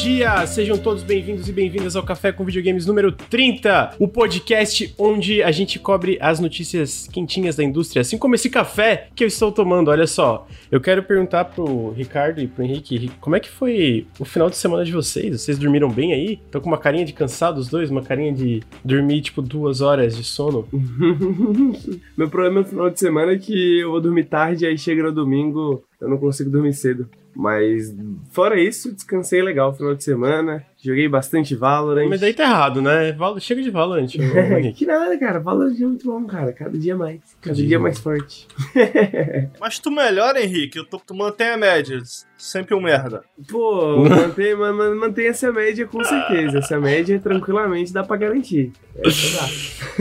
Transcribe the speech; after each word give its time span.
dia! 0.00 0.46
Sejam 0.46 0.78
todos 0.78 1.02
bem-vindos 1.02 1.46
e 1.46 1.52
bem-vindas 1.52 1.94
ao 1.94 2.02
Café 2.02 2.32
com 2.32 2.42
Videogames 2.42 2.86
número 2.86 3.12
30, 3.12 3.96
o 3.98 4.08
podcast 4.08 4.94
onde 4.96 5.42
a 5.42 5.50
gente 5.50 5.78
cobre 5.78 6.16
as 6.22 6.40
notícias 6.40 7.06
quentinhas 7.12 7.56
da 7.56 7.62
indústria, 7.62 8.00
assim 8.00 8.16
como 8.16 8.34
esse 8.34 8.48
café 8.48 9.08
que 9.14 9.22
eu 9.22 9.28
estou 9.28 9.52
tomando. 9.52 9.90
Olha 9.90 10.06
só, 10.06 10.48
eu 10.72 10.80
quero 10.80 11.02
perguntar 11.02 11.44
pro 11.44 11.90
Ricardo 11.90 12.40
e 12.40 12.46
pro 12.46 12.64
Henrique, 12.64 13.10
como 13.20 13.36
é 13.36 13.40
que 13.40 13.50
foi 13.50 14.06
o 14.18 14.24
final 14.24 14.48
de 14.48 14.56
semana 14.56 14.86
de 14.86 14.92
vocês? 14.92 15.38
Vocês 15.38 15.58
dormiram 15.58 15.90
bem 15.90 16.14
aí? 16.14 16.40
Estão 16.46 16.62
com 16.62 16.68
uma 16.68 16.78
carinha 16.78 17.04
de 17.04 17.12
cansado 17.12 17.58
os 17.58 17.68
dois? 17.68 17.90
Uma 17.90 18.02
carinha 18.02 18.32
de 18.32 18.62
dormir, 18.82 19.20
tipo, 19.20 19.42
duas 19.42 19.82
horas 19.82 20.16
de 20.16 20.24
sono? 20.24 20.66
Meu 22.16 22.30
problema 22.30 22.60
no 22.60 22.66
final 22.66 22.88
de 22.88 22.98
semana 22.98 23.32
é 23.32 23.38
que 23.38 23.80
eu 23.80 23.90
vou 23.90 24.00
dormir 24.00 24.24
tarde, 24.24 24.64
aí 24.64 24.78
chega 24.78 25.02
no 25.02 25.12
domingo, 25.12 25.84
eu 26.00 26.08
não 26.08 26.16
consigo 26.16 26.48
dormir 26.48 26.72
cedo. 26.72 27.06
Mas 27.34 27.94
fora 28.32 28.60
isso, 28.60 28.92
descansei 28.92 29.40
legal 29.40 29.70
no 29.70 29.76
final 29.76 29.94
de 29.94 30.02
semana. 30.02 30.64
Joguei 30.82 31.08
bastante 31.08 31.54
Valorant. 31.54 32.08
Mas 32.08 32.20
daí 32.20 32.32
tá 32.34 32.42
errado, 32.44 32.80
né? 32.82 33.12
Val- 33.12 33.38
Chega 33.38 33.62
de 33.62 33.70
Valorant, 33.70 34.08
que 34.74 34.86
nada, 34.86 35.16
cara. 35.18 35.38
Valorant 35.38 35.76
é 35.78 35.84
muito 35.86 36.06
bom, 36.06 36.24
cara. 36.26 36.52
Cada 36.52 36.76
dia 36.76 36.96
mais. 36.96 37.20
Cada 37.40 37.54
Dia 37.54 37.66
dia, 37.66 37.78
mais. 37.78 38.02
mais 38.02 38.20
forte. 38.20 38.48
Mas 39.60 39.78
tu 39.78 39.90
melhora, 39.90 40.42
Henrique. 40.42 40.78
Eu 40.78 40.84
tô, 40.84 40.98
tu 40.98 41.14
mantém 41.14 41.48
a 41.48 41.56
média. 41.56 42.00
Sempre 42.36 42.74
um 42.74 42.80
merda. 42.80 43.22
Pô, 43.48 43.98
mantém, 44.08 44.56
man- 44.56 44.72
man- 44.72 44.94
mantém 44.96 45.28
essa 45.28 45.52
média 45.52 45.86
com 45.86 46.02
certeza. 46.02 46.58
Essa 46.58 46.80
média 46.80 47.18
tranquilamente 47.20 47.92
dá 47.92 48.02
pra 48.02 48.16
garantir. 48.16 48.72
Dá. 48.96 49.02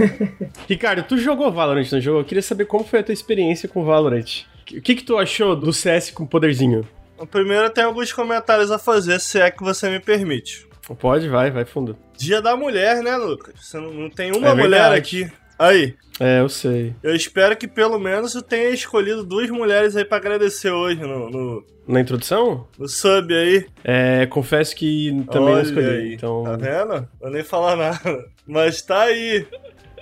Ricardo, 0.67 1.03
tu 1.03 1.17
jogou 1.17 1.51
Valorant, 1.51 1.91
não 1.91 1.99
jogou? 2.01 2.21
Eu 2.21 2.25
queria 2.25 2.41
saber 2.41 2.65
como 2.65 2.83
foi 2.83 2.99
a 2.99 3.03
tua 3.03 3.13
experiência 3.13 3.67
com 3.69 3.83
Valorant. 3.83 4.43
O 4.71 4.81
que 4.81 4.95
que 4.95 5.03
tu 5.03 5.17
achou 5.17 5.55
do 5.55 5.73
CS 5.73 6.11
com 6.11 6.25
poderzinho? 6.25 6.87
Primeiro, 7.27 7.65
eu 7.65 7.69
tenho 7.69 7.87
alguns 7.87 8.11
comentários 8.13 8.71
a 8.71 8.77
fazer, 8.79 9.19
se 9.19 9.39
é 9.39 9.49
que 9.51 9.63
você 9.63 9.89
me 9.89 9.99
permite. 9.99 10.67
Pode, 10.99 11.27
vai, 11.29 11.51
vai 11.51 11.65
fundo. 11.65 11.95
Dia 12.17 12.41
da 12.41 12.55
mulher, 12.55 13.03
né, 13.03 13.15
Lucas? 13.15 13.53
Você 13.61 13.77
não, 13.77 13.93
não 13.93 14.09
tem 14.09 14.31
uma 14.35 14.49
É 14.49 14.53
mulher 14.55 14.91
aqui. 14.91 15.29
Aí, 15.57 15.93
É, 16.19 16.39
eu 16.39 16.47
sei. 16.49 16.95
eu 17.03 17.13
espero 17.15 17.55
que 17.55 17.67
pelo 17.67 17.99
menos 17.99 18.33
eu 18.33 18.41
tenha 18.41 18.69
escolhido 18.69 19.23
duas 19.23 19.49
mulheres 19.49 19.95
aí 19.95 20.05
pra 20.05 20.17
agradecer 20.17 20.71
hoje 20.71 21.01
no, 21.01 21.29
no, 21.29 21.65
Na 21.87 21.99
introdução, 21.99 22.65
no 22.77 22.87
sub 22.87 23.33
aí. 23.35 23.65
é, 23.83 24.25
confesso 24.25 24.73
que 24.75 25.09
também 25.29 25.47
não 25.49 25.53
Olha 25.55 25.61
escolhi. 25.61 25.89
aí. 25.89 26.13
Então, 26.13 26.43
Tá 26.43 26.55
vendo? 26.55 27.07
Vou 27.19 27.29
nem 27.29 27.43
falar 27.43 27.75
nada. 27.75 28.25
Mas 28.47 28.81
tá 28.81 29.01
aí. 29.03 29.45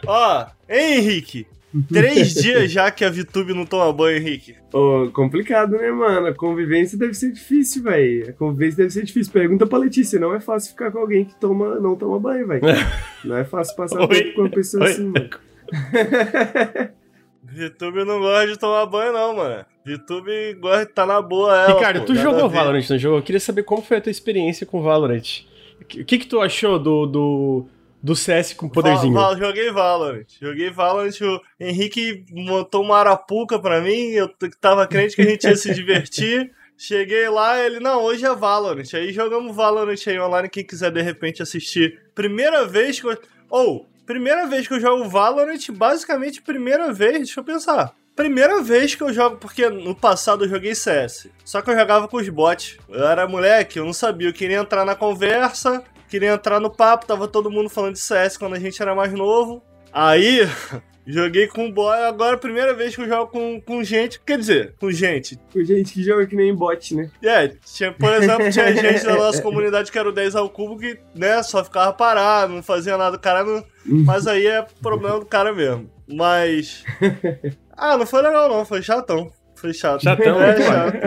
Ó, 0.06 0.45
hein, 0.70 1.00
Henrique? 1.00 1.48
Três 1.90 2.34
dias 2.34 2.72
já 2.72 2.90
que 2.90 3.04
a 3.04 3.10
VTube 3.10 3.54
não 3.54 3.66
toma 3.66 3.92
banho, 3.92 4.18
Henrique. 4.18 4.56
Ô, 4.73 5.10
complicado, 5.12 5.72
né, 5.72 5.92
mano? 5.92 6.28
A 6.28 6.34
convivência 6.34 6.98
deve 6.98 7.14
ser 7.14 7.32
difícil, 7.32 7.84
velho. 7.84 8.30
A 8.30 8.34
convivência 8.34 8.78
deve 8.78 8.92
ser 8.92 9.04
difícil. 9.04 9.34
Pergunta 9.34 9.68
pra 9.68 9.78
Letícia. 9.78 10.20
Não 10.20 10.34
é 10.34 10.40
fácil 10.40 10.72
ficar 10.72 10.92
com 10.92 11.00
alguém 11.00 11.26
que 11.26 11.36
toma, 11.36 11.80
não 11.80 11.95
toma 11.95 12.20
banho, 12.20 12.48
velho. 12.48 12.62
Não 13.26 13.36
é 13.36 13.44
fácil 13.44 13.76
passar 13.76 14.00
Oi. 14.00 14.08
tempo 14.08 14.36
com 14.36 14.42
uma 14.42 14.50
pessoa 14.50 14.86
Oi. 14.86 14.92
assim, 14.92 15.04
mano. 15.06 15.30
VTube 17.44 18.06
não 18.06 18.20
gosta 18.20 18.48
de 18.48 18.60
tomar 18.60 18.86
banho, 18.86 19.14
não, 19.14 19.36
mano. 19.36 19.66
VTube 19.86 20.54
gosta 20.60 20.86
de 20.86 20.92
estar 20.92 21.06
na 21.06 21.22
boa, 21.22 21.58
ela. 21.58 21.73
Ricardo, 21.73 22.00
pô, 22.02 22.06
tu 22.06 22.16
jogou. 22.16 22.50
Valorant, 22.50 22.90
não 22.90 22.98
jogou? 22.98 23.20
Eu 23.20 23.23
queria 23.23 23.40
saber 23.40 23.64
como 23.64 23.82
foi 23.82 23.98
a 23.98 24.02
tua 24.02 24.12
experiência 24.12 24.66
com 24.66 24.82
Valorant. 24.82 25.45
O 25.82 25.86
que, 25.86 26.04
que 26.04 26.20
que 26.20 26.28
tu 26.28 26.42
achou 26.42 26.78
do, 26.78 27.06
do, 27.06 27.66
do 28.02 28.16
CS 28.16 28.53
com 28.53 28.70
poderzinho? 28.70 29.14
Val- 29.14 29.31
Val- 29.31 29.38
joguei 29.38 29.72
Valorant. 29.72 30.26
Joguei 30.42 30.70
Valorant. 30.70 31.20
O 31.22 31.42
Henrique 31.59 32.26
montou 32.31 32.84
uma 32.84 32.98
arapuca 32.98 33.59
pra 33.59 33.81
mim. 33.81 34.09
Eu 34.12 34.30
tava 34.62 34.86
crente 34.88 35.16
que 35.16 35.22
a 35.22 35.26
gente 35.26 35.44
ia 35.45 35.56
se 35.56 35.73
divertir. 35.73 36.52
Cheguei 36.80 37.27
lá, 37.27 37.60
ele, 37.60 37.80
não, 37.80 38.04
hoje 38.04 38.23
é 38.23 38.36
Valorant. 38.36 38.86
Aí 38.94 39.11
jogamos 39.11 39.55
Valorant 39.55 39.98
aí 40.05 40.20
online, 40.20 40.48
quem 40.48 40.64
quiser 40.64 40.92
de 40.92 41.02
repente 41.02 41.42
assistir. 41.42 41.99
Primeira 42.14 42.66
vez 42.67 42.99
que 42.99 43.08
eu. 43.08 43.17
Ou, 43.49 43.88
primeira 44.05 44.45
vez 44.45 44.67
que 44.67 44.76
eu 44.76 44.80
jogo 44.80 45.10
Valorant, 45.10 45.58
basicamente 45.71 46.39
primeira 46.42 46.94
vez, 46.94 47.14
deixa 47.17 47.39
eu 47.39 47.44
pensar. 47.44 47.95
Primeira 48.16 48.61
vez 48.61 48.94
que 48.94 49.02
eu 49.02 49.11
jogo, 49.11 49.38
porque 49.38 49.67
no 49.70 49.95
passado 49.95 50.45
eu 50.45 50.50
joguei 50.50 50.76
CS. 50.76 51.30
Só 51.44 51.61
que 51.64 51.70
eu 51.71 51.76
jogava 51.77 52.08
com 52.08 52.17
os 52.17 52.30
bots. 52.30 52.77
Eu 52.89 53.08
era 53.08 53.27
moleque, 53.27 53.80
eu 53.80 53.86
não 53.86 53.94
sabia. 53.94 54.27
Eu 54.30 54.33
queria 54.33 54.58
entrar 54.58 54.86
na 54.86 54.95
conversa, 54.95 55.83
queria 56.10 56.34
entrar 56.34 56.60
no 56.60 56.70
papo, 56.70 57.06
tava 57.06 57.28
todo 57.28 57.52
mundo 57.52 57.70
falando 57.70 57.94
de 57.94 58.00
CS 58.00 58.38
quando 58.38 58.56
a 58.56 58.60
gente 58.60 58.82
era 58.82 58.95
mais 58.95 59.12
novo. 59.14 59.64
Aí, 59.92 60.42
joguei 61.06 61.48
com 61.48 61.68
o 61.68 61.72
boy, 61.72 61.98
agora 62.04 62.32
é 62.32 62.36
a 62.36 62.40
primeira 62.40 62.73
vez 62.73 62.95
que 62.95 63.02
eu 63.02 63.08
jogo 63.08 63.32
com, 63.32 63.62
com 63.62 63.84
gente. 63.84 64.20
Quer 64.20 64.38
dizer, 64.38 64.76
com 64.80 64.92
gente. 64.92 65.40
Com 65.52 65.64
gente 65.64 65.94
que 65.94 66.04
joga 66.04 66.28
que 66.28 66.36
nem 66.36 66.54
bot, 66.54 66.95
né? 66.95 67.10
É, 67.23 67.48
tinha, 67.66 67.92
por 67.92 68.14
exemplo, 68.14 68.52
tinha 68.52 68.76
gente 68.76 69.04
da 69.06 69.16
nossa 69.16 69.42
comunidade 69.42 69.92
que 69.92 69.98
era 69.98 70.10
o 70.10 70.14
10 70.14 70.36
ao 70.36 70.50
cubo 70.50 70.78
que, 70.78 71.00
né, 71.16 71.42
só 71.44 71.64
ficava 71.64 71.94
parado, 71.94 72.54
não 72.54 72.64
fazia 72.64 72.98
nada. 72.98 73.16
O 73.16 73.20
cara 73.20 73.44
não. 73.44 73.64
Mas 73.86 74.28
aí 74.28 74.45
é 74.45 74.66
problema 74.82 75.20
do 75.20 75.26
cara 75.26 75.54
mesmo. 75.54 75.89
Mas. 76.08 76.84
Ah, 77.80 77.95
não 77.95 78.08
foi 78.08 78.24
legal 78.24 78.50
não, 78.50 78.66
foi 78.66 78.82
chatão. 78.82 79.32
Foi 79.56 79.72
chato. 79.72 80.02
Chatão, 80.02 80.42
É, 80.42 80.62
chato. 80.62 80.98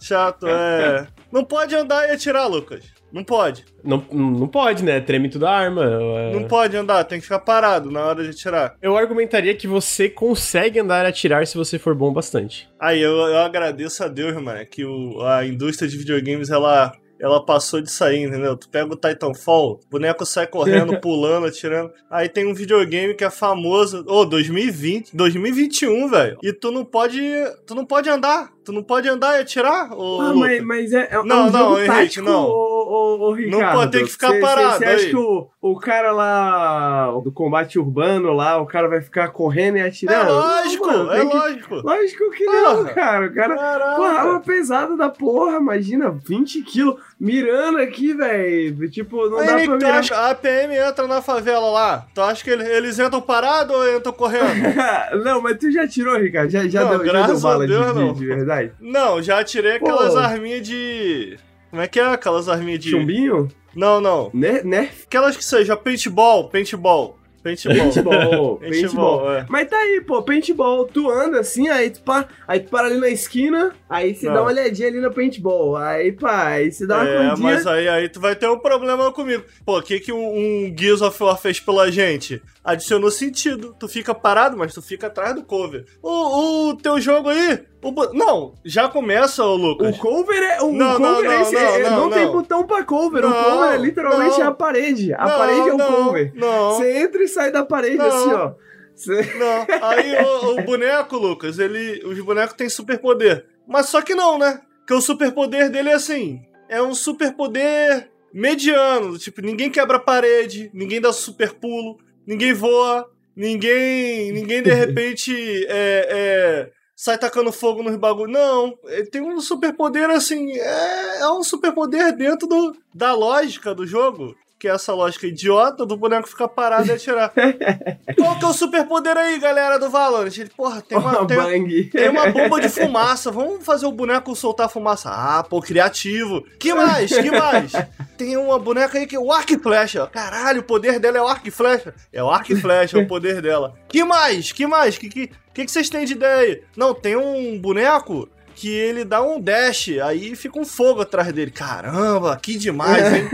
Chato, 0.00 0.46
é. 0.46 1.06
Não 1.30 1.44
pode 1.44 1.74
andar 1.74 2.08
e 2.08 2.12
atirar, 2.12 2.46
Lucas. 2.46 2.84
Não 3.12 3.22
pode. 3.24 3.64
Não, 3.84 4.04
não 4.12 4.48
pode, 4.48 4.84
né? 4.84 5.00
Treme 5.00 5.28
tudo 5.30 5.46
a 5.46 5.50
arma. 5.50 5.84
é- 5.84 6.32
Não 6.34 6.44
pode 6.48 6.76
andar, 6.76 7.04
tem 7.04 7.18
que 7.18 7.24
ficar 7.24 7.38
parado 7.38 7.90
na 7.90 8.04
hora 8.04 8.22
de 8.22 8.30
atirar. 8.30 8.74
Eu 8.82 8.96
argumentaria 8.96 9.54
que 9.54 9.66
você 9.66 10.08
consegue 10.08 10.80
andar 10.80 11.04
e 11.04 11.08
atirar 11.08 11.46
se 11.46 11.56
você 11.56 11.78
for 11.78 11.94
bom 11.94 12.12
bastante. 12.12 12.68
Aí 12.80 13.00
eu, 13.00 13.12
eu 13.12 13.38
agradeço 13.38 14.02
a 14.04 14.08
Deus, 14.08 14.34
mano, 14.42 14.66
que 14.66 14.84
o, 14.84 15.22
a 15.22 15.46
indústria 15.46 15.88
de 15.88 15.96
videogames 15.96 16.50
ela, 16.50 16.92
ela 17.18 17.42
passou 17.44 17.80
de 17.80 17.90
sair, 17.90 18.24
entendeu? 18.24 18.56
Tu 18.56 18.68
pega 18.68 18.92
o 18.92 18.96
Titanfall, 18.96 19.80
o 19.86 19.88
boneco 19.90 20.26
sai 20.26 20.46
correndo, 20.46 20.98
pulando, 21.00 21.46
atirando. 21.46 21.90
Aí 22.10 22.28
tem 22.28 22.46
um 22.46 22.52
videogame 22.54 23.14
que 23.14 23.24
é 23.24 23.30
famoso, 23.30 24.04
ô, 24.06 24.24
2020, 24.26 25.16
2021, 25.16 26.08
velho. 26.10 26.36
E 26.42 26.52
tu 26.52 26.70
não 26.70 26.84
pode, 26.84 27.20
tu 27.66 27.74
não 27.74 27.86
pode 27.86 28.10
andar, 28.10 28.50
tu 28.64 28.72
não 28.72 28.82
pode 28.82 29.08
andar 29.08 29.38
e 29.38 29.42
atirar, 29.42 29.92
ô, 29.92 30.20
Ah, 30.20 30.34
mas, 30.34 30.62
mas 30.62 30.92
é, 30.92 31.08
é 31.12 31.22
Não, 31.22 31.46
um 31.46 31.50
não, 31.50 31.52
jogo 31.52 31.78
Henrique, 31.78 31.92
tático, 31.94 32.24
não. 32.26 32.44
Ô, 32.50 32.75
ô, 32.86 33.28
ô, 33.28 33.32
Ricardo. 33.32 33.76
pode 33.78 33.92
ter 33.92 34.04
que 34.04 34.10
ficar 34.10 34.30
Cê- 34.32 34.40
parado 34.40 34.78
Você 34.78 34.84
acha 34.84 35.06
que 35.08 35.16
o, 35.16 35.48
o 35.60 35.78
cara 35.78 36.12
lá 36.12 37.10
do 37.22 37.32
combate 37.32 37.78
urbano 37.78 38.32
lá, 38.32 38.58
o 38.60 38.66
cara 38.66 38.88
vai 38.88 39.00
ficar 39.00 39.28
correndo 39.28 39.76
e 39.76 39.80
É 39.80 39.86
atirando? 39.86 40.32
lógico, 40.32 40.86
Não, 40.86 41.06
mano, 41.06 41.12
é 41.12 41.26
que- 41.26 41.36
lógico. 41.36 41.74
Lógico 41.76 42.30
que 42.30 42.44
não, 42.44 42.76
Porra. 42.76 42.94
cara. 42.94 43.26
O 43.26 43.34
cara. 43.34 43.56
Caraca. 43.56 43.96
Porra, 43.96 44.08
arma 44.20 44.40
pesada 44.40 44.96
da 44.96 45.08
porra, 45.08 45.56
imagina, 45.58 46.10
20 46.10 46.62
quilos 46.62 46.96
mirando 47.18 47.78
aqui, 47.78 48.12
velho. 48.14 48.90
Tipo, 48.90 49.28
não 49.28 49.38
Aí, 49.38 49.46
dá 49.46 49.52
pra 49.64 49.76
mirar. 49.76 49.98
acha, 49.98 50.30
a 50.30 50.34
PM 50.34 50.74
entra 50.76 51.06
na 51.06 51.22
favela 51.22 51.70
lá, 51.70 52.06
tu 52.14 52.20
acha 52.20 52.44
que 52.44 52.50
ele- 52.50 52.66
eles 52.68 52.98
entram 52.98 53.20
parados 53.20 53.74
ou 53.74 53.96
entram 53.96 54.12
correndo? 54.12 54.44
não, 55.24 55.40
mas 55.40 55.56
tu 55.58 55.70
já 55.70 55.86
tirou, 55.88 56.16
Ricardo? 56.18 56.50
Já, 56.50 56.66
já 56.68 56.82
Não, 56.84 56.98
deu, 56.98 57.06
já 57.06 57.26
deu 57.26 57.40
bala 57.40 57.66
Deus, 57.66 57.86
de, 57.86 57.92
de- 57.92 57.98
não. 58.00 58.12
de 58.12 58.26
verdade? 58.26 58.72
Não, 58.80 59.22
já 59.22 59.42
tirei 59.42 59.72
aquelas 59.76 60.12
Pô. 60.12 60.18
arminhas 60.18 60.62
de. 60.66 61.38
Como 61.70 61.82
é 61.82 61.88
que 61.88 61.98
é 62.00 62.04
aquelas 62.04 62.48
arminhas 62.48 62.80
de. 62.80 62.90
Chumbinho? 62.90 63.48
Não, 63.74 64.00
não. 64.00 64.30
Né? 64.32 64.62
né? 64.62 64.90
Aquelas 65.06 65.36
que 65.36 65.44
seja 65.44 65.76
paintball, 65.76 66.48
paintball. 66.48 67.18
Paintball. 67.42 67.76
Paintball, 67.78 68.56
Paintball, 68.56 68.58
paintball. 68.58 69.32
é. 69.34 69.46
Mas 69.48 69.68
tá 69.68 69.76
aí, 69.76 70.00
pô, 70.04 70.20
paintball. 70.20 70.84
Tu 70.86 71.08
anda 71.08 71.38
assim, 71.38 71.68
aí 71.68 71.90
tu, 71.90 72.00
pa, 72.02 72.26
aí 72.48 72.58
tu 72.58 72.68
para 72.70 72.88
ali 72.88 72.98
na 72.98 73.08
esquina, 73.08 73.72
aí 73.88 74.16
você 74.16 74.26
dá 74.26 74.42
uma 74.42 74.50
olhadinha 74.50 74.88
ali 74.88 75.00
no 75.00 75.12
paintball. 75.12 75.76
Aí, 75.76 76.10
pá, 76.10 76.46
aí 76.48 76.72
você 76.72 76.84
dá 76.88 76.96
uma 76.96 77.08
É, 77.08 77.16
corridinha. 77.16 77.36
mas 77.54 77.64
aí, 77.68 77.88
aí 77.88 78.08
tu 78.08 78.18
vai 78.18 78.34
ter 78.34 78.48
um 78.48 78.58
problema 78.58 79.12
comigo. 79.12 79.44
Pô, 79.64 79.78
o 79.78 79.82
que, 79.82 80.00
que 80.00 80.12
um, 80.12 80.26
um 80.26 80.74
Gears 80.76 81.00
of 81.02 81.22
War 81.22 81.38
fez 81.40 81.60
pela 81.60 81.88
gente? 81.88 82.42
Adicionou 82.66 83.10
sentido. 83.12 83.74
Tu 83.78 83.86
fica 83.88 84.12
parado, 84.12 84.56
mas 84.56 84.74
tu 84.74 84.82
fica 84.82 85.06
atrás 85.06 85.34
do 85.34 85.44
cover. 85.44 85.84
O, 86.02 86.70
o 86.70 86.76
teu 86.76 87.00
jogo 87.00 87.28
aí. 87.28 87.64
o 87.82 87.92
não, 88.12 88.54
já 88.64 88.88
começa, 88.88 89.44
ô 89.44 89.52
O 89.54 89.56
Lucas. 89.56 89.96
cover 89.98 90.42
é. 90.42 90.60
O 90.62 90.72
Não, 90.72 90.98
não, 90.98 91.14
cover 91.14 91.30
é 91.30 91.34
não, 91.36 91.42
esse, 91.42 91.54
não, 91.54 91.60
é- 91.60 91.82
não, 91.90 91.90
não, 92.00 92.10
tem 92.10 92.24
não. 92.26 92.32
botão 92.32 92.66
pra 92.66 92.82
cover. 92.84 93.24
o 93.24 93.32
cover 93.32 93.72
é 93.72 93.76
literalmente 93.76 94.40
não. 94.40 94.48
a 94.48 94.52
parede. 94.52 95.14
A 95.14 95.26
Não, 95.28 95.38
parede 95.38 95.68
é 95.68 95.72
o 95.72 95.76
não, 95.76 96.04
cover. 96.06 96.32
Não. 96.34 96.72
Você 96.72 96.98
entra 96.98 97.22
e 97.22 97.28
sai 97.28 97.52
da 97.52 97.64
parede 97.64 97.96
Não. 97.98 98.06
assim, 98.06 98.32
ó. 98.32 98.52
Cê- 98.96 99.34
Não, 99.38 99.66
aí 99.88 100.16
o, 100.24 100.58
o 100.58 100.62
boneco, 100.64 101.16
Lucas, 101.16 101.58
ele. 101.58 102.02
Os 102.04 102.18
bonecos 102.20 102.56
têm 102.56 102.68
superpoder. 102.68 103.46
Mas 103.68 103.86
só 103.90 104.02
que 104.02 104.14
não, 104.14 104.38
né? 104.38 104.60
Porque 104.80 104.94
o 104.94 105.00
superpoder 105.00 105.70
dele 105.70 105.90
é 105.90 105.94
assim. 105.94 106.40
É 106.68 106.82
um 106.82 106.94
superpoder 106.94 108.10
mediano. 108.32 109.18
Tipo, 109.18 109.40
ninguém 109.42 109.70
quebra 109.70 109.98
a 109.98 110.00
parede, 110.00 110.70
ninguém 110.74 111.00
dá 111.00 111.12
super 111.12 111.52
pulo, 111.54 111.98
ninguém 112.26 112.52
voa, 112.52 113.08
ninguém. 113.34 114.32
Ninguém 114.32 114.62
de 114.62 114.70
repente 114.74 115.32
é, 115.68 116.08
é, 116.10 116.70
sai 116.94 117.18
tacando 117.18 117.52
fogo 117.52 117.82
nos 117.82 117.96
bagulho. 117.96 118.32
Não, 118.32 118.76
ele 118.84 119.06
tem 119.06 119.20
um 119.20 119.40
superpoder 119.40 120.10
assim. 120.10 120.52
É, 120.52 121.20
é 121.20 121.30
um 121.30 121.42
superpoder 121.42 122.16
dentro 122.16 122.48
do, 122.48 122.76
da 122.94 123.12
lógica 123.12 123.74
do 123.74 123.86
jogo. 123.86 124.34
Que 124.66 124.70
é 124.70 124.74
essa 124.74 124.92
lógica 124.92 125.28
idiota 125.28 125.86
do 125.86 125.96
boneco 125.96 126.28
ficar 126.28 126.48
parado 126.48 126.88
e 126.88 126.90
atirar. 126.90 127.32
Qual 128.18 128.36
que 128.36 128.44
é 128.44 128.48
o 128.48 128.52
superpoder 128.52 129.16
aí, 129.16 129.38
galera 129.38 129.78
do 129.78 129.88
Valorant? 129.88 130.36
Ele, 130.36 130.50
porra, 130.50 130.82
tem 130.82 130.98
uma, 130.98 131.24
tem, 131.24 131.88
tem 131.88 132.08
uma 132.08 132.32
bomba 132.32 132.60
de 132.60 132.68
fumaça, 132.68 133.30
vamos 133.30 133.64
fazer 133.64 133.86
o 133.86 133.92
boneco 133.92 134.34
soltar 134.34 134.68
fumaça. 134.68 135.08
Ah, 135.08 135.44
pô, 135.48 135.60
criativo. 135.62 136.44
Que 136.58 136.74
mais? 136.74 137.16
Que 137.16 137.30
mais? 137.30 137.70
Tem 138.18 138.36
uma 138.36 138.58
boneca 138.58 138.98
aí 138.98 139.06
que 139.06 139.14
é 139.14 139.20
o 139.20 139.30
arco 139.30 139.52
e 139.52 139.58
flecha. 139.58 140.04
Caralho, 140.08 140.62
o 140.62 140.64
poder 140.64 140.98
dela 140.98 141.18
é 141.18 141.22
o 141.22 141.28
arco 141.28 141.46
e 141.46 141.50
flecha. 141.52 141.94
É 142.12 142.20
o 142.20 142.28
arco 142.28 142.52
e 142.52 142.56
flecha, 142.56 142.98
é 142.98 143.02
o 143.02 143.06
poder 143.06 143.40
dela. 143.40 143.72
Que 143.88 144.02
mais? 144.02 144.50
Que 144.50 144.66
mais? 144.66 144.98
Que 144.98 145.08
que, 145.08 145.30
que, 145.54 145.64
que 145.64 145.70
vocês 145.70 145.88
têm 145.88 146.04
de 146.04 146.14
ideia 146.14 146.38
aí? 146.38 146.62
Não, 146.76 146.92
tem 146.92 147.14
um 147.14 147.56
boneco 147.56 148.28
que 148.56 148.70
ele 148.70 149.04
dá 149.04 149.22
um 149.22 149.38
dash, 149.38 149.90
aí 150.02 150.34
fica 150.34 150.58
um 150.58 150.64
fogo 150.64 151.02
atrás 151.02 151.30
dele. 151.32 151.50
Caramba, 151.50 152.38
que 152.42 152.56
demais, 152.56 153.12
hein? 153.12 153.28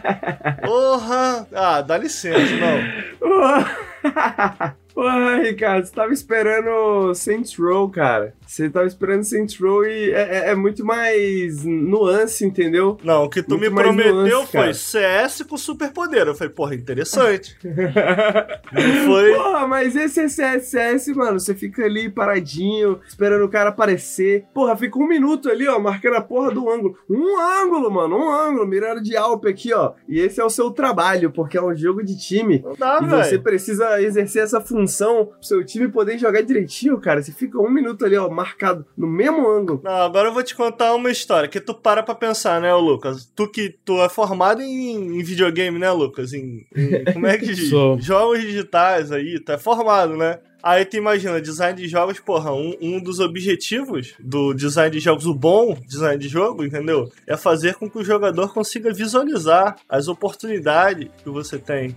Porra! 0.64 1.46
Ah, 1.52 1.82
dá 1.82 1.98
licença, 1.98 2.54
não. 2.56 4.72
Porra, 4.94 5.36
Ricardo, 5.42 5.86
você 5.86 5.92
tava 5.92 6.12
esperando 6.12 7.14
Saints 7.14 7.56
Row, 7.56 7.88
cara. 7.88 8.34
Você 8.46 8.68
tava 8.68 8.86
esperando 8.86 9.24
Saints 9.24 9.58
Row 9.58 9.84
e 9.86 10.10
é, 10.10 10.20
é, 10.20 10.50
é, 10.50 10.54
muito 10.54 10.84
mais 10.84 11.64
nuance, 11.64 12.44
entendeu? 12.44 12.98
Não, 13.02 13.24
o 13.24 13.30
que 13.30 13.42
tu 13.42 13.56
muito 13.56 13.70
me 13.70 13.82
prometeu 13.82 14.14
nuance, 14.14 14.52
foi 14.52 14.60
cara. 14.60 14.74
CS 14.74 15.42
com 15.48 15.56
superpoder. 15.56 16.26
Eu 16.26 16.34
falei, 16.34 16.52
porra, 16.52 16.74
interessante. 16.74 17.56
Não 17.64 19.06
foi. 19.06 19.34
Porra, 19.34 19.66
mas 19.66 19.96
esse 19.96 20.20
é 20.20 20.28
CS, 20.28 20.66
CS, 20.66 21.08
mano. 21.16 21.40
Você 21.40 21.54
fica 21.54 21.84
ali 21.84 22.10
paradinho, 22.10 23.00
esperando 23.08 23.44
o 23.44 23.48
cara 23.48 23.70
aparecer. 23.70 24.44
Porra, 24.52 24.76
fica 24.76 24.98
um 24.98 25.08
minuto 25.08 25.50
ali, 25.50 25.66
ó, 25.66 25.78
marcando 25.78 26.16
a 26.16 26.20
porra 26.20 26.50
do 26.50 26.70
ângulo. 26.70 26.98
Um 27.08 27.40
ângulo, 27.62 27.90
mano, 27.90 28.16
um 28.16 28.30
ângulo, 28.30 28.66
mirando 28.66 29.02
de 29.02 29.16
Alpe 29.16 29.48
aqui, 29.48 29.72
ó. 29.72 29.92
E 30.06 30.20
esse 30.20 30.38
é 30.40 30.44
o 30.44 30.50
seu 30.50 30.70
trabalho, 30.70 31.30
porque 31.30 31.56
é 31.56 31.62
um 31.62 31.74
jogo 31.74 32.04
de 32.04 32.18
time. 32.18 32.62
Não 32.62 32.74
dá, 32.74 33.00
e 33.02 33.06
véio. 33.06 33.24
você 33.24 33.38
precisa 33.38 34.02
exercer 34.02 34.42
essa 34.42 34.60
função 34.60 34.81
pro 35.26 35.42
seu 35.42 35.64
time 35.64 35.88
poder 35.88 36.18
jogar 36.18 36.42
direitinho, 36.42 37.00
cara. 37.00 37.22
Você 37.22 37.32
fica 37.32 37.60
um 37.60 37.70
minuto 37.70 38.04
ali, 38.04 38.16
ó, 38.16 38.28
marcado 38.28 38.86
no 38.96 39.06
mesmo 39.06 39.48
ângulo. 39.48 39.80
Não, 39.82 40.02
agora 40.02 40.28
eu 40.28 40.32
vou 40.34 40.42
te 40.42 40.54
contar 40.54 40.94
uma 40.94 41.10
história 41.10 41.48
que 41.48 41.60
tu 41.60 41.74
para 41.74 42.02
pra 42.02 42.14
pensar, 42.14 42.60
né, 42.60 42.72
Lucas? 42.74 43.30
Tu 43.34 43.48
que 43.48 43.70
tu 43.84 44.02
é 44.02 44.08
formado 44.08 44.62
em, 44.62 45.18
em 45.18 45.22
videogame, 45.22 45.78
né, 45.78 45.90
Lucas? 45.90 46.32
Em, 46.32 46.66
em 46.74 47.12
como 47.12 47.26
é 47.26 47.38
que 47.38 47.46
diz? 47.54 47.68
Jogos 47.68 48.40
digitais 48.40 49.12
aí, 49.12 49.38
tu 49.40 49.52
é 49.52 49.58
formado, 49.58 50.16
né? 50.16 50.38
Aí 50.62 50.84
tu 50.84 50.96
imagina, 50.96 51.40
design 51.40 51.76
de 51.76 51.88
jogos, 51.88 52.20
porra, 52.20 52.52
um, 52.52 52.76
um 52.80 53.02
dos 53.02 53.18
objetivos 53.18 54.14
do 54.20 54.54
design 54.54 54.90
de 54.92 55.00
jogos, 55.00 55.26
o 55.26 55.34
bom 55.34 55.76
design 55.86 56.16
de 56.16 56.28
jogo, 56.28 56.64
entendeu? 56.64 57.10
É 57.26 57.36
fazer 57.36 57.74
com 57.74 57.90
que 57.90 57.98
o 57.98 58.04
jogador 58.04 58.52
consiga 58.54 58.92
visualizar 58.92 59.76
as 59.88 60.06
oportunidades 60.06 61.08
que 61.22 61.28
você 61.28 61.58
tem. 61.58 61.96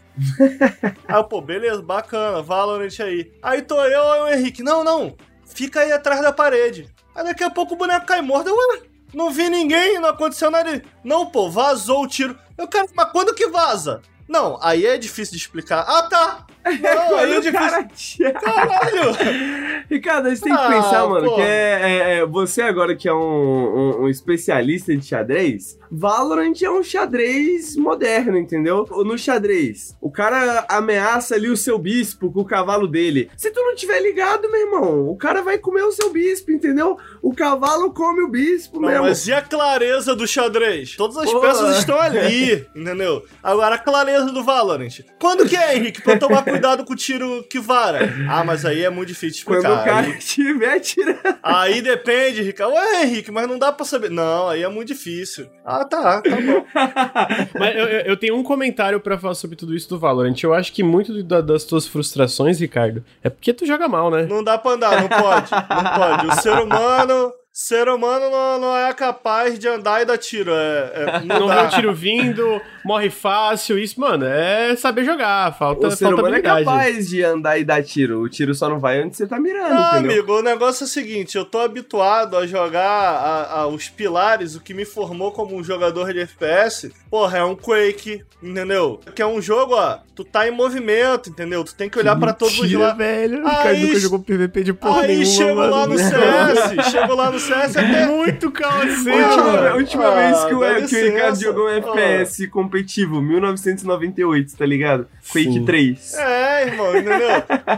aí, 1.07 1.23
pô, 1.29 1.41
beleza, 1.41 1.81
bacana, 1.81 2.41
Valorant 2.41 2.99
aí. 2.99 3.31
Aí 3.41 3.61
tô 3.61 3.79
eu 3.83 4.03
e 4.03 4.19
o 4.21 4.33
Henrique, 4.33 4.63
não, 4.63 4.83
não, 4.83 5.15
fica 5.45 5.81
aí 5.81 5.91
atrás 5.91 6.21
da 6.21 6.33
parede. 6.33 6.89
Aí 7.13 7.23
daqui 7.23 7.43
a 7.43 7.49
pouco 7.49 7.75
o 7.75 7.77
boneco 7.77 8.05
cai 8.05 8.21
morto. 8.21 8.49
Eu, 8.49 8.55
ué, 8.55 8.81
não 9.13 9.31
vi 9.31 9.47
ninguém, 9.47 9.99
não 9.99 10.09
aconteceu 10.09 10.49
nada. 10.49 10.81
Não, 11.03 11.27
pô, 11.27 11.49
vazou 11.49 12.03
o 12.03 12.07
tiro. 12.07 12.37
Eu, 12.57 12.67
quero, 12.67 12.87
mas 12.95 13.11
quando 13.11 13.35
que 13.35 13.47
vaza? 13.47 14.01
Não, 14.27 14.57
aí 14.61 14.85
é 14.85 14.97
difícil 14.97 15.33
de 15.33 15.41
explicar. 15.41 15.85
Ah, 15.87 16.09
tá. 16.09 16.47
Não, 16.65 17.15
aí 17.17 17.33
é 17.33 17.39
difícil. 17.39 18.33
Cara. 18.33 18.39
Caralho! 18.39 19.11
Ricardo, 19.89 20.27
a 20.27 20.29
gente 20.29 20.41
tem 20.41 20.53
que 20.53 20.59
ah, 20.59 20.69
pensar, 20.69 21.07
mano, 21.07 21.29
pô. 21.29 21.35
que 21.35 21.41
é, 21.41 21.45
é, 21.45 22.17
é, 22.17 22.25
você 22.25 22.63
agora 22.63 22.95
que 22.95 23.07
é 23.07 23.13
um, 23.13 23.17
um, 23.17 24.01
um, 24.01 24.09
especialista 24.09 24.95
de 24.95 25.05
xadrez, 25.05 25.77
Valorant 25.91 26.59
é 26.63 26.69
um 26.69 26.81
xadrez 26.81 27.75
moderno, 27.75 28.35
entendeu? 28.35 28.85
No 29.05 29.15
xadrez, 29.15 29.95
o 30.01 30.09
cara 30.09 30.65
ameaça 30.67 31.35
ali 31.35 31.49
o 31.49 31.55
seu 31.55 31.77
bispo 31.77 32.31
com 32.31 32.41
o 32.41 32.45
cavalo 32.45 32.87
dele. 32.87 33.29
Se 33.37 33.51
tu 33.51 33.61
não 33.61 33.75
tiver 33.75 33.99
ligado, 34.01 34.49
meu 34.49 34.61
irmão, 34.61 35.07
o 35.07 35.15
cara 35.15 35.43
vai 35.43 35.59
comer 35.59 35.83
o 35.83 35.91
seu 35.91 36.11
bispo, 36.11 36.51
entendeu? 36.51 36.97
O 37.21 37.33
cavalo 37.33 37.93
come 37.93 38.23
o 38.23 38.27
bispo 38.27 38.81
não, 38.81 38.89
mesmo. 38.89 39.03
Mas 39.03 39.27
e 39.27 39.33
a 39.33 39.41
clareza 39.41 40.15
do 40.15 40.27
xadrez? 40.27 40.95
Todas 40.95 41.17
as 41.17 41.31
Pô. 41.31 41.41
peças 41.41 41.77
estão 41.77 41.99
ali, 41.99 42.65
entendeu? 42.75 43.23
Agora, 43.43 43.75
a 43.75 43.79
clareza 43.79 44.31
do 44.31 44.43
Valorant. 44.43 45.01
Quando 45.19 45.47
que 45.47 45.55
é, 45.55 45.77
Henrique, 45.77 46.01
pra 46.01 46.13
eu 46.13 46.19
tomar 46.19 46.43
cuidado 46.43 46.54
com 46.85 46.93
o 46.93 46.95
tiro 46.95 47.43
que 47.49 47.59
vara? 47.59 48.13
Ah, 48.29 48.43
mas 48.43 48.65
aí 48.65 48.83
é 48.83 48.89
muito 48.89 49.09
difícil 49.09 49.39
explicar. 49.39 49.61
Quando 49.61 49.81
o 49.81 49.83
cara 49.83 50.07
estiver 50.09 50.79
tirando. 50.79 51.19
Aí 51.41 51.81
depende, 51.81 52.41
Ricardo. 52.41 52.73
Ué, 52.73 53.03
Henrique, 53.03 53.31
mas 53.31 53.47
não 53.47 53.57
dá 53.57 53.71
pra 53.71 53.85
saber. 53.85 54.09
Não, 54.09 54.49
aí 54.49 54.63
é 54.63 54.69
muito 54.69 54.89
difícil. 54.89 55.47
Ah, 55.65 55.85
tá, 55.85 56.21
tá 56.21 56.35
bom. 56.35 56.65
mas 57.59 57.75
eu, 57.75 57.85
eu, 57.85 58.17
tenho 58.17 58.35
um 58.35 58.43
comentário 58.43 58.99
para 58.99 59.17
falar 59.17 59.35
sobre 59.35 59.55
tudo 59.55 59.75
isso 59.75 59.89
do 59.89 59.99
Valorant. 59.99 60.35
Eu 60.41 60.53
acho 60.53 60.73
que 60.73 60.83
muito 60.83 61.23
da, 61.23 61.41
das 61.41 61.63
tuas 61.63 61.87
frustrações, 61.87 62.59
Ricardo, 62.59 63.03
é 63.23 63.29
porque 63.29 63.53
tu 63.53 63.65
joga 63.65 63.87
mal, 63.87 64.09
né? 64.09 64.23
Não 64.23 64.43
dá 64.43 64.57
pra 64.57 64.71
andar, 64.71 65.01
não 65.01 65.09
pode. 65.09 65.51
Não 65.51 65.93
pode. 65.95 66.27
O 66.27 66.41
ser 66.41 66.53
humano 66.53 67.33
ser 67.57 67.87
humano 67.87 68.29
não, 68.29 68.59
não, 68.59 68.75
é 68.75 68.93
capaz 68.93 69.57
de 69.57 69.65
andar 69.65 70.01
e 70.01 70.05
dar 70.05 70.17
tiro. 70.17 70.51
É, 70.51 70.91
é 70.93 71.19
não, 71.23 71.47
vê 71.47 71.55
o 71.55 71.69
tiro 71.69 71.93
vindo, 71.95 72.61
morre 72.83 73.09
fácil. 73.09 73.79
Isso, 73.79 73.97
mano, 73.97 74.25
é 74.25 74.75
saber 74.75 75.05
jogar. 75.05 75.57
Falta, 75.57 75.87
o 75.87 75.91
ser 75.91 76.03
falta 76.03 76.19
humano 76.19 76.35
é 76.35 76.39
habilidade. 76.39 76.61
é 76.61 76.65
capaz 76.65 77.07
de 77.07 77.23
andar 77.23 77.57
e 77.57 77.63
dar 77.63 77.81
tiro. 77.81 78.19
O 78.19 78.27
tiro 78.27 78.53
só 78.53 78.67
não 78.67 78.77
vai 78.77 79.01
onde 79.01 79.15
você 79.15 79.25
tá 79.25 79.39
mirando. 79.39 79.73
Não, 79.73 79.91
entendeu? 79.93 80.11
amigo, 80.11 80.37
o 80.37 80.41
negócio 80.41 80.83
é 80.83 80.85
o 80.85 80.89
seguinte: 80.89 81.37
eu 81.37 81.45
tô 81.45 81.59
habituado 81.59 82.35
a 82.35 82.45
jogar 82.45 82.85
a, 82.85 83.59
a, 83.61 83.67
os 83.67 83.87
pilares, 83.87 84.55
o 84.55 84.59
que 84.59 84.73
me 84.73 84.83
formou 84.83 85.31
como 85.31 85.55
um 85.55 85.63
jogador 85.63 86.11
de 86.11 86.19
FPS. 86.19 86.91
Porra, 87.09 87.37
é 87.37 87.43
um 87.45 87.55
Quake, 87.55 88.21
entendeu? 88.43 88.99
Que 89.15 89.21
é 89.21 89.25
um 89.25 89.41
jogo, 89.41 89.75
ó. 89.75 89.99
Tu 90.13 90.25
tá 90.25 90.45
em 90.45 90.51
movimento, 90.51 91.29
entendeu? 91.29 91.63
Tu 91.63 91.73
tem 91.73 91.89
que 91.89 91.97
olhar 91.97 92.17
para 92.17 92.33
todos 92.33 92.57
os 92.59 92.71
lados. 92.73 92.97
velho. 92.97 93.37
Aí, 93.47 93.53
o 93.53 93.57
cara 93.63 93.77
nunca 93.77 93.99
jogou 93.99 94.19
PVP 94.19 94.63
de 94.63 94.73
porra 94.73 95.01
Aí 95.01 95.07
nenhuma, 95.07 95.25
chego 95.25 95.55
mano. 95.55 95.71
lá 95.71 95.87
no 95.87 95.95
CS, 95.99 96.91
chego 96.91 97.15
lá 97.15 97.31
no 97.31 97.39
CS 97.45 97.77
até... 97.77 98.05
Muito 98.07 98.51
calceiro. 98.51 99.27
Última, 99.27 99.69
a 99.69 99.75
última 99.75 100.07
ah, 100.07 100.15
vez 100.15 100.43
que 100.45 100.53
o, 100.53 100.87
que 100.87 100.95
o 100.95 101.11
Ricardo 101.11 101.41
jogou 101.41 101.65
um 101.65 101.69
FPS 101.69 102.43
ah. 102.43 102.49
competitivo, 102.49 103.21
1998, 103.21 104.57
tá 104.57 104.65
ligado? 104.65 105.07
Quake 105.31 105.53
Sim. 105.53 105.65
3. 105.65 106.13
É, 106.15 106.67
irmão, 106.67 106.95
entendeu? 106.95 107.29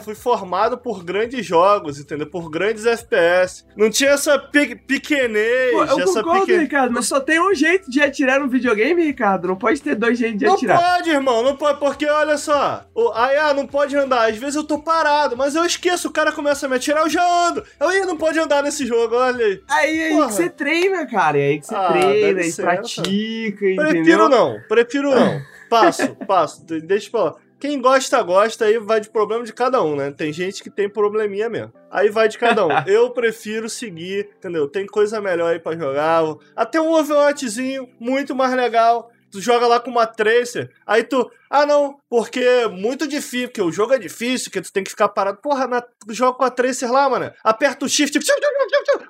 Fui 0.03 0.15
formado 0.15 0.77
por 0.77 1.03
grandes 1.03 1.45
jogos, 1.45 1.99
entendeu? 1.99 2.27
Por 2.27 2.49
grandes 2.49 2.85
FPS. 2.85 3.65
Não 3.75 3.89
tinha 3.89 4.11
essa 4.11 4.37
pe 4.37 4.75
pequenez, 4.75 5.71
Pô, 5.71 5.83
eu 5.83 5.99
essa 5.99 6.23
concordo, 6.23 6.45
pequen... 6.45 6.59
Ricardo, 6.59 6.93
mas 6.93 7.07
só 7.07 7.19
tem 7.19 7.39
um 7.39 7.53
jeito 7.53 7.89
de 7.89 8.01
atirar 8.01 8.39
no 8.39 8.47
videogame, 8.47 9.03
Ricardo. 9.03 9.47
Não 9.47 9.55
pode 9.55 9.81
ter 9.81 9.95
dois 9.95 10.17
jeitos 10.17 10.39
de 10.39 10.45
não 10.45 10.53
atirar. 10.53 10.81
Não 10.81 10.89
pode, 10.89 11.09
irmão. 11.09 11.43
Não 11.43 11.55
pode, 11.55 11.79
porque 11.79 12.05
olha 12.05 12.37
só. 12.37 12.85
O, 12.93 13.11
aí, 13.13 13.37
ah, 13.37 13.53
não 13.53 13.65
pode 13.65 13.95
andar. 13.95 14.29
Às 14.29 14.37
vezes 14.37 14.55
eu 14.55 14.63
tô 14.63 14.79
parado, 14.79 15.35
mas 15.37 15.55
eu 15.55 15.65
esqueço. 15.65 16.07
O 16.07 16.11
cara 16.11 16.31
começa 16.31 16.65
a 16.65 16.69
me 16.69 16.75
atirar, 16.75 17.01
eu 17.01 17.09
já 17.09 17.47
ando. 17.47 17.63
Eu, 17.79 17.91
ia 17.91 18.05
não 18.05 18.17
pode 18.17 18.39
andar 18.39 18.63
nesse 18.63 18.85
jogo, 18.85 19.15
olha 19.15 19.45
aí. 19.45 19.56
Aí, 19.67 20.03
aí 20.03 20.09
que 20.09 20.15
você 20.15 20.49
treina, 20.49 21.05
cara. 21.07 21.37
É 21.37 21.47
aí 21.47 21.59
que 21.59 21.67
você 21.67 21.75
ah, 21.75 21.91
treina 21.91 22.41
e 22.41 22.53
pratica, 22.53 23.65
entendeu? 23.65 23.85
Prefiro 23.87 24.29
não. 24.29 24.61
Prefiro 24.67 25.11
não. 25.11 25.41
Passo, 25.69 26.15
passo. 26.27 26.63
Deixa 26.65 27.09
pra 27.11 27.23
lá. 27.23 27.35
Quem 27.59 27.81
gosta, 27.81 28.21
gosta, 28.21 28.65
aí 28.65 28.77
vai 28.77 28.99
de 28.99 29.09
problema 29.09 29.43
de 29.43 29.51
cada 29.51 29.81
um, 29.81 29.95
né? 29.95 30.11
Tem 30.11 30.31
gente 30.31 30.61
que 30.61 30.69
tem 30.69 30.87
probleminha 30.87 31.49
mesmo. 31.49 31.73
Aí 31.89 32.09
vai 32.09 32.27
de 32.27 32.37
cada 32.37 32.65
um. 32.67 32.69
Eu 32.85 33.09
prefiro 33.09 33.67
seguir, 33.67 34.29
entendeu? 34.37 34.67
Tem 34.67 34.85
coisa 34.85 35.19
melhor 35.19 35.51
aí 35.51 35.59
pra 35.59 35.75
jogar. 35.75 36.23
Até 36.55 36.79
um 36.79 36.91
Overwatchzinho, 36.91 37.89
muito 37.99 38.35
mais 38.35 38.53
legal 38.53 39.11
tu 39.37 39.41
joga 39.41 39.67
lá 39.67 39.79
com 39.79 39.91
uma 39.91 40.07
Tracer, 40.07 40.69
aí 40.85 41.03
tu, 41.03 41.29
ah 41.49 41.65
não, 41.65 41.97
porque 42.09 42.39
é 42.39 42.67
muito 42.67 43.07
difícil, 43.07 43.49
porque 43.49 43.61
o 43.61 43.71
jogo 43.71 43.93
é 43.93 43.99
difícil, 43.99 44.51
que 44.51 44.59
tu 44.59 44.73
tem 44.73 44.83
que 44.83 44.89
ficar 44.89 45.07
parado. 45.09 45.37
Porra, 45.41 45.67
na, 45.67 45.83
joga 46.09 46.37
com 46.37 46.43
a 46.43 46.49
Tracer 46.49 46.91
lá, 46.91 47.07
mano. 47.07 47.31
Aperta 47.43 47.85
o 47.85 47.89
shift, 47.89 48.17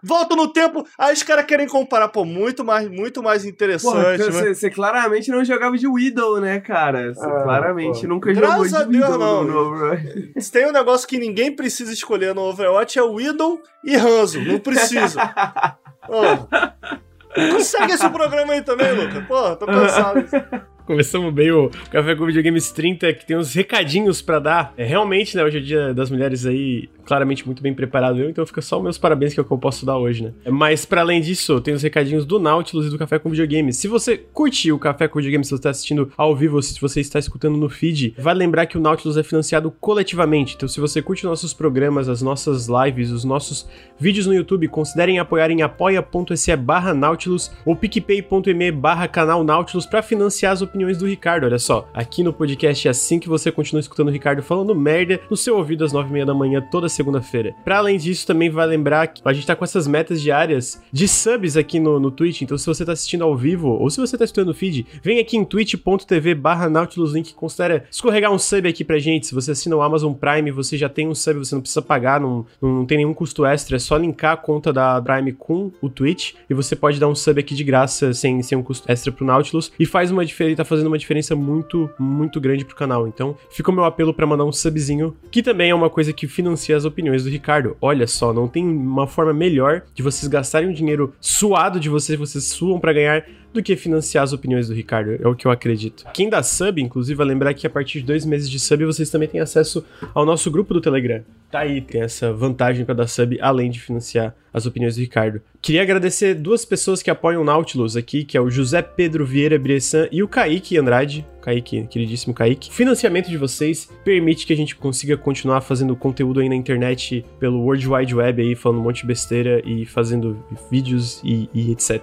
volta 0.04 0.36
no 0.36 0.52
tempo, 0.52 0.86
aí 0.98 1.14
os 1.14 1.24
caras 1.24 1.46
querem 1.46 1.68
comparar, 1.68 2.10
pô, 2.10 2.26
muito 2.26 2.64
mais, 2.66 2.90
muito 2.90 3.24
mais 3.24 3.46
interessante. 3.46 4.24
Você 4.54 4.70
claramente 4.70 5.32
não 5.32 5.46
jogava 5.46 5.78
de 5.78 5.88
Widow, 5.88 6.42
né, 6.42 6.60
cara? 6.60 7.14
Você 7.14 7.26
ah, 7.26 7.44
claramente 7.44 8.02
pô. 8.02 8.08
nunca 8.08 8.34
Graças 8.34 8.72
jogou 8.72 8.88
de 8.88 8.98
Widow 8.98 9.18
não. 9.18 9.44
no 9.44 9.58
Overwatch. 9.60 10.34
Se 10.42 10.52
tem 10.52 10.68
um 10.68 10.74
negócio 10.74 11.08
que 11.08 11.18
ninguém 11.18 11.56
precisa 11.56 11.94
escolher 11.94 12.36
no 12.36 12.42
Overwatch 12.42 13.00
é 13.00 13.02
Widow 13.02 13.62
e 13.84 13.96
Hanzo, 13.96 14.42
não 14.42 14.60
precisa. 14.60 15.22
oh. 16.10 17.07
Consegue 17.52 17.94
esse 17.94 18.10
programa 18.10 18.54
aí 18.54 18.62
também, 18.62 18.92
Luca? 18.92 19.22
Pô, 19.28 19.56
tô 19.56 19.66
cansado. 19.66 20.26
Começamos 20.88 21.34
bem 21.34 21.52
o 21.52 21.70
Café 21.92 22.16
com 22.16 22.26
Videogames 22.26 22.72
30, 22.72 23.12
que 23.12 23.26
tem 23.26 23.36
uns 23.36 23.54
recadinhos 23.54 24.22
para 24.22 24.40
dar. 24.40 24.74
É 24.78 24.86
realmente, 24.86 25.36
né, 25.36 25.44
hoje 25.44 25.58
é 25.58 25.60
o 25.60 25.64
dia 25.64 25.94
das 25.94 26.10
mulheres 26.10 26.46
aí, 26.46 26.88
claramente 27.04 27.46
muito 27.46 27.62
bem 27.62 27.74
preparado 27.74 28.22
eu, 28.22 28.30
então 28.30 28.46
fica 28.46 28.62
só 28.62 28.82
meus 28.82 28.98
parabéns 28.98 29.34
que 29.34 29.40
é 29.42 29.44
o 29.44 29.46
que 29.46 29.52
eu 29.52 29.58
posso 29.58 29.86
dar 29.86 29.98
hoje, 29.98 30.24
né? 30.24 30.34
Mas 30.50 30.86
para 30.86 31.02
além 31.02 31.20
disso, 31.20 31.60
tem 31.60 31.74
os 31.74 31.84
recadinhos 31.84 32.26
do 32.26 32.40
Nautilus 32.40 32.88
e 32.88 32.90
do 32.90 32.98
Café 32.98 33.20
com 33.20 33.30
Videogames. 33.30 33.76
Se 33.76 33.90
você 33.90 34.16
curte 34.16 34.72
o 34.72 34.80
Café 34.80 35.10
com 35.10 35.20
Videogames, 35.20 35.48
se 35.48 35.52
você 35.52 35.60
está 35.60 35.70
assistindo 35.72 36.10
ao 36.16 36.34
vivo, 36.34 36.62
se 36.62 36.80
você 36.80 37.02
está 37.02 37.20
escutando 37.20 37.58
no 37.58 37.68
feed, 37.68 38.16
vai 38.18 38.34
lembrar 38.34 38.66
que 38.66 38.78
o 38.78 38.82
Nautilus 38.82 39.18
é 39.18 39.24
financiado 39.24 39.70
coletivamente. 39.82 40.56
Então, 40.56 40.70
se 40.70 40.80
você 40.80 41.02
curte 41.02 41.26
nossos 41.26 41.54
programas, 41.54 42.08
as 42.08 42.22
nossas 42.22 42.68
lives, 42.70 43.12
os 43.12 43.26
nossos 43.26 43.68
vídeos 44.00 44.26
no 44.26 44.34
YouTube, 44.34 44.70
considerem 44.70 45.20
apoiar 45.20 45.52
em 45.52 45.64
apoia.se 45.64 46.56
barra 46.56 46.94
Nautilus 46.94 47.52
ou 47.66 47.76
picpay.me 47.76 48.72
barra 48.72 49.06
canal 49.10 49.44
Nautilus 49.44 49.86
para 49.86 50.02
financiar 50.02 50.54
as 50.54 50.62
opiniões 50.62 50.77
opiniões 50.78 50.98
do 50.98 51.08
Ricardo. 51.08 51.46
Olha 51.46 51.58
só, 51.58 51.90
aqui 51.92 52.22
no 52.24 52.32
podcast 52.32 52.88
é 52.88 52.92
assim 52.92 53.20
que 53.20 53.28
você 53.28 53.52
continua 53.52 53.80
escutando 53.80 54.10
o 54.10 54.12
Ricardo 54.12 54.44
falando 54.44 54.76
merda 54.76 55.20
no 55.28 55.36
seu 55.36 55.58
ouvido 55.58 55.84
às 55.84 55.92
nove 55.92 56.10
e 56.10 56.14
meia 56.14 56.26
da 56.26 56.36
manhã 56.36 56.62
toda 56.62 56.88
segunda-feira. 56.88 57.56
Para 57.66 57.80
além 57.80 57.98
disso, 57.98 58.28
também 58.28 58.50
vai 58.50 58.68
lembrar 58.68 59.08
que 59.08 59.22
a 59.26 59.34
gente 59.34 59.48
tá 59.48 59.56
com 59.56 59.64
essas 59.64 59.88
metas 59.88 60.22
diárias 60.22 60.80
de 60.92 61.08
subs 61.08 61.58
aqui 61.58 61.80
no, 61.80 62.00
no 62.00 62.12
Twitch. 62.12 62.44
Então, 62.44 62.58
se 62.58 62.66
você 62.68 62.86
tá 62.86 62.92
assistindo 62.92 63.24
ao 63.24 63.36
vivo 63.36 63.70
ou 63.70 63.90
se 63.90 64.00
você 64.00 64.16
tá 64.16 64.24
escutando 64.24 64.50
no 64.50 64.54
feed, 64.54 64.86
vem 65.02 65.20
aqui 65.20 65.36
em 65.36 65.44
twitch.tv 65.44 66.36
barra 66.36 66.70
Nautilus 66.70 67.14
Link. 67.14 67.34
Considera 67.34 67.86
escorregar 67.90 68.32
um 68.32 68.38
sub 68.38 68.70
aqui 68.70 68.84
pra 68.84 69.00
gente. 69.00 69.26
Se 69.26 69.34
você 69.34 69.52
assina 69.52 69.76
o 69.76 69.82
Amazon 69.82 70.14
Prime, 70.14 70.52
você 70.52 70.78
já 70.78 70.88
tem 70.88 71.08
um 71.08 71.16
sub, 71.16 71.40
você 71.40 71.56
não 71.56 71.62
precisa 71.62 71.82
pagar, 71.82 72.20
não, 72.20 72.46
não 72.62 72.86
tem 72.86 73.00
nenhum 73.00 73.16
custo 73.16 73.46
extra. 73.46 73.78
É 73.78 73.80
só 73.80 73.98
linkar 73.98 74.34
a 74.34 74.38
conta 74.38 74.72
da 74.72 75.02
Prime 75.02 75.34
com 75.34 75.72
o 75.82 75.90
Twitch 75.90 76.34
e 76.48 76.54
você 76.54 76.76
pode 76.76 77.00
dar 77.00 77.08
um 77.08 77.16
sub 77.16 77.40
aqui 77.40 77.56
de 77.56 77.64
graça, 77.64 78.14
sem, 78.14 78.44
sem 78.44 78.56
um 78.56 78.62
custo 78.62 78.90
extra 78.92 79.12
pro 79.12 79.26
Nautilus. 79.26 79.72
E 79.80 79.86
faz 79.88 80.12
uma 80.12 80.24
diferença, 80.28 80.64
fazendo 80.68 80.88
uma 80.88 80.98
diferença 80.98 81.36
muito, 81.36 81.90
muito 81.98 82.40
grande 82.40 82.66
pro 82.66 82.76
canal. 82.76 83.08
Então, 83.08 83.36
fica 83.50 83.72
o 83.72 83.74
meu 83.74 83.84
apelo 83.84 84.14
para 84.14 84.28
mandar 84.28 84.46
um 84.46 84.52
subzinho, 84.52 85.16
que 85.32 85.42
também 85.42 85.72
é 85.72 85.76
uma 85.76 85.90
coisa 85.90 86.14
que 86.14 86.28
financia 86.28 86.76
as 86.76 86.86
opiniões 86.86 87.24
do 87.24 87.30
Ricardo. 87.30 87.76
Olha 87.82 88.08
só, 88.08 88.34
não 88.34 88.48
tem 88.48 88.66
uma 88.66 89.08
forma 89.08 89.34
melhor 89.34 89.84
de 89.94 90.04
vocês 90.04 90.28
gastarem 90.28 90.70
um 90.70 90.74
dinheiro 90.74 91.14
suado 91.20 91.80
de 91.80 91.90
vocês, 91.90 92.18
vocês 92.18 92.44
suam 92.44 92.80
para 92.80 92.94
ganhar 92.94 93.26
do 93.58 93.64
que 93.64 93.76
financiar 93.76 94.24
as 94.24 94.34
opiniões 94.34 94.68
do 94.68 94.74
Ricardo, 94.74 95.18
é 95.22 95.28
o 95.28 95.36
que 95.36 95.46
eu 95.46 95.52
acredito. 95.52 96.06
Quem 96.14 96.30
dá 96.30 96.42
sub, 96.42 96.82
inclusive, 96.82 97.18
vai 97.18 97.26
lembrar 97.26 97.54
que 97.54 97.68
a 97.68 97.70
partir 97.70 98.00
de 98.00 98.06
dois 98.06 98.26
meses 98.26 98.50
de 98.50 98.60
sub 98.60 98.86
vocês 98.86 99.10
também 99.10 99.28
têm 99.28 99.42
acesso 99.42 99.84
ao 100.14 100.26
nosso 100.26 100.50
grupo 100.50 100.74
do 100.74 100.82
Telegram. 100.82 101.22
Tá 101.50 101.60
aí, 101.60 101.82
tem 101.82 102.02
essa 102.02 102.34
vantagem 102.34 102.86
para 102.86 102.94
dar 102.94 103.08
sub, 103.08 103.38
além 103.42 103.72
de 103.72 103.80
financiar 103.80 104.36
as 104.54 104.66
opiniões 104.66 104.96
do 104.96 105.02
Ricardo. 105.02 105.42
Queria 105.62 105.82
agradecer 105.82 106.34
duas 106.36 106.66
pessoas 106.66 107.02
que 107.02 107.10
apoiam 107.10 107.42
o 107.42 107.46
Nautilus 107.46 107.96
aqui, 107.96 108.24
que 108.24 108.38
é 108.38 108.42
o 108.42 108.50
José 108.50 108.82
Pedro 108.82 109.26
Vieira 109.26 109.58
Bressan 109.58 110.08
e 110.12 110.22
o 110.22 110.28
Kaique 110.28 110.78
Andrade. 110.78 111.26
Kaique, 111.42 111.88
queridíssimo 111.88 112.34
Kaique. 112.34 112.70
O 112.70 112.74
financiamento 112.74 113.30
de 113.30 113.38
vocês 113.38 113.90
permite 114.04 114.46
que 114.46 114.54
a 114.54 114.58
gente 114.58 114.76
consiga 114.76 115.16
continuar 115.16 115.62
fazendo 115.62 115.96
conteúdo 115.96 116.42
aí 116.42 116.50
na 116.50 116.56
internet 116.56 117.26
pelo 117.40 117.62
World 117.62 117.88
Wide 117.88 118.16
Web 118.16 118.42
aí, 118.42 118.56
falando 118.56 118.80
um 118.80 118.84
monte 118.84 119.02
de 119.02 119.08
besteira 119.08 119.62
e 119.66 119.86
fazendo 119.86 120.44
vídeos 120.70 121.22
e, 121.24 121.50
e 121.54 121.72
etc. 121.72 122.02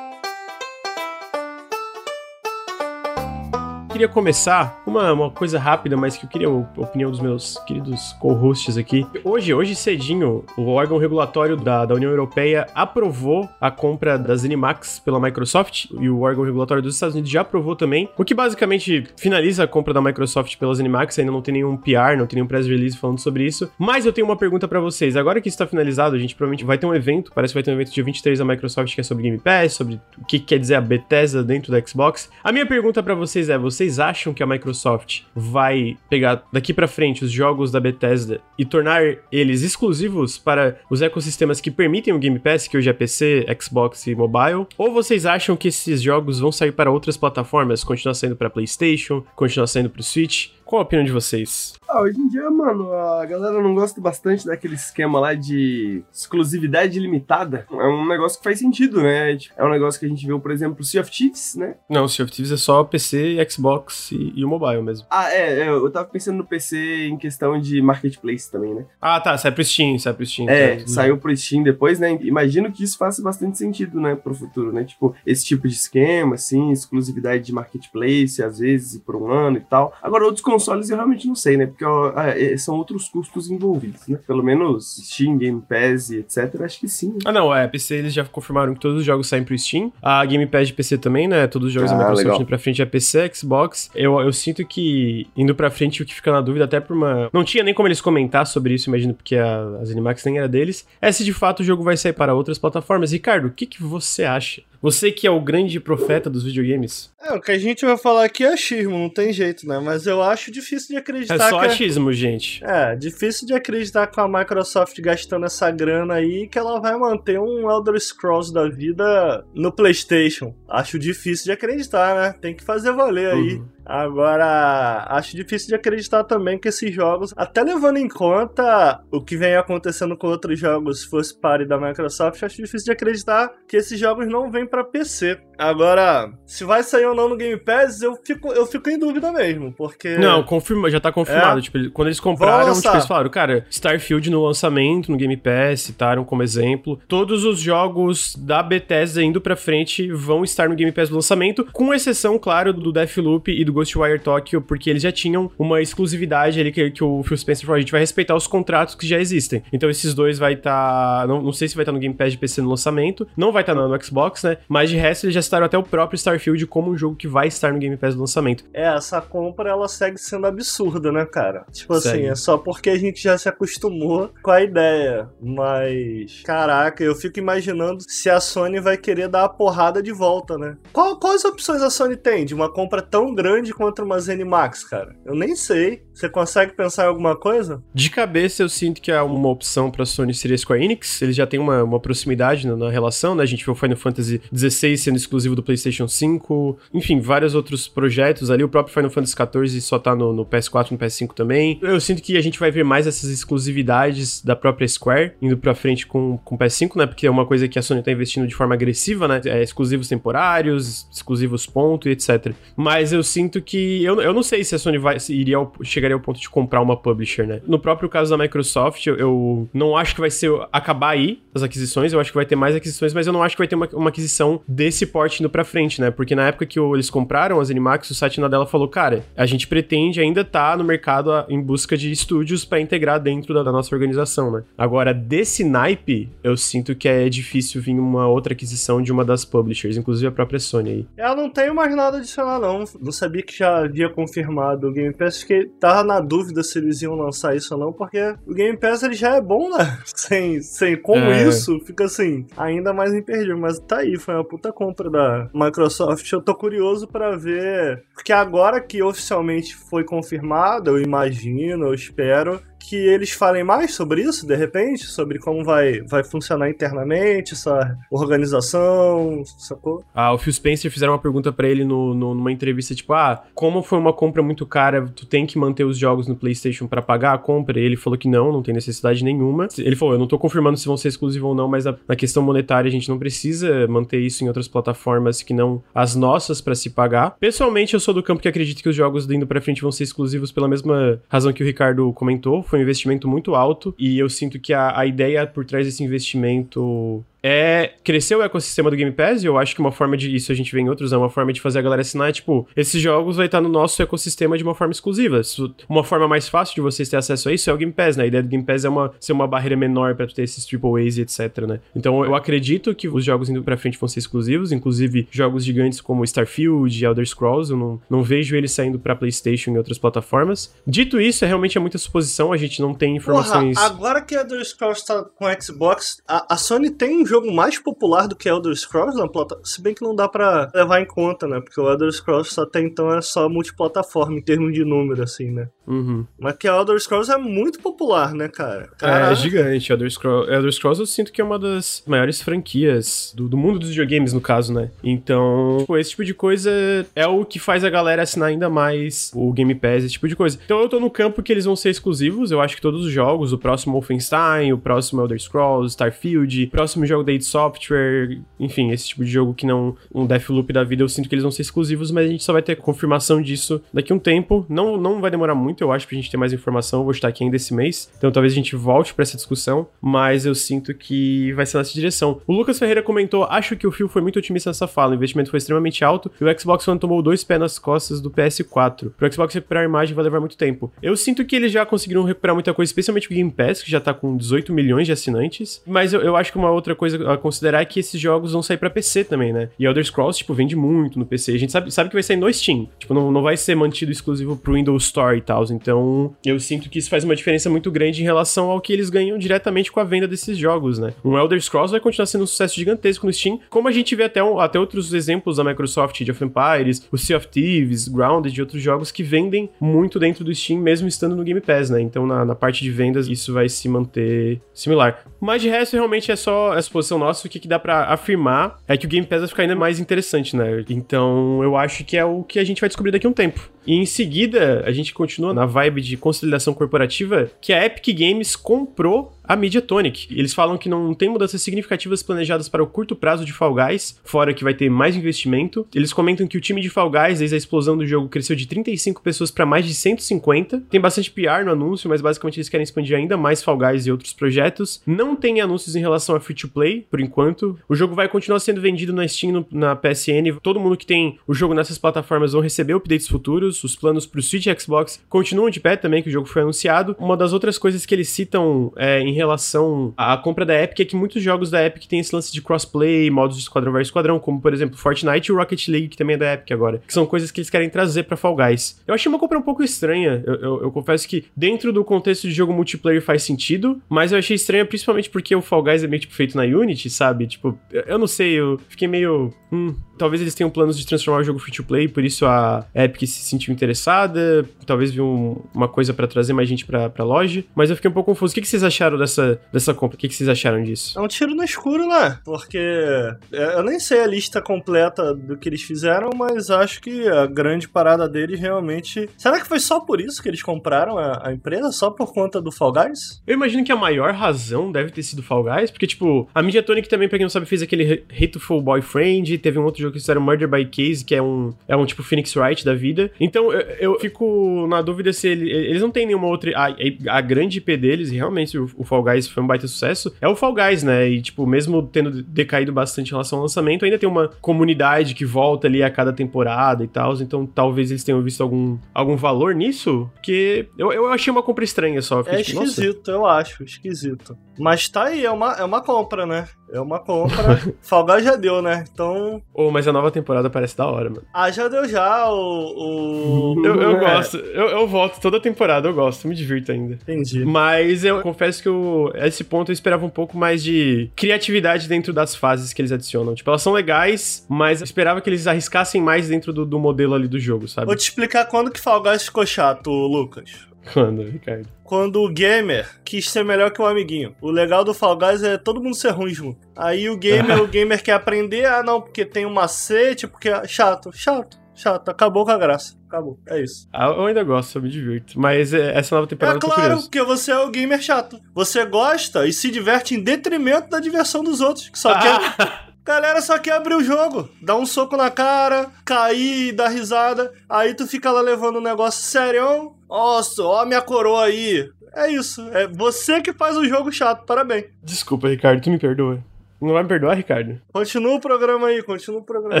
começar 4.16 4.80
uma, 4.96 5.12
uma 5.12 5.30
coisa 5.30 5.58
rápida, 5.58 5.96
mas 5.96 6.16
que 6.16 6.24
eu 6.24 6.28
queria 6.28 6.48
a 6.48 6.80
opinião 6.80 7.10
dos 7.10 7.20
meus 7.20 7.58
queridos 7.66 8.14
co-hosts 8.18 8.78
aqui. 8.78 9.06
Hoje, 9.22 9.52
hoje 9.52 9.74
cedinho, 9.74 10.44
o 10.56 10.68
órgão 10.68 10.96
regulatório 10.96 11.56
da, 11.56 11.84
da 11.84 11.94
União 11.94 12.10
Europeia 12.10 12.66
aprovou 12.74 13.48
a 13.60 13.70
compra 13.70 14.18
da 14.18 14.34
ZeniMax 14.34 14.98
pela 15.00 15.20
Microsoft 15.20 15.86
e 16.00 16.08
o 16.08 16.20
órgão 16.20 16.44
regulatório 16.44 16.82
dos 16.82 16.94
Estados 16.94 17.14
Unidos 17.14 17.30
já 17.30 17.42
aprovou 17.42 17.76
também, 17.76 18.08
o 18.16 18.24
que 18.24 18.34
basicamente 18.34 19.06
finaliza 19.18 19.64
a 19.64 19.66
compra 19.66 19.92
da 19.92 20.00
Microsoft 20.00 20.56
pela 20.56 20.74
ZeniMax, 20.74 21.18
ainda 21.18 21.32
não 21.32 21.42
tem 21.42 21.54
nenhum 21.54 21.76
PR, 21.76 22.16
não 22.16 22.26
tem 22.26 22.36
nenhum 22.36 22.46
press 22.46 22.66
release 22.66 22.96
falando 22.96 23.18
sobre 23.18 23.44
isso. 23.44 23.70
Mas 23.78 24.06
eu 24.06 24.12
tenho 24.12 24.26
uma 24.26 24.36
pergunta 24.36 24.66
para 24.66 24.80
vocês. 24.80 25.16
Agora 25.16 25.40
que 25.40 25.48
está 25.48 25.66
finalizado, 25.66 26.16
a 26.16 26.18
gente 26.18 26.34
provavelmente 26.34 26.64
vai 26.64 26.78
ter 26.78 26.86
um 26.86 26.94
evento, 26.94 27.32
parece 27.34 27.52
que 27.52 27.56
vai 27.56 27.62
ter 27.62 27.70
um 27.70 27.74
evento 27.74 27.92
dia 27.92 28.04
23 28.04 28.38
da 28.38 28.44
Microsoft 28.44 28.94
que 28.94 29.00
é 29.00 29.04
sobre 29.04 29.24
Game 29.24 29.38
Pass, 29.38 29.74
sobre 29.74 30.00
o 30.18 30.24
que 30.24 30.38
quer 30.38 30.58
dizer 30.58 30.76
a 30.76 30.80
Bethesda 30.80 31.42
dentro 31.44 31.70
da 31.70 31.84
Xbox. 31.84 32.30
A 32.42 32.50
minha 32.50 32.66
pergunta 32.66 33.02
para 33.02 33.14
vocês 33.14 33.50
é, 33.50 33.58
vocês 33.58 33.98
acham 33.98 34.32
que 34.32 34.42
a 34.42 34.46
Microsoft 34.46 34.85
vai 35.34 35.96
pegar 36.08 36.42
daqui 36.52 36.72
para 36.72 36.88
frente 36.88 37.24
os 37.24 37.30
jogos 37.30 37.70
da 37.70 37.80
Bethesda 37.80 38.40
e 38.58 38.64
tornar 38.64 39.02
eles 39.30 39.62
exclusivos 39.62 40.38
para 40.38 40.78
os 40.90 41.02
ecossistemas 41.02 41.60
que 41.60 41.70
permitem 41.70 42.14
o 42.14 42.18
Game 42.18 42.38
Pass, 42.38 42.68
que 42.68 42.76
hoje 42.76 42.90
é 42.90 42.92
PC, 42.92 43.46
Xbox 43.60 44.06
e 44.06 44.14
mobile? 44.14 44.66
Ou 44.78 44.92
vocês 44.92 45.26
acham 45.26 45.56
que 45.56 45.68
esses 45.68 46.00
jogos 46.02 46.40
vão 46.40 46.52
sair 46.52 46.72
para 46.72 46.90
outras 46.90 47.16
plataformas, 47.16 47.84
continuar 47.84 48.14
saindo 48.14 48.36
para 48.36 48.50
PlayStation, 48.50 49.24
continuar 49.34 49.66
saindo 49.66 49.90
para 49.90 50.00
o 50.00 50.04
Switch? 50.04 50.48
Qual 50.64 50.80
a 50.80 50.84
opinião 50.84 51.04
de 51.04 51.12
vocês? 51.12 51.74
Ah, 51.88 52.00
hoje 52.02 52.18
em 52.18 52.28
dia, 52.28 52.50
mano, 52.50 52.92
a 52.92 53.24
galera 53.24 53.62
não 53.62 53.74
gosta 53.74 54.00
bastante 54.00 54.46
daquele 54.46 54.74
esquema 54.74 55.20
lá 55.20 55.34
de 55.34 56.02
exclusividade 56.12 56.98
limitada. 56.98 57.66
É 57.70 57.86
um 57.86 58.06
negócio 58.06 58.38
que 58.38 58.44
faz 58.44 58.58
sentido, 58.58 59.00
né? 59.00 59.38
É 59.56 59.64
um 59.64 59.70
negócio 59.70 60.00
que 60.00 60.06
a 60.06 60.08
gente 60.08 60.26
viu, 60.26 60.40
por 60.40 60.50
exemplo, 60.50 60.84
Sea 60.84 61.00
of 61.00 61.10
Thieves, 61.10 61.54
né? 61.54 61.76
Não, 61.88 62.08
Sea 62.08 62.24
of 62.24 62.32
Thieves 62.32 62.50
é 62.50 62.56
só 62.56 62.82
PC, 62.82 63.36
Xbox 63.48 64.10
e, 64.10 64.32
e 64.34 64.44
o 64.44 64.48
mobile 64.48 64.82
mesmo. 64.82 65.06
Ah, 65.10 65.32
é, 65.32 65.60
é, 65.60 65.68
eu 65.68 65.90
tava 65.90 66.08
pensando 66.08 66.38
no 66.38 66.44
PC 66.44 67.06
em 67.06 67.16
questão 67.16 67.60
de 67.60 67.80
marketplace 67.80 68.50
também, 68.50 68.74
né? 68.74 68.84
Ah, 69.00 69.20
tá, 69.20 69.38
sai 69.38 69.52
pro 69.52 69.64
Steam, 69.64 69.98
sai 69.98 70.12
pro 70.12 70.26
Steam. 70.26 70.48
É, 70.48 70.76
tá. 70.76 70.88
saiu 70.88 71.18
pro 71.18 71.36
Steam 71.36 71.62
depois, 71.62 72.00
né? 72.00 72.18
Imagino 72.22 72.72
que 72.72 72.82
isso 72.82 72.98
faça 72.98 73.22
bastante 73.22 73.58
sentido, 73.58 74.00
né, 74.00 74.16
pro 74.16 74.34
futuro, 74.34 74.72
né? 74.72 74.84
Tipo, 74.84 75.14
esse 75.24 75.44
tipo 75.44 75.68
de 75.68 75.74
esquema, 75.74 76.34
assim, 76.34 76.72
exclusividade 76.72 77.44
de 77.44 77.52
marketplace, 77.52 78.42
às 78.42 78.58
vezes, 78.58 79.00
por 79.00 79.14
um 79.14 79.30
ano 79.30 79.58
e 79.58 79.60
tal. 79.60 79.94
Agora, 80.02 80.24
outros 80.24 80.42
consoles 80.42 80.90
eu 80.90 80.96
realmente 80.96 81.28
não 81.28 81.34
sei, 81.34 81.56
né? 81.56 81.66
Porque 81.76 81.84
ó, 81.84 82.10
é, 82.18 82.56
são 82.56 82.74
outros 82.76 83.06
custos 83.10 83.50
envolvidos, 83.50 84.08
né? 84.08 84.18
Pelo 84.26 84.42
menos 84.42 84.96
Steam, 84.96 85.36
Game 85.36 85.60
Pass 85.60 86.08
e 86.08 86.20
etc. 86.20 86.62
Acho 86.62 86.80
que 86.80 86.88
sim. 86.88 87.08
Né? 87.08 87.18
Ah, 87.26 87.32
não, 87.32 87.54
é. 87.54 87.68
PC 87.68 87.96
eles 87.96 88.14
já 88.14 88.24
confirmaram 88.24 88.72
que 88.72 88.80
todos 88.80 89.00
os 89.00 89.04
jogos 89.04 89.28
saem 89.28 89.44
pro 89.44 89.56
Steam. 89.58 89.92
A 90.02 90.24
Game 90.24 90.46
Pass 90.46 90.68
de 90.68 90.72
PC 90.74 90.96
também, 90.96 91.28
né? 91.28 91.46
Todos 91.46 91.68
os 91.68 91.74
jogos 91.74 91.90
ah, 91.90 91.94
da 91.94 91.98
Microsoft 91.98 92.24
legal. 92.24 92.40
indo 92.40 92.46
pra 92.46 92.58
frente 92.58 92.80
é 92.80 92.86
PC, 92.86 93.30
Xbox. 93.34 93.90
Eu, 93.94 94.18
eu 94.20 94.32
sinto 94.32 94.64
que 94.66 95.26
indo 95.36 95.54
pra 95.54 95.70
frente 95.70 96.02
o 96.02 96.06
que 96.06 96.14
fica 96.14 96.32
na 96.32 96.40
dúvida, 96.40 96.64
até 96.64 96.80
por 96.80 96.96
uma. 96.96 97.28
Não 97.30 97.44
tinha 97.44 97.62
nem 97.62 97.74
como 97.74 97.86
eles 97.88 98.00
comentar 98.00 98.46
sobre 98.46 98.72
isso, 98.72 98.88
imagino, 98.88 99.12
porque 99.12 99.36
a, 99.36 99.78
as 99.82 99.90
Animax 99.90 100.24
nem 100.24 100.38
era 100.38 100.48
deles. 100.48 100.86
É 101.00 101.12
se 101.12 101.24
de 101.24 101.34
fato 101.34 101.60
o 101.60 101.64
jogo 101.64 101.82
vai 101.82 101.96
sair 101.96 102.14
para 102.14 102.34
outras 102.34 102.56
plataformas. 102.56 103.12
Ricardo, 103.12 103.48
o 103.48 103.50
que, 103.50 103.66
que 103.66 103.82
você 103.82 104.24
acha? 104.24 104.62
Você 104.80 105.10
que 105.10 105.26
é 105.26 105.30
o 105.30 105.40
grande 105.40 105.80
profeta 105.80 106.28
dos 106.28 106.44
videogames. 106.44 107.12
É, 107.20 107.32
o 107.32 107.40
que 107.40 107.52
a 107.52 107.58
gente 107.58 107.84
vai 107.84 107.96
falar 107.96 108.24
aqui 108.24 108.44
é 108.44 108.52
achismo, 108.52 108.98
não 108.98 109.08
tem 109.08 109.32
jeito, 109.32 109.66
né? 109.66 109.78
Mas 109.78 110.06
eu 110.06 110.22
acho 110.22 110.50
difícil 110.50 110.88
de 110.88 110.96
acreditar. 110.96 111.34
É 111.34 111.38
só 111.50 111.60
que 111.60 111.66
achismo, 111.66 112.12
gente. 112.12 112.64
É, 112.64 112.94
difícil 112.94 113.46
de 113.46 113.54
acreditar 113.54 114.06
com 114.06 114.20
a 114.20 114.28
Microsoft 114.28 115.00
gastando 115.00 115.46
essa 115.46 115.70
grana 115.70 116.14
aí 116.14 116.46
que 116.46 116.58
ela 116.58 116.80
vai 116.80 116.96
manter 116.96 117.38
um 117.38 117.70
Elder 117.70 117.98
Scrolls 118.00 118.52
da 118.52 118.68
vida 118.68 119.44
no 119.54 119.72
PlayStation. 119.72 120.54
Acho 120.68 120.98
difícil 120.98 121.46
de 121.46 121.52
acreditar, 121.52 122.14
né? 122.14 122.34
Tem 122.40 122.54
que 122.54 122.62
fazer 122.62 122.92
valer 122.92 123.32
aí. 123.32 123.60
Agora, 123.86 125.06
acho 125.08 125.36
difícil 125.36 125.68
de 125.68 125.74
acreditar 125.76 126.24
também 126.24 126.58
que 126.58 126.68
esses 126.68 126.92
jogos, 126.92 127.32
até 127.36 127.62
levando 127.62 127.98
em 127.98 128.08
conta 128.08 129.00
o 129.12 129.22
que 129.22 129.36
vem 129.36 129.54
acontecendo 129.54 130.16
com 130.16 130.26
outros 130.26 130.58
jogos 130.58 131.04
first 131.04 131.40
party 131.40 131.64
da 131.64 131.78
Microsoft, 131.78 132.42
acho 132.42 132.56
difícil 132.56 132.86
de 132.86 132.92
acreditar 132.92 133.52
que 133.68 133.76
esses 133.76 133.98
jogos 133.98 134.26
não 134.26 134.50
vêm 134.50 134.66
para 134.66 134.82
PC. 134.82 135.38
Agora, 135.56 136.30
se 136.44 136.64
vai 136.64 136.82
sair 136.82 137.06
ou 137.06 137.14
não 137.14 137.28
no 137.28 137.36
Game 137.36 137.56
Pass, 137.56 138.02
eu 138.02 138.14
fico, 138.16 138.52
eu 138.52 138.66
fico 138.66 138.90
em 138.90 138.98
dúvida 138.98 139.32
mesmo, 139.32 139.72
porque... 139.72 140.18
Não, 140.18 140.42
confirma, 140.42 140.90
já 140.90 141.00
tá 141.00 141.10
confirmado. 141.10 141.60
É? 141.60 141.62
Tipo, 141.62 141.90
quando 141.92 142.08
eles 142.08 142.20
compraram, 142.20 142.74
tipo, 142.74 142.88
eles 142.88 143.06
falaram, 143.06 143.30
cara, 143.30 143.64
Starfield 143.70 144.30
no 144.30 144.44
lançamento, 144.44 145.10
no 145.10 145.16
Game 145.16 145.36
Pass, 145.36 145.82
citaram 145.82 146.24
como 146.24 146.42
exemplo. 146.42 146.98
Todos 147.08 147.44
os 147.44 147.58
jogos 147.58 148.34
da 148.36 148.62
Bethesda 148.62 149.22
indo 149.22 149.40
pra 149.40 149.56
frente 149.56 150.10
vão 150.12 150.44
estar 150.44 150.68
no 150.68 150.74
Game 150.74 150.92
Pass 150.92 151.08
do 151.08 151.14
lançamento, 151.14 151.64
com 151.72 151.94
exceção, 151.94 152.38
claro, 152.38 152.72
do 152.72 152.92
Deathloop 152.92 153.50
e 153.50 153.64
do 153.64 153.75
Ghostwire 153.76 154.18
Tokyo, 154.18 154.60
porque 154.60 154.88
eles 154.88 155.02
já 155.02 155.12
tinham 155.12 155.50
uma 155.58 155.82
exclusividade 155.82 156.58
ali 156.58 156.72
que, 156.72 156.90
que 156.90 157.04
o 157.04 157.22
Phil 157.22 157.36
Spencer 157.36 157.66
falou, 157.66 157.76
a 157.76 157.80
gente 157.80 157.92
vai 157.92 158.00
respeitar 158.00 158.34
os 158.34 158.46
contratos 158.46 158.94
que 158.94 159.06
já 159.06 159.18
existem. 159.18 159.62
Então 159.72 159.90
esses 159.90 160.14
dois 160.14 160.38
vai 160.38 160.54
estar, 160.54 161.20
tá, 161.20 161.26
não, 161.26 161.42
não 161.42 161.52
sei 161.52 161.68
se 161.68 161.74
vai 161.74 161.82
estar 161.82 161.92
tá 161.92 161.94
no 161.94 162.00
Game 162.00 162.14
Pass 162.14 162.32
de 162.32 162.38
PC 162.38 162.62
no 162.62 162.70
lançamento, 162.70 163.26
não 163.36 163.52
vai 163.52 163.62
estar 163.62 163.74
tá 163.74 163.80
no, 163.80 163.88
no 163.88 164.02
Xbox, 164.02 164.42
né? 164.42 164.58
Mas 164.68 164.88
de 164.88 164.96
resto 164.96 165.24
eles 165.24 165.34
já 165.34 165.42
citaram 165.42 165.66
até 165.66 165.76
o 165.76 165.82
próprio 165.82 166.16
Starfield 166.16 166.66
como 166.66 166.90
um 166.90 166.96
jogo 166.96 167.16
que 167.16 167.28
vai 167.28 167.48
estar 167.48 167.72
no 167.72 167.78
Game 167.78 167.96
Pass 167.96 168.14
do 168.14 168.20
lançamento. 168.20 168.64
É, 168.72 168.86
essa 168.86 169.20
compra 169.20 169.70
ela 169.70 169.88
segue 169.88 170.18
sendo 170.18 170.46
absurda, 170.46 171.12
né, 171.12 171.24
cara? 171.26 171.66
Tipo 171.72 171.94
assim, 171.94 172.08
segue. 172.08 172.22
assim, 172.24 172.32
é 172.32 172.34
só 172.34 172.56
porque 172.56 172.90
a 172.90 172.98
gente 172.98 173.22
já 173.22 173.36
se 173.36 173.48
acostumou 173.48 174.30
com 174.42 174.50
a 174.50 174.62
ideia, 174.62 175.28
mas 175.40 176.42
caraca, 176.44 177.02
eu 177.02 177.14
fico 177.14 177.38
imaginando 177.38 178.02
se 178.06 178.30
a 178.30 178.40
Sony 178.40 178.80
vai 178.80 178.96
querer 178.96 179.28
dar 179.28 179.44
a 179.44 179.48
porrada 179.48 180.02
de 180.02 180.12
volta, 180.12 180.56
né? 180.56 180.76
Qual, 180.92 181.18
quais 181.18 181.44
opções 181.44 181.82
a 181.82 181.90
Sony 181.90 182.16
tem 182.16 182.44
de 182.44 182.54
uma 182.54 182.72
compra 182.72 183.02
tão 183.02 183.34
grande 183.34 183.65
contra 183.72 184.04
uma 184.04 184.18
ZeniMax, 184.18 184.84
cara? 184.84 185.16
Eu 185.24 185.34
nem 185.34 185.54
sei. 185.54 186.04
Você 186.12 186.28
consegue 186.30 186.72
pensar 186.72 187.04
em 187.04 187.08
alguma 187.08 187.36
coisa? 187.36 187.82
De 187.92 188.08
cabeça, 188.08 188.62
eu 188.62 188.68
sinto 188.68 189.02
que 189.02 189.10
é 189.10 189.20
uma 189.20 189.48
opção 189.48 189.90
pra 189.90 190.06
Sony 190.06 190.32
seria 190.32 190.56
Square 190.56 190.82
Enix. 190.82 191.20
Eles 191.20 191.36
já 191.36 191.46
têm 191.46 191.60
uma, 191.60 191.84
uma 191.84 192.00
proximidade 192.00 192.66
na, 192.66 192.74
na, 192.74 192.90
relação, 192.90 193.34
né? 193.34 193.42
A 193.42 193.46
gente 193.46 193.64
viu 193.64 193.74
Final 193.74 193.96
Fantasy 193.96 194.40
XVI 194.54 194.96
sendo 194.96 195.16
exclusivo 195.16 195.54
do 195.54 195.62
PlayStation 195.62 196.08
5. 196.08 196.78
Enfim, 196.94 197.20
vários 197.20 197.54
outros 197.54 197.86
projetos 197.86 198.50
ali. 198.50 198.64
O 198.64 198.68
próprio 198.68 198.94
Final 198.94 199.10
Fantasy 199.10 199.34
XIV 199.34 199.80
só 199.82 199.98
tá 199.98 200.16
no, 200.16 200.32
no 200.32 200.46
PS4 200.46 200.88
e 200.88 200.92
no 200.92 200.98
PS5 200.98 201.34
também. 201.34 201.78
Eu 201.82 202.00
sinto 202.00 202.22
que 202.22 202.36
a 202.36 202.40
gente 202.40 202.58
vai 202.58 202.70
ver 202.70 202.84
mais 202.84 203.06
essas 203.06 203.28
exclusividades 203.28 204.42
da 204.42 204.56
própria 204.56 204.88
Square 204.88 205.34
indo 205.42 205.58
pra 205.58 205.74
frente 205.74 206.06
com, 206.06 206.38
com 206.38 206.54
o 206.54 206.58
PS5, 206.58 206.96
né? 206.96 207.06
Porque 207.06 207.26
é 207.26 207.30
uma 207.30 207.44
coisa 207.44 207.68
que 207.68 207.78
a 207.78 207.82
Sony 207.82 208.02
tá 208.02 208.10
investindo 208.10 208.46
de 208.46 208.54
forma 208.54 208.74
agressiva, 208.74 209.28
né? 209.28 209.40
É, 209.44 209.62
exclusivos 209.62 210.08
temporários, 210.08 211.06
exclusivos 211.12 211.66
ponto 211.66 212.08
e 212.08 212.12
etc. 212.12 212.52
Mas 212.74 213.12
eu 213.12 213.22
sinto 213.22 213.55
que. 213.60 214.04
Eu, 214.04 214.20
eu 214.20 214.32
não 214.32 214.42
sei 214.42 214.64
se 214.64 214.74
a 214.74 214.78
Sony 214.78 214.98
vai, 214.98 215.16
iria 215.28 215.56
ao, 215.56 215.72
chegaria 215.82 216.14
ao 216.14 216.20
ponto 216.20 216.40
de 216.40 216.48
comprar 216.48 216.80
uma 216.80 216.96
publisher, 216.96 217.46
né? 217.46 217.60
No 217.66 217.78
próprio 217.78 218.08
caso 218.08 218.30
da 218.30 218.42
Microsoft, 218.42 219.06
eu, 219.06 219.16
eu, 219.16 219.68
não 219.72 219.96
acho 219.96 220.14
que 220.14 220.20
vai 220.20 220.30
ser 220.30 220.50
acabar 220.72 221.10
aí 221.10 221.40
as 221.54 221.62
aquisições, 221.62 222.12
eu 222.12 222.20
acho 222.20 222.30
que 222.30 222.36
vai 222.36 222.46
ter 222.46 222.56
mais 222.56 222.74
aquisições, 222.74 223.14
mas 223.14 223.26
eu 223.26 223.32
não 223.32 223.42
acho 223.42 223.56
que 223.56 223.60
vai 223.60 223.68
ter 223.68 223.74
uma, 223.74 223.88
uma 223.92 224.08
aquisição 224.10 224.60
desse 224.66 225.06
porte 225.06 225.40
indo 225.40 225.50
pra 225.50 225.64
frente, 225.64 226.00
né? 226.00 226.10
Porque 226.10 226.34
na 226.34 226.48
época 226.48 226.66
que 226.66 226.78
o, 226.78 226.94
eles 226.94 227.08
compraram 227.08 227.60
as 227.60 227.70
Animax, 227.70 228.10
o 228.10 228.14
Satya 228.14 228.48
dela 228.48 228.66
falou, 228.66 228.88
cara, 228.88 229.24
a 229.36 229.46
gente 229.46 229.66
pretende 229.66 230.20
ainda 230.20 230.42
estar 230.42 230.72
tá 230.72 230.76
no 230.76 230.84
mercado 230.84 231.32
a, 231.32 231.46
em 231.48 231.60
busca 231.60 231.96
de 231.96 232.10
estúdios 232.10 232.64
para 232.64 232.80
integrar 232.80 233.20
dentro 233.20 233.54
da, 233.54 233.62
da, 233.62 233.72
nossa 233.72 233.94
organização, 233.94 234.50
né? 234.50 234.62
Agora, 234.76 235.12
desse 235.12 235.64
naipe, 235.64 236.28
eu 236.42 236.56
sinto 236.56 236.94
que 236.94 237.08
é 237.08 237.28
difícil 237.28 237.80
vir 237.80 237.98
uma 237.98 238.26
outra 238.26 238.52
aquisição 238.52 239.02
de 239.02 239.12
uma 239.12 239.24
das 239.24 239.44
publishers, 239.44 239.96
inclusive 239.96 240.26
a 240.28 240.32
própria 240.32 240.58
Sony 240.58 240.90
aí. 240.90 241.06
Eu 241.16 241.36
não 241.36 241.48
tenho 241.50 241.74
mais 241.74 241.94
nada 241.94 242.18
adicionar, 242.18 242.58
não. 242.58 242.84
Não 243.00 243.12
sabia 243.12 243.35
que 243.42 243.58
já 243.58 243.78
havia 243.78 244.08
confirmado 244.08 244.88
o 244.88 244.92
Game 244.92 245.12
Pass, 245.14 245.40
fiquei 245.40 245.66
tava 245.80 246.02
na 246.04 246.20
dúvida 246.20 246.62
se 246.62 246.78
eles 246.78 247.02
iam 247.02 247.14
lançar 247.14 247.56
isso 247.56 247.74
ou 247.74 247.80
não, 247.80 247.92
porque 247.92 248.34
o 248.46 248.54
Game 248.54 248.76
Pass 248.76 249.02
ele 249.02 249.14
já 249.14 249.36
é 249.36 249.40
bom, 249.40 249.70
né? 249.70 249.98
Sem, 250.14 250.60
sem 250.60 251.00
com 251.00 251.16
é. 251.16 251.46
isso, 251.46 251.78
fica 251.80 252.04
assim, 252.04 252.46
ainda 252.56 252.92
mais 252.92 253.14
imperdível. 253.14 253.58
Mas 253.58 253.78
tá 253.78 253.98
aí, 253.98 254.18
foi 254.18 254.34
uma 254.34 254.44
puta 254.44 254.72
compra 254.72 255.10
da 255.10 255.48
Microsoft. 255.54 256.30
Eu 256.30 256.42
tô 256.42 256.54
curioso 256.54 257.06
para 257.06 257.36
ver, 257.36 258.04
porque 258.14 258.32
agora 258.32 258.80
que 258.80 259.02
oficialmente 259.02 259.76
foi 259.76 260.04
confirmado, 260.04 260.90
eu 260.90 261.00
imagino, 261.00 261.86
eu 261.86 261.94
espero 261.94 262.60
que 262.88 262.96
eles 262.96 263.32
falem 263.32 263.64
mais 263.64 263.94
sobre 263.94 264.22
isso, 264.22 264.46
de 264.46 264.54
repente, 264.54 265.06
sobre 265.06 265.40
como 265.40 265.64
vai, 265.64 266.00
vai 266.02 266.22
funcionar 266.22 266.70
internamente 266.70 267.52
essa 267.52 267.96
organização, 268.10 269.42
sacou? 269.58 270.04
Ah, 270.14 270.32
o 270.32 270.38
Phil 270.38 270.52
Spencer 270.52 270.90
fizeram 270.90 271.12
uma 271.12 271.18
pergunta 271.18 271.52
para 271.52 271.68
ele 271.68 271.84
no, 271.84 272.14
no, 272.14 272.34
numa 272.34 272.52
entrevista, 272.52 272.94
tipo, 272.94 273.12
ah, 273.12 273.42
como 273.54 273.82
foi 273.82 273.98
uma 273.98 274.12
compra 274.12 274.42
muito 274.42 274.64
cara, 274.64 275.06
tu 275.14 275.26
tem 275.26 275.46
que 275.46 275.58
manter 275.58 275.84
os 275.84 275.98
jogos 275.98 276.28
no 276.28 276.36
PlayStation 276.36 276.86
para 276.86 277.02
pagar 277.02 277.34
a 277.34 277.38
compra? 277.38 277.80
E 277.80 277.82
ele 277.82 277.96
falou 277.96 278.16
que 278.18 278.28
não, 278.28 278.52
não 278.52 278.62
tem 278.62 278.72
necessidade 278.72 279.24
nenhuma. 279.24 279.66
Ele 279.76 279.96
falou, 279.96 280.14
eu 280.14 280.18
não 280.18 280.28
tô 280.28 280.38
confirmando 280.38 280.76
se 280.76 280.86
vão 280.86 280.96
ser 280.96 281.08
exclusivos 281.08 281.48
ou 281.48 281.54
não, 281.54 281.68
mas 281.68 281.84
na, 281.84 281.96
na 282.06 282.14
questão 282.14 282.42
monetária 282.42 282.88
a 282.88 282.92
gente 282.92 283.08
não 283.08 283.18
precisa 283.18 283.88
manter 283.88 284.20
isso 284.20 284.44
em 284.44 284.48
outras 284.48 284.68
plataformas 284.68 285.42
que 285.42 285.52
não 285.52 285.82
as 285.94 286.14
nossas 286.14 286.60
para 286.60 286.74
se 286.74 286.90
pagar. 286.90 287.36
Pessoalmente, 287.40 287.94
eu 287.94 288.00
sou 288.00 288.14
do 288.14 288.22
campo 288.22 288.40
que 288.40 288.48
acredita 288.48 288.82
que 288.82 288.88
os 288.88 288.94
jogos 288.94 289.28
indo 289.28 289.46
para 289.46 289.60
frente 289.60 289.82
vão 289.82 289.90
ser 289.90 290.04
exclusivos 290.04 290.52
pela 290.52 290.68
mesma 290.68 291.20
razão 291.28 291.52
que 291.52 291.62
o 291.62 291.66
Ricardo 291.66 292.12
comentou, 292.12 292.62
foi 292.62 292.75
um 292.76 292.82
investimento 292.82 293.28
muito 293.28 293.54
alto 293.54 293.94
e 293.98 294.18
eu 294.18 294.28
sinto 294.28 294.58
que 294.58 294.72
a, 294.72 294.98
a 294.98 295.06
ideia 295.06 295.46
por 295.46 295.64
trás 295.64 295.86
desse 295.86 296.02
investimento 296.02 297.24
é 297.42 297.92
crescer 298.02 298.34
o 298.34 298.42
ecossistema 298.42 298.90
do 298.90 298.96
Game 298.96 299.12
Pass, 299.12 299.42
e 299.42 299.46
eu 299.46 299.58
acho 299.58 299.74
que 299.74 299.80
uma 299.80 299.92
forma 299.92 300.16
de 300.16 300.34
isso 300.34 300.52
a 300.52 300.54
gente 300.54 300.72
vê 300.72 300.80
em 300.80 300.88
outros, 300.88 301.12
é 301.12 301.16
uma 301.16 301.30
forma 301.30 301.52
de 301.52 301.60
fazer 301.60 301.78
a 301.78 301.82
galera 301.82 302.02
assinar, 302.02 302.28
é, 302.28 302.32
tipo, 302.32 302.66
esses 302.76 303.00
jogos 303.00 303.36
vai 303.36 303.46
estar 303.46 303.60
no 303.60 303.68
nosso 303.68 304.02
ecossistema 304.02 304.56
de 304.56 304.64
uma 304.64 304.74
forma 304.74 304.92
exclusiva. 304.92 305.40
Uma 305.88 306.04
forma 306.04 306.26
mais 306.26 306.48
fácil 306.48 306.74
de 306.74 306.80
vocês 306.80 307.08
ter 307.08 307.16
acesso 307.16 307.48
a 307.48 307.52
isso 307.52 307.70
é 307.70 307.72
o 307.72 307.76
Game 307.76 307.92
Pass, 307.92 308.16
né? 308.16 308.24
A 308.24 308.26
ideia 308.26 308.42
do 308.42 308.48
Game 308.48 308.64
Pass 308.64 308.84
é 308.84 308.88
uma, 308.88 309.12
ser 309.20 309.32
uma 309.32 309.46
barreira 309.46 309.76
menor 309.76 310.14
para 310.14 310.26
ter 310.26 310.42
esses 310.42 310.64
triple 310.64 311.06
A's 311.06 311.18
e 311.18 311.22
etc, 311.22 311.58
né? 311.66 311.80
Então 311.94 312.24
eu 312.24 312.34
acredito 312.34 312.94
que 312.94 313.08
os 313.08 313.24
jogos 313.24 313.48
indo 313.48 313.62
pra 313.62 313.76
frente 313.76 313.98
vão 313.98 314.08
ser 314.08 314.18
exclusivos, 314.18 314.72
inclusive 314.72 315.28
jogos 315.30 315.64
gigantes 315.64 316.00
como 316.00 316.24
Starfield 316.24 316.98
e 316.98 317.04
Elder 317.04 317.26
Scrolls, 317.26 317.70
eu 317.70 317.76
não, 317.76 318.00
não 318.08 318.22
vejo 318.22 318.56
eles 318.56 318.72
saindo 318.72 318.98
pra 318.98 319.14
PlayStation 319.14 319.72
e 319.72 319.78
outras 319.78 319.98
plataformas. 319.98 320.74
Dito 320.86 321.20
isso, 321.20 321.44
é 321.44 321.48
realmente 321.48 321.76
é 321.76 321.80
muita 321.80 321.98
suposição, 321.98 322.52
a 322.52 322.56
gente 322.56 322.80
não 322.80 322.94
tem 322.94 323.16
informações... 323.16 323.74
Porra, 323.74 323.86
agora 323.86 324.22
que 324.22 324.34
Elder 324.34 324.64
Scrolls 324.64 325.04
tá 325.04 325.24
com 325.24 325.46
Xbox, 325.60 326.22
a, 326.26 326.54
a 326.54 326.56
Sony 326.56 326.90
tem 326.90 327.22
um 327.22 327.26
jogo 327.26 327.35
jogo 327.36 327.52
mais 327.52 327.78
popular 327.78 328.26
do 328.26 328.36
que 328.36 328.48
Elder 328.48 328.74
Scrolls 328.74 329.18
na 329.18 329.28
plataforma. 329.28 329.64
Se 329.64 329.80
bem 329.80 329.94
que 329.94 330.02
não 330.02 330.14
dá 330.14 330.28
para 330.28 330.70
levar 330.74 331.00
em 331.00 331.06
conta, 331.06 331.46
né? 331.46 331.60
Porque 331.60 331.80
o 331.80 331.88
Elder 331.88 332.10
Scrolls 332.12 332.58
até 332.60 332.80
então 332.80 333.14
é 333.14 333.20
só 333.20 333.48
multiplataforma 333.48 334.38
em 334.38 334.42
termos 334.42 334.72
de 334.72 334.84
número, 334.84 335.22
assim, 335.22 335.50
né? 335.50 335.68
Uhum. 335.86 336.26
Mas 336.38 336.56
que 336.56 336.66
Elder 336.66 336.98
Scrolls 336.98 337.30
é 337.30 337.38
muito 337.38 337.80
popular, 337.80 338.34
né, 338.34 338.48
cara? 338.48 338.88
Caraca. 338.98 339.32
É, 339.32 339.34
gigante. 339.34 339.92
Elder 339.92 340.10
Scrolls, 340.10 340.52
Elder 340.52 340.72
Scrolls 340.72 341.00
eu 341.00 341.06
sinto 341.06 341.32
que 341.32 341.40
é 341.40 341.44
uma 341.44 341.58
das 341.58 342.02
maiores 342.06 342.40
franquias 342.40 343.32
do, 343.36 343.48
do 343.48 343.56
mundo 343.56 343.78
dos 343.78 343.90
videogames, 343.90 344.32
no 344.32 344.40
caso, 344.40 344.72
né? 344.72 344.90
Então, 345.02 345.78
tipo, 345.80 345.96
esse 345.96 346.10
tipo 346.10 346.24
de 346.24 346.34
coisa 346.34 346.70
é 347.14 347.26
o 347.26 347.44
que 347.44 347.58
faz 347.58 347.84
a 347.84 347.90
galera 347.90 348.22
assinar 348.22 348.48
ainda 348.48 348.68
mais 348.68 349.30
o 349.34 349.52
Game 349.52 349.74
Pass, 349.74 350.04
esse 350.04 350.14
tipo 350.14 350.28
de 350.28 350.36
coisa. 350.36 350.58
Então 350.64 350.80
eu 350.80 350.88
tô 350.88 350.98
no 350.98 351.10
campo 351.10 351.42
que 351.42 351.52
eles 351.52 351.64
vão 351.64 351.76
ser 351.76 351.90
exclusivos. 351.90 352.50
Eu 352.50 352.60
acho 352.60 352.74
que 352.74 352.82
todos 352.82 353.04
os 353.04 353.12
jogos, 353.12 353.52
o 353.52 353.58
próximo 353.58 353.92
Wolfenstein, 353.92 354.72
o 354.72 354.78
próximo 354.78 355.22
Elder 355.22 355.40
Scrolls, 355.40 355.92
Starfield, 355.92 356.64
o 356.64 356.70
próximo 356.70 357.06
jogo 357.06 357.15
da 357.22 357.32
id 357.32 357.42
Software, 357.42 358.38
enfim, 358.58 358.90
esse 358.90 359.08
tipo 359.08 359.24
de 359.24 359.30
jogo 359.30 359.54
que 359.54 359.66
não 359.66 359.96
um 360.14 360.26
Deathloop 360.26 360.72
da 360.72 360.84
vida, 360.84 361.02
eu 361.02 361.08
sinto 361.08 361.28
que 361.28 361.34
eles 361.34 361.42
vão 361.42 361.50
ser 361.50 361.62
exclusivos, 361.62 362.10
mas 362.10 362.26
a 362.26 362.30
gente 362.30 362.44
só 362.44 362.52
vai 362.52 362.62
ter 362.62 362.76
confirmação 362.76 363.40
disso 363.40 363.82
daqui 363.92 364.12
a 364.12 364.16
um 364.16 364.18
tempo. 364.18 364.66
Não, 364.68 364.96
não 364.96 365.20
vai 365.20 365.30
demorar 365.30 365.54
muito, 365.54 365.82
eu 365.82 365.92
acho, 365.92 366.06
pra 366.06 366.16
gente 366.16 366.30
ter 366.30 366.36
mais 366.36 366.52
informação. 366.52 367.00
Eu 367.00 367.04
vou 367.04 367.12
estar 367.12 367.28
aqui 367.28 367.44
ainda 367.44 367.56
esse 367.56 367.74
mês, 367.74 368.10
então 368.16 368.30
talvez 368.30 368.52
a 368.52 368.56
gente 368.56 368.74
volte 368.76 369.14
para 369.14 369.22
essa 369.22 369.36
discussão, 369.36 369.86
mas 370.00 370.46
eu 370.46 370.54
sinto 370.54 370.94
que 370.94 371.52
vai 371.52 371.66
ser 371.66 371.78
nessa 371.78 371.92
direção. 371.92 372.40
O 372.46 372.52
Lucas 372.52 372.78
Ferreira 372.78 373.02
comentou: 373.02 373.44
acho 373.44 373.76
que 373.76 373.86
o 373.86 373.92
Phil 373.92 374.08
foi 374.08 374.22
muito 374.22 374.38
otimista 374.38 374.70
nessa 374.70 374.86
fala, 374.86 375.12
o 375.12 375.14
investimento 375.14 375.50
foi 375.50 375.58
extremamente 375.58 376.04
alto 376.04 376.30
e 376.40 376.44
o 376.44 376.58
Xbox 376.60 376.86
One 376.88 376.98
tomou 376.98 377.22
dois 377.22 377.44
pés 377.44 377.60
nas 377.60 377.78
costas 377.78 378.20
do 378.20 378.30
PS4. 378.30 379.10
Pro 379.16 379.32
Xbox 379.32 379.54
recuperar 379.54 379.82
a 379.82 379.86
imagem 379.86 380.14
vai 380.14 380.24
levar 380.24 380.40
muito 380.40 380.56
tempo. 380.56 380.92
Eu 381.02 381.16
sinto 381.16 381.44
que 381.44 381.54
eles 381.54 381.72
já 381.72 381.84
conseguiram 381.86 382.22
recuperar 382.24 382.54
muita 382.54 382.74
coisa, 382.74 382.88
especialmente 382.88 383.26
o 383.26 383.30
Game 383.30 383.50
Pass, 383.50 383.82
que 383.82 383.90
já 383.90 384.00
tá 384.00 384.12
com 384.12 384.36
18 384.36 384.72
milhões 384.72 385.06
de 385.06 385.12
assinantes, 385.12 385.82
mas 385.86 386.12
eu, 386.12 386.20
eu 386.20 386.36
acho 386.36 386.52
que 386.52 386.58
uma 386.58 386.70
outra 386.70 386.94
coisa 386.94 387.05
a 387.14 387.36
considerar 387.36 387.82
é 387.82 387.84
que 387.84 388.00
esses 388.00 388.20
jogos 388.20 388.52
vão 388.52 388.62
sair 388.62 388.76
para 388.76 388.90
PC 388.90 389.24
também, 389.24 389.52
né? 389.52 389.68
E 389.78 389.84
Elder 389.84 390.04
Scrolls, 390.04 390.38
tipo, 390.38 390.54
vende 390.54 390.76
muito 390.76 391.18
no 391.18 391.26
PC. 391.26 391.52
A 391.52 391.58
gente 391.58 391.72
sabe, 391.72 391.90
sabe 391.90 392.08
que 392.08 392.16
vai 392.16 392.22
sair 392.22 392.36
no 392.36 392.52
Steam. 392.52 392.88
Tipo, 392.98 393.14
não, 393.14 393.30
não 393.30 393.42
vai 393.42 393.56
ser 393.56 393.74
mantido 393.74 394.12
exclusivo 394.12 394.56
pro 394.56 394.74
Windows 394.74 395.04
Store 395.04 395.36
e 395.36 395.40
tal. 395.40 395.64
Então, 395.70 396.34
eu 396.44 396.58
sinto 396.60 396.88
que 396.88 396.98
isso 396.98 397.10
faz 397.10 397.24
uma 397.24 397.34
diferença 397.34 397.70
muito 397.70 397.90
grande 397.90 398.20
em 398.20 398.24
relação 398.24 398.70
ao 398.70 398.80
que 398.80 398.92
eles 398.92 399.10
ganham 399.10 399.38
diretamente 399.38 399.90
com 399.90 400.00
a 400.00 400.04
venda 400.04 400.28
desses 400.28 400.56
jogos, 400.56 400.98
né? 400.98 401.12
Um 401.24 401.36
Elder 401.36 401.60
Scrolls 401.60 401.90
vai 401.90 402.00
continuar 402.00 402.26
sendo 402.26 402.44
um 402.44 402.46
sucesso 402.46 402.76
gigantesco 402.76 403.26
no 403.26 403.32
Steam, 403.32 403.58
como 403.70 403.88
a 403.88 403.92
gente 403.92 404.14
vê 404.14 404.24
até, 404.24 404.42
um, 404.42 404.58
até 404.58 404.78
outros 404.78 405.12
exemplos 405.12 405.56
da 405.56 405.64
Microsoft, 405.64 406.22
de 406.22 406.30
of 406.30 406.44
Empires, 406.44 407.06
o 407.10 407.18
Sea 407.18 407.36
of 407.36 407.48
Thieves, 407.48 408.08
Grounded 408.08 408.56
e 408.56 408.60
outros 408.60 408.82
jogos 408.82 409.10
que 409.10 409.22
vendem 409.22 409.70
muito 409.80 410.18
dentro 410.18 410.44
do 410.44 410.54
Steam, 410.54 410.80
mesmo 410.80 411.08
estando 411.08 411.34
no 411.34 411.42
Game 411.42 411.60
Pass, 411.60 411.90
né? 411.90 412.00
Então, 412.00 412.26
na, 412.26 412.44
na 412.44 412.54
parte 412.54 412.82
de 412.82 412.90
vendas, 412.90 413.28
isso 413.28 413.52
vai 413.52 413.68
se 413.68 413.88
manter 413.88 414.60
similar. 414.72 415.24
Mas 415.40 415.62
de 415.62 415.68
resto, 415.68 415.94
realmente 415.94 416.30
é 416.30 416.36
só 416.36 416.72
a 416.72 416.78
exposição 416.96 417.18
nossa, 417.18 417.46
o 417.46 417.50
que, 417.50 417.60
que 417.60 417.68
dá 417.68 417.78
para 417.78 418.04
afirmar 418.04 418.78
é 418.88 418.96
que 418.96 419.06
o 419.06 419.08
Game 419.08 419.26
Pass 419.26 419.40
vai 419.40 419.48
ficar 419.48 419.62
ainda 419.62 419.76
mais 419.76 420.00
interessante, 420.00 420.56
né? 420.56 420.84
Então, 420.88 421.62
eu 421.62 421.76
acho 421.76 422.04
que 422.04 422.16
é 422.16 422.24
o 422.24 422.42
que 422.42 422.58
a 422.58 422.64
gente 422.64 422.80
vai 422.80 422.88
descobrir 422.88 423.12
daqui 423.12 423.26
a 423.26 423.30
um 423.30 423.32
tempo. 423.32 423.68
E 423.86 423.94
em 423.94 424.06
seguida, 424.06 424.82
a 424.84 424.92
gente 424.92 425.14
continua 425.14 425.54
na 425.54 425.64
vibe 425.64 426.00
de 426.00 426.16
consolidação 426.16 426.74
corporativa, 426.74 427.50
que 427.60 427.72
a 427.72 427.84
Epic 427.84 428.18
Games 428.18 428.56
comprou 428.56 429.35
a 429.46 429.56
Mediatonic. 429.56 430.28
Eles 430.30 430.52
falam 430.52 430.76
que 430.76 430.88
não 430.88 431.14
tem 431.14 431.28
mudanças 431.28 431.62
significativas 431.62 432.22
planejadas 432.22 432.68
para 432.68 432.82
o 432.82 432.86
curto 432.86 433.14
prazo 433.14 433.44
de 433.44 433.52
Fall 433.52 433.74
Guys, 433.74 434.20
fora 434.24 434.52
que 434.52 434.64
vai 434.64 434.74
ter 434.74 434.90
mais 434.90 435.16
investimento. 435.16 435.86
Eles 435.94 436.12
comentam 436.12 436.46
que 436.46 436.56
o 436.56 436.60
time 436.60 436.80
de 436.80 436.90
Fall 436.90 437.10
Guys, 437.10 437.38
desde 437.38 437.54
a 437.54 437.58
explosão 437.58 437.96
do 437.96 438.06
jogo, 438.06 438.28
cresceu 438.28 438.56
de 438.56 438.66
35 438.66 439.22
pessoas 439.22 439.50
para 439.50 439.64
mais 439.64 439.86
de 439.86 439.94
150. 439.94 440.82
Tem 440.90 441.00
bastante 441.00 441.30
PR 441.30 441.64
no 441.64 441.72
anúncio, 441.72 442.08
mas 442.08 442.20
basicamente 442.20 442.58
eles 442.58 442.68
querem 442.68 442.84
expandir 442.84 443.16
ainda 443.16 443.36
mais 443.36 443.62
Fall 443.62 443.78
Guys 443.78 444.06
e 444.06 444.10
outros 444.10 444.32
projetos. 444.32 445.00
Não 445.06 445.36
tem 445.36 445.60
anúncios 445.60 445.96
em 445.96 446.00
relação 446.00 446.36
a 446.36 446.40
free 446.40 446.54
to 446.54 446.68
play, 446.68 447.06
por 447.10 447.20
enquanto. 447.20 447.78
O 447.88 447.94
jogo 447.94 448.14
vai 448.14 448.28
continuar 448.28 448.60
sendo 448.60 448.80
vendido 448.80 449.12
na 449.12 449.26
Steam, 449.26 449.64
na 449.70 449.96
PSN. 449.96 450.58
Todo 450.62 450.80
mundo 450.80 450.96
que 450.96 451.06
tem 451.06 451.38
o 451.46 451.54
jogo 451.54 451.74
nessas 451.74 451.98
plataformas 451.98 452.52
vão 452.52 452.60
receber 452.60 452.94
updates 452.94 453.28
futuros 453.28 453.76
os 453.84 453.96
planos 453.96 454.26
pro 454.26 454.42
Switch 454.42 454.66
e 454.66 454.80
Xbox 454.80 455.22
continuam 455.28 455.70
de 455.70 455.80
pé 455.80 455.96
também, 455.96 456.22
que 456.22 456.28
o 456.28 456.32
jogo 456.32 456.46
foi 456.46 456.62
anunciado. 456.62 457.16
Uma 457.18 457.36
das 457.36 457.52
outras 457.52 457.78
coisas 457.78 458.04
que 458.04 458.14
eles 458.14 458.28
citam 458.28 458.92
é, 458.96 459.20
em 459.20 459.32
relação 459.36 460.12
à 460.16 460.36
compra 460.36 460.64
da 460.64 460.82
Epic 460.82 461.00
é 461.00 461.04
que 461.04 461.16
muitos 461.16 461.42
jogos 461.42 461.70
da 461.70 461.84
Epic 461.84 462.06
têm 462.06 462.20
esse 462.20 462.34
lance 462.34 462.52
de 462.52 462.60
crossplay, 462.60 463.30
modos 463.30 463.56
de 463.56 463.62
esquadrão 463.62 463.92
versus 463.92 464.08
esquadrão, 464.08 464.38
como 464.38 464.60
por 464.60 464.72
exemplo 464.72 464.96
Fortnite 464.96 465.50
e 465.50 465.54
Rocket 465.54 465.88
League, 465.88 466.08
que 466.08 466.16
também 466.16 466.34
é 466.34 466.38
da 466.38 466.54
Epic 466.54 466.70
agora, 466.72 467.02
que 467.06 467.12
são 467.12 467.26
coisas 467.26 467.50
que 467.50 467.60
eles 467.60 467.70
querem 467.70 467.88
trazer 467.88 468.24
pra 468.24 468.36
Fall 468.36 468.56
Guys. 468.56 469.00
Eu 469.06 469.14
achei 469.14 469.28
uma 469.28 469.38
compra 469.38 469.58
um 469.58 469.62
pouco 469.62 469.82
estranha, 469.82 470.42
eu, 470.46 470.54
eu, 470.54 470.82
eu 470.82 470.90
confesso 470.90 471.28
que 471.28 471.44
dentro 471.56 471.92
do 471.92 472.04
contexto 472.04 472.48
de 472.48 472.54
jogo 472.54 472.72
multiplayer 472.72 473.22
faz 473.22 473.42
sentido, 473.42 474.00
mas 474.08 474.32
eu 474.32 474.38
achei 474.38 474.54
estranha 474.54 474.84
principalmente 474.84 475.28
porque 475.30 475.54
o 475.54 475.62
Fall 475.62 475.82
Guys 475.82 476.04
é 476.04 476.06
meio 476.06 476.20
tipo 476.20 476.34
feito 476.34 476.56
na 476.56 476.62
Unity, 476.62 477.10
sabe? 477.10 477.46
Tipo, 477.46 477.78
eu 477.90 478.18
não 478.18 478.26
sei, 478.26 478.52
eu 478.52 478.80
fiquei 478.88 479.08
meio. 479.08 479.52
Hum, 479.72 479.94
talvez 480.16 480.40
eles 480.40 480.54
tenham 480.54 480.70
planos 480.70 480.98
de 480.98 481.06
transformar 481.06 481.40
o 481.40 481.44
jogo 481.44 481.58
free 481.58 481.72
to 481.72 481.84
play, 481.84 482.08
por 482.08 482.24
isso 482.24 482.46
a 482.46 482.86
Epic 482.94 483.22
se 483.22 483.44
sentiu 483.44 483.72
interessada, 483.72 484.64
talvez 484.86 485.10
viu 485.10 485.26
um, 485.26 485.62
uma 485.74 485.88
coisa 485.88 486.14
para 486.14 486.26
trazer 486.26 486.52
mais 486.52 486.68
gente 486.68 486.86
pra, 486.86 487.10
pra 487.10 487.24
loja, 487.24 487.64
mas 487.74 487.90
eu 487.90 487.96
fiquei 487.96 488.10
um 488.10 488.14
pouco 488.14 488.30
confuso. 488.30 488.52
O 488.52 488.54
que, 488.54 488.60
que 488.60 488.68
vocês 488.68 488.82
acharam 488.82 489.16
dessa, 489.26 489.60
dessa 489.72 489.94
compra? 489.94 490.16
O 490.16 490.18
que, 490.18 490.28
que 490.28 490.34
vocês 490.34 490.48
acharam 490.48 490.82
disso? 490.82 491.18
É 491.18 491.22
um 491.22 491.28
tiro 491.28 491.54
no 491.54 491.62
escuro, 491.62 492.06
né? 492.08 492.38
Porque 492.44 492.78
é, 492.78 493.74
eu 493.74 493.82
nem 493.82 493.98
sei 494.00 494.20
a 494.20 494.26
lista 494.26 494.62
completa 494.62 495.34
do 495.34 495.56
que 495.56 495.68
eles 495.68 495.82
fizeram, 495.82 496.30
mas 496.34 496.70
acho 496.70 497.00
que 497.00 497.28
a 497.28 497.46
grande 497.46 497.88
parada 497.88 498.28
deles 498.28 498.58
realmente. 498.58 499.28
Será 499.36 499.60
que 499.60 499.66
foi 499.66 499.80
só 499.80 500.00
por 500.00 500.20
isso 500.20 500.42
que 500.42 500.48
eles 500.48 500.62
compraram 500.62 501.18
a, 501.18 501.48
a 501.48 501.52
empresa? 501.52 501.90
Só 501.92 502.10
por 502.10 502.32
conta 502.32 502.60
do 502.60 502.72
Fall 502.72 502.92
Guys? 502.92 503.42
Eu 503.46 503.54
imagino 503.54 503.84
que 503.84 503.92
a 503.92 503.96
maior 503.96 504.32
razão 504.32 504.90
deve 504.90 505.10
ter 505.10 505.22
sido 505.22 505.42
Fall 505.42 505.64
Guys, 505.64 505.90
porque, 505.90 506.06
tipo, 506.06 506.48
a 506.54 506.62
Mediatonic 506.62 507.08
também, 507.08 507.28
pra 507.28 507.38
quem 507.38 507.44
não 507.44 507.50
sabe, 507.50 507.66
fez 507.66 507.82
aquele 507.82 508.24
Hateful 508.30 508.80
Boyfriend, 508.80 509.58
teve 509.58 509.78
um 509.78 509.84
outro 509.84 510.00
jogo 510.00 510.14
que 510.14 510.20
fizeram 510.20 510.40
Murder 510.40 510.68
by 510.68 510.86
Case, 510.86 511.24
que 511.24 511.34
é 511.34 511.42
um, 511.42 511.74
é 511.88 511.96
um 511.96 512.06
tipo 512.06 512.22
Phoenix 512.22 512.54
Wright 512.56 512.84
da 512.84 512.94
vida. 512.94 513.30
Então, 513.40 513.72
eu, 513.72 513.86
eu 513.98 514.20
fico 514.20 514.86
na 514.88 515.02
dúvida 515.02 515.32
se 515.32 515.48
ele, 515.48 515.70
eles 515.70 516.02
não 516.02 516.10
têm 516.10 516.26
nenhuma 516.26 516.46
outra. 516.46 516.72
A, 516.76 517.38
a 517.38 517.40
grande 517.40 517.78
IP 517.78 517.96
deles, 517.96 518.30
realmente 518.30 518.78
o, 518.78 518.88
o, 518.96 519.04
Fall 519.04 519.15
Guys 519.22 519.48
foi 519.48 519.62
um 519.62 519.66
baita 519.66 519.86
sucesso, 519.86 520.34
é 520.40 520.48
o 520.48 520.56
Fall 520.56 520.74
Guys, 520.74 521.02
né? 521.02 521.28
E, 521.28 521.42
tipo, 521.42 521.66
mesmo 521.66 522.02
tendo 522.02 522.42
decaído 522.42 522.92
bastante 522.92 523.28
em 523.28 523.30
relação 523.32 523.58
ao 523.58 523.62
lançamento, 523.62 524.04
ainda 524.04 524.18
tem 524.18 524.28
uma 524.28 524.48
comunidade 524.60 525.34
que 525.34 525.44
volta 525.44 525.86
ali 525.86 526.02
a 526.02 526.10
cada 526.10 526.32
temporada 526.32 527.04
e 527.04 527.08
tal. 527.08 527.34
Então, 527.40 527.66
talvez 527.66 528.10
eles 528.10 528.24
tenham 528.24 528.42
visto 528.42 528.62
algum, 528.62 528.98
algum 529.12 529.36
valor 529.36 529.74
nisso, 529.74 530.30
porque 530.34 530.88
eu, 530.98 531.12
eu 531.12 531.26
achei 531.32 531.50
uma 531.50 531.62
compra 531.62 531.84
estranha 531.84 532.22
só. 532.22 532.42
Fiquei, 532.42 532.60
é 532.60 532.62
tipo, 532.62 532.82
esquisito, 532.82 533.30
eu 533.30 533.46
acho, 533.46 533.82
esquisito. 533.84 534.56
Mas 534.78 535.08
tá 535.08 535.24
aí, 535.24 535.44
é 535.44 535.50
uma, 535.50 535.72
é 535.72 535.84
uma 535.84 536.02
compra, 536.02 536.46
né? 536.46 536.68
É 536.92 537.00
uma 537.00 537.18
compra. 537.18 537.80
Fall 538.00 538.24
Guys 538.24 538.44
já 538.44 538.56
deu, 538.56 538.80
né? 538.80 539.04
Então. 539.12 539.62
Oh, 539.74 539.90
mas 539.90 540.06
a 540.06 540.12
nova 540.12 540.30
temporada 540.30 540.70
parece 540.70 540.96
da 540.96 541.06
hora, 541.06 541.28
mano. 541.28 541.42
Ah, 541.52 541.70
já 541.70 541.88
deu 541.88 542.08
já. 542.08 542.48
O. 542.50 543.74
o... 543.74 543.86
eu, 543.86 544.00
eu 544.00 544.16
é. 544.16 544.20
gosto. 544.20 544.56
Eu, 544.56 544.88
eu 544.88 545.06
volto 545.06 545.40
toda 545.40 545.60
temporada, 545.60 546.08
eu 546.08 546.14
gosto, 546.14 546.46
me 546.46 546.54
divirto 546.54 546.92
ainda. 546.92 547.14
Entendi. 547.14 547.64
Mas 547.64 548.24
eu 548.24 548.40
confesso 548.40 548.82
que 548.82 548.88
eu, 548.88 549.32
esse 549.34 549.64
ponto 549.64 549.90
eu 549.90 549.94
esperava 549.94 550.24
um 550.24 550.30
pouco 550.30 550.56
mais 550.56 550.82
de 550.82 551.30
criatividade 551.34 552.08
dentro 552.08 552.32
das 552.32 552.54
fases 552.54 552.92
que 552.92 553.00
eles 553.00 553.12
adicionam. 553.12 553.54
Tipo, 553.54 553.70
elas 553.70 553.82
são 553.82 553.92
legais, 553.92 554.64
mas 554.68 555.00
eu 555.00 555.04
esperava 555.04 555.40
que 555.40 555.50
eles 555.50 555.66
arriscassem 555.66 556.20
mais 556.20 556.48
dentro 556.48 556.72
do, 556.72 556.86
do 556.86 556.98
modelo 556.98 557.34
ali 557.34 557.48
do 557.48 557.58
jogo, 557.58 557.88
sabe? 557.88 558.06
Vou 558.06 558.16
te 558.16 558.20
explicar 558.20 558.66
quando 558.66 558.90
que 558.90 559.00
Fall 559.00 559.22
Guys 559.22 559.44
ficou 559.44 559.66
chato, 559.66 560.10
Lucas. 560.10 560.86
Quando, 561.12 561.42
Ricardo? 561.42 561.88
Quando 562.02 562.42
o 562.42 562.48
gamer 562.48 563.08
quis 563.24 563.50
ser 563.50 563.64
melhor 563.64 563.90
que 563.90 564.00
o 564.00 564.04
um 564.04 564.08
amiguinho. 564.08 564.54
O 564.60 564.70
legal 564.70 565.04
do 565.04 565.14
Fall 565.14 565.36
Guys 565.36 565.62
é 565.62 565.78
todo 565.78 566.02
mundo 566.02 566.16
ser 566.16 566.30
ruim 566.30 566.52
junto. 566.52 566.86
Aí 566.96 567.28
o 567.28 567.36
gamer, 567.36 567.80
o 567.82 567.86
gamer 567.88 568.22
quer 568.22 568.32
aprender, 568.32 568.86
ah 568.86 569.02
não, 569.02 569.20
porque 569.20 569.44
tem 569.44 569.66
um 569.66 569.72
macete, 569.72 570.46
porque 570.46 570.68
é 570.68 570.86
chato, 570.86 571.30
chato. 571.32 571.78
Chato, 571.94 572.28
acabou 572.28 572.62
com 572.66 572.70
a 572.70 572.76
graça. 572.76 573.16
Acabou, 573.26 573.58
é 573.66 573.82
isso. 573.82 574.06
Ah, 574.12 574.26
eu 574.26 574.44
ainda 574.44 574.62
gosto, 574.62 574.98
eu 574.98 575.02
me 575.02 575.08
divirto. 575.08 575.58
Mas 575.58 575.94
é, 575.94 576.14
essa 576.14 576.34
nova 576.34 576.46
temporada 576.46 576.76
É 576.76 576.80
claro, 576.80 577.22
porque 577.22 577.42
você 577.42 577.72
é 577.72 577.78
o 577.78 577.90
gamer 577.90 578.20
chato. 578.20 578.60
Você 578.74 579.02
gosta 579.06 579.66
e 579.66 579.72
se 579.72 579.90
diverte 579.90 580.34
em 580.34 580.42
detrimento 580.42 581.08
da 581.08 581.18
diversão 581.18 581.64
dos 581.64 581.80
outros, 581.80 582.10
que 582.10 582.18
só 582.18 582.32
ah. 582.32 582.38
quer 582.76 583.15
Galera 583.26 583.60
só 583.60 583.76
quer 583.76 583.94
abrir 583.94 584.14
o 584.14 584.22
jogo, 584.22 584.68
dar 584.80 584.94
um 584.94 585.04
soco 585.04 585.36
na 585.36 585.50
cara, 585.50 586.08
cair, 586.24 586.92
dar 586.92 587.08
risada. 587.08 587.72
Aí 587.88 588.14
tu 588.14 588.24
fica 588.24 588.52
lá 588.52 588.60
levando 588.60 589.00
um 589.00 589.02
negócio 589.02 589.42
sério. 589.42 590.14
Nossa, 590.28 590.80
ó 590.84 591.04
minha 591.04 591.20
coroa 591.20 591.64
aí. 591.64 592.08
É 592.32 592.48
isso. 592.52 592.88
É 592.92 593.08
você 593.08 593.60
que 593.60 593.72
faz 593.72 593.96
o 593.96 594.04
jogo 594.04 594.30
chato. 594.30 594.64
Parabéns. 594.64 595.06
Desculpa, 595.24 595.68
Ricardo, 595.68 596.00
tu 596.00 596.10
me 596.10 596.20
perdoa. 596.20 596.62
Não 597.00 597.12
vai 597.12 597.24
me 597.24 597.28
perdoar, 597.28 597.56
Ricardo? 597.56 598.00
Continua 598.12 598.54
o 598.54 598.60
programa 598.60 599.08
aí, 599.08 599.20
continua 599.22 599.60
o 599.60 599.64
programa. 599.64 600.00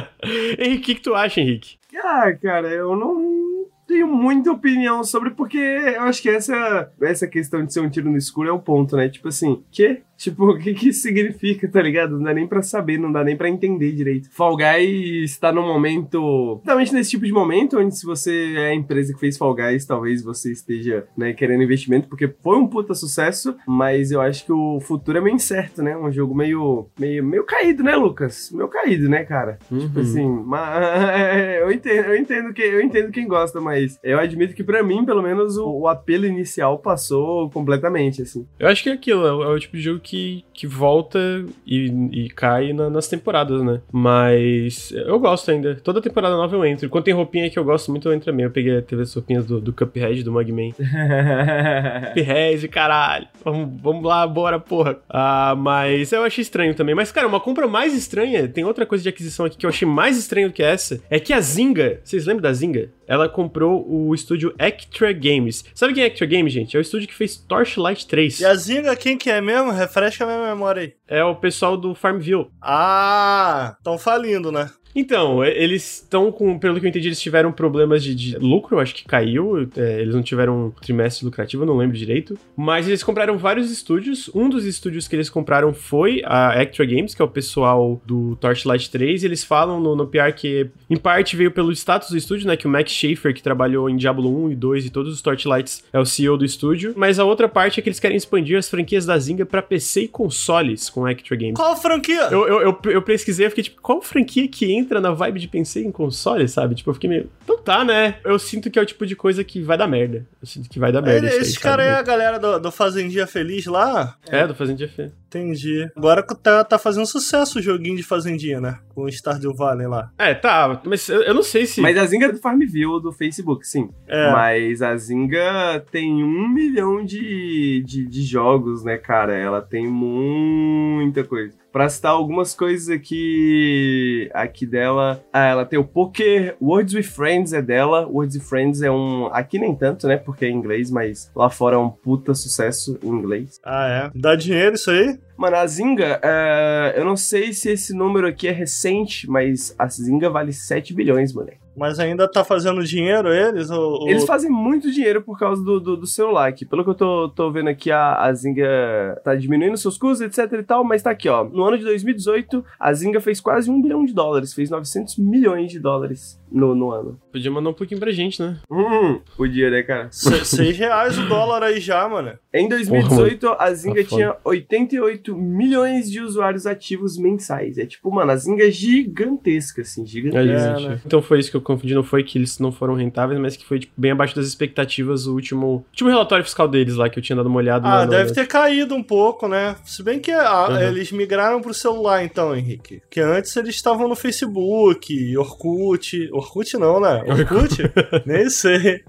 Henrique, 0.58 0.78
o 0.78 0.82
que, 0.82 0.94
que 0.94 1.00
tu 1.02 1.14
acha, 1.14 1.40
Henrique? 1.42 1.76
Ah, 2.02 2.32
cara, 2.40 2.68
eu 2.68 2.96
não 2.96 3.66
tenho 3.86 4.06
muita 4.06 4.50
opinião 4.50 5.04
sobre, 5.04 5.30
porque 5.30 5.58
eu 5.58 6.02
acho 6.02 6.22
que 6.22 6.30
essa, 6.30 6.90
essa 7.02 7.26
questão 7.26 7.64
de 7.64 7.72
ser 7.72 7.80
um 7.80 7.90
tiro 7.90 8.10
no 8.10 8.16
escuro 8.16 8.48
é 8.48 8.52
o 8.52 8.58
ponto, 8.58 8.96
né? 8.96 9.08
Tipo 9.08 9.28
assim, 9.28 9.62
que? 9.70 10.02
Tipo, 10.22 10.50
o 10.52 10.58
que 10.58 10.72
que 10.74 10.88
isso 10.88 11.02
significa, 11.02 11.68
tá 11.68 11.82
ligado? 11.82 12.16
Não 12.16 12.22
dá 12.22 12.34
nem 12.34 12.46
pra 12.46 12.62
saber, 12.62 12.98
não 12.98 13.10
dá 13.10 13.24
nem 13.24 13.36
pra 13.36 13.48
entender 13.48 13.92
direito. 13.92 14.30
Fall 14.30 14.56
Guys 14.56 15.32
está 15.32 15.52
num 15.52 15.66
momento, 15.66 16.60
exatamente 16.62 16.94
nesse 16.94 17.10
tipo 17.10 17.26
de 17.26 17.32
momento, 17.32 17.78
onde 17.78 17.96
se 17.96 18.06
você 18.06 18.54
é 18.56 18.68
a 18.68 18.74
empresa 18.74 19.12
que 19.12 19.20
fez 19.20 19.36
Fall 19.36 19.54
Guys, 19.54 19.84
talvez 19.84 20.22
você 20.22 20.52
esteja, 20.52 21.06
né, 21.16 21.32
querendo 21.32 21.62
investimento, 21.62 22.08
porque 22.08 22.32
foi 22.42 22.56
um 22.56 22.66
puta 22.66 22.94
sucesso, 22.94 23.56
mas 23.66 24.10
eu 24.10 24.20
acho 24.20 24.44
que 24.44 24.52
o 24.52 24.80
futuro 24.80 25.18
é 25.18 25.20
meio 25.20 25.34
incerto, 25.34 25.82
né? 25.82 25.96
Um 25.96 26.12
jogo 26.12 26.34
meio, 26.34 26.88
meio, 26.98 27.24
meio 27.24 27.44
caído, 27.44 27.82
né, 27.82 27.96
Lucas? 27.96 28.50
Meio 28.52 28.68
caído, 28.68 29.08
né, 29.08 29.24
cara? 29.24 29.58
Tipo 29.62 29.74
uhum. 29.74 29.80
Tipo 29.80 30.00
assim, 30.00 30.26
mas, 30.46 31.58
eu 31.60 31.72
entendo, 31.72 32.06
eu 32.06 32.16
entendo, 32.16 32.52
que, 32.52 32.62
eu 32.62 32.80
entendo 32.80 33.10
quem 33.10 33.26
gosta, 33.26 33.60
mas 33.60 33.98
eu 34.02 34.18
admito 34.18 34.54
que 34.54 34.64
para 34.64 34.82
mim, 34.82 35.04
pelo 35.04 35.22
menos, 35.22 35.56
o, 35.56 35.68
o, 35.68 35.88
apelo 35.88 36.26
inicial 36.26 36.78
passou 36.78 37.50
completamente, 37.50 38.22
assim. 38.22 38.46
Eu 38.58 38.68
acho 38.68 38.82
que 38.82 38.90
é 38.90 38.92
aquilo, 38.92 39.26
é 39.26 39.32
o, 39.32 39.42
é 39.42 39.48
o 39.48 39.58
tipo 39.58 39.76
de 39.76 39.82
jogo 39.82 40.00
que 40.00 40.11
que, 40.12 40.44
que 40.52 40.66
volta 40.66 41.18
e, 41.66 41.86
e 42.12 42.28
cai 42.28 42.74
na, 42.74 42.90
nas 42.90 43.08
temporadas, 43.08 43.62
né? 43.62 43.80
Mas 43.90 44.92
eu 44.92 45.18
gosto 45.18 45.50
ainda. 45.50 45.74
Toda 45.76 46.02
temporada 46.02 46.36
nova 46.36 46.54
eu 46.54 46.66
entro. 46.66 46.86
Quando 46.90 47.04
tem 47.04 47.14
roupinha 47.14 47.48
que 47.48 47.58
eu 47.58 47.64
gosto 47.64 47.90
muito, 47.90 48.06
eu 48.06 48.12
entro 48.12 48.26
também. 48.26 48.44
Eu 48.44 48.50
peguei, 48.50 48.78
teve 48.82 49.00
as 49.00 49.14
roupinhas 49.14 49.46
do, 49.46 49.58
do 49.58 49.72
Cuphead, 49.72 50.22
do 50.22 50.30
Mugman. 50.30 50.74
Cuphead, 52.12 52.68
caralho. 52.68 53.26
Vamos, 53.42 53.80
vamos 53.80 54.04
lá, 54.04 54.26
bora, 54.26 54.60
porra. 54.60 54.98
Ah, 55.08 55.54
mas 55.56 56.12
eu 56.12 56.22
achei 56.24 56.42
estranho 56.42 56.74
também. 56.74 56.94
Mas, 56.94 57.10
cara, 57.10 57.26
uma 57.26 57.40
compra 57.40 57.66
mais 57.66 57.94
estranha, 57.94 58.46
tem 58.46 58.66
outra 58.66 58.84
coisa 58.84 59.02
de 59.02 59.08
aquisição 59.08 59.46
aqui 59.46 59.56
que 59.56 59.64
eu 59.64 59.70
achei 59.70 59.88
mais 59.88 60.18
estranho 60.18 60.48
do 60.48 60.52
que 60.52 60.62
essa, 60.62 61.00
é 61.08 61.18
que 61.18 61.32
a 61.32 61.40
Zynga, 61.40 62.00
vocês 62.04 62.26
lembram 62.26 62.42
da 62.42 62.52
Zynga? 62.52 62.90
Ela 63.12 63.28
comprou 63.28 63.86
o 63.86 64.14
estúdio 64.14 64.54
Extra 64.58 65.12
Games. 65.12 65.66
Sabe 65.74 65.92
quem 65.92 66.02
é 66.02 66.06
Extra 66.06 66.26
Games, 66.26 66.50
gente? 66.50 66.74
É 66.74 66.78
o 66.78 66.80
estúdio 66.80 67.06
que 67.06 67.12
fez 67.12 67.36
Torchlight 67.36 68.06
3. 68.06 68.40
E 68.40 68.46
a 68.46 68.54
Zynga, 68.54 68.96
quem 68.96 69.18
que 69.18 69.30
é 69.30 69.38
mesmo? 69.38 69.70
Refresca 69.70 70.24
a 70.24 70.26
minha 70.26 70.54
memória 70.54 70.80
aí. 70.80 70.94
É 71.06 71.22
o 71.22 71.36
pessoal 71.36 71.76
do 71.76 71.94
Farmville. 71.94 72.46
Ah, 72.62 73.74
estão 73.76 73.98
falindo, 73.98 74.50
né? 74.50 74.70
Então, 74.94 75.44
eles 75.44 76.02
estão 76.02 76.30
com, 76.30 76.58
pelo 76.58 76.78
que 76.78 76.86
eu 76.86 76.90
entendi, 76.90 77.08
eles 77.08 77.20
tiveram 77.20 77.50
problemas 77.50 78.02
de, 78.02 78.14
de 78.14 78.38
lucro, 78.38 78.78
acho 78.78 78.94
que 78.94 79.04
caiu, 79.04 79.68
é, 79.76 80.00
eles 80.00 80.14
não 80.14 80.22
tiveram 80.22 80.66
um 80.66 80.70
trimestre 80.70 81.24
lucrativo, 81.24 81.64
não 81.64 81.76
lembro 81.76 81.96
direito. 81.96 82.38
Mas 82.56 82.86
eles 82.86 83.02
compraram 83.02 83.38
vários 83.38 83.70
estúdios. 83.70 84.30
Um 84.34 84.48
dos 84.48 84.64
estúdios 84.64 85.08
que 85.08 85.16
eles 85.16 85.30
compraram 85.30 85.72
foi 85.72 86.22
a 86.24 86.60
Extra 86.60 86.84
Games, 86.84 87.14
que 87.14 87.22
é 87.22 87.24
o 87.24 87.28
pessoal 87.28 88.00
do 88.04 88.36
Torchlight 88.36 88.90
3. 88.90 89.22
E 89.22 89.26
eles 89.26 89.44
falam 89.44 89.80
no, 89.80 89.96
no 89.96 90.06
PR 90.06 90.32
que, 90.34 90.68
em 90.88 90.96
parte, 90.96 91.36
veio 91.36 91.50
pelo 91.50 91.72
status 91.72 92.10
do 92.10 92.16
estúdio, 92.16 92.46
né? 92.46 92.56
Que 92.56 92.66
o 92.66 92.70
Max 92.70 92.90
Schaefer, 92.90 93.34
que 93.34 93.42
trabalhou 93.42 93.88
em 93.88 93.96
Diablo 93.96 94.44
1 94.46 94.52
e 94.52 94.54
2 94.54 94.86
e 94.86 94.90
todos 94.90 95.12
os 95.12 95.22
Torchlights, 95.22 95.84
é 95.92 95.98
o 95.98 96.04
CEO 96.04 96.36
do 96.36 96.44
estúdio. 96.44 96.92
Mas 96.96 97.18
a 97.18 97.24
outra 97.24 97.48
parte 97.48 97.80
é 97.80 97.82
que 97.82 97.88
eles 97.88 98.00
querem 98.00 98.16
expandir 98.16 98.58
as 98.58 98.68
franquias 98.68 99.06
da 99.06 99.18
Zynga 99.18 99.46
para 99.46 99.62
PC 99.62 100.02
e 100.02 100.08
consoles 100.08 100.90
com 100.90 101.04
a 101.04 101.12
Extra 101.12 101.36
Games. 101.36 101.54
Qual 101.54 101.76
franquia? 101.76 102.28
Eu, 102.30 102.46
eu, 102.46 102.60
eu, 102.62 102.90
eu 102.90 103.02
pesquisei, 103.02 103.46
eu 103.46 103.50
fiquei 103.50 103.64
tipo, 103.64 103.80
qual 103.80 104.02
franquia 104.02 104.46
que 104.48 104.72
entra 104.72 104.81
entra 104.82 105.00
na 105.00 105.12
vibe 105.12 105.40
de 105.40 105.48
pensei 105.48 105.84
em 105.84 105.90
console, 105.90 106.48
sabe? 106.48 106.74
Tipo, 106.74 106.90
eu 106.90 106.94
fiquei 106.94 107.08
meio. 107.08 107.30
Então 107.42 107.58
tá, 107.58 107.84
né? 107.84 108.16
Eu 108.24 108.38
sinto 108.38 108.70
que 108.70 108.78
é 108.78 108.82
o 108.82 108.86
tipo 108.86 109.06
de 109.06 109.16
coisa 109.16 109.42
que 109.42 109.62
vai 109.62 109.78
dar 109.78 109.86
merda. 109.86 110.26
Eu 110.40 110.46
sinto 110.46 110.68
que 110.68 110.78
vai 110.78 110.92
dar 110.92 111.00
merda. 111.00 111.26
Ele, 111.26 111.36
esse 111.36 111.58
cara 111.58 111.82
é 111.82 111.92
a 111.92 112.02
galera 112.02 112.38
do, 112.38 112.58
do 112.58 112.70
Fazendinha 112.70 113.26
Feliz 113.26 113.66
lá? 113.66 114.16
É, 114.28 114.46
do 114.46 114.54
Fazendinha 114.54 114.88
Feliz. 114.88 115.21
Entendi. 115.32 115.90
Agora 115.96 116.22
tá, 116.22 116.62
tá 116.62 116.78
fazendo 116.78 117.06
sucesso 117.06 117.58
o 117.58 117.62
joguinho 117.62 117.96
de 117.96 118.02
Fazendinha, 118.02 118.60
né? 118.60 118.78
Com 118.94 119.04
o 119.04 119.08
Stardew 119.08 119.54
Valley 119.54 119.86
lá. 119.86 120.10
É, 120.18 120.34
tá. 120.34 120.82
Mas 120.84 121.08
eu, 121.08 121.22
eu 121.22 121.32
não 121.32 121.42
sei 121.42 121.64
se. 121.64 121.80
Mas 121.80 121.96
a 121.96 122.04
Zinga 122.04 122.26
é 122.26 122.32
do 122.32 122.38
Farmville, 122.38 123.00
do 123.00 123.12
Facebook, 123.12 123.66
sim. 123.66 123.88
É. 124.06 124.30
Mas 124.30 124.82
a 124.82 124.94
Zinga 124.94 125.82
tem 125.90 126.22
um 126.22 126.48
milhão 126.48 127.02
de, 127.02 127.82
de, 127.86 128.06
de 128.06 128.22
jogos, 128.22 128.84
né, 128.84 128.98
cara? 128.98 129.34
Ela 129.34 129.62
tem 129.62 129.88
muita 129.88 131.24
coisa. 131.24 131.62
Pra 131.72 131.88
citar 131.88 132.12
algumas 132.12 132.54
coisas 132.54 132.90
aqui, 132.90 134.30
aqui 134.34 134.66
dela, 134.66 135.24
ah, 135.32 135.46
ela 135.46 135.64
tem 135.64 135.78
o 135.78 135.84
Poker, 135.84 136.54
Words 136.60 136.92
with 136.92 137.04
Friends 137.04 137.54
é 137.54 137.62
dela. 137.62 138.06
Words 138.06 138.36
with 138.36 138.42
Friends 138.42 138.82
é 138.82 138.90
um. 138.90 139.28
Aqui 139.32 139.58
nem 139.58 139.74
tanto, 139.74 140.06
né? 140.06 140.18
Porque 140.18 140.44
é 140.44 140.50
em 140.50 140.54
inglês, 140.54 140.90
mas 140.90 141.30
lá 141.34 141.48
fora 141.48 141.76
é 141.76 141.78
um 141.78 141.88
puta 141.88 142.34
sucesso 142.34 142.98
em 143.02 143.08
inglês. 143.08 143.58
Ah, 143.64 143.88
é? 143.88 144.10
Dá 144.14 144.36
dinheiro 144.36 144.74
isso 144.74 144.90
aí? 144.90 145.18
Mano, 145.36 145.56
a 145.56 145.66
Zynga, 145.66 146.20
é, 146.22 146.94
eu 146.96 147.04
não 147.04 147.16
sei 147.16 147.52
se 147.52 147.70
esse 147.70 147.94
número 147.94 148.26
aqui 148.26 148.48
é 148.48 148.52
recente, 148.52 149.28
mas 149.28 149.74
a 149.78 149.88
Zynga 149.88 150.30
vale 150.30 150.52
7 150.52 150.94
bilhões, 150.94 151.32
moleque. 151.32 151.61
Mas 151.76 151.98
ainda 151.98 152.28
tá 152.30 152.44
fazendo 152.44 152.82
dinheiro 152.84 153.32
eles? 153.32 153.70
Ou, 153.70 154.08
Eles 154.08 154.24
fazem 154.24 154.50
muito 154.50 154.90
dinheiro 154.90 155.22
por 155.22 155.38
causa 155.38 155.62
do, 155.64 155.80
do, 155.80 155.96
do 155.96 156.06
celular 156.06 156.48
aqui. 156.48 156.64
Pelo 156.66 156.84
que 156.84 156.90
eu 156.90 156.94
tô, 156.94 157.28
tô 157.30 157.50
vendo 157.50 157.68
aqui, 157.68 157.90
a, 157.90 158.16
a 158.22 158.32
Zynga 158.34 159.20
tá 159.24 159.34
diminuindo 159.34 159.76
seus 159.76 159.96
custos, 159.96 160.20
etc 160.20 160.52
e 160.58 160.62
tal, 160.62 160.84
mas 160.84 161.02
tá 161.02 161.10
aqui, 161.10 161.28
ó. 161.28 161.44
No 161.44 161.64
ano 161.64 161.78
de 161.78 161.84
2018, 161.84 162.64
a 162.78 162.92
Zynga 162.92 163.20
fez 163.20 163.40
quase 163.40 163.70
um 163.70 163.80
bilhão 163.80 164.04
de 164.04 164.12
dólares, 164.12 164.52
fez 164.52 164.68
900 164.70 165.16
milhões 165.18 165.70
de 165.70 165.78
dólares 165.80 166.40
no, 166.50 166.74
no 166.74 166.90
ano. 166.90 167.18
Podia 167.32 167.50
mandar 167.50 167.70
um 167.70 167.74
pouquinho 167.74 167.98
pra 168.00 168.10
gente, 168.12 168.42
né? 168.42 168.58
Hum, 168.70 169.20
podia, 169.36 169.70
né, 169.70 169.82
cara? 169.82 170.08
Se- 170.10 170.44
Seis 170.44 170.76
reais 170.76 171.18
o 171.18 171.26
dólar 171.26 171.62
aí 171.62 171.80
já, 171.80 172.06
mano. 172.08 172.32
Em 172.52 172.68
2018, 172.68 173.56
a 173.58 173.72
Zynga 173.72 174.02
Tá 174.04 174.08
tinha 174.10 174.36
88 174.44 175.34
milhões 175.34 176.10
de 176.10 176.20
usuários 176.20 176.66
ativos 176.66 177.16
mensais. 177.16 177.78
É 177.78 177.86
tipo, 177.86 178.10
mano, 178.10 178.30
a 178.32 178.36
Zynga 178.36 178.66
é 178.68 178.70
gigantesca, 178.70 179.82
assim, 179.82 180.02
É, 180.02 180.06
gigantesca. 180.06 180.76
gente. 180.76 180.88
né? 180.88 181.00
Então 181.06 181.22
foi 181.22 181.38
isso 181.38 181.50
que 181.50 181.56
eu 181.56 181.61
confundi, 181.62 181.94
não 181.94 182.02
foi 182.02 182.22
que 182.22 182.38
eles 182.38 182.58
não 182.58 182.70
foram 182.72 182.94
rentáveis, 182.94 183.40
mas 183.40 183.56
que 183.56 183.64
foi 183.64 183.78
tipo, 183.80 183.92
bem 183.96 184.10
abaixo 184.10 184.34
das 184.36 184.46
expectativas 184.46 185.26
o 185.26 185.34
último, 185.34 185.84
último 185.90 186.10
relatório 186.10 186.44
fiscal 186.44 186.68
deles 186.68 186.96
lá, 186.96 187.08
que 187.08 187.18
eu 187.18 187.22
tinha 187.22 187.36
dado 187.36 187.46
uma 187.48 187.58
olhada. 187.58 187.88
Ah, 187.88 188.04
deve 188.04 188.32
ter 188.32 188.46
caído 188.46 188.94
um 188.94 189.02
pouco, 189.02 189.46
né? 189.48 189.76
Se 189.84 190.02
bem 190.02 190.18
que 190.20 190.30
ah, 190.30 190.68
Uhum. 190.70 190.80
eles 190.80 191.12
migraram 191.12 191.60
pro 191.60 191.72
celular, 191.74 192.24
então, 192.24 192.54
Henrique. 192.54 193.00
Porque 193.00 193.20
antes 193.20 193.54
eles 193.56 193.74
estavam 193.74 194.08
no 194.08 194.14
Facebook, 194.16 195.36
Orkut. 195.36 196.28
Orkut 196.32 196.76
não, 196.78 197.00
né? 197.00 197.22
Orkut? 197.28 197.78
Nem 198.26 198.48
sei. 198.50 199.02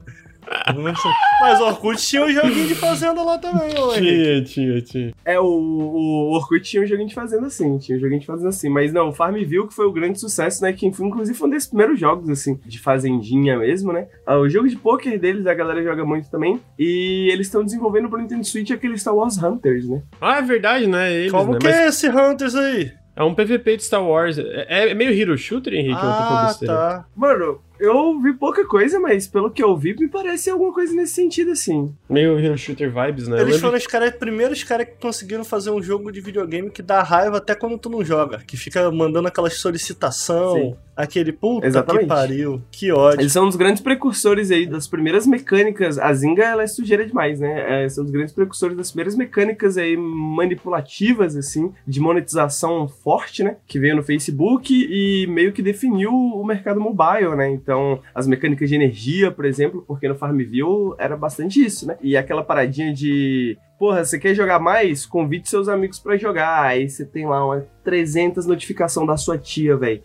Mas 1.41 1.59
Orkut 1.61 2.01
tinha 2.01 2.23
um 2.23 2.31
joguinho 2.31 2.67
de 2.67 2.75
fazenda 2.75 3.21
lá 3.21 3.37
também, 3.37 3.77
ô. 3.77 3.93
Tinha, 3.93 4.43
tinha, 4.43 4.81
tinha. 4.81 5.13
É, 5.25 5.39
o, 5.39 5.45
o 5.45 6.31
Orkut 6.33 6.61
tinha 6.61 6.83
um 6.83 6.85
joguinho 6.85 7.09
de 7.09 7.15
fazenda 7.15 7.47
assim, 7.47 7.77
tinha 7.77 7.97
um 7.97 8.01
joguinho 8.01 8.19
de 8.19 8.25
fazenda 8.25 8.49
assim. 8.49 8.69
Mas 8.69 8.93
não, 8.93 9.09
o 9.09 9.13
Farmville 9.13 9.67
que 9.67 9.73
foi 9.73 9.85
o 9.85 9.91
grande 9.91 10.19
sucesso, 10.19 10.61
né? 10.63 10.73
Que 10.73 10.91
foi, 10.91 11.07
inclusive 11.07 11.37
foi 11.37 11.47
um 11.47 11.51
desses 11.51 11.67
primeiros 11.69 11.99
jogos, 11.99 12.29
assim, 12.29 12.59
de 12.65 12.79
fazendinha 12.79 13.57
mesmo, 13.57 13.91
né? 13.91 14.07
Ah, 14.25 14.37
o 14.37 14.49
jogo 14.49 14.67
de 14.67 14.75
poker 14.75 15.19
deles, 15.19 15.45
a 15.45 15.53
galera 15.53 15.83
joga 15.83 16.05
muito 16.05 16.29
também. 16.29 16.59
E 16.77 17.29
eles 17.31 17.47
estão 17.47 17.63
desenvolvendo 17.63 18.09
pro 18.09 18.19
Nintendo 18.19 18.45
Switch 18.45 18.71
aquele 18.71 18.97
Star 18.97 19.15
Wars 19.15 19.41
Hunters, 19.41 19.87
né? 19.87 20.01
Ah, 20.21 20.37
é 20.37 20.41
verdade, 20.41 20.87
né? 20.87 21.11
Eles, 21.13 21.31
Como 21.31 21.53
né? 21.53 21.59
que 21.59 21.65
Mas 21.65 21.75
é 21.75 21.87
esse 21.87 22.09
Hunters 22.09 22.55
aí? 22.55 22.91
é 23.15 23.23
um 23.23 23.33
PVP 23.33 23.77
de 23.77 23.83
Star 23.83 24.03
Wars. 24.03 24.37
É, 24.37 24.89
é 24.89 24.93
meio 24.93 25.11
Hero 25.11 25.37
Shooter, 25.37 25.73
Henrique? 25.73 25.99
Ah, 26.01 26.55
tá. 26.65 27.05
Mano, 27.15 27.59
eu 27.83 28.19
vi 28.21 28.33
pouca 28.33 28.65
coisa, 28.65 28.99
mas 28.99 29.27
pelo 29.27 29.51
que 29.51 29.63
eu 29.63 29.75
vi, 29.75 29.95
me 29.99 30.07
parece 30.07 30.49
alguma 30.49 30.73
coisa 30.73 30.93
nesse 30.93 31.13
sentido, 31.13 31.51
assim. 31.51 31.93
Meio 32.09 32.39
Hero 32.39 32.57
Shooter 32.57 32.91
vibes, 32.91 33.27
né? 33.27 33.41
Eles 33.41 33.59
foram 33.59 33.77
os 33.77 33.87
caras, 33.87 34.11
primeiros 34.15 34.63
caras 34.63 34.87
que 34.87 34.95
conseguiram 35.01 35.43
fazer 35.43 35.71
um 35.71 35.81
jogo 35.81 36.11
de 36.11 36.21
videogame 36.21 36.69
que 36.69 36.81
dá 36.81 37.03
raiva 37.03 37.37
até 37.37 37.53
quando 37.55 37.77
tu 37.77 37.89
não 37.89 38.03
joga. 38.03 38.39
Que 38.45 38.55
fica 38.55 38.89
mandando 38.91 39.27
aquelas 39.27 39.53
solicitação, 39.55 40.55
Sim. 40.55 40.75
aquele 40.95 41.31
puta 41.31 41.67
Exatamente. 41.67 42.03
que 42.03 42.07
pariu, 42.07 42.61
que 42.71 42.91
ódio. 42.91 43.21
Eles 43.21 43.31
são 43.31 43.43
um 43.43 43.47
dos 43.47 43.55
grandes 43.55 43.81
precursores 43.81 44.51
aí 44.51 44.65
das 44.65 44.87
primeiras 44.87 45.27
mecânicas. 45.27 45.97
A 45.97 46.13
Zynga, 46.13 46.43
ela 46.43 46.63
é 46.63 46.67
sujeira 46.67 47.05
demais, 47.05 47.39
né? 47.39 47.83
É, 47.83 47.89
são 47.89 48.03
os 48.03 48.11
grandes 48.11 48.33
precursores 48.33 48.77
das 48.77 48.91
primeiras 48.91 49.15
mecânicas 49.15 49.77
aí 49.77 49.97
manipulativas, 49.97 51.35
assim, 51.35 51.73
de 51.87 51.99
monetização 51.99 52.87
forte, 52.87 53.43
né? 53.43 53.57
Que 53.67 53.79
veio 53.79 53.95
no 53.95 54.03
Facebook 54.03 54.73
e 54.73 55.27
meio 55.27 55.51
que 55.51 55.61
definiu 55.61 56.11
o 56.13 56.45
mercado 56.45 56.79
mobile, 56.79 57.35
né? 57.35 57.49
Então, 57.49 57.72
as 58.13 58.27
mecânicas 58.27 58.69
de 58.69 58.75
energia, 58.75 59.31
por 59.31 59.45
exemplo, 59.45 59.83
porque 59.87 60.07
no 60.07 60.15
Farmville 60.15 60.95
era 60.97 61.15
bastante 61.15 61.63
isso, 61.63 61.87
né? 61.87 61.97
E 62.01 62.17
aquela 62.17 62.43
paradinha 62.43 62.93
de... 62.93 63.57
Porra, 63.77 64.03
você 64.05 64.17
quer 64.17 64.33
jogar 64.33 64.59
mais? 64.59 65.05
Convide 65.05 65.49
seus 65.49 65.67
amigos 65.67 65.99
pra 65.99 66.17
jogar. 66.17 66.63
Aí 66.63 66.89
você 66.89 67.05
tem 67.05 67.25
lá 67.25 67.45
uma 67.45 67.65
300 67.83 68.45
notificação 68.45 69.05
da 69.05 69.17
sua 69.17 69.37
tia, 69.37 69.75
velho 69.75 70.01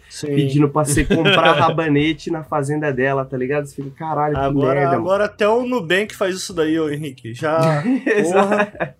pedindo 0.48 0.68
pra 0.68 0.84
você 0.84 1.04
comprar 1.04 1.52
rabanete 1.58 2.30
na 2.30 2.42
fazenda 2.42 2.92
dela, 2.92 3.24
tá 3.24 3.36
ligado? 3.36 3.66
Você 3.66 3.82
fica, 3.82 3.90
caralho, 3.90 4.34
que 4.34 4.40
Agora, 4.40 4.80
merda, 4.80 4.96
agora 4.96 5.24
até 5.24 5.48
o 5.48 5.66
Nubank 5.66 6.14
faz 6.14 6.36
isso 6.36 6.54
daí, 6.54 6.78
ô 6.78 6.88
Henrique. 6.88 7.34
Já. 7.34 7.82
Exato. 8.06 8.94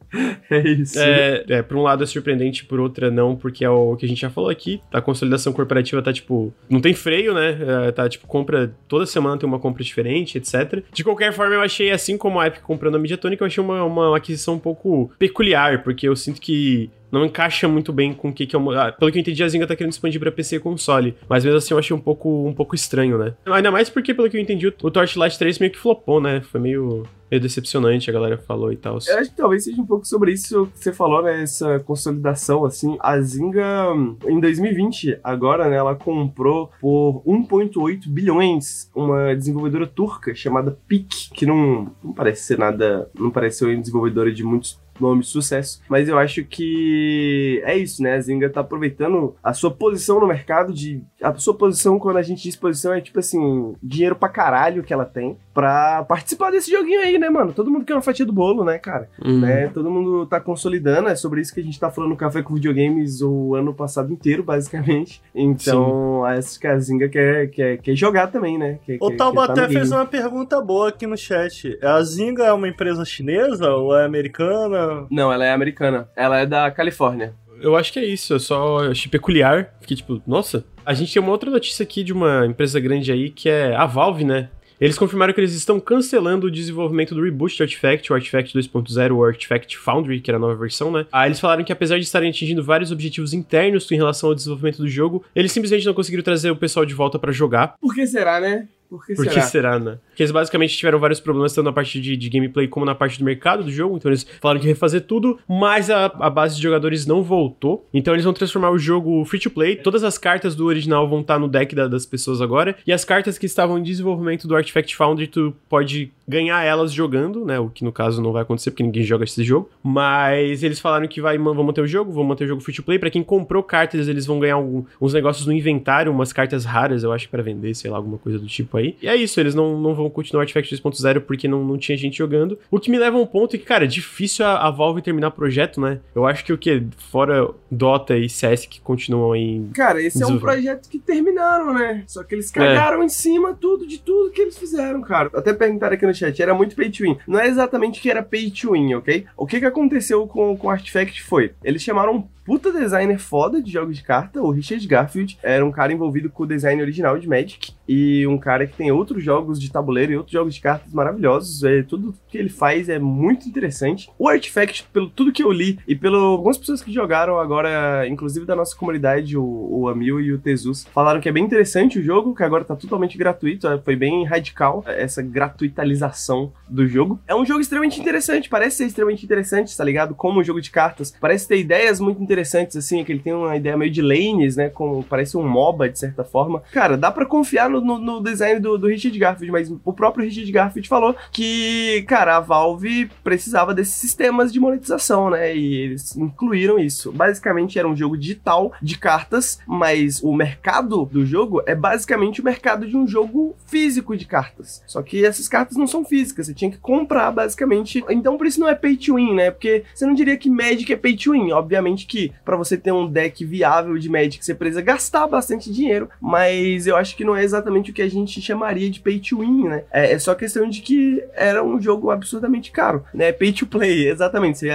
É 0.51 0.59
isso. 0.61 0.99
É, 0.99 1.45
é, 1.49 1.63
por 1.63 1.77
um 1.77 1.83
lado 1.83 2.03
é 2.03 2.07
surpreendente, 2.07 2.65
por 2.65 2.81
outra 2.81 3.11
não, 3.11 3.37
porque 3.37 3.65
é 3.65 3.71
o 3.71 3.95
que 3.97 4.07
a 4.07 4.09
gente 4.09 4.21
já 4.21 4.31
falou 4.31 4.51
aqui. 4.51 4.81
A 4.93 5.01
consolidação 5.01 5.53
corporativa 5.53 6.03
tá, 6.03 6.13
tipo, 6.13 6.53
não 6.69 6.81
tem 6.81 6.95
freio, 6.95 7.35
né? 7.35 7.59
É, 7.87 7.93
tá, 7.93 8.09
tipo, 8.09 8.27
compra. 8.27 8.73
Toda 8.87 9.07
semana 9.07 9.39
tem 9.39 9.49
uma 9.49 9.59
compra 9.59 9.85
diferente, 9.85 10.39
etc. 10.39 10.83
De 10.93 11.05
qualquer 11.05 11.33
forma, 11.33 11.55
eu 11.55 11.61
achei, 11.61 11.91
assim 11.91 12.17
como 12.17 12.41
a 12.41 12.47
Epic 12.47 12.63
comprando 12.63 12.97
a 12.97 12.99
Mediatonic, 12.99 13.41
eu 13.41 13.47
achei 13.47 13.63
uma, 13.63 13.85
uma 13.85 14.17
aquisição 14.17 14.55
um 14.55 14.59
pouco 14.59 15.11
peculiar, 15.19 15.83
porque 15.83 16.09
eu 16.09 16.17
sinto 16.17 16.41
que 16.41 16.91
não 17.11 17.25
encaixa 17.25 17.67
muito 17.69 17.93
bem 17.93 18.13
com 18.13 18.29
o 18.29 18.33
que, 18.33 18.47
que 18.47 18.57
é 18.57 18.59
ah, 18.59 18.93
pelo 18.93 19.11
que 19.11 19.19
eu 19.19 19.21
entendi, 19.21 19.43
a 19.43 19.49
Zynga 19.49 19.67
tá 19.67 19.77
querendo 19.77 19.93
expandir 19.93 20.21
pra 20.21 20.33
PC 20.33 20.57
e 20.57 20.61
console. 20.61 21.17
Mas 21.29 21.45
mesmo 21.45 21.59
assim 21.59 21.75
eu 21.75 21.79
achei 21.79 21.95
um 21.95 22.01
pouco, 22.01 22.47
um 22.47 22.53
pouco 22.53 22.75
estranho, 22.75 23.19
né? 23.19 23.35
Ainda 23.47 23.71
mais 23.71 23.89
porque, 23.89 24.15
pelo 24.15 24.29
que 24.29 24.37
eu 24.37 24.41
entendi, 24.41 24.67
o, 24.67 24.91
Torchlight 24.91 25.39
3 25.39 25.59
meio 25.59 25.73
que 25.73 25.79
flopou, 25.79 26.21
né? 26.21 26.41
Foi 26.41 26.61
meio, 26.61 27.05
meio 27.31 27.41
decepcionante, 27.41 28.11
a 28.11 28.13
galera 28.13 28.39
falou 28.39 28.73
e 28.73 28.77
tal. 28.77 28.99
Eu 29.07 29.19
acho 29.19 29.31
que 29.31 29.37
talvez 29.37 29.65
seja 29.65 29.81
um 29.81 29.87
pouco 29.87 30.07
sobre 30.07 30.33
isso 30.33 30.67
que 30.67 30.79
você 30.79 30.93
falou, 30.93 31.23
né? 31.23 31.43
Essa 31.43 31.79
consolidação, 31.81 32.65
assim. 32.65 32.97
A 33.01 33.19
Zynga, 33.21 33.95
em 34.27 34.41
2020, 34.41 35.21
agora, 35.23 35.69
né? 35.69 35.77
Ela 35.77 35.95
comprou 35.95 36.71
por 36.81 37.23
1,8 37.27 38.09
bilhões 38.09 38.91
uma 38.95 39.35
desenvolvedora 39.35 39.87
turca 39.87 40.35
chamada 40.35 40.79
PIC, 40.87 41.31
que 41.33 41.47
não, 41.47 41.91
não 42.03 42.13
parece 42.13 42.43
ser 42.43 42.59
nada. 42.59 43.11
Não 43.19 43.31
parece 43.31 43.59
ser 43.59 43.67
uma 43.67 43.77
desenvolvedora 43.77 44.33
de 44.33 44.45
muitos 44.45 44.79
nome 45.01 45.23
de 45.23 45.29
sucesso. 45.29 45.81
Mas 45.89 46.09
eu 46.09 46.19
acho 46.19 46.45
que 46.45 47.63
é 47.65 47.77
isso, 47.77 48.03
né? 48.03 48.15
A 48.15 48.21
Zynga 48.21 48.51
tá 48.51 48.61
aproveitando 48.61 49.35
a 49.43 49.53
sua 49.53 49.71
posição 49.71 50.21
no 50.21 50.27
mercado 50.27 50.73
de. 50.73 51.03
A 51.23 51.35
sua 51.35 51.55
posição, 51.55 51.99
quando 51.99 52.17
a 52.17 52.23
gente 52.23 52.43
diz 52.43 52.57
posição, 52.57 52.93
é 52.93 53.01
tipo 53.01 53.19
assim, 53.19 53.75
dinheiro 53.83 54.17
pra 54.17 54.29
caralho 54.29 54.83
que 54.83 54.93
ela 54.93 55.05
tem 55.05 55.37
pra 55.59 56.05
participar 56.05 56.53
desse 56.53 56.71
joguinho 56.71 57.01
aí, 57.01 57.19
né, 57.19 57.29
mano? 57.29 57.53
Todo 57.53 57.69
mundo 57.69 57.85
quer 57.85 57.95
uma 57.95 58.01
fatia 58.01 58.25
do 58.25 58.33
bolo, 58.33 58.63
né, 58.63 58.79
cara? 58.79 59.09
Hum. 59.25 59.41
Né? 59.41 59.67
Todo 59.75 59.91
mundo 59.91 60.25
tá 60.25 60.41
consolidando, 60.41 61.09
é 61.09 61.17
sobre 61.17 61.41
isso 61.41 61.53
que 61.53 61.59
a 61.59 61.65
gente 61.65 61.81
tá 61.81 61.91
falando 61.91 62.11
no 62.11 62.17
Café 62.17 62.43
com 62.43 62.55
Videogames 62.55 63.21
o 63.21 63.57
ano 63.57 63.75
passado 63.75 64.13
inteiro, 64.13 64.45
basicamente. 64.45 65.21
Então, 65.35 66.25
acho 66.25 66.61
que 66.61 66.67
a 66.67 66.79
Zynga 66.79 67.09
quer, 67.09 67.49
quer, 67.49 67.79
quer 67.79 67.97
jogar 67.97 68.29
também, 68.29 68.57
né? 68.57 68.79
Quer, 68.85 68.99
O 69.01 69.11
Taubaté 69.17 69.63
tá 69.63 69.69
fez 69.69 69.91
uma 69.91 70.07
pergunta 70.07 70.61
boa 70.61 70.91
aqui 70.91 71.07
no 71.07 71.17
chat. 71.17 71.77
A 71.83 72.01
Zynga 72.03 72.45
é 72.45 72.53
uma 72.53 72.69
empresa 72.69 73.05
chinesa 73.05 73.69
ou 73.71 73.97
é 73.97 74.05
americana? 74.05 74.88
Não, 75.11 75.33
ela 75.33 75.45
é 75.45 75.53
americana. 75.53 76.09
Ela 76.17 76.39
é 76.41 76.47
da 76.47 76.71
Califórnia. 76.71 77.35
Eu 77.61 77.75
acho 77.77 77.93
que 77.93 77.99
é 77.99 78.05
isso, 78.05 78.35
eu 78.35 78.39
só 78.41 78.91
achei 78.91 79.11
peculiar. 79.11 79.75
Fiquei 79.81 79.97
tipo, 79.97 80.23
nossa. 80.27 80.65
A 80.87 80.95
gente 80.95 81.13
tem 81.13 81.21
uma 81.21 81.33
outra 81.33 81.51
notícia 81.51 81.83
aqui 81.83 82.05
de 82.05 82.13
uma 82.13 82.47
empresa 82.47 82.79
grande 82.79 83.11
aí 83.11 83.31
que 83.31 83.49
é 83.49 83.75
a 83.75 83.85
Valve, 83.85 84.25
né? 84.25 84.49
Eles 84.81 84.97
confirmaram 84.97 85.35
que 85.35 85.41
eles 85.41 85.55
estão 85.55 85.81
cancelando 85.81 86.47
o 86.47 86.51
desenvolvimento 86.51 87.13
do 87.13 87.23
reboot 87.23 87.59
do 87.59 87.65
Artifact, 87.65 88.13
o 88.13 88.15
Artifact 88.15 88.57
2.0, 88.57 89.13
o 89.13 89.25
Artifact 89.25 89.77
Foundry, 89.77 90.21
que 90.21 90.31
era 90.31 90.39
a 90.39 90.41
nova 90.41 90.55
versão, 90.55 90.93
né? 90.93 91.05
Ah, 91.11 91.27
eles 91.27 91.41
falaram 91.41 91.65
que 91.65 91.73
apesar 91.73 91.97
de 91.97 92.05
estarem 92.05 92.31
atingindo 92.31 92.63
vários 92.63 92.93
objetivos 92.93 93.33
internos 93.33 93.91
em 93.91 93.97
relação 93.97 94.29
ao 94.29 94.37
desenvolvimento 94.37 94.79
do 94.79 94.89
jogo, 94.89 95.25
eles 95.35 95.51
simplesmente 95.51 95.85
não 95.85 95.95
conseguiram 95.95 96.23
trazer 96.23 96.53
o 96.53 96.57
pessoal 96.57 96.87
de 96.87 96.95
volta 96.95 97.19
pra 97.19 97.33
jogar. 97.33 97.75
Por 97.81 97.93
que 97.93 98.07
será, 98.07 98.39
né? 98.39 98.69
Por 98.89 99.05
que 99.05 99.15
Por 99.15 99.25
que 99.27 99.33
será? 99.35 99.47
será, 99.47 99.79
né? 99.81 99.99
Porque 100.19 100.25
eles 100.25 100.33
basicamente 100.33 100.77
tiveram 100.77 100.99
vários 100.99 101.21
problemas, 101.21 101.55
tanto 101.55 101.67
na 101.67 101.73
parte 101.73 102.01
de, 102.01 102.17
de 102.17 102.29
gameplay 102.29 102.67
como 102.67 102.85
na 102.85 102.93
parte 102.93 103.21
do 103.21 103.25
mercado 103.25 103.63
do 103.63 103.71
jogo. 103.71 103.97
Então 103.97 104.11
eles 104.11 104.27
falaram 104.41 104.59
que 104.59 104.67
ia 104.67 104.73
refazer 104.73 105.03
tudo, 105.03 105.39
mas 105.49 105.91
a, 105.91 106.07
a 106.07 106.29
base 106.29 106.57
de 106.57 106.63
jogadores 106.63 107.07
não 107.07 107.23
voltou. 107.23 107.87
Então 107.95 108.15
eles 108.15 108.25
vão 108.25 108.33
transformar 108.33 108.71
o 108.73 108.79
jogo 108.81 109.25
free 109.25 109.39
to 109.39 109.49
play. 109.49 109.77
Todas 109.77 110.03
as 110.03 110.19
cartas 110.19 110.57
do 110.57 110.67
original 110.67 111.09
vão 111.09 111.21
estar 111.21 111.39
no 111.39 111.47
deck 111.47 111.73
da- 111.73 111.87
das 111.87 112.05
pessoas 112.05 112.41
agora. 112.43 112.75
E 112.85 112.93
as 112.93 113.05
cartas 113.05 113.39
que 113.39 113.47
estavam 113.47 113.79
em 113.79 113.83
desenvolvimento 113.85 114.49
do 114.49 114.57
Artifact 114.57 114.97
Foundry, 114.97 115.29
tu 115.29 115.55
pode 115.69 116.11
ganhar 116.27 116.65
elas 116.65 116.93
jogando, 116.93 117.45
né? 117.45 117.61
O 117.61 117.69
que 117.71 117.85
no 117.85 117.93
caso 117.93 118.21
não 118.21 118.33
vai 118.33 118.43
acontecer, 118.43 118.73
porque 118.73 118.83
ninguém 118.83 119.05
joga 119.05 119.23
esse 119.23 119.45
jogo. 119.45 119.71
Mas 119.85 120.65
eles 120.65 120.81
falaram 120.81 121.07
que 121.07 121.21
vai, 121.21 121.39
vão 121.39 121.55
manter 121.63 121.81
o 121.81 121.87
jogo, 121.87 122.11
vão 122.11 122.25
manter 122.25 122.45
o 122.45 122.49
jogo 122.49 122.61
free 122.61 122.75
to 122.75 122.83
play. 122.83 122.99
Pra 122.99 123.09
quem 123.09 123.23
comprou 123.23 123.63
cartas, 123.63 124.09
eles 124.09 124.27
vão 124.27 124.41
ganhar 124.41 124.55
algum- 124.57 124.83
uns 125.01 125.15
negócios 125.15 125.47
no 125.47 125.53
inventário, 125.53 126.11
umas 126.11 126.33
cartas 126.33 126.65
raras, 126.65 127.05
eu 127.05 127.13
acho, 127.13 127.29
pra 127.29 127.41
vender, 127.41 127.73
sei 127.75 127.89
lá, 127.89 127.97
alguma 127.99 128.19
coisa 128.19 128.37
do 128.39 128.47
tipo 128.49 128.77
aí. 128.77 128.97
E 129.01 129.07
é 129.07 129.15
isso, 129.15 129.39
eles 129.39 129.55
não, 129.55 129.81
não 129.81 129.95
vão 129.95 130.08
continuar 130.11 130.41
o 130.41 130.43
Artifact 130.43 130.75
2.0 130.75 131.21
porque 131.21 131.49
não, 131.49 131.65
não 131.65 131.79
tinha 131.79 131.97
gente 131.97 132.19
jogando. 132.19 132.59
O 132.71 132.79
que 132.79 132.91
me 132.91 132.99
leva 132.99 133.17
a 133.17 133.21
um 133.21 133.27
ponto 133.27 133.57
é 133.57 133.59
que, 133.59 133.65
cara, 133.65 133.85
é 133.85 133.89
difícil 133.89 134.45
a, 134.45 134.67
a 134.67 134.71
Valve 134.71 135.03
terminar 135.03 135.31
projeto, 135.31 135.81
né? 135.81 136.01
Eu 136.15 136.27
acho 136.27 136.45
que 136.45 136.53
o 136.53 136.59
que? 136.59 136.87
Fora 137.11 137.49
Dota 137.71 138.17
e 138.17 138.29
CS 138.29 138.67
que 138.67 138.81
continuam 138.81 139.33
aí. 139.33 139.63
Cara, 139.75 140.03
esse 140.03 140.23
é 140.23 140.27
um 140.27 140.39
projeto 140.39 140.89
que 140.89 140.99
terminaram, 140.99 141.73
né? 141.73 142.05
Só 142.07 142.23
que 142.23 142.35
eles 142.35 142.51
cagaram 142.51 143.03
em 143.03 143.09
cima 143.09 143.55
tudo 143.55 143.87
de 143.87 143.99
tudo 143.99 144.31
que 144.31 144.43
eles 144.43 144.59
fizeram, 144.59 145.01
cara. 145.03 145.31
Até 145.35 145.53
perguntaram 145.53 145.95
aqui 145.95 146.07
no 146.07 146.15
chat, 146.15 146.41
era 146.41 146.55
muito 146.55 146.77
pay 146.77 146.91
to 146.91 147.03
win. 147.03 147.17
Não 147.27 147.39
é 147.39 147.47
exatamente 147.47 148.01
que 148.01 148.11
era 148.11 148.23
pay 148.23 148.51
to 148.51 148.73
win, 148.73 148.95
ok? 148.95 149.27
O 149.37 149.47
que 149.47 149.61
que 149.61 149.67
aconteceu 149.67 150.27
com, 150.27 150.57
com 150.57 150.67
o 150.67 150.71
Artifact 150.71 151.23
foi, 151.23 151.53
eles 151.63 151.83
chamaram 151.83 152.29
puta 152.49 152.73
designer 152.73 153.19
foda 153.19 153.61
de 153.61 153.71
jogos 153.71 153.95
de 153.95 154.03
carta, 154.03 154.41
o 154.41 154.51
Richard 154.51 154.87
Garfield, 154.89 155.39
era 155.43 155.63
um 155.63 155.71
cara 155.71 155.93
envolvido 155.93 156.31
com 156.31 156.45
o 156.45 156.47
design 156.47 156.81
original 156.81 157.19
de 157.19 157.29
Magic 157.29 157.75
e 157.87 158.27
um 158.27 158.39
cara 158.39 158.67
que 158.67 158.75
tem 158.75 158.91
outros 158.91 159.23
jogos 159.23 159.61
de 159.61 159.71
tabuleiro 159.71 160.13
e 160.13 160.17
outros 160.17 160.33
jogos 160.33 160.55
de 160.55 160.61
cartas 160.63 160.91
maravilhosos. 160.91 161.63
É, 161.63 161.83
tudo 161.83 162.15
que 162.27 162.39
ele 162.39 162.49
faz 162.49 162.89
é 162.89 162.99
muito 162.99 163.47
interessante. 163.47 164.11
O 164.19 164.27
Artifact, 164.27 164.89
pelo 164.91 165.11
tudo 165.11 165.31
que 165.31 165.43
eu 165.43 165.53
li 165.53 165.79
e 165.87 165.95
pelo 165.95 166.17
algumas 166.17 166.57
pessoas 166.57 166.83
que 166.83 166.91
jogaram 166.91 167.39
agora, 167.39 168.09
inclusive 168.09 168.47
da 168.47 168.57
nossa 168.57 168.75
comunidade, 168.75 169.37
o, 169.37 169.45
o 169.45 169.89
Amil 169.89 170.19
e 170.19 170.33
o 170.33 170.39
Tezus, 170.39 170.87
falaram 170.87 171.21
que 171.21 171.29
é 171.29 171.33
bem 171.33 171.45
interessante 171.45 171.99
o 171.99 172.03
jogo, 172.03 172.35
que 172.35 172.43
agora 172.43 172.65
tá 172.65 172.75
totalmente 172.75 173.19
gratuito, 173.19 173.69
é, 173.69 173.77
foi 173.77 173.95
bem 173.95 174.25
radical 174.25 174.83
essa 174.87 175.21
gratuitalização 175.21 176.51
do 176.67 176.87
jogo. 176.87 177.21
É 177.29 177.35
um 177.35 177.45
jogo 177.45 177.61
extremamente 177.61 178.01
interessante, 178.01 178.49
parece 178.49 178.79
ser 178.79 178.87
extremamente 178.87 179.23
interessante, 179.23 179.77
tá 179.77 179.85
ligado? 179.85 180.15
Como 180.15 180.41
um 180.41 180.45
jogo 180.45 180.63
de 180.63 180.71
cartas, 180.71 181.15
parece 181.21 181.47
ter 181.47 181.59
ideias 181.59 182.01
muito 182.01 182.23
interessantes, 182.23 182.38
assim, 182.77 183.01
é 183.01 183.05
que 183.05 183.13
ele 183.13 183.21
tem 183.21 183.33
uma 183.33 183.57
ideia 183.57 183.77
meio 183.77 183.91
de 183.91 184.03
lanes, 184.03 184.57
né, 184.57 184.69
como 184.69 185.03
parece 185.03 185.37
um 185.37 185.47
MOBA, 185.47 185.89
de 185.89 185.99
certa 185.99 186.25
forma. 186.25 186.63
Cara, 186.73 186.97
dá 186.97 187.11
para 187.11 187.27
confiar 187.27 187.69
no, 187.71 187.81
no, 187.81 187.99
no, 187.99 188.23
design 188.23 188.61
do, 188.61 188.77
do 188.79 188.89
Richard 188.89 189.19
Garfield, 189.19 189.53
mas 189.53 189.73
o 189.85 189.93
próprio 189.93 190.25
Richard 190.25 190.51
Garfield 190.51 190.89
falou 190.89 191.17
que, 191.33 192.05
cara, 192.07 192.37
a 192.37 192.41
Valve 192.41 193.11
precisava 193.23 193.75
desses 193.75 193.95
sistemas 193.95 194.53
de 194.53 194.61
monetização, 194.61 195.31
né, 195.31 195.55
e 195.55 195.75
eles 195.75 196.17
incluíram 196.17 196.79
isso. 196.79 197.13
Basicamente 197.13 197.79
era 197.79 197.89
um 197.89 197.97
jogo 197.97 198.17
digital 198.17 198.73
de 198.83 198.99
cartas, 198.99 199.59
mas 199.67 200.23
o 200.23 200.33
mercado 200.33 201.05
do 201.07 201.25
jogo 201.25 201.63
é 201.67 201.75
basicamente 201.75 202.41
o 202.41 202.45
mercado 202.45 202.87
de 202.87 202.97
um 202.97 203.07
jogo 203.07 203.57
físico 203.67 204.17
de 204.17 204.25
cartas. 204.25 204.83
Só 204.87 205.03
que 205.03 205.25
essas 205.25 205.49
cartas 205.49 205.77
não 205.77 205.87
são 205.87 206.05
físicas, 206.05 206.47
você 206.47 206.55
tinha 206.55 206.71
que 206.71 206.79
comprar 206.79 207.31
basicamente. 207.31 208.05
Então 208.09 208.37
por 208.37 208.47
isso 208.47 208.61
não 208.61 208.69
é 208.69 208.75
pay 208.75 208.97
to 208.97 209.17
win, 209.17 209.35
né? 209.35 209.51
Porque 209.51 209.85
você 209.95 210.07
não 210.07 210.15
diria 210.15 210.37
que 210.37 210.51
Magic 210.51 210.93
é 210.93 210.97
pay 210.97 211.17
to 211.17 211.33
win. 211.33 211.53
Obviamente 211.53 212.07
que 212.07 212.28
para 212.45 212.57
você 212.57 212.77
ter 212.77 212.93
um 212.93 213.07
deck 213.07 213.45
viável 213.45 213.97
de 213.99 214.09
Magic 214.09 214.45
você 214.45 214.55
precisa 214.55 214.81
gastar 214.81 215.27
bastante 215.27 215.73
dinheiro, 215.73 216.09
mas 216.21 216.87
eu 216.87 216.97
acho 216.97 217.17
que 217.17 217.25
não 217.25 217.37
é 217.37 217.45
exatamente 217.45 217.91
o 217.91 217.95
que 217.95 218.03
a 218.03 218.09
gente 218.09 218.41
chamaria 218.41 218.91
de 218.91 219.01
pay 219.01 219.19
to 219.19 219.41
win, 219.41 219.65
né? 219.65 219.85
É, 219.93 220.13
é 220.13 220.19
só 220.19 220.35
questão 220.35 220.69
de 220.69 220.81
que 220.81 221.23
era 221.35 221.63
um 221.63 221.81
jogo 221.81 222.11
absurdamente 222.11 222.71
caro, 222.71 223.05
né? 223.13 223.33
Pay 223.33 223.53
to 223.53 223.67
play, 223.67 224.09
exatamente. 224.09 224.59
Você, 224.59 224.71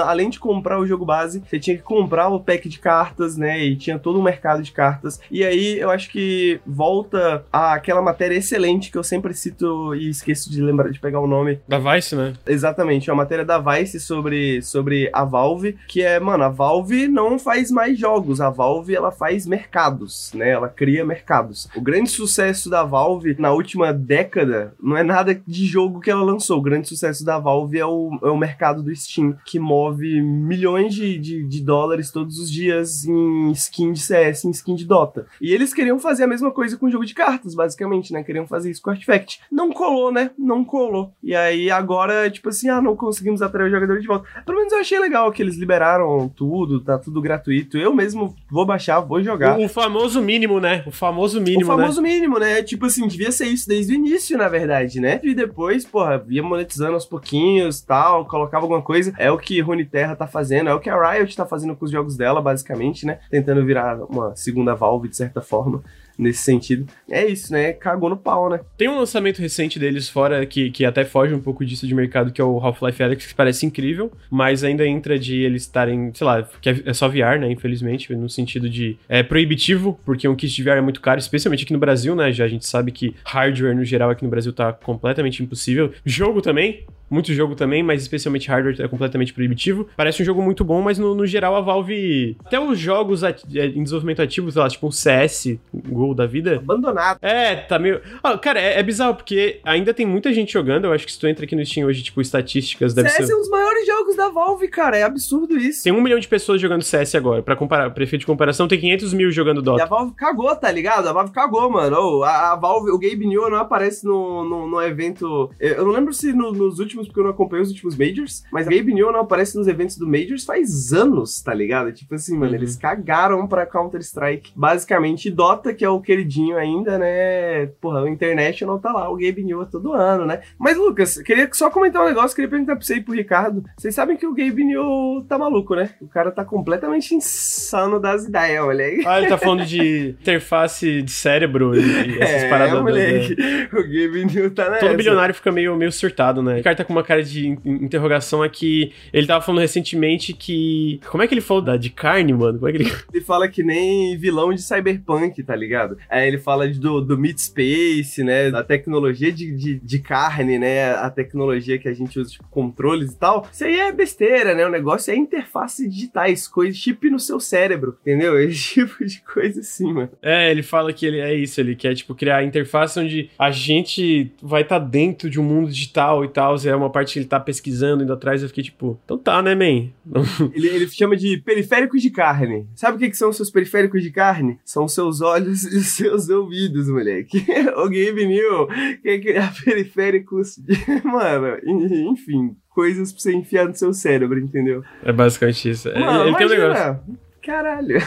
além 0.00 0.30
de 0.30 0.38
comprar 0.38 0.78
o 0.78 0.86
jogo 0.86 1.04
base, 1.04 1.42
você 1.46 1.58
tinha 1.58 1.76
que 1.76 1.82
comprar 1.82 2.28
o 2.28 2.40
pack 2.40 2.68
de 2.68 2.78
cartas, 2.78 3.36
né? 3.36 3.62
E 3.62 3.76
tinha 3.76 3.98
todo 3.98 4.18
o 4.18 4.22
mercado 4.22 4.62
de 4.62 4.72
cartas. 4.72 5.20
E 5.30 5.44
aí 5.44 5.78
eu 5.78 5.90
acho 5.90 6.10
que 6.10 6.60
volta 6.66 7.44
àquela 7.52 8.02
matéria 8.02 8.36
excelente 8.36 8.90
que 8.90 8.98
eu 8.98 9.04
sempre 9.04 9.34
cito 9.34 9.94
e 9.94 10.08
esqueço 10.08 10.50
de 10.50 10.60
lembrar 10.62 10.90
de 10.90 11.00
pegar 11.00 11.20
o 11.20 11.26
nome. 11.26 11.60
Da 11.68 11.78
Vice, 11.78 12.16
né? 12.16 12.34
Exatamente, 12.46 13.08
é 13.08 13.12
uma 13.12 13.22
matéria 13.22 13.44
da 13.44 13.58
Vice 13.58 14.00
sobre, 14.00 14.62
sobre 14.62 15.10
a 15.12 15.24
Valve, 15.24 15.76
que 15.88 16.02
é, 16.02 16.18
mano, 16.18 16.44
a 16.44 16.48
Valve 16.48 16.81
não 17.08 17.38
faz 17.38 17.70
mais 17.70 17.98
jogos, 17.98 18.40
a 18.40 18.50
Valve 18.50 18.94
ela 18.94 19.10
faz 19.10 19.46
mercados, 19.46 20.32
né? 20.34 20.50
Ela 20.50 20.68
cria 20.68 21.04
mercados. 21.04 21.68
O 21.74 21.80
grande 21.80 22.10
sucesso 22.10 22.68
da 22.68 22.82
Valve 22.82 23.36
na 23.38 23.52
última 23.52 23.92
década 23.92 24.74
não 24.80 24.96
é 24.96 25.02
nada 25.02 25.40
de 25.46 25.66
jogo 25.66 26.00
que 26.00 26.10
ela 26.10 26.22
lançou. 26.22 26.58
O 26.58 26.62
grande 26.62 26.88
sucesso 26.88 27.24
da 27.24 27.38
Valve 27.38 27.78
é 27.78 27.86
o, 27.86 28.18
é 28.22 28.28
o 28.28 28.36
mercado 28.36 28.82
do 28.82 28.94
Steam, 28.94 29.36
que 29.44 29.58
move 29.58 30.20
milhões 30.20 30.94
de, 30.94 31.18
de, 31.18 31.44
de 31.44 31.62
dólares 31.62 32.10
todos 32.10 32.38
os 32.38 32.50
dias 32.50 33.04
em 33.04 33.50
skin 33.52 33.92
de 33.92 34.00
CS, 34.00 34.44
em 34.44 34.50
skin 34.50 34.74
de 34.74 34.84
Dota. 34.84 35.26
E 35.40 35.52
eles 35.52 35.72
queriam 35.74 35.98
fazer 35.98 36.24
a 36.24 36.28
mesma 36.28 36.50
coisa 36.50 36.76
com 36.76 36.86
o 36.86 36.90
jogo 36.90 37.04
de 37.04 37.14
cartas, 37.14 37.54
basicamente, 37.54 38.12
né? 38.12 38.22
Queriam 38.22 38.46
fazer 38.46 38.70
isso 38.70 38.82
com 38.82 38.90
Artifact. 38.90 39.40
Não 39.50 39.72
colou, 39.72 40.12
né? 40.12 40.30
Não 40.38 40.64
colou. 40.64 41.12
E 41.22 41.34
aí 41.34 41.70
agora, 41.70 42.30
tipo 42.30 42.48
assim, 42.48 42.68
ah, 42.68 42.80
não 42.80 42.96
conseguimos 42.96 43.42
atrair 43.42 43.68
o 43.68 43.70
jogador 43.70 44.00
de 44.00 44.06
volta. 44.06 44.28
Pelo 44.44 44.58
menos 44.58 44.72
eu 44.72 44.80
achei 44.80 44.98
legal 44.98 45.30
que 45.32 45.42
eles 45.42 45.56
liberaram 45.56 46.28
tudo, 46.28 46.61
tá 46.80 46.98
tudo 46.98 47.20
gratuito. 47.20 47.78
Eu 47.78 47.94
mesmo 47.94 48.34
vou 48.50 48.64
baixar, 48.64 49.00
vou 49.00 49.22
jogar. 49.22 49.58
O, 49.58 49.64
o 49.64 49.68
famoso 49.68 50.20
mínimo, 50.20 50.60
né? 50.60 50.82
O 50.86 50.90
famoso 50.90 51.40
mínimo, 51.40 51.64
O 51.64 51.76
famoso 51.76 52.00
né? 52.00 52.08
mínimo, 52.08 52.38
né? 52.38 52.62
Tipo 52.62 52.86
assim, 52.86 53.06
devia 53.06 53.32
ser 53.32 53.46
isso 53.46 53.68
desde 53.68 53.92
o 53.92 53.96
início, 53.96 54.36
na 54.36 54.48
verdade, 54.48 55.00
né? 55.00 55.20
E 55.22 55.34
depois, 55.34 55.84
porra, 55.84 56.24
ia 56.28 56.42
monetizando 56.42 56.94
aos 56.94 57.06
pouquinhos, 57.06 57.80
tal, 57.80 58.24
colocava 58.26 58.64
alguma 58.64 58.82
coisa. 58.82 59.12
É 59.18 59.30
o 59.30 59.38
que 59.38 59.60
Rune 59.60 59.84
Terra 59.84 60.16
tá 60.16 60.26
fazendo, 60.26 60.70
é 60.70 60.74
o 60.74 60.80
que 60.80 60.90
a 60.90 61.12
Riot 61.12 61.36
tá 61.36 61.46
fazendo 61.46 61.74
com 61.76 61.84
os 61.84 61.90
jogos 61.90 62.16
dela, 62.16 62.40
basicamente, 62.40 63.06
né? 63.06 63.18
Tentando 63.30 63.64
virar 63.64 63.98
uma 64.08 64.34
segunda 64.36 64.74
Valve, 64.74 65.08
de 65.08 65.16
certa 65.16 65.40
forma 65.40 65.82
nesse 66.18 66.42
sentido. 66.42 66.86
É 67.10 67.26
isso, 67.26 67.52
né? 67.52 67.72
Cagou 67.72 68.10
no 68.10 68.16
pau, 68.16 68.50
né? 68.50 68.60
Tem 68.76 68.88
um 68.88 68.98
lançamento 68.98 69.40
recente 69.40 69.78
deles 69.78 70.08
fora 70.08 70.44
que, 70.46 70.70
que 70.70 70.84
até 70.84 71.04
foge 71.04 71.34
um 71.34 71.40
pouco 71.40 71.64
disso 71.64 71.86
de 71.86 71.94
mercado, 71.94 72.32
que 72.32 72.40
é 72.40 72.44
o 72.44 72.58
Half-Life 72.58 73.02
Alyx, 73.02 73.26
que 73.26 73.34
parece 73.34 73.66
incrível, 73.66 74.12
mas 74.30 74.64
ainda 74.64 74.86
entra 74.86 75.18
de 75.18 75.40
eles 75.40 75.62
estarem, 75.62 76.12
sei 76.14 76.26
lá, 76.26 76.48
que 76.60 76.70
é, 76.70 76.82
é 76.86 76.92
só 76.92 77.08
VR, 77.08 77.38
né? 77.40 77.50
Infelizmente, 77.50 78.14
no 78.14 78.28
sentido 78.28 78.68
de 78.68 78.96
é 79.08 79.22
proibitivo, 79.22 79.98
porque 80.04 80.26
um 80.28 80.36
kit 80.36 80.54
de 80.54 80.62
VR 80.62 80.70
é 80.70 80.80
muito 80.80 81.00
caro, 81.00 81.18
especialmente 81.18 81.64
aqui 81.64 81.72
no 81.72 81.78
Brasil, 81.78 82.14
né? 82.14 82.32
Já 82.32 82.44
a 82.44 82.48
gente 82.48 82.66
sabe 82.66 82.92
que 82.92 83.14
hardware 83.24 83.74
no 83.74 83.84
geral 83.84 84.10
aqui 84.10 84.24
no 84.24 84.30
Brasil 84.30 84.52
tá 84.52 84.72
completamente 84.72 85.42
impossível. 85.42 85.92
Jogo 86.04 86.40
também, 86.40 86.84
muito 87.12 87.32
jogo 87.32 87.54
também, 87.54 87.82
mas 87.82 88.02
especialmente 88.02 88.48
hardware 88.48 88.80
é 88.80 88.88
completamente 88.88 89.32
proibitivo. 89.32 89.88
Parece 89.96 90.22
um 90.22 90.24
jogo 90.24 90.42
muito 90.42 90.64
bom, 90.64 90.80
mas 90.80 90.98
no, 90.98 91.14
no 91.14 91.26
geral 91.26 91.54
a 91.54 91.60
Valve. 91.60 92.36
Até 92.44 92.58
os 92.58 92.78
jogos 92.78 93.22
é, 93.22 93.34
em 93.54 93.82
desenvolvimento 93.82 94.22
ativo, 94.22 94.50
sei 94.50 94.62
lá, 94.62 94.68
tipo 94.68 94.86
um 94.86 94.90
CS, 94.90 95.58
Gol 95.72 96.14
da 96.14 96.26
vida. 96.26 96.56
Abandonado. 96.56 97.18
É, 97.22 97.56
tá 97.56 97.78
meio. 97.78 98.00
Ah, 98.22 98.36
cara, 98.38 98.60
é, 98.60 98.78
é, 98.78 98.82
bizarro, 98.82 99.14
porque 99.14 99.60
ainda 99.64 99.92
tem 99.92 100.06
muita 100.06 100.32
gente 100.32 100.52
jogando. 100.52 100.86
Eu 100.86 100.92
acho 100.92 101.06
que 101.06 101.12
se 101.12 101.18
tu 101.18 101.26
entra 101.26 101.44
aqui 101.44 101.54
no 101.54 101.64
Steam 101.64 101.86
hoje, 101.86 102.02
tipo, 102.02 102.20
estatísticas, 102.20 102.94
deve 102.94 103.08
CS 103.08 103.26
ser. 103.26 103.32
é 103.32 103.36
um 103.36 103.40
dos 103.40 103.50
maiores 103.50 103.86
jogos 103.86 104.16
da 104.16 104.28
Valve, 104.28 104.68
cara. 104.68 104.96
É 104.96 105.02
absurdo 105.02 105.56
isso. 105.56 105.84
Tem 105.84 105.92
um 105.92 106.00
milhão 106.00 106.18
de 106.18 106.28
pessoas 106.28 106.60
jogando 106.60 106.82
CS 106.82 107.14
agora. 107.14 107.42
Pra 107.42 107.56
comparar, 107.56 107.90
prefeito 107.90 108.20
de 108.20 108.26
comparação, 108.26 108.66
tem 108.68 108.78
500 108.80 109.12
mil 109.14 109.30
jogando 109.30 109.60
Dota. 109.60 109.82
E 109.82 109.82
a 109.82 109.86
Valve 109.86 110.14
cagou, 110.14 110.54
tá 110.56 110.70
ligado? 110.70 111.08
A 111.08 111.12
Valve 111.12 111.32
cagou, 111.32 111.70
mano. 111.70 112.22
A, 112.22 112.52
a, 112.52 112.56
Valve, 112.56 112.90
o 112.90 112.98
Gabe 112.98 113.26
New 113.26 113.50
não 113.50 113.58
aparece 113.58 114.04
no, 114.06 114.44
no, 114.44 114.66
no 114.66 114.82
evento. 114.82 115.50
Eu 115.60 115.84
não 115.84 115.92
lembro 115.92 116.12
se 116.12 116.32
no, 116.32 116.52
nos 116.52 116.78
últimos, 116.78 117.01
porque 117.06 117.20
eu 117.20 117.24
não 117.24 117.30
acompanho 117.30 117.62
os 117.62 117.70
últimos 117.70 117.96
Majors, 117.96 118.44
mas 118.52 118.66
Gabe 118.66 118.94
New 118.94 119.12
não 119.12 119.20
aparece 119.20 119.56
nos 119.56 119.68
eventos 119.68 119.96
do 119.96 120.06
Majors 120.06 120.44
faz 120.44 120.92
anos, 120.92 121.40
tá 121.42 121.54
ligado? 121.54 121.92
Tipo 121.92 122.14
assim, 122.14 122.36
mano, 122.36 122.52
uhum. 122.52 122.58
eles 122.58 122.76
cagaram 122.76 123.46
pra 123.46 123.66
Counter-Strike. 123.66 124.52
Basicamente, 124.54 125.30
Dota, 125.30 125.72
que 125.74 125.84
é 125.84 125.88
o 125.88 126.00
queridinho 126.00 126.56
ainda, 126.56 126.98
né? 126.98 127.66
Porra, 127.80 128.02
o 128.02 128.08
International 128.08 128.78
tá 128.78 128.92
lá, 128.92 129.10
o 129.10 129.16
Gabe 129.16 129.44
New 129.44 129.64
todo 129.66 129.92
ano, 129.92 130.26
né? 130.26 130.40
Mas, 130.58 130.76
Lucas, 130.76 131.18
queria 131.18 131.48
só 131.52 131.70
comentar 131.70 132.02
um 132.02 132.06
negócio, 132.06 132.34
queria 132.34 132.50
perguntar 132.50 132.76
pra 132.76 132.84
você 132.84 132.96
e 132.96 133.00
pro 133.00 133.14
Ricardo. 133.14 133.64
Vocês 133.76 133.94
sabem 133.94 134.16
que 134.16 134.26
o 134.26 134.34
Gabe 134.34 134.64
New 134.64 135.24
tá 135.28 135.38
maluco, 135.38 135.74
né? 135.74 135.90
O 136.00 136.08
cara 136.08 136.30
tá 136.30 136.44
completamente 136.44 137.14
insano 137.14 138.00
das 138.00 138.24
ideias, 138.24 138.64
olha 138.64 138.84
aí. 138.84 139.02
Ah, 139.06 139.18
ele 139.18 139.28
tá 139.28 139.38
falando 139.38 139.64
de 139.64 140.16
interface 140.20 141.02
de 141.02 141.10
cérebro 141.10 141.74
e, 141.74 142.18
essas 142.20 142.42
é, 142.42 142.48
paradas. 142.48 142.82
Moleque, 142.82 143.36
né? 143.36 143.68
O 143.72 143.82
Gabe 143.82 144.24
New 144.24 144.50
tá 144.50 144.70
nessa. 144.70 144.86
Todo 144.86 144.96
bilionário 144.96 145.34
fica 145.34 145.52
meio, 145.52 145.76
meio 145.76 145.92
surtado, 145.92 146.42
né? 146.42 146.60
O 146.60 146.62
cara 146.62 146.76
tá 146.76 146.84
com 146.84 146.91
uma 146.92 147.02
cara 147.02 147.22
de 147.22 147.48
interrogação 147.64 148.44
é 148.44 148.48
que 148.48 148.92
ele 149.12 149.26
tava 149.26 149.44
falando 149.44 149.60
recentemente 149.60 150.32
que. 150.32 151.00
Como 151.08 151.22
é 151.22 151.26
que 151.26 151.34
ele 151.34 151.40
falou 151.40 151.62
da, 151.62 151.76
de 151.76 151.90
carne, 151.90 152.32
mano? 152.32 152.58
Como 152.58 152.68
é 152.68 152.72
que 152.72 152.78
ele. 152.78 152.92
Ele 153.12 153.24
fala 153.24 153.48
que 153.48 153.62
nem 153.62 154.16
vilão 154.16 154.54
de 154.54 154.62
cyberpunk, 154.62 155.42
tá 155.42 155.54
ligado? 155.54 155.98
Aí 156.08 156.26
ele 156.26 156.38
fala 156.38 156.66
do, 156.68 157.00
do 157.00 157.18
Meat 157.18 157.38
Space, 157.38 158.22
né? 158.24 158.50
Da 158.50 158.64
tecnologia 158.64 159.30
de, 159.30 159.52
de, 159.52 159.78
de, 159.78 159.98
carne, 159.98 160.58
né? 160.58 160.92
A 160.92 161.10
tecnologia 161.10 161.78
que 161.78 161.88
a 161.88 161.92
gente 161.92 162.18
usa, 162.18 162.30
tipo, 162.30 162.48
controles 162.48 163.12
e 163.12 163.18
tal. 163.18 163.46
Isso 163.52 163.64
aí 163.64 163.78
é 163.78 163.92
besteira, 163.92 164.54
né? 164.54 164.66
O 164.66 164.70
negócio 164.70 165.12
é 165.12 165.16
interfaces 165.16 165.90
digitais, 165.92 166.48
coisas 166.48 166.76
chip 166.76 167.08
no 167.10 167.20
seu 167.20 167.38
cérebro, 167.38 167.98
entendeu? 168.00 168.38
Esse 168.40 168.74
tipo 168.74 169.04
de 169.04 169.20
coisa 169.20 169.60
assim, 169.60 169.92
mano. 169.92 170.10
É, 170.22 170.50
ele 170.50 170.62
fala 170.62 170.92
que 170.92 171.06
ele 171.06 171.20
é 171.20 171.34
isso, 171.34 171.60
ele 171.60 171.76
quer, 171.76 171.94
tipo, 171.94 172.14
criar 172.14 172.44
interface 172.44 172.98
onde 172.98 173.30
a 173.38 173.50
gente 173.50 174.32
vai 174.42 174.62
estar 174.62 174.80
tá 174.80 174.86
dentro 174.86 175.28
de 175.28 175.38
um 175.38 175.44
mundo 175.44 175.70
digital 175.70 176.24
e 176.24 176.28
tal. 176.28 176.56
É 176.64 176.74
uma 176.82 176.90
parte 176.90 177.14
que 177.14 177.18
ele 177.18 177.26
tá 177.26 177.40
pesquisando, 177.40 178.02
indo 178.02 178.12
atrás, 178.12 178.42
eu 178.42 178.48
fiquei 178.48 178.64
tipo, 178.64 178.98
então 179.04 179.18
tá, 179.18 179.42
né, 179.42 179.54
man? 179.54 179.90
ele, 180.54 180.68
ele 180.68 180.88
chama 180.88 181.16
de 181.16 181.36
periféricos 181.38 182.02
de 182.02 182.10
carne. 182.10 182.66
Sabe 182.74 182.96
o 182.96 183.00
que, 183.00 183.10
que 183.10 183.16
são 183.16 183.30
os 183.30 183.36
seus 183.36 183.50
periféricos 183.50 184.02
de 184.02 184.10
carne? 184.10 184.58
São 184.64 184.84
os 184.84 184.94
seus 184.94 185.20
olhos 185.20 185.64
e 185.72 185.76
os 185.76 185.86
seus 185.86 186.28
ouvidos, 186.28 186.88
moleque. 186.88 187.44
o 187.76 187.84
Gabe 187.84 188.26
New 188.26 188.66
quer 189.02 189.18
criar 189.20 189.54
periféricos 189.64 190.56
de... 190.56 190.74
Mano, 191.04 191.58
enfim, 191.64 192.56
coisas 192.70 193.12
pra 193.12 193.20
você 193.20 193.32
enfiar 193.32 193.68
no 193.68 193.74
seu 193.74 193.92
cérebro, 193.92 194.38
entendeu? 194.38 194.82
É 195.02 195.12
basicamente 195.12 195.70
isso. 195.70 195.88
É, 195.88 195.98
Mano, 195.98 196.22
ele 196.22 196.28
imagina. 196.30 196.50
tem 196.50 196.58
um 196.58 196.68
negócio. 196.68 197.18
Caralho. 197.42 197.98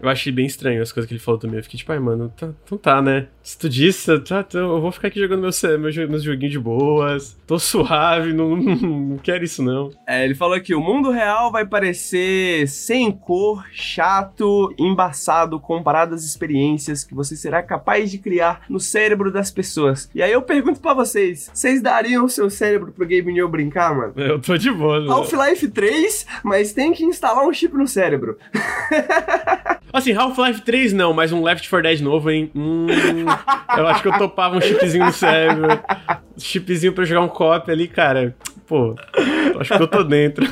Eu 0.00 0.08
achei 0.08 0.32
bem 0.32 0.46
estranho 0.46 0.82
as 0.82 0.92
coisas 0.92 1.08
que 1.08 1.14
ele 1.14 1.22
falou 1.22 1.38
também. 1.40 1.58
Eu 1.58 1.62
fiquei 1.62 1.78
tipo, 1.78 1.92
ai, 1.92 1.98
mano, 1.98 2.32
tá, 2.36 2.50
então 2.64 2.78
tá, 2.78 3.00
né? 3.00 3.28
Se 3.42 3.58
tu 3.58 3.68
disse, 3.68 4.18
tá, 4.20 4.42
tá, 4.42 4.58
eu 4.58 4.80
vou 4.80 4.90
ficar 4.90 5.08
aqui 5.08 5.20
jogando 5.20 5.42
meu, 5.42 5.78
meu, 5.78 6.08
meus 6.08 6.22
joguinhos 6.22 6.52
de 6.52 6.58
boas, 6.58 7.36
tô 7.46 7.58
suave, 7.58 8.32
não, 8.32 8.56
não, 8.56 8.74
não 8.76 9.18
quero 9.18 9.44
isso 9.44 9.62
não. 9.62 9.90
É, 10.06 10.24
ele 10.24 10.34
falou 10.34 10.60
que 10.60 10.74
o 10.74 10.80
mundo 10.80 11.10
real 11.10 11.52
vai 11.52 11.66
parecer 11.66 12.66
sem 12.68 13.10
cor, 13.12 13.64
chato, 13.70 14.74
embaçado, 14.78 15.60
comparado 15.60 16.14
às 16.14 16.24
experiências 16.24 17.04
que 17.04 17.14
você 17.14 17.36
será 17.36 17.62
capaz 17.62 18.10
de 18.10 18.18
criar 18.18 18.62
no 18.68 18.80
cérebro 18.80 19.30
das 19.30 19.50
pessoas. 19.50 20.10
E 20.14 20.22
aí 20.22 20.32
eu 20.32 20.42
pergunto 20.42 20.80
para 20.80 20.94
vocês, 20.94 21.50
vocês 21.52 21.82
dariam 21.82 22.24
o 22.24 22.30
seu 22.30 22.48
cérebro 22.48 22.92
pro 22.92 23.06
Game 23.06 23.32
New 23.32 23.48
brincar, 23.48 23.94
mano? 23.94 24.14
Eu 24.16 24.40
tô 24.40 24.56
de 24.56 24.70
boa. 24.70 25.00
Né? 25.00 25.10
Half-Life 25.10 25.68
3, 25.68 26.26
mas 26.42 26.72
tem 26.72 26.92
que 26.92 27.04
instalar 27.04 27.46
um 27.46 27.52
chip 27.52 27.74
no 27.76 27.86
cérebro. 27.86 28.38
assim, 29.96 30.12
Half-Life 30.12 30.62
3 30.62 30.92
não, 30.92 31.12
mas 31.12 31.32
um 31.32 31.42
Left 31.42 31.68
4 31.68 31.82
Dead 31.88 32.00
novo, 32.00 32.30
hein? 32.30 32.50
Hum, 32.54 32.86
eu 33.76 33.86
acho 33.86 34.02
que 34.02 34.08
eu 34.08 34.18
topava 34.18 34.56
um 34.56 34.60
chipzinho 34.60 35.06
no 35.06 35.12
cérebro. 35.14 35.68
Chipzinho 36.38 36.92
pra 36.92 37.04
jogar 37.04 37.22
um 37.22 37.28
cop 37.28 37.70
ali, 37.70 37.88
cara 37.88 38.34
pô, 38.66 38.94
acho 39.60 39.76
que 39.76 39.82
eu 39.82 39.88
tô 39.88 40.02
dentro. 40.02 40.44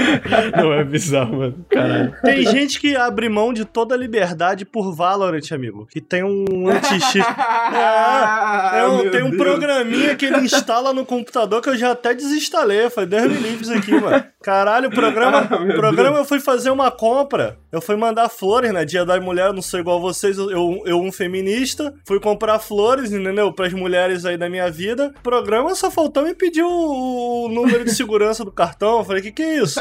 Não 0.56 0.72
é 0.72 0.84
bizarro, 0.84 1.38
mano. 1.38 1.64
Caralho. 1.68 2.14
Tem 2.22 2.44
gente 2.46 2.80
que 2.80 2.96
abre 2.96 3.28
mão 3.28 3.52
de 3.52 3.64
toda 3.64 3.94
a 3.94 3.98
liberdade 3.98 4.64
por 4.64 4.94
Valorant, 4.94 5.52
amigo. 5.52 5.86
Que 5.90 6.00
tem 6.00 6.22
um 6.22 6.68
anti-chip. 6.68 7.24
é, 7.26 8.80
é 8.80 8.86
um, 8.86 9.10
tem 9.10 9.22
um 9.22 9.30
Deus. 9.30 9.42
programinha 9.42 10.16
que 10.16 10.26
ele 10.26 10.40
instala 10.40 10.92
no 10.92 11.04
computador 11.04 11.62
que 11.62 11.70
eu 11.70 11.76
já 11.76 11.92
até 11.92 12.14
desinstalei. 12.14 12.90
Foi 12.90 13.06
10 13.06 13.40
mil 13.40 13.76
aqui, 13.76 13.92
mano. 13.92 14.24
Caralho, 14.42 14.88
o 14.88 14.92
programa, 14.92 15.40
ah, 15.50 15.74
programa 15.74 16.18
eu 16.18 16.24
fui 16.24 16.40
fazer 16.40 16.70
uma 16.70 16.90
compra. 16.90 17.58
Eu 17.70 17.80
fui 17.80 17.94
mandar 17.94 18.28
flores, 18.28 18.72
né? 18.72 18.84
Dia 18.84 19.04
da 19.04 19.20
mulher, 19.20 19.52
não 19.52 19.62
sou 19.62 19.78
igual 19.78 20.00
vocês, 20.00 20.38
eu, 20.38 20.82
eu 20.84 21.00
um 21.00 21.12
feminista. 21.12 21.94
Fui 22.06 22.18
comprar 22.18 22.58
flores, 22.58 23.12
entendeu? 23.12 23.52
Para 23.52 23.66
as 23.66 23.72
mulheres 23.72 24.24
aí 24.24 24.36
da 24.36 24.48
minha 24.48 24.70
vida. 24.70 25.12
Programa 25.30 25.76
só 25.76 25.92
faltou 25.92 26.24
me 26.24 26.34
pedir 26.34 26.64
o, 26.64 27.44
o 27.44 27.48
número 27.48 27.84
de 27.84 27.94
segurança 27.94 28.44
do 28.44 28.50
cartão. 28.50 28.98
Eu 28.98 29.04
falei, 29.04 29.22
que 29.22 29.30
que 29.30 29.42
é 29.44 29.62
isso? 29.62 29.78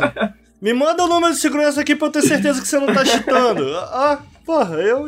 Me 0.62 0.74
manda 0.74 1.04
o 1.04 1.08
número 1.08 1.34
de 1.34 1.40
segurança 1.40 1.82
aqui 1.82 1.96
pra 1.96 2.06
eu 2.06 2.12
ter 2.12 2.22
certeza 2.22 2.62
que 2.62 2.68
você 2.68 2.78
não 2.78 2.94
tá 2.94 3.04
cheatando. 3.04 3.76
Ah, 3.78 4.20
Porra, 4.50 4.78
eu. 4.78 5.06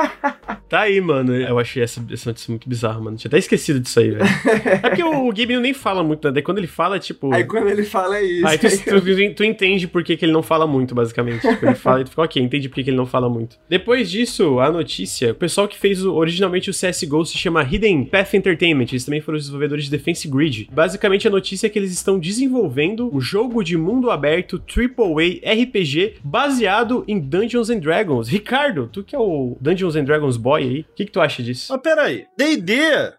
tá 0.66 0.80
aí, 0.80 1.02
mano. 1.02 1.36
Eu 1.36 1.58
achei 1.58 1.82
essa, 1.82 2.02
essa 2.10 2.30
notícia 2.30 2.50
muito 2.50 2.66
bizarra, 2.66 2.98
mano. 2.98 3.14
Tinha 3.18 3.28
até 3.28 3.36
esquecido 3.36 3.78
disso 3.78 4.00
aí, 4.00 4.12
velho. 4.12 4.24
é 4.24 4.78
porque 4.78 5.04
o, 5.04 5.28
o 5.28 5.32
Gabe 5.34 5.58
nem 5.58 5.74
fala 5.74 6.02
muito, 6.02 6.26
né? 6.26 6.32
Daí 6.32 6.42
quando 6.42 6.56
ele 6.56 6.66
fala, 6.66 6.98
tipo. 6.98 7.30
Aí 7.30 7.44
quando 7.44 7.68
ele 7.68 7.82
fala 7.82 8.16
é 8.16 8.24
isso. 8.24 8.46
Aí 8.46 8.56
tu, 8.56 8.68
tu, 8.88 9.34
tu 9.36 9.44
entende 9.44 9.86
por 9.86 10.02
que, 10.02 10.16
que 10.16 10.24
ele 10.24 10.32
não 10.32 10.42
fala 10.42 10.66
muito, 10.66 10.94
basicamente. 10.94 11.46
Tipo, 11.46 11.66
ele 11.66 11.74
fala 11.74 12.00
e 12.00 12.04
tu 12.04 12.10
fica, 12.10 12.22
ok, 12.22 12.42
entendi 12.42 12.70
por 12.70 12.76
que, 12.76 12.84
que 12.84 12.88
ele 12.88 12.96
não 12.96 13.04
fala 13.04 13.28
muito. 13.28 13.58
Depois 13.68 14.10
disso, 14.10 14.58
a 14.60 14.72
notícia, 14.72 15.32
o 15.32 15.34
pessoal 15.34 15.68
que 15.68 15.78
fez 15.78 16.02
o, 16.02 16.14
originalmente 16.14 16.70
o 16.70 16.72
CSGO 16.72 17.26
se 17.26 17.36
chama 17.36 17.62
Hidden 17.62 18.06
Path 18.06 18.32
Entertainment. 18.32 18.86
Eles 18.92 19.04
também 19.04 19.20
foram 19.20 19.36
os 19.36 19.42
desenvolvedores 19.42 19.84
de 19.84 19.90
Defense 19.90 20.26
Grid. 20.26 20.70
Basicamente, 20.72 21.28
a 21.28 21.30
notícia 21.30 21.66
é 21.66 21.70
que 21.70 21.78
eles 21.78 21.92
estão 21.92 22.18
desenvolvendo 22.18 23.14
um 23.14 23.20
jogo 23.20 23.62
de 23.62 23.76
mundo 23.76 24.10
aberto 24.10 24.58
AAA 24.66 25.62
RPG 25.64 26.14
baseado 26.24 27.04
em 27.06 27.20
Dungeons 27.20 27.68
and 27.68 27.80
Dragons. 27.80 28.26
Ricardo 28.26 28.69
Tu 28.92 29.04
que 29.04 29.16
é 29.16 29.18
o 29.18 29.56
Dungeons 29.60 29.96
and 29.96 30.04
Dragons 30.04 30.36
Boy 30.36 30.62
aí, 30.62 30.80
o 30.80 30.94
que, 30.94 31.04
que 31.04 31.12
tu 31.12 31.20
acha 31.20 31.42
disso? 31.42 31.72
Mas 31.72 31.82
peraí, 31.82 32.26
D&D 32.36 32.74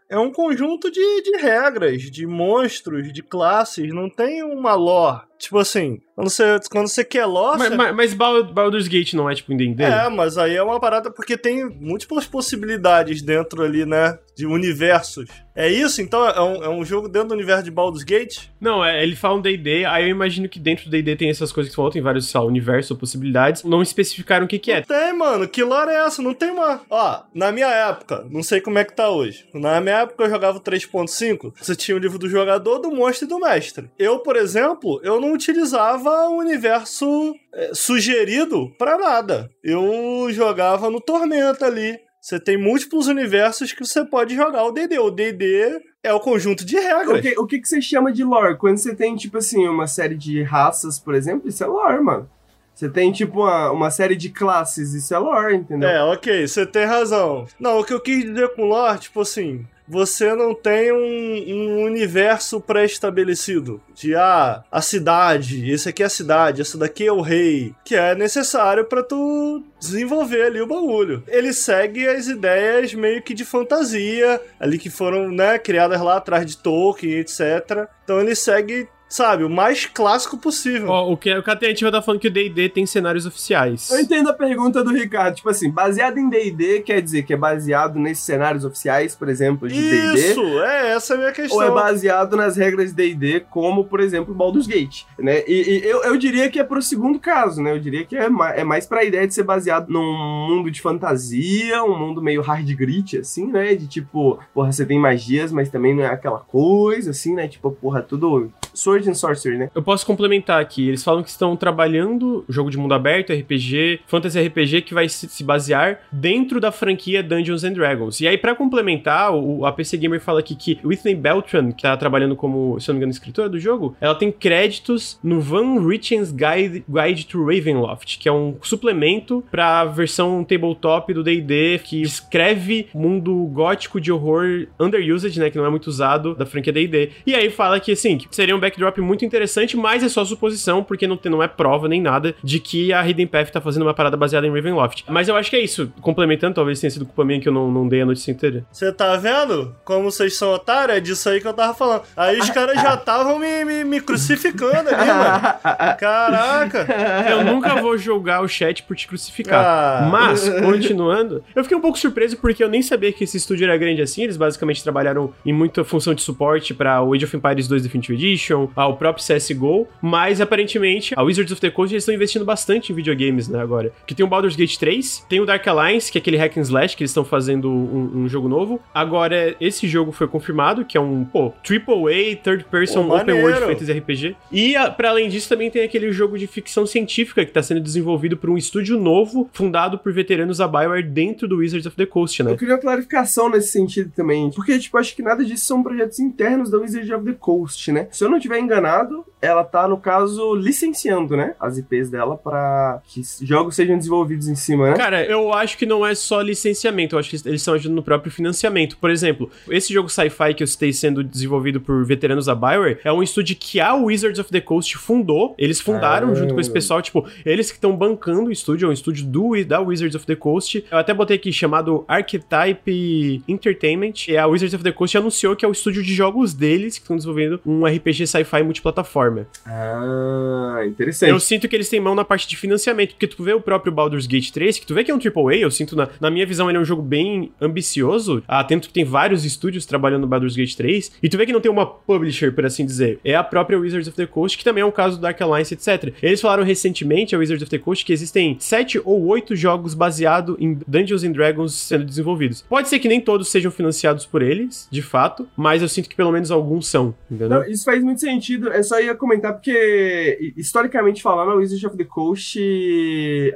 é 0.10 0.18
um 0.18 0.32
conjunto 0.32 0.92
de, 0.92 1.22
de 1.22 1.38
regras, 1.38 2.04
de 2.04 2.26
monstros, 2.26 3.12
de 3.12 3.22
classes, 3.22 3.94
não 3.94 4.10
tem 4.10 4.44
uma 4.44 4.74
lore. 4.74 5.31
Tipo 5.42 5.58
assim, 5.58 6.00
quando 6.16 6.30
você, 6.30 6.60
quando 6.70 6.88
você 6.88 7.04
quer 7.04 7.26
lore... 7.26 7.58
Mas, 7.58 7.70
você... 7.70 7.92
mas, 7.92 8.14
Baldur's 8.14 8.88
Gate 8.88 9.14
não 9.14 9.28
é 9.28 9.34
tipo 9.34 9.52
em 9.52 9.58
D&D? 9.58 9.84
É, 9.84 10.08
mas 10.08 10.38
aí 10.38 10.56
é 10.56 10.62
uma 10.62 10.80
parada 10.80 11.10
porque 11.10 11.36
tem 11.36 11.66
múltiplas 11.66 12.28
possibilidades 12.28 13.24
dentro 13.24 13.64
ali, 13.64 13.84
né? 13.84 14.20
De 14.38 14.46
universos. 14.46 15.28
É 15.56 15.68
isso? 15.68 16.00
Então 16.02 16.26
é 16.28 16.42
um, 16.42 16.64
é 16.64 16.70
um 16.70 16.86
jogo 16.86 17.10
dentro 17.10 17.30
do 17.30 17.34
universo 17.34 17.64
de 17.64 17.72
Baldur's 17.72 18.04
Gate? 18.04 18.50
Não, 18.60 18.86
é, 18.86 19.04
ele 19.04 19.16
fala 19.16 19.38
um 19.38 19.42
D&D, 19.42 19.84
aí 19.86 20.06
eu 20.06 20.10
imagino 20.10 20.48
que 20.48 20.60
dentro 20.60 20.86
do 20.86 20.92
D&D 20.92 21.16
tem 21.16 21.30
essas 21.30 21.52
coisas 21.52 21.72
que 21.72 21.76
faltam, 21.76 21.94
tem 21.94 22.02
vários, 22.02 22.30
sei 22.30 22.40
lá, 22.40 22.46
universos 22.46 22.92
ou 22.92 22.98
possibilidades. 22.98 23.64
Não 23.64 23.82
especificaram 23.82 24.46
o 24.46 24.48
que 24.48 24.60
que 24.60 24.72
é. 24.72 24.78
Não 24.78 24.84
tem, 24.84 25.14
mano. 25.14 25.48
Que 25.48 25.64
lore 25.64 25.90
é 25.90 26.06
essa? 26.06 26.22
Não 26.22 26.36
tem 26.36 26.52
uma... 26.52 26.82
Ó, 26.88 27.24
na 27.34 27.52
minha 27.52 27.68
época, 27.68 28.26
não 28.30 28.44
sei 28.44 28.62
como 28.62 28.78
é 28.78 28.86
que 28.86 28.96
tá 28.96 29.10
hoje. 29.10 29.46
Na 29.54 29.82
minha 29.82 30.02
época 30.02 30.24
eu 30.24 30.30
jogava 30.30 30.60
3.5, 30.60 31.54
você 31.60 31.76
tinha 31.76 31.98
o 31.98 32.00
livro 32.00 32.20
do 32.20 32.30
jogador, 32.30 32.78
do 32.78 32.92
monstro 32.92 33.26
e 33.26 33.30
do 33.30 33.40
mestre. 33.40 33.90
Eu, 33.98 34.20
por 34.20 34.36
exemplo, 34.36 35.02
eu 35.04 35.20
não 35.20 35.31
utilizava 35.34 36.30
o 36.30 36.38
universo 36.38 37.36
é, 37.54 37.72
sugerido 37.74 38.74
para 38.78 38.98
nada. 38.98 39.50
Eu 39.64 40.28
jogava 40.32 40.90
no 40.90 41.02
Tormenta 41.02 41.66
ali. 41.66 42.00
Você 42.22 42.40
tem 42.40 42.56
múltiplos 42.56 43.08
universos 43.08 43.74
que 43.74 43.84
você 43.84 44.06
pode 44.06 44.36
jogar 44.36 44.64
o 44.66 44.72
D&D. 44.72 45.00
O 45.00 45.10
D&D 45.10 45.82
é 46.04 46.14
o 46.14 46.20
conjunto 46.20 46.64
de 46.64 46.76
regras. 46.76 47.20
O 47.20 47.22
que, 47.22 47.40
o 47.40 47.48
que, 47.48 47.60
que 47.60 47.68
você 47.68 47.82
chama 47.82 48.12
de 48.12 48.24
lore? 48.24 48.58
Quando 48.58 48.78
você 48.78 48.96
tem, 48.96 49.16
tipo 49.16 49.40
assim, 49.40 49.68
uma 49.68 49.88
série 49.88 50.16
de 50.16 50.44
raças, 50.44 51.00
por 51.00 51.16
exemplo, 51.16 51.50
isso 51.50 51.64
é 51.64 51.68
lore, 51.68 52.00
mano. 52.02 52.30
Você 52.76 52.90
tem, 52.90 53.12
tipo, 53.12 53.42
uma, 53.42 53.72
uma 53.72 53.92
série 53.92 54.16
de 54.16 54.30
classes, 54.30 54.94
isso 54.94 55.14
é 55.14 55.18
lore, 55.18 55.56
entendeu? 55.56 55.90
É, 55.90 56.04
ok, 56.04 56.48
você 56.48 56.66
tem 56.66 56.86
razão. 56.86 57.46
Não, 57.60 57.80
o 57.80 57.84
que 57.84 57.94
eu 57.94 58.00
quis 58.00 58.24
dizer 58.24 58.50
com 58.56 58.66
lore, 58.66 59.00
tipo 59.00 59.22
assim, 59.22 59.66
você 59.88 60.34
não 60.34 60.54
tem 60.54 60.92
um, 60.92 60.98
um 60.98 61.84
universo 61.84 62.62
pré-estabelecido 62.62 63.82
de 63.94 64.16
ah, 64.16 64.64
a 64.72 64.82
cidade, 64.82 65.70
esse 65.72 65.90
aqui 65.90 66.04
é 66.04 66.06
a 66.06 66.10
cidade, 66.10 66.62
esse 66.62 66.78
daqui 66.78 67.06
é 67.06 67.12
o 67.12 67.22
rei, 67.22 67.74
que 67.84 67.96
é 67.96 68.16
necessário 68.16 68.86
para 68.86 69.04
tu 69.04 69.64
desenvolver 69.80 70.44
ali 70.44 70.62
o 70.62 70.68
bagulho. 70.68 71.24
Ele 71.28 71.54
segue 71.54 72.08
as 72.08 72.28
ideias 72.28 72.94
meio 72.94 73.22
que 73.22 73.34
de 73.34 73.46
fantasia, 73.46 74.42
ali 74.60 74.78
que 74.78 74.90
foram, 74.90 75.30
né, 75.30 75.60
criadas 75.60 76.02
lá 76.02 76.18
atrás 76.18 76.46
de 76.46 76.58
Tolkien, 76.58 77.20
etc. 77.20 77.88
Então 78.04 78.20
ele 78.20 78.36
segue 78.36 78.88
sabe, 79.12 79.44
o 79.44 79.50
mais 79.50 79.86
clássico 79.86 80.38
possível. 80.38 80.90
Ó, 80.90 81.12
o 81.12 81.18
que 81.18 81.36
o 81.36 81.44
Cateativa 81.44 81.92
tá 81.92 82.02
falando 82.02 82.22
que 82.22 82.30
o 82.30 82.32
D&D 82.32 82.70
tem 82.70 82.86
cenários 82.86 83.26
oficiais. 83.26 83.92
Eu 83.92 84.00
entendo 84.00 84.30
a 84.30 84.34
pergunta 84.34 84.84
do 84.84 84.92
Ricardo, 84.92 85.36
tipo 85.36 85.50
assim, 85.50 85.70
baseado 85.70 86.18
em 86.18 86.30
D&D 86.30 86.82
quer 86.82 87.02
dizer 87.02 87.24
que 87.24 87.34
é 87.34 87.38
baseado 87.38 88.00
nesses 88.00 88.24
cenários 88.24 88.64
oficiais, 88.64 89.14
por 89.14 89.28
exemplo, 89.28 89.68
de 89.68 89.76
D&D? 89.76 90.32
Isso, 90.32 90.42
é, 90.62 90.94
essa 90.94 91.14
é 91.14 91.16
a 91.16 91.20
minha 91.20 91.32
questão. 91.32 91.58
Ou 91.58 91.64
é 91.64 91.70
baseado 91.70 92.38
nas 92.38 92.56
regras 92.56 92.94
de 92.94 92.96
D&D, 92.96 93.42
como, 93.50 93.84
por 93.84 94.00
exemplo, 94.00 94.34
Baldur's 94.34 94.66
Gate, 94.66 95.04
né? 95.20 95.44
E, 95.46 95.82
e, 95.82 95.86
eu, 95.86 96.04
eu 96.04 96.18
diria 96.18 96.50
que 96.50 96.60
é 96.60 96.64
pro 96.64 96.82
segundo 96.82 97.20
caso, 97.20 97.62
né? 97.62 97.74
Eu 97.74 97.80
diria 97.80 98.06
que 98.06 98.16
é 98.16 98.30
mais, 98.30 98.60
é 98.60 98.64
mais 98.64 98.86
pra 98.86 99.04
ideia 99.04 99.28
de 99.28 99.34
ser 99.34 99.44
baseado 99.44 99.90
num 99.90 100.48
mundo 100.48 100.72
de 100.72 100.82
fantasia, 100.82 101.84
um 101.84 101.98
mundo 101.98 102.22
meio 102.22 102.42
hard 102.42 102.68
grit, 102.76 103.18
assim, 103.18 103.48
né? 103.48 103.76
De 103.76 103.88
tipo, 103.88 104.40
porra, 104.54 104.72
você 104.72 104.86
tem 104.86 104.98
magias, 104.98 105.52
mas 105.52 105.70
também 105.70 105.94
não 105.94 106.04
é 106.04 106.08
aquela 106.08 106.40
coisa, 106.40 107.12
assim, 107.12 107.36
né? 107.36 107.48
Tipo, 107.50 107.72
porra, 107.72 108.02
tudo 108.02 108.50
Sword 108.74 109.01
and 109.08 109.14
Sorcery, 109.14 109.58
né? 109.58 109.70
Eu 109.74 109.82
posso 109.82 110.06
complementar 110.06 110.62
aqui. 110.62 110.88
Eles 110.88 111.04
falam 111.04 111.24
que 111.24 111.30
estão 111.30 111.56
trabalhando 111.56 112.44
jogo 112.48 112.70
de 112.70 112.78
mundo 112.78 112.94
aberto, 112.94 113.34
RPG, 113.34 114.02
fantasy 114.08 114.40
RPG 114.40 114.82
que 114.82 114.94
vai 114.94 115.08
se 115.10 115.44
basear 115.44 116.02
dentro 116.12 116.60
da 116.60 116.72
franquia 116.72 117.24
Dungeons 117.24 117.64
and 117.64 117.74
Dragons. 117.74 118.20
E 118.22 118.28
aí, 118.28 118.38
para 118.38 118.56
complementar, 118.56 119.34
o, 119.34 119.66
a 119.66 119.72
PC 119.72 119.98
Gamer 119.98 120.20
fala 120.20 120.40
aqui 120.40 120.56
que 120.56 120.80
Whitney 120.84 121.16
Beltran, 121.16 121.72
que 121.72 121.84
tá 121.84 121.96
trabalhando 121.96 122.36
como, 122.36 122.80
se 122.80 122.88
não 122.88 122.96
me 122.96 123.00
engano, 123.00 123.12
escritora 123.12 123.50
do 123.50 123.60
jogo, 123.60 123.96
ela 124.00 124.16
tem 124.16 124.32
créditos 124.32 125.20
no 125.24 125.40
Van 125.40 125.86
Richen's 125.88 126.32
Guide, 126.32 126.84
Guide 126.88 127.26
to 127.26 127.46
Ravenloft, 127.46 128.18
que 128.20 128.28
é 128.28 128.32
um 128.32 128.56
suplemento 128.62 129.44
para 129.52 129.82
a 129.82 129.86
versão 129.86 130.44
tabletop 130.44 131.14
do 131.14 131.24
D&D 131.24 131.80
que 131.84 132.02
escreve 132.02 132.88
mundo 132.94 133.34
gótico 133.54 134.00
de 134.00 134.12
horror 134.12 134.68
underused, 134.80 135.40
né, 135.40 135.50
que 135.50 135.58
não 135.58 135.66
é 135.66 135.70
muito 135.70 135.88
usado 135.88 136.36
da 136.36 136.46
franquia 136.46 136.74
D&D. 136.74 137.12
E 137.26 137.36
aí 137.36 137.50
fala 137.50 137.80
que 137.80 137.92
assim, 137.92 138.18
que 138.18 138.28
seria 138.32 138.56
um 138.56 138.60
backdrop 138.60 138.91
muito 139.00 139.24
interessante, 139.24 139.78
mas 139.78 140.04
é 140.04 140.10
só 140.10 140.26
suposição, 140.26 140.84
porque 140.84 141.08
não, 141.08 141.16
tem, 141.16 141.32
não 141.32 141.42
é 141.42 141.48
prova 141.48 141.88
nem 141.88 142.02
nada 142.02 142.36
de 142.44 142.60
que 142.60 142.92
a 142.92 143.08
Hidden 143.08 143.28
Path 143.28 143.52
tá 143.52 143.62
fazendo 143.62 143.84
uma 143.84 143.94
parada 143.94 144.18
baseada 144.18 144.48
em 144.48 144.54
Ravenloft. 144.54 145.04
Mas 145.08 145.28
eu 145.28 145.36
acho 145.36 145.50
que 145.50 145.56
é 145.56 145.60
isso. 145.60 145.92
Complementando, 146.02 146.56
talvez 146.56 146.80
tenha 146.80 146.92
sido 146.92 147.06
culpa 147.06 147.24
minha 147.24 147.40
que 147.40 147.48
eu 147.48 147.54
não, 147.54 147.72
não 147.72 147.88
dei 147.88 148.02
a 148.02 148.06
notícia 148.06 148.32
inteira. 148.32 148.66
Você 148.72 148.92
tá 148.92 149.16
vendo 149.16 149.76
como 149.86 150.12
vocês 150.12 150.36
são 150.36 150.52
otários? 150.52 150.98
É 150.98 151.00
disso 151.00 151.30
aí 151.30 151.40
que 151.40 151.48
eu 151.48 151.54
tava 151.54 151.74
falando. 151.74 152.02
Aí 152.18 152.40
os 152.40 152.50
caras 152.50 152.82
já 152.82 152.96
estavam 152.96 153.38
me, 153.38 153.64
me, 153.64 153.84
me, 153.84 154.02
crucificando 154.02 154.90
ali, 154.90 155.08
mano. 155.08 155.98
Caraca! 155.98 156.88
Eu 157.30 157.44
nunca 157.46 157.82
vou 157.82 157.98
julgar 157.98 158.42
o 158.42 158.48
chat 158.48 158.84
por 158.84 158.96
te 158.96 159.08
crucificar. 159.08 159.64
Ah. 159.64 160.10
Mas, 160.12 160.50
continuando, 160.60 161.44
eu 161.56 161.64
fiquei 161.64 161.78
um 161.78 161.82
pouco 161.82 161.98
surpreso 161.98 162.38
porque 162.38 162.64
eu 162.64 162.70
nem 162.70 162.82
sabia 162.82 163.12
que 163.12 163.24
esse 163.24 163.38
estúdio 163.38 163.66
era 163.66 163.78
grande 163.78 164.02
assim. 164.02 164.24
Eles 164.24 164.38
basicamente 164.38 164.84
trabalharam 164.84 165.34
em 165.46 165.54
muita 165.54 165.84
função 165.84 166.14
de 166.14 166.22
suporte 166.22 166.74
para 166.74 167.02
o 167.02 167.14
Age 167.14 167.26
of 167.26 167.38
Empires 167.38 167.68
2 167.68 167.84
Definitive 167.84 168.14
Edition 168.16 168.68
ao 168.84 168.98
próprio 168.98 169.24
CSGO, 169.26 169.88
mas 170.02 170.42
aparentemente 170.42 171.14
a 171.16 171.24
Wizards 171.24 171.52
of 171.52 171.62
the 171.62 171.70
Coast 171.70 171.94
eles 171.94 172.04
estão 172.04 172.14
investindo 172.16 172.46
bastante 172.46 172.92
em 172.92 172.96
videogames, 172.96 173.48
né, 173.48 173.60
agora. 173.62 173.92
Que 174.06 174.16
tem 174.16 174.26
o 174.26 174.30
Baldur's 174.30 174.56
Gate 174.56 174.78
3, 174.78 175.26
tem 175.30 175.40
o 175.40 175.46
Dark 175.46 175.66
Alliance, 175.68 176.12
que 176.12 176.18
é 176.18 176.22
aquele 176.22 176.38
hack 176.38 176.58
and 176.58 176.62
slash 176.62 176.96
que 176.96 177.04
eles 177.04 177.12
estão 177.12 177.24
fazendo 177.26 177.70
um, 177.70 178.24
um, 178.24 178.30
jogo 178.30 178.48
novo. 178.48 178.80
Agora, 178.94 179.56
esse 179.60 179.88
jogo 179.88 180.12
foi 180.12 180.28
confirmado, 180.28 180.86
que 180.86 180.98
é 180.98 181.02
um, 181.02 181.26
pô, 181.26 181.54
AAA, 181.64 182.36
third 182.44 182.66
person, 182.66 183.08
Pô, 183.08 183.18
open 183.18 183.42
world 183.42 183.60
fantasy 183.60 183.92
RPG. 183.92 184.36
E, 184.52 184.76
a- 184.76 184.90
pra 184.90 185.10
além 185.10 185.30
disso, 185.30 185.50
também 185.50 185.70
tem 185.70 185.84
aquele 185.84 186.12
jogo 186.12 186.38
de 186.38 186.48
ficção 186.48 186.86
científica 186.86 187.46
que 187.46 187.52
tá 187.52 187.62
sendo 187.62 187.80
desenvolvido 187.82 188.38
por 188.38 188.50
um 188.50 188.58
estúdio 188.58 189.00
novo, 189.00 189.50
fundado 189.54 189.98
por 189.98 190.12
veteranos 190.14 190.58
da 190.58 190.68
BioWare 190.68 191.04
dentro 191.04 191.48
do 191.48 191.58
Wizards 191.58 191.86
of 191.86 191.96
the 191.96 192.06
Coast, 192.06 192.42
né? 192.44 192.52
Eu 192.52 192.58
queria 192.58 192.76
uma 192.76 192.82
clarificação 192.82 193.50
nesse 193.50 193.70
sentido 193.70 194.12
também, 194.16 194.50
porque, 194.52 194.78
tipo, 194.80 194.98
acho 194.98 195.16
que 195.16 195.22
nada 195.22 195.44
disso 195.44 195.66
são 195.66 195.84
projetos 195.84 196.20
internos 196.20 196.70
da 196.70 196.78
Wizard 196.78 197.14
of 197.14 197.26
the 197.26 197.34
Coast, 197.34 197.92
né? 197.92 198.08
Se 198.12 198.24
eu 198.24 198.30
não 198.30 198.38
estiver 198.38 198.60
enganado, 198.62 199.26
ela 199.42 199.64
tá, 199.64 199.88
no 199.88 199.98
caso, 199.98 200.54
licenciando, 200.56 201.36
né? 201.36 201.56
As 201.60 201.78
IPs 201.78 202.10
dela 202.10 202.38
pra 202.38 203.02
que 203.08 203.22
jogos 203.42 203.76
sejam 203.76 203.98
desenvolvidos 203.98 204.48
em 204.48 204.56
cima, 204.56 204.92
né? 204.92 204.96
Cara, 204.96 205.26
eu 205.26 205.52
acho 205.54 205.78
que 205.78 205.86
não 205.86 206.06
é 206.06 206.14
só 206.14 206.42
licenciamento, 206.42 207.16
eu 207.16 207.20
acho 207.20 207.30
que 207.32 207.36
eles 207.48 207.62
estão 207.62 207.74
ajudando 207.74 207.96
no 207.96 208.04
próprio 208.04 208.32
financiamento. 208.32 208.98
Por 208.98 209.10
exemplo, 209.10 209.50
esse 209.70 209.92
jogo 209.94 210.10
sci-fi 210.10 210.54
que 210.54 210.62
eu 210.62 210.68
citei 210.68 210.94
sendo 210.94 211.24
desenvolvido 211.24 211.82
por 211.82 212.06
veteranos 212.06 212.46
da 212.46 212.54
Bioware 212.56 213.00
é 213.04 213.12
um 213.12 213.24
estúdio 213.24 213.56
que 213.60 213.80
a 213.80 213.96
Wizards 213.96 214.40
of 214.40 214.52
the 214.52 214.62
Coast 214.62 214.96
fundou. 214.98 215.56
Eles 215.58 215.82
fundaram 215.82 216.30
Ah. 216.32 216.36
junto 216.36 216.54
com 216.54 216.60
esse 216.60 216.72
pessoal, 216.72 217.02
tipo, 217.02 217.26
eles 217.46 217.72
que 217.72 217.78
estão 217.78 217.96
bancando 217.96 218.50
o 218.50 218.52
estúdio, 218.52 218.86
é 218.86 218.90
um 218.90 218.94
estúdio 218.94 219.26
do, 219.26 219.52
da 219.66 219.80
Wizards 219.82 220.16
of 220.16 220.26
the 220.26 220.36
Coast. 220.36 220.86
Eu 220.92 220.98
até 221.00 221.14
botei 221.14 221.38
aqui 221.38 221.52
chamado 221.52 222.06
Archetype 222.08 223.42
Entertainment. 223.48 224.14
E 224.28 224.38
a 224.38 224.46
Wizards 224.48 224.74
of 224.74 224.84
the 224.84 224.92
Coast 224.92 225.18
anunciou 225.18 225.56
que 225.56 225.66
é 225.66 225.68
o 225.68 225.72
estúdio 225.72 226.04
de 226.04 226.14
jogos 226.14 226.54
deles 226.54 226.96
que 226.98 227.04
estão 227.04 227.16
desenvolvendo 227.16 227.60
um 227.66 227.86
RPG 227.86 228.28
sci-fi 228.28 228.51
multiplataforma. 228.64 229.48
Ah, 229.66 230.84
interessante. 230.86 231.30
Eu 231.30 231.40
sinto 231.40 231.68
que 231.68 231.76
eles 231.76 231.90
têm 231.90 232.00
mão 232.00 232.16
na 232.16 232.26
parte 232.26 232.48
de 232.48 232.58
financiamento, 232.58 233.12
porque 233.12 233.28
tu 233.28 233.44
vê 233.44 233.54
o 233.54 233.62
próprio 233.62 233.92
Baldur's 233.92 234.28
Gate 234.28 234.52
3, 234.52 234.80
que 234.80 234.86
tu 234.86 234.94
vê 234.94 235.04
que 235.04 235.12
é 235.12 235.16
um 235.16 235.20
AAA, 235.20 235.58
eu 235.58 235.72
sinto, 235.72 235.96
na, 235.96 236.10
na 236.20 236.30
minha 236.30 236.46
visão, 236.46 236.70
ele 236.70 236.78
é 236.78 236.82
um 236.82 236.86
jogo 236.86 237.02
bem 237.02 237.52
ambicioso, 237.62 238.44
atento 238.48 238.88
que 238.88 238.94
tem 238.94 239.06
vários 239.06 239.46
estúdios 239.46 239.86
trabalhando 239.86 240.22
no 240.22 240.28
Baldur's 240.28 240.56
Gate 240.56 240.76
3, 240.76 241.14
e 241.22 241.30
tu 241.30 241.38
vê 241.38 241.46
que 241.46 241.54
não 241.54 241.62
tem 241.62 241.72
uma 241.72 241.86
publisher, 241.86 242.52
por 242.52 242.66
assim 242.66 242.86
dizer, 242.86 243.20
é 243.24 243.36
a 243.36 243.44
própria 243.44 243.80
Wizards 243.80 244.08
of 244.08 244.18
the 244.18 244.26
Coast, 244.26 244.58
que 244.58 244.64
também 244.64 244.82
é 244.82 244.86
um 244.86 244.92
caso 244.92 245.18
do 245.18 245.22
Dark 245.22 245.40
Alliance, 245.42 245.74
etc. 245.74 246.14
Eles 246.22 246.42
falaram 246.42 246.64
recentemente, 246.64 247.36
a 247.36 247.40
Wizards 247.40 247.64
of 247.64 247.70
the 247.70 247.78
Coast, 247.78 248.06
que 248.06 248.14
existem 248.14 248.58
sete 248.60 249.02
ou 249.04 249.26
oito 249.28 249.56
jogos 249.56 249.94
baseados 249.94 250.56
em 250.60 250.78
Dungeons 250.88 251.24
and 251.24 251.32
Dragons 251.32 251.74
sendo 251.74 252.06
desenvolvidos. 252.06 252.64
Pode 252.68 252.90
ser 252.90 253.00
que 253.00 253.08
nem 253.08 253.22
todos 253.22 253.50
sejam 253.50 253.72
financiados 253.72 254.26
por 254.26 254.42
eles, 254.42 254.88
de 254.92 255.02
fato, 255.02 255.48
mas 255.56 255.82
eu 255.82 255.88
sinto 255.88 256.10
que 256.10 256.16
pelo 256.16 256.32
menos 256.32 256.52
alguns 256.52 256.88
são, 256.88 257.14
entendeu? 257.30 257.50
Não, 257.50 257.64
isso 257.66 257.84
faz 257.84 258.04
muito 258.04 258.22
sentido. 258.22 258.41
Eu 258.74 258.84
só 258.84 259.00
ia 259.00 259.16
comentar 259.16 259.54
porque, 259.54 260.38
hi- 260.42 260.54
historicamente 260.58 261.22
falando, 261.22 261.52
a 261.52 261.56
Wizard 261.56 261.86
of 261.88 261.98
the 261.98 262.04
Coast 262.04 262.60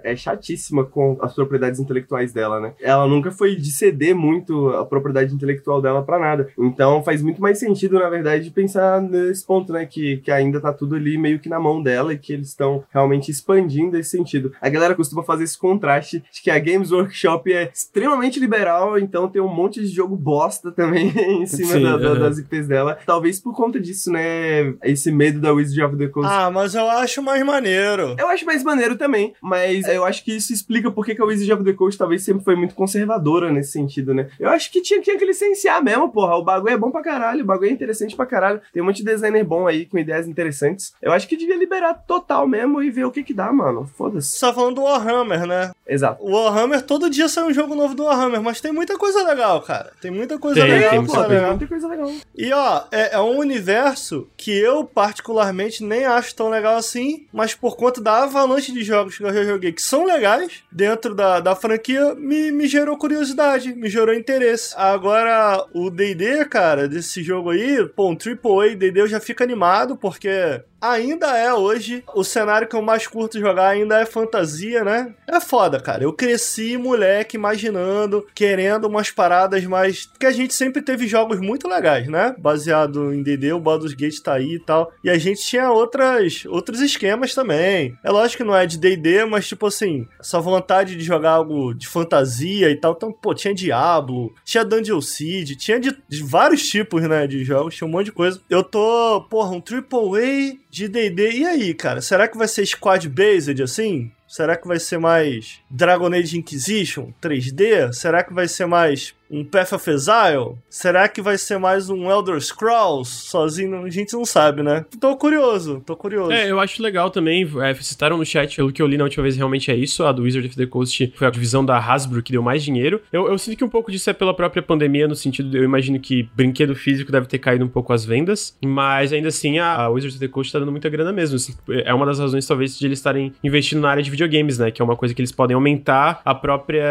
é 0.03 0.15
chatíssima 0.15 0.83
com 0.85 1.17
as 1.21 1.33
propriedades 1.33 1.79
intelectuais 1.79 2.31
dela, 2.33 2.59
né? 2.59 2.73
Ela 2.81 3.07
nunca 3.07 3.31
foi 3.31 3.55
de 3.55 3.71
ceder 3.71 4.15
muito 4.15 4.69
a 4.69 4.85
propriedade 4.85 5.33
intelectual 5.33 5.81
dela 5.81 6.03
pra 6.03 6.19
nada. 6.19 6.49
Então 6.57 7.03
faz 7.03 7.21
muito 7.21 7.41
mais 7.41 7.59
sentido, 7.59 7.99
na 7.99 8.09
verdade, 8.09 8.49
pensar 8.51 9.01
nesse 9.01 9.45
ponto, 9.45 9.73
né? 9.73 9.85
Que, 9.85 10.17
que 10.17 10.31
ainda 10.31 10.59
tá 10.59 10.71
tudo 10.73 10.95
ali 10.95 11.17
meio 11.17 11.39
que 11.39 11.49
na 11.49 11.59
mão 11.59 11.81
dela 11.81 12.13
e 12.13 12.17
que 12.17 12.33
eles 12.33 12.49
estão 12.49 12.83
realmente 12.91 13.31
expandindo 13.31 13.97
esse 13.97 14.11
sentido. 14.11 14.51
A 14.61 14.69
galera 14.69 14.95
costuma 14.95 15.23
fazer 15.23 15.43
esse 15.43 15.57
contraste 15.57 16.23
de 16.31 16.41
que 16.41 16.49
a 16.51 16.59
Games 16.59 16.91
Workshop 16.91 17.51
é 17.51 17.69
extremamente 17.73 18.39
liberal, 18.39 18.97
então 18.99 19.27
tem 19.27 19.41
um 19.41 19.47
monte 19.53 19.81
de 19.81 19.87
jogo 19.87 20.15
bosta 20.15 20.71
também 20.71 21.07
em 21.41 21.45
cima 21.45 21.73
Sim, 21.73 21.83
da- 21.83 21.97
das 22.15 22.37
IPs 22.37 22.67
dela. 22.67 22.97
Talvez 23.05 23.39
por 23.39 23.55
conta 23.55 23.79
disso, 23.79 24.11
né? 24.11 24.73
Esse 24.83 25.11
medo 25.11 25.39
da 25.39 25.53
Wizard 25.53 25.83
of 25.83 25.97
the 25.97 26.07
Coast. 26.07 26.31
Ah, 26.31 26.49
mas 26.51 26.75
eu 26.75 26.89
acho 26.89 27.21
mais 27.21 27.43
maneiro. 27.45 28.15
Eu 28.17 28.27
acho 28.27 28.45
mais 28.45 28.63
maneiro 28.63 28.95
também, 28.97 29.33
mas 29.41 29.87
eu 29.87 30.05
acho 30.05 30.23
que 30.23 30.35
isso 30.35 30.53
explica 30.53 30.91
por 30.91 31.05
que 31.05 31.19
a 31.19 31.25
Wizard 31.25 31.53
of 31.53 31.63
the 31.63 31.73
Coast 31.73 31.97
talvez 31.97 32.23
sempre 32.23 32.43
foi 32.43 32.55
muito 32.55 32.75
conservadora 32.75 33.51
nesse 33.51 33.71
sentido, 33.71 34.13
né? 34.13 34.29
Eu 34.39 34.49
acho 34.49 34.71
que 34.71 34.81
tinha, 34.81 35.01
tinha 35.01 35.17
que 35.17 35.25
licenciar 35.25 35.83
mesmo, 35.83 36.09
porra. 36.09 36.35
O 36.35 36.43
bagulho 36.43 36.73
é 36.73 36.77
bom 36.77 36.91
pra 36.91 37.01
caralho, 37.01 37.43
o 37.43 37.45
bagulho 37.45 37.69
é 37.69 37.73
interessante 37.73 38.15
pra 38.15 38.25
caralho. 38.25 38.61
Tem 38.73 38.81
um 38.81 38.85
monte 38.85 38.97
de 38.97 39.05
designer 39.05 39.43
bom 39.43 39.67
aí 39.67 39.85
com 39.85 39.97
ideias 39.97 40.27
interessantes. 40.27 40.93
Eu 41.01 41.11
acho 41.11 41.27
que 41.27 41.37
devia 41.37 41.57
liberar 41.57 41.93
total 41.93 42.47
mesmo 42.47 42.81
e 42.81 42.89
ver 42.89 43.05
o 43.05 43.11
que 43.11 43.23
que 43.23 43.33
dá, 43.33 43.51
mano. 43.51 43.85
Foda-se. 43.97 44.39
Tá 44.39 44.53
falando 44.53 44.75
do 44.75 44.83
Warhammer, 44.83 45.45
né? 45.45 45.71
Exato. 45.87 46.23
O 46.23 46.31
Warhammer, 46.31 46.81
todo 46.81 47.09
dia 47.09 47.27
sai 47.29 47.43
um 47.43 47.53
jogo 47.53 47.75
novo 47.75 47.93
do 47.93 48.03
Warhammer, 48.05 48.41
mas 48.41 48.59
tem 48.59 48.71
muita 48.71 48.97
coisa 48.97 49.23
legal, 49.23 49.61
cara. 49.61 49.91
Tem 50.01 50.09
muita 50.09 50.39
coisa 50.39 50.59
Tem, 50.61 50.69
legal. 50.69 50.89
tem 50.89 50.99
muita 50.99 51.13
Pô, 51.13 51.19
legal. 51.21 51.41
tem 51.41 51.49
muita 51.49 51.67
coisa 51.67 51.87
legal. 51.87 52.11
E 52.35 52.51
ó, 52.51 52.83
é, 52.91 53.15
é 53.15 53.19
um 53.21 53.37
universo 53.37 54.27
que 54.35 54.51
eu 54.51 54.83
particularmente 54.83 55.83
nem 55.83 56.05
acho 56.05 56.35
tão 56.35 56.49
legal 56.49 56.75
assim, 56.75 57.27
mas 57.31 57.53
por 57.53 57.75
conta 57.77 58.01
da 58.01 58.23
avalanche 58.23 58.71
de 58.71 58.83
jogos 58.83 59.17
que 59.17 59.23
eu 59.23 59.33
já 59.33 59.43
joguei 59.43 59.71
que 59.71 59.81
são 59.81 60.05
legais 60.05 60.63
dentro 60.71 61.13
da, 61.13 61.39
da 61.39 61.55
franquia, 61.55 62.15
me, 62.15 62.51
me 62.51 62.67
gerou 62.67 62.97
curiosidade, 62.97 63.73
me 63.73 63.89
gerou 63.89 64.13
interesse. 64.13 64.73
Agora, 64.77 65.65
o 65.73 65.89
D&D, 65.89 66.45
cara, 66.45 66.87
desse 66.87 67.21
jogo 67.21 67.51
aí, 67.51 67.87
pô, 67.95 68.09
um 68.09 68.17
AAA 68.17 68.75
D&D 68.75 69.01
eu 69.01 69.07
já 69.07 69.19
fico 69.19 69.43
animado, 69.43 69.95
porque 69.95 70.61
ainda 70.81 71.37
é 71.37 71.53
hoje 71.53 72.03
o 72.13 72.23
cenário 72.23 72.67
que 72.67 72.75
eu 72.75 72.81
mais 72.81 73.07
curto 73.07 73.39
jogar, 73.39 73.69
ainda 73.69 73.99
é 73.99 74.05
fantasia, 74.05 74.83
né? 74.83 75.13
É 75.27 75.39
foda, 75.39 75.79
cara. 75.79 76.03
Eu 76.03 76.13
cresci 76.13 76.77
moleque 76.77 77.35
imaginando, 77.35 78.25
querendo 78.33 78.85
umas 78.85 79.11
paradas 79.11 79.63
mais. 79.65 80.05
Porque 80.05 80.25
a 80.25 80.31
gente 80.31 80.53
sempre 80.53 80.81
teve 80.81 81.07
jogos 81.07 81.39
muito 81.39 81.67
legais, 81.67 82.07
né? 82.07 82.35
Baseado 82.37 83.13
em 83.13 83.23
DD, 83.23 83.53
o 83.53 83.59
Baldur's 83.59 83.93
Gate 83.93 84.19
tá 84.21 84.33
aí 84.33 84.55
e 84.55 84.59
tal. 84.59 84.91
E 85.03 85.09
a 85.09 85.17
gente 85.17 85.41
tinha 85.41 85.71
outras, 85.71 86.45
outros 86.45 86.81
esquemas 86.81 87.33
também. 87.33 87.97
É 88.03 88.11
lógico 88.11 88.43
que 88.43 88.47
não 88.47 88.55
é 88.55 88.65
de 88.65 88.77
DD, 88.77 89.25
mas 89.25 89.47
tipo 89.47 89.67
assim, 89.67 90.07
essa 90.19 90.39
vontade 90.39 90.95
de 90.95 91.03
jogar 91.03 91.31
algo 91.31 91.73
de 91.73 91.87
fantasia 91.87 92.69
e 92.69 92.75
tal. 92.75 92.93
Então, 92.93 93.11
pô, 93.11 93.33
tinha 93.33 93.53
Diablo, 93.53 94.33
tinha 94.43 94.63
Dungeon 94.63 95.01
Siege, 95.01 95.55
tinha 95.55 95.79
de, 95.79 95.95
de 96.07 96.23
vários 96.23 96.67
tipos, 96.67 97.01
né? 97.03 97.25
De 97.25 97.43
jogos, 97.43 97.75
tinha 97.75 97.87
um 97.87 97.91
monte 97.91 98.05
de 98.05 98.11
coisa. 98.11 98.39
Eu 98.49 98.63
tô, 98.63 99.25
porra, 99.29 99.51
um 99.51 99.61
AAA 99.61 100.65
de 100.75 100.89
D&D. 100.89 101.31
E 101.31 101.45
aí, 101.45 101.73
cara? 101.73 102.01
Será 102.01 102.27
que 102.27 102.37
vai 102.37 102.49
ser 102.49 102.65
squad-based 102.65 103.63
assim? 103.63 104.11
Será 104.27 104.57
que 104.57 104.67
vai 104.67 104.77
ser 104.77 104.97
mais 104.97 105.61
Dragon 105.71 106.13
Age 106.13 106.37
Inquisition 106.37 107.13
3D? 107.21 107.93
Será 107.93 108.21
que 108.21 108.33
vai 108.33 108.45
ser 108.45 108.65
mais 108.65 109.15
um 109.29 109.43
Path 109.43 109.73
of 109.73 109.89
Exile? 109.89 110.55
Será 110.69 111.07
que 111.07 111.21
vai 111.21 111.37
ser 111.37 111.57
mais 111.57 111.89
um 111.89 112.09
Elder 112.09 112.39
Scrolls 112.39 113.09
sozinho? 113.09 113.83
A 113.83 113.89
gente 113.89 114.13
não 114.13 114.25
sabe, 114.25 114.61
né? 114.61 114.85
Tô 114.99 115.15
curioso, 115.17 115.81
tô 115.85 115.95
curioso. 115.95 116.31
É, 116.31 116.49
eu 116.49 116.59
acho 116.59 116.81
legal 116.81 117.09
também. 117.09 117.49
É, 117.61 117.73
citaram 117.75 118.17
no 118.17 118.25
chat, 118.25 118.55
pelo 118.55 118.71
que 118.71 118.81
eu 118.81 118.87
li 118.87 118.97
na 118.97 119.03
última 119.03 119.23
vez, 119.23 119.35
realmente 119.35 119.71
é 119.71 119.75
isso. 119.75 120.03
A 120.03 120.11
do 120.11 120.23
Wizard 120.23 120.47
of 120.47 120.55
the 120.55 120.65
Coast 120.65 121.13
foi 121.15 121.27
a 121.27 121.29
divisão 121.29 121.65
da 121.65 121.77
Hasbro 121.77 122.21
que 122.21 122.31
deu 122.31 122.41
mais 122.41 122.63
dinheiro. 122.63 123.01
Eu, 123.11 123.27
eu 123.27 123.37
sinto 123.37 123.57
que 123.57 123.63
um 123.63 123.69
pouco 123.69 123.91
disso 123.91 124.09
é 124.09 124.13
pela 124.13 124.33
própria 124.33 124.61
pandemia, 124.61 125.07
no 125.07 125.15
sentido 125.15 125.49
de 125.49 125.57
eu 125.57 125.63
imagino 125.63 125.99
que 125.99 126.29
brinquedo 126.35 126.75
físico 126.75 127.11
deve 127.11 127.27
ter 127.27 127.39
caído 127.39 127.65
um 127.65 127.69
pouco 127.69 127.93
as 127.93 128.05
vendas. 128.05 128.55
Mas 128.63 129.11
ainda 129.11 129.29
assim, 129.29 129.59
a, 129.59 129.73
a 129.73 129.89
Wizard 129.89 130.15
of 130.15 130.19
the 130.19 130.27
Coast 130.27 130.51
tá 130.51 130.59
dando 130.59 130.71
muita 130.71 130.89
grana 130.89 131.11
mesmo. 131.11 131.35
assim. 131.35 131.55
é 131.69 131.93
uma 131.93 132.05
das 132.05 132.19
razões, 132.19 132.45
talvez, 132.45 132.77
de 132.77 132.85
eles 132.85 132.99
estarem 132.99 133.33
investindo 133.43 133.81
na 133.81 133.89
área 133.89 134.03
de 134.03 134.11
videogames, 134.11 134.57
né? 134.57 134.71
Que 134.71 134.81
é 134.81 134.85
uma 134.85 134.95
coisa 134.95 135.13
que 135.13 135.21
eles 135.21 135.31
podem 135.31 135.55
aumentar 135.55 136.21
a 136.23 136.35
própria 136.35 136.85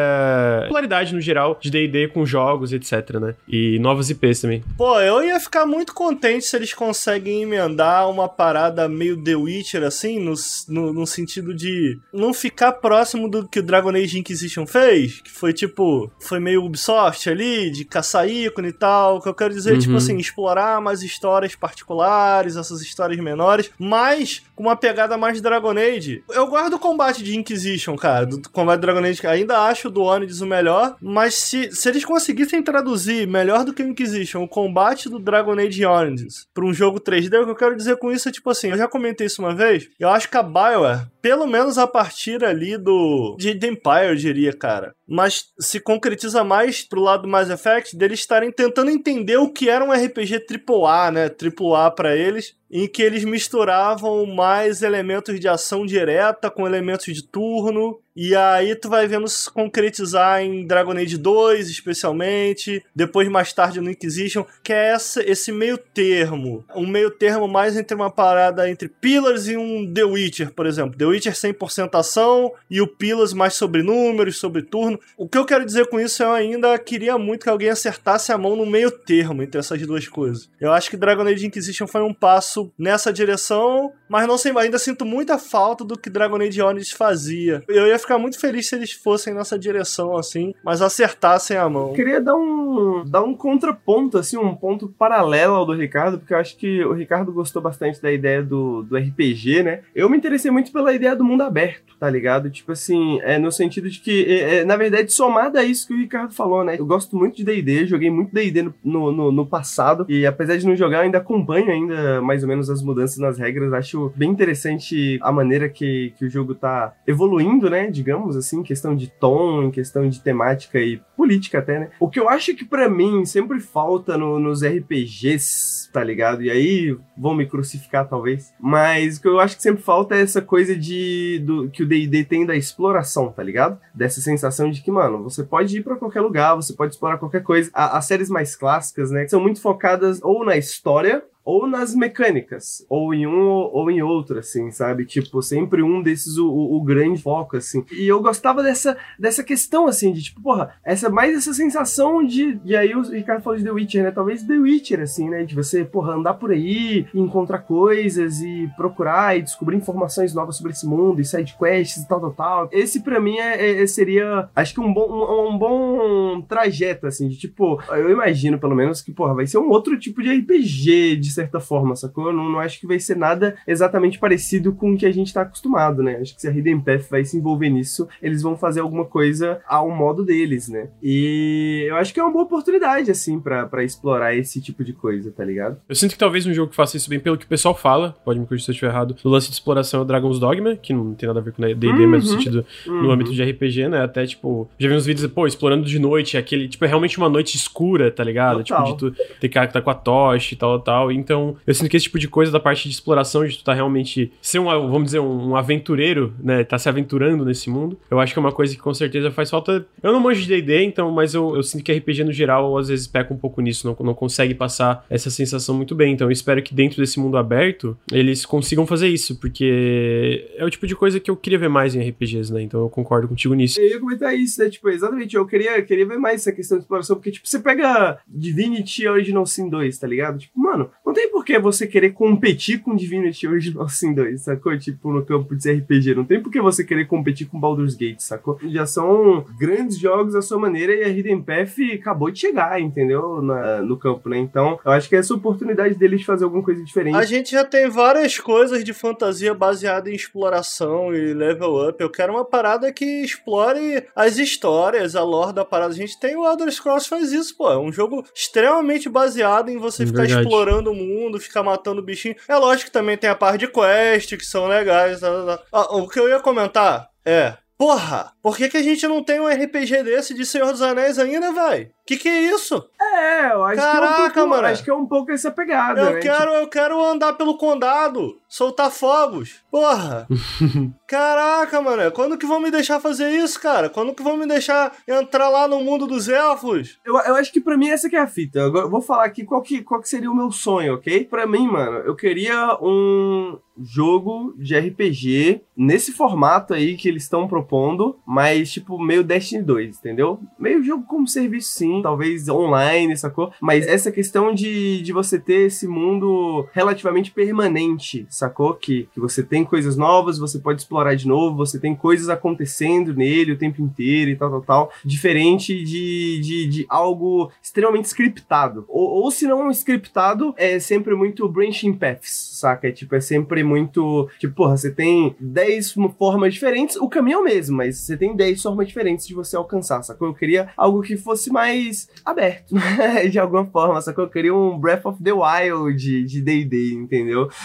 popularidade 0.63 1.15
no 1.15 1.21
geral 1.21 1.59
de 1.61 1.71
DD 1.71 2.09
com 2.09 2.24
jogos, 2.29 2.73
etc, 2.73 3.19
né? 3.21 3.35
E 3.49 3.79
novas 3.79 4.11
IPs 4.11 4.41
também. 4.41 4.63
Pô, 4.77 5.01
eu 5.01 5.23
ia 5.23 5.39
ficar 5.41 5.67
muito 5.67 5.95
contente 5.95 6.45
se 6.47 6.57
eles 6.57 6.73
conseguem 6.75 7.43
emendar 7.43 8.09
uma 8.11 8.29
parada 8.29 8.89
meio 8.89 9.23
The 9.23 9.35
Witcher, 9.37 9.83
assim, 9.83 10.19
no, 10.19 10.35
no, 10.69 10.93
no 10.93 11.07
sentido 11.07 11.55
de 11.55 11.99
não 12.13 12.33
ficar 12.35 12.73
próximo 12.73 13.29
do 13.29 13.47
que 13.47 13.61
o 13.61 13.63
Dragon 13.63 13.91
Age 13.91 14.19
Inquisition 14.19 14.67
fez, 14.67 15.21
que 15.21 15.31
foi 15.31 15.53
tipo, 15.53 16.11
foi 16.21 16.39
meio 16.41 16.65
Ubisoft 16.65 17.29
ali, 17.29 17.71
de 17.71 17.85
caçar 17.85 18.29
ícone 18.29 18.69
e 18.69 18.73
tal. 18.73 19.21
Que 19.21 19.29
eu 19.29 19.35
quero 19.35 19.53
dizer, 19.55 19.75
Uhum. 19.75 19.79
tipo 19.79 19.97
assim, 19.97 20.17
explorar 20.19 20.81
mais 20.81 21.03
histórias 21.03 21.55
particulares, 21.55 22.57
essas 22.57 22.81
histórias 22.83 23.19
menores, 23.21 23.71
mas 23.79 24.43
com 24.55 24.65
uma 24.65 24.77
pegada 24.77 25.17
mais 25.17 25.41
Dragon 25.41 25.71
Age. 25.77 26.23
Eu 26.31 26.47
guardo 26.47 26.75
o 26.75 26.79
combate 26.79 27.23
de 27.23 27.37
Inquisition, 27.37 27.97
cara, 27.97 28.27
do 28.27 28.49
combate 28.51 28.81
de 28.81 28.87
Dragon 28.87 29.05
Age, 29.07 29.27
ainda 29.27 29.61
acho 29.63 29.89
o 29.89 29.91
do 29.91 30.03
Onides 30.03 30.41
o 30.41 30.47
melhor, 30.47 30.97
mas 31.01 31.35
se, 31.35 31.71
se 31.73 31.89
eles 31.89 32.05
conseguissem 32.15 32.63
traduzir 32.63 33.27
melhor 33.27 33.65
do 33.65 33.75
que 33.75 33.83
o 33.83 33.89
Inquisition 33.89 34.45
o 34.45 34.49
combate 34.49 35.09
do 35.09 35.19
Dragon 35.19 35.59
Age 35.59 35.85
Onides 35.85 36.47
pra 36.55 36.65
um 36.65 36.73
jogo 36.73 37.01
3D, 37.01 37.43
o 37.43 37.45
que 37.45 37.51
eu 37.51 37.57
quero 37.57 37.77
dizer 37.77 37.97
com 37.97 38.13
isso 38.13 38.29
é 38.29 38.33
tipo 38.33 38.49
assim, 38.51 38.69
eu 38.69 38.79
já 38.79 38.87
comentei 38.87 39.27
isso 39.27 39.43
uma 39.43 39.53
vez, 39.53 39.89
eu 39.99 40.09
acho 40.09 40.31
que 40.31 40.37
a 40.37 40.43
BioWare, 40.43 41.09
pelo 41.21 41.45
menos 41.45 41.77
a 41.77 41.89
partir 41.89 42.45
ali 42.45 42.79
do 42.79 43.35
de 43.37 43.59
The 43.59 43.67
Empire, 43.67 44.11
eu 44.11 44.15
diria, 44.15 44.53
cara, 44.53 44.95
mas 45.07 45.51
se 45.59 45.79
concretiza 45.81 46.43
mais 46.43 46.83
pro 46.83 47.01
lado 47.01 47.23
do 47.23 47.29
Mass 47.29 47.51
Effect 47.51 47.97
deles 47.97 48.21
estarem 48.21 48.51
tentando 48.51 48.91
entender 48.91 49.37
o 49.37 49.51
que 49.51 49.69
era 49.69 49.85
um 49.85 49.93
RPG 49.93 50.47
AAA, 50.67 51.11
né? 51.11 51.31
AAA 51.31 51.91
para 51.91 52.17
eles, 52.17 52.55
em 52.71 52.89
que 52.89 53.03
eles 53.03 53.25
misturavam 53.25 54.27
mais 54.27 54.83
elementos 54.83 55.39
de 55.39 55.47
ação 55.47 55.87
direta 55.87 56.51
com 56.51 56.67
elementos 56.67 57.15
de 57.15 57.23
turno. 57.23 58.01
E 58.17 58.35
aí 58.35 58.75
tu 58.77 58.89
vai 58.89 59.07
vendo 59.07 59.29
se 59.29 59.51
concretizar 59.51 60.41
em 60.41 60.67
Dragon 60.67 60.93
Age 60.93 61.17
2, 61.17 61.69
especialmente, 61.69 62.85
depois 62.95 63.29
mais 63.29 63.53
tarde 63.53 63.81
no 63.81 63.91
Inquisition, 63.91 64.45
que 64.63 64.73
é 64.73 64.91
essa, 64.91 65.23
esse 65.29 65.51
meio 65.53 65.77
termo. 65.77 66.65
Um 66.75 66.87
meio 66.87 67.11
termo 67.11 67.47
mais 67.47 67.77
entre 67.77 67.95
uma 67.95 68.11
parada 68.11 68.69
entre 68.69 68.89
Pillars 68.89 69.49
e 69.49 69.57
um 69.57 69.93
The 69.93 70.05
Witcher, 70.05 70.53
por 70.53 70.67
exemplo. 70.67 70.97
The 70.97 71.07
Witcher 71.07 71.33
100% 71.33 71.91
ação 71.95 72.53
e 72.69 72.81
o 72.81 72.87
Pillars 72.87 73.33
mais 73.33 73.55
sobre 73.55 73.83
números, 73.83 74.39
sobre 74.39 74.63
turno. 74.63 74.94
O 75.17 75.29
que 75.29 75.39
eu 75.39 75.45
quero 75.45 75.65
dizer 75.65 75.87
com 75.89 76.01
isso, 76.01 76.23
eu 76.23 76.33
ainda 76.33 76.79
queria 76.79 77.17
muito 77.19 77.45
que 77.45 77.51
alguém 77.51 77.71
acertasse 77.71 78.33
a 78.33 78.39
mão 78.39 78.57
no 78.57 78.67
meio 78.67 78.91
termo 78.91 79.43
entre 79.43 79.59
essas 79.59 79.81
duas 79.87 80.09
coisas. 80.09 80.49
Eu 80.61 80.73
acho 80.73 80.91
que 80.91 80.97
Dragon 80.97 81.23
Age 81.23 81.47
Inquisition 81.47 81.87
foi 81.87 82.03
um 82.03 82.13
passo 82.13 82.73
nessa 82.79 83.13
direção, 83.13 83.93
mas 84.15 84.29
não 84.29 84.39
sei, 84.39 84.57
ainda 84.57 84.79
sinto 84.79 85.05
muita 85.05 85.39
falta 85.39 85.85
do 85.85 85.99
que 85.99 86.09
Dragon 86.09 86.37
Age 86.37 86.63
Origins 86.63 86.93
fazia. 86.93 87.65
Eu 87.67 87.89
ia 87.89 87.99
ficar 87.99 88.17
muito 88.17 88.39
feliz 88.39 88.69
se 88.69 88.77
eles 88.77 88.93
fossem 88.93 89.35
nessa 89.35 89.59
direção, 89.59 90.17
assim, 90.17 90.55
mas 90.63 90.81
acertassem 90.81 91.57
a 91.57 91.69
mão. 91.69 91.89
Eu 91.89 91.95
queria 91.95 92.21
dar 92.21 92.37
um, 92.37 93.03
dar 93.05 93.25
um 93.25 93.35
contraponto, 93.35 94.17
assim, 94.17 94.37
um 94.37 94.55
ponto 94.55 94.87
paralelo 94.97 95.55
ao 95.55 95.67
do 95.67 95.75
Ricardo, 95.75 96.19
porque 96.19 96.33
eu 96.33 96.39
acho 96.39 96.57
que 96.57 96.85
o 96.85 96.93
Ricardo 96.93 97.33
gostou 97.33 97.61
bastante 97.61 98.01
da 98.01 98.13
ideia 98.13 98.41
do, 98.41 98.85
do 98.85 98.97
RPG, 98.97 99.65
né? 99.65 99.81
Eu 99.93 100.09
me 100.09 100.17
interessei 100.17 100.49
muito 100.49 100.71
pela 100.71 100.95
ideia 100.95 101.17
do 101.17 101.25
mundo 101.25 101.43
aberto, 101.43 101.97
tá 101.99 102.09
ligado? 102.09 102.49
Tipo 102.49 102.71
assim, 102.71 103.19
é 103.23 103.37
no 103.37 103.51
sentido 103.51 103.91
de 103.91 103.99
que, 103.99 104.27
é, 104.27 104.59
é, 104.59 104.65
na 104.65 104.77
verdade, 104.77 105.13
somada 105.13 105.59
a 105.59 105.65
isso 105.65 105.89
que 105.89 105.93
o 105.93 105.99
Ricardo 105.99 106.33
falou, 106.33 106.63
né? 106.63 106.77
Eu 106.79 106.87
gosto 106.87 107.17
muito 107.17 107.37
de 107.37 107.43
D&D, 107.43 107.87
joguei 107.87 108.11
muito 108.11 108.33
D&D 108.33 108.63
no, 108.85 109.11
no, 109.11 109.33
no, 109.33 109.45
passado, 109.45 110.07
e 110.09 110.25
apesar 110.25 110.57
de 110.57 110.65
não 110.65 110.77
jogar, 110.77 111.01
ainda 111.01 111.19
acompanho 111.19 111.69
ainda 111.69 112.23
mais 112.23 112.45
ou 112.45 112.49
menos 112.49 112.71
as 112.71 112.81
mudanças 112.81 113.19
nas 113.19 113.39
regras. 113.39 113.73
Bem 114.15 114.31
interessante 114.31 115.19
a 115.23 115.31
maneira 115.31 115.69
que, 115.69 116.13
que 116.19 116.25
o 116.25 116.31
jogo 116.31 116.55
tá 116.55 116.95
evoluindo, 117.07 117.71
né? 117.71 117.91
Digamos 117.91 118.37
assim, 118.37 118.61
em 118.61 118.63
questão 118.63 118.95
de 118.95 119.09
tom, 119.09 119.65
em 119.65 119.71
questão 119.71 120.09
de 120.09 120.21
temática 120.21 120.79
e 120.79 121.01
política 121.17 121.59
até, 121.59 121.79
né? 121.79 121.91
O 122.01 122.09
que 122.09 122.19
eu 122.19 122.29
acho 122.29 122.55
que 122.55 122.65
para 122.65 122.89
mim 122.89 123.25
sempre 123.25 123.61
falta 123.61 124.19
no, 124.19 124.39
nos 124.39 124.63
RPGs, 124.63 125.91
tá 125.93 126.03
ligado? 126.03 126.43
E 126.43 126.51
aí 126.51 126.97
vão 127.17 127.35
me 127.35 127.47
crucificar 127.47 128.09
talvez. 128.09 128.53
Mas 128.61 129.17
o 129.17 129.23
que 129.23 129.29
eu 129.29 129.41
acho 129.41 129.57
que 129.57 129.63
sempre 129.63 129.83
falta 129.83 130.15
é 130.15 130.23
essa 130.23 130.43
coisa 130.43 130.77
de 130.77 131.43
do, 131.45 131.71
que 131.71 131.83
o 131.83 131.87
D&D 131.87 132.25
tem 132.25 132.45
da 132.45 132.57
exploração, 132.57 133.31
tá 133.31 133.43
ligado? 133.43 133.79
Dessa 133.95 134.21
sensação 134.21 134.71
de 134.71 134.83
que, 134.83 134.91
mano, 134.91 135.23
você 135.23 135.43
pode 135.43 135.79
ir 135.79 135.83
para 135.83 135.97
qualquer 135.97 136.21
lugar, 136.21 136.55
você 136.55 136.73
pode 136.73 136.95
explorar 136.95 137.19
qualquer 137.19 137.43
coisa. 137.43 137.71
A, 137.73 137.99
as 137.99 138.07
séries 138.07 138.29
mais 138.29 138.57
clássicas, 138.57 139.11
né, 139.11 139.27
são 139.29 139.41
muito 139.41 139.61
focadas 139.61 140.21
ou 140.23 140.45
na 140.45 140.57
história 140.57 141.23
ou 141.45 141.67
nas 141.67 141.95
mecânicas, 141.95 142.85
ou 142.89 143.13
em 143.13 143.27
um 143.27 143.45
ou 143.45 143.91
em 143.91 144.01
outro, 144.03 144.39
assim, 144.39 144.71
sabe? 144.71 145.05
Tipo, 145.05 145.43
sempre 145.43 145.83
um 145.83 146.03
desses 146.03 146.39
o, 146.39 146.49
o, 146.49 146.83
grande 146.83 147.21
foco, 147.21 147.57
assim. 147.57 147.85
E 147.93 148.07
eu 148.07 148.23
gostava 148.23 148.63
dessa, 148.63 148.97
dessa 149.19 149.45
questão, 149.45 149.87
assim, 149.87 150.13
de 150.13 150.23
tipo, 150.23 150.41
porra, 150.41 150.75
essa 150.83 151.11
mais 151.11 151.37
essa 151.37 151.53
sensação 151.53 152.25
de. 152.25 152.59
E 152.65 152.75
aí 152.75 152.95
o 152.95 153.03
Ricardo 153.03 153.43
falou 153.43 153.59
de 153.59 153.65
The 153.65 153.71
Witcher, 153.71 154.03
né? 154.05 154.11
Talvez 154.11 154.43
The 154.43 154.55
Witcher, 154.55 155.01
assim, 155.01 155.29
né? 155.29 155.45
De 155.45 155.55
você, 155.55 155.85
porra, 155.85 156.15
andar 156.15 156.35
por 156.35 156.51
aí, 156.51 157.07
encontrar 157.15 157.59
coisas 157.59 158.41
e 158.41 158.71
procurar 158.77 159.37
e 159.37 159.43
descobrir 159.43 159.77
informações 159.77 160.35
novas 160.35 160.57
sobre 160.57 160.73
esse 160.73 160.87
mundo 160.87 161.21
e 161.21 161.25
side 161.25 161.57
quests 161.59 162.05
e 162.05 162.09
tal, 162.09 162.21
tal, 162.21 162.33
tal. 162.33 162.69
Esse 162.73 163.01
para 163.01 163.21
mim 163.21 163.39
é, 163.39 163.83
é, 163.83 163.87
seria, 163.87 164.49
acho 164.57 164.73
que 164.73 164.81
um 164.81 164.93
bom, 164.93 165.09
um, 165.11 165.49
um 165.51 165.59
bom 165.59 166.41
trajeto, 166.43 167.07
assim, 167.07 167.29
de 167.29 167.37
tipo, 167.37 167.81
eu 167.91 168.11
imagino 168.11 168.59
pelo 168.59 168.75
menos 168.75 169.03
que, 169.03 169.13
porra, 169.13 169.35
vai 169.35 169.47
ser 169.47 169.59
um 169.59 169.69
outro 169.69 169.99
tipo 169.99 170.23
de 170.23 170.33
RPG, 170.33 171.17
de 171.17 171.34
certa 171.35 171.61
forma, 171.61 171.97
sacou? 171.97 172.29
Eu 172.29 172.33
não, 172.33 172.51
não 172.51 172.61
acho 172.61 172.81
que 172.81 172.87
vai 172.87 172.99
ser 172.99 173.17
nada 173.17 173.57
exatamente 173.67 174.19
parecido 174.19 174.73
com 174.73 174.93
o 174.93 174.97
que 174.97 175.07
a 175.07 175.13
gente 175.13 175.33
tá 175.33 175.43
acostumado, 175.43 176.03
né? 176.03 176.19
Acho 176.21 176.35
que 176.35 176.41
se 176.41 176.49
a 176.49 176.51
Hidden 176.51 176.81
Path 176.81 177.09
vai 177.11 177.25
se 177.25 177.37
envolver 177.37 177.69
nisso, 177.69 178.09
eles 178.23 178.43
vão 178.43 178.57
fazer 178.57 178.81
alguma 178.81 179.05
coisa 179.05 179.61
ao 179.67 179.91
modo 179.91 180.25
deles, 180.25 180.69
né? 180.69 180.89
E 181.03 181.87
eu 181.89 181.97
acho 181.97 182.13
que 182.13 182.21
é 182.21 182.23
uma 182.23 182.33
boa 182.33 182.45
oportunidade, 182.45 183.11
assim, 183.11 183.41
para 183.41 183.85
explorar 183.85 184.35
esse 184.35 184.61
tipo 184.61 184.85
de 184.85 184.93
coisa, 184.93 185.31
tá 185.31 185.45
ligado? 185.45 185.79
Eu 185.89 185.95
sinto 185.95 186.13
que 186.13 186.19
talvez 186.19 186.47
um 186.47 186.55
jogo 186.55 186.71
que 186.71 186.77
faça 186.77 186.97
isso 186.97 187.11
bem 187.11 187.21
pelo 187.21 187.37
que 187.37 187.45
o 187.45 187.49
pessoal 187.49 187.75
fala, 187.75 188.17
pode 188.25 188.39
me 188.39 188.47
corrigir 188.47 188.65
se 188.65 188.71
eu 188.71 188.75
estiver 188.75 188.91
errado, 188.91 189.17
o 189.23 189.29
lance 189.29 189.49
de 189.49 189.55
exploração 189.55 190.01
é 190.01 190.03
o 190.03 190.07
Dragon's 190.07 190.39
Dogma, 190.39 190.77
que 190.77 190.93
não 190.93 191.15
tem 191.15 191.27
nada 191.27 191.41
a 191.41 191.43
ver 191.43 191.53
com 191.53 191.63
D&D, 191.63 191.87
uhum, 191.87 192.09
mas 192.09 192.25
no 192.25 192.31
sentido, 192.31 192.65
uhum. 192.87 193.03
no 193.03 193.11
âmbito 193.11 193.33
de 193.33 193.43
RPG, 193.43 193.89
né? 193.89 194.03
Até, 194.03 194.27
tipo, 194.27 194.69
já 194.79 194.89
vi 194.89 194.95
uns 194.95 195.07
vídeos, 195.07 195.31
pô, 195.31 195.47
explorando 195.47 195.85
de 195.85 195.99
noite, 195.99 196.37
aquele, 196.37 196.69
tipo, 196.69 196.85
é 196.85 196.89
realmente 196.89 197.19
uma 197.19 197.29
noite 197.29 197.57
escura, 197.57 198.11
tá 198.11 198.23
ligado? 198.23 198.65
Total. 198.65 198.85
Tipo, 198.85 199.11
de 199.11 199.17
tu 199.17 199.25
ter 199.41 199.49
cara 199.49 199.67
que 199.67 199.73
tá 199.73 199.81
com 199.81 199.91
a 199.91 199.95
tocha 199.95 200.55
e 200.55 200.57
tal, 200.57 200.79
tal. 200.81 201.11
Então, 201.25 201.57
eu 201.67 201.75
sinto 201.75 201.89
que 201.89 201.97
esse 201.97 202.05
tipo 202.05 202.19
de 202.19 202.29
coisa 202.29 202.53
da 202.53 202.61
parte 202.61 202.89
de 202.89 202.95
exploração, 202.95 203.47
de 203.47 203.57
tu 203.57 203.65
tá 203.65 203.73
realmente 203.73 204.31
ser 204.43 204.59
um, 204.59 204.65
vamos 204.65 205.07
dizer, 205.07 205.21
um 205.21 205.57
aventureiro, 205.57 206.35
né? 206.39 206.63
Tá 206.65 206.79
se 206.79 206.89
aventurando 206.89 207.45
nesse 207.45 207.71
mundo. 207.71 207.99
Eu 208.11 208.21
acho 208.21 208.33
que 208.33 208.39
é 208.39 208.41
uma 208.43 208.53
coisa 208.53 208.75
que 208.75 208.81
com 208.81 208.93
certeza 208.93 209.31
faz 209.31 209.51
falta. 209.51 209.87
Eu 210.03 210.13
não 210.13 210.21
manjo 210.21 210.43
de 210.43 210.49
D&D, 210.49 210.85
então, 210.85 211.11
mas 211.11 211.35
eu, 211.35 211.57
eu 211.57 211.63
sinto 211.63 211.83
que 211.83 211.93
RPG 211.93 212.25
no 212.25 212.33
geral 212.33 212.77
às 212.77 212.89
vezes 212.89 213.07
peca 213.07 213.33
um 213.33 213.39
pouco 213.39 213.61
nisso, 213.61 213.87
não, 213.87 214.07
não 214.07 214.15
consegue 214.15 214.55
passar 214.55 215.05
essa 215.09 215.31
sensação 215.31 215.75
muito 215.75 215.95
bem. 215.95 216.13
Então, 216.13 216.27
eu 216.27 216.33
espero 216.33 216.63
que 216.63 216.75
dentro 216.75 217.01
desse 217.01 217.19
mundo 217.19 217.37
aberto 217.37 217.97
eles 218.13 218.45
consigam 218.45 218.87
fazer 218.87 219.09
isso, 219.09 219.37
porque 219.41 220.51
é 220.57 220.65
o 220.65 220.71
tipo 220.71 220.87
de 220.87 220.95
coisa 220.95 221.19
que 221.19 221.31
eu 221.31 221.37
queria 221.37 221.59
ver 221.59 221.69
mais 221.69 221.95
em 221.95 222.07
RPGs, 222.09 222.53
né? 222.53 222.63
Então, 222.63 222.81
eu 222.81 222.91
concordo 222.91 223.29
contigo 223.29 223.55
nisso. 223.55 223.81
Eu 223.81 223.89
ia 223.89 224.01
comentar 224.01 224.37
isso, 224.37 224.63
né? 224.63 224.69
Tipo, 224.69 224.91
exatamente, 224.91 225.35
eu 225.35 225.47
queria, 225.47 225.81
queria 225.83 226.07
ver 226.07 226.19
mais 226.19 226.43
essa 226.43 226.53
questão 226.53 226.79
de 226.79 226.85
exploração, 226.85 227.17
porque, 227.17 227.31
tipo, 227.31 227.49
você 227.49 227.59
pega 227.59 228.19
Divinity 228.27 229.07
Original 229.07 229.47
Sin 229.47 229.69
2, 229.69 229.99
tá 229.99 230.07
ligado? 230.07 230.39
Tipo, 230.39 230.59
mano, 230.59 230.91
tem 231.15 231.31
por 231.31 231.45
que 231.45 231.59
você 231.59 231.87
querer 231.87 232.11
competir 232.13 232.83
com 232.83 232.95
Divinity 232.95 233.47
Original 233.47 233.89
Sin 233.89 234.13
2, 234.13 234.43
sacou? 234.43 234.77
Tipo, 234.79 235.13
no 235.13 235.25
campo 235.25 235.57
de 235.57 235.73
RPG. 235.73 236.15
Não 236.15 236.25
tem 236.25 236.43
por 236.43 236.51
que 236.51 236.61
você 236.61 236.85
querer 236.85 237.07
competir 237.07 237.47
com 237.47 237.59
Baldur's 237.59 237.95
Gate, 237.95 238.21
sacou? 238.21 238.59
Já 238.65 238.85
são 238.85 239.47
grandes 239.59 239.99
jogos 239.99 240.35
à 240.35 240.43
sua 240.43 240.59
maneira 240.59 240.95
e 240.95 241.05
a 241.05 241.09
Hidden 241.09 241.43
Path 241.43 241.79
acabou 241.95 242.31
de 242.31 242.41
chegar, 242.41 242.81
entendeu? 242.81 243.41
Na, 243.41 243.81
no 243.81 243.97
campo, 243.97 244.29
né? 244.29 244.39
Então, 244.39 244.79
eu 244.85 244.93
acho 244.93 245.09
que 245.09 245.17
é 245.17 245.19
essa 245.19 245.35
oportunidade 245.35 245.95
deles 245.95 246.21
de 246.21 246.27
fazer 246.27 246.45
alguma 246.45 246.63
coisa 246.63 246.83
diferente. 246.83 247.17
A 247.17 247.25
gente 247.25 247.53
já 247.53 247.65
tem 247.65 247.89
várias 247.89 248.39
coisas 248.39 248.85
de 248.85 248.93
fantasia 248.93 249.55
baseada 249.55 250.11
em 250.11 250.15
exploração 250.15 251.15
e 251.15 251.33
level 251.33 251.89
up. 251.89 252.03
Eu 252.03 252.11
quero 252.11 252.33
uma 252.33 252.45
parada 252.45 252.93
que 252.93 253.05
explore 253.23 254.05
as 254.15 254.39
histórias, 254.39 255.15
a 255.15 255.23
lore 255.23 255.53
da 255.53 255.65
parada. 255.65 255.93
A 255.93 255.97
gente 255.97 256.19
tem 256.19 256.37
o 256.37 256.45
Elder 256.45 256.71
Scrolls 256.71 257.09
faz 257.09 257.33
isso, 257.33 257.57
pô. 257.57 257.71
É 257.71 257.79
um 257.79 257.93
jogo 257.93 258.25
extremamente 258.35 259.09
baseado 259.09 259.71
em 259.71 259.79
você 259.79 260.07
ficar 260.07 260.23
Verdade. 260.23 260.43
explorando 260.43 260.91
o 260.91 260.95
mundo, 260.95 261.04
ficar 261.41 261.63
matando 261.63 262.03
bichinho. 262.03 262.37
É 262.49 262.57
lógico 262.57 262.87
que 262.87 262.93
também 262.93 263.17
tem 263.17 263.31
a 263.31 263.35
parte 263.35 263.61
de 263.61 263.69
quest, 263.69 264.37
que 264.37 264.45
são 264.45 264.67
legais. 264.67 265.21
Tá, 265.21 265.31
tá, 265.31 265.57
tá. 265.57 265.65
Ah, 265.73 265.97
o 265.97 266.09
que 266.09 266.19
eu 266.19 266.29
ia 266.29 266.41
comentar 266.41 267.09
é. 267.25 267.55
Porra, 267.77 268.33
por 268.41 268.57
que, 268.57 268.69
que 268.69 268.77
a 268.77 268.83
gente 268.83 269.07
não 269.07 269.23
tem 269.23 269.41
um 269.41 269.49
RPG 269.49 270.05
desse 270.05 270.33
de 270.33 270.47
Senhor 270.47 270.71
dos 270.71 270.81
Anéis 270.81 271.19
ainda, 271.19 271.53
velho? 271.53 271.91
Que 272.07 272.19
que 272.19 272.29
é 272.29 272.43
isso? 272.43 272.85
É, 273.01 273.53
eu 273.53 273.65
acho 273.65 273.81
Caraca, 273.81 274.15
que 274.15 274.39
é 274.39 274.43
um 274.43 274.47
pouco, 274.47 274.49
mano. 274.49 274.67
Acho 274.69 274.85
que 274.85 274.91
é 274.91 274.95
um 274.95 275.07
pouco 275.07 275.33
essa 275.33 275.51
pegada, 275.51 276.01
eu 276.01 276.15
né? 276.15 276.21
Quero. 276.21 276.51
Eu 276.53 276.69
quero 276.69 277.03
andar 277.03 277.33
pelo 277.35 277.57
condado, 277.57 278.39
soltar 278.49 278.91
fogos. 278.91 279.63
Porra. 279.71 280.29
Caraca, 281.09 281.81
mano. 281.81 282.11
Quando 282.13 282.37
que 282.37 282.45
vão 282.45 282.61
me 282.61 282.71
deixar 282.71 283.01
fazer 283.01 283.31
isso, 283.31 283.59
cara? 283.61 283.89
Quando 283.89 284.15
que 284.15 284.23
vão 284.23 284.37
me 284.37 284.47
deixar 284.47 284.93
entrar 285.09 285.49
lá 285.49 285.67
no 285.67 285.83
mundo 285.83 286.07
dos 286.07 286.29
elfos? 286.29 286.99
Eu, 287.05 287.17
eu 287.21 287.37
acho 287.37 287.53
que 287.53 287.61
pra 287.61 287.77
mim 287.77 287.89
essa 287.89 288.11
que 288.11 288.17
é 288.17 288.21
a 288.21 288.27
fita. 288.27 288.59
Eu 288.59 288.91
vou 288.91 289.01
falar 289.01 289.25
aqui 289.25 289.45
qual 289.45 289.63
que, 289.63 289.83
qual 289.83 290.01
que 290.01 290.09
seria 290.09 290.31
o 290.31 290.37
meu 290.37 290.51
sonho, 290.51 290.95
ok? 290.95 291.25
Pra 291.25 291.47
mim, 291.47 291.67
mano, 291.67 291.99
eu 291.99 292.15
queria 292.15 292.77
um 292.83 293.59
jogo 293.83 294.55
de 294.57 294.79
RPG 294.79 295.63
nesse 295.77 296.13
formato 296.13 296.75
aí 296.75 296.97
que 296.97 297.09
eles 297.09 297.25
estão 297.25 297.49
propondo, 297.49 298.17
mas 298.27 298.71
tipo 298.71 298.99
meio 298.99 299.25
Destiny 299.25 299.63
2, 299.63 299.99
entendeu? 299.99 300.41
Meio 300.59 300.83
jogo 300.83 301.05
como 301.07 301.27
serviço 301.27 301.71
sim, 301.71 301.94
talvez 302.03 302.49
online, 302.49 303.17
sacou? 303.17 303.53
Mas 303.61 303.87
essa 303.87 304.11
questão 304.11 304.55
de, 304.55 305.03
de 305.03 305.13
você 305.13 305.39
ter 305.39 305.67
esse 305.67 305.87
mundo 305.87 306.67
relativamente 306.73 307.31
permanente, 307.31 308.27
sacou? 308.29 308.75
Que, 308.75 309.09
que 309.13 309.21
você 309.21 309.43
tem 309.43 309.65
coisas 309.65 309.97
novas, 309.97 310.39
você 310.39 310.59
pode 310.59 310.81
explorar 310.81 311.15
de 311.15 311.27
novo, 311.27 311.57
você 311.57 311.79
tem 311.79 311.95
coisas 311.95 312.29
acontecendo 312.29 313.15
nele 313.15 313.53
o 313.53 313.59
tempo 313.59 313.83
inteiro 313.83 314.31
e 314.31 314.37
tal, 314.37 314.51
tal, 314.51 314.63
tal. 314.63 314.93
Diferente 315.05 315.83
de, 315.83 316.41
de, 316.41 316.67
de 316.67 316.87
algo 316.89 317.51
extremamente 317.63 318.07
scriptado. 318.07 318.85
Ou, 318.89 319.23
ou 319.23 319.31
se 319.31 319.47
não 319.47 319.71
scriptado, 319.71 320.55
é 320.57 320.79
sempre 320.79 321.15
muito 321.15 321.49
branching 321.49 321.93
paths, 321.93 322.59
saca? 322.61 322.89
É, 322.89 322.93
tipo, 322.93 323.15
é 323.15 323.21
sempre 323.21 323.63
muito. 323.63 324.29
Tipo, 324.39 324.55
porra, 324.55 324.77
você 324.77 324.91
tem 324.91 325.35
10 325.41 325.95
formas 326.19 326.55
diferentes, 326.55 326.97
o 326.97 327.09
caminho 327.09 327.39
é 327.39 327.41
o 327.41 327.45
mesmo, 327.45 327.77
mas 327.77 327.99
você 327.99 328.17
tem 328.17 328.35
10 328.35 328.63
formas 328.63 328.87
diferentes 328.87 329.27
de 329.27 329.35
você 329.35 329.57
alcançar, 329.57 330.03
sacou? 330.03 330.29
Eu 330.29 330.35
queria 330.35 330.69
algo 330.77 331.03
que 331.03 331.17
fosse 331.17 331.51
mais 331.51 331.84
mais 331.85 332.09
aberto, 332.25 332.75
de 333.31 333.39
alguma 333.39 333.67
forma. 333.67 334.01
Só 334.01 334.13
que 334.13 334.21
eu 334.21 334.29
queria 334.29 334.55
um 334.55 334.79
Breath 334.79 335.07
of 335.07 335.23
the 335.23 335.33
Wild 335.33 336.25
de 336.25 336.41
D&D, 336.41 336.95
entendeu? 336.95 337.49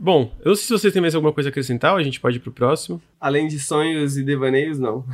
Bom, 0.00 0.32
eu 0.44 0.50
não 0.50 0.54
sei 0.54 0.64
se 0.64 0.72
vocês 0.72 0.92
têm 0.92 1.02
mais 1.02 1.16
alguma 1.16 1.32
coisa 1.32 1.48
a 1.48 1.50
acrescentar, 1.50 1.96
a 1.96 2.02
gente 2.04 2.20
pode 2.20 2.36
ir 2.36 2.40
pro 2.40 2.52
próximo. 2.52 3.02
Além 3.20 3.48
de 3.48 3.58
sonhos 3.58 4.16
e 4.16 4.22
devaneios, 4.22 4.78
não. 4.78 5.04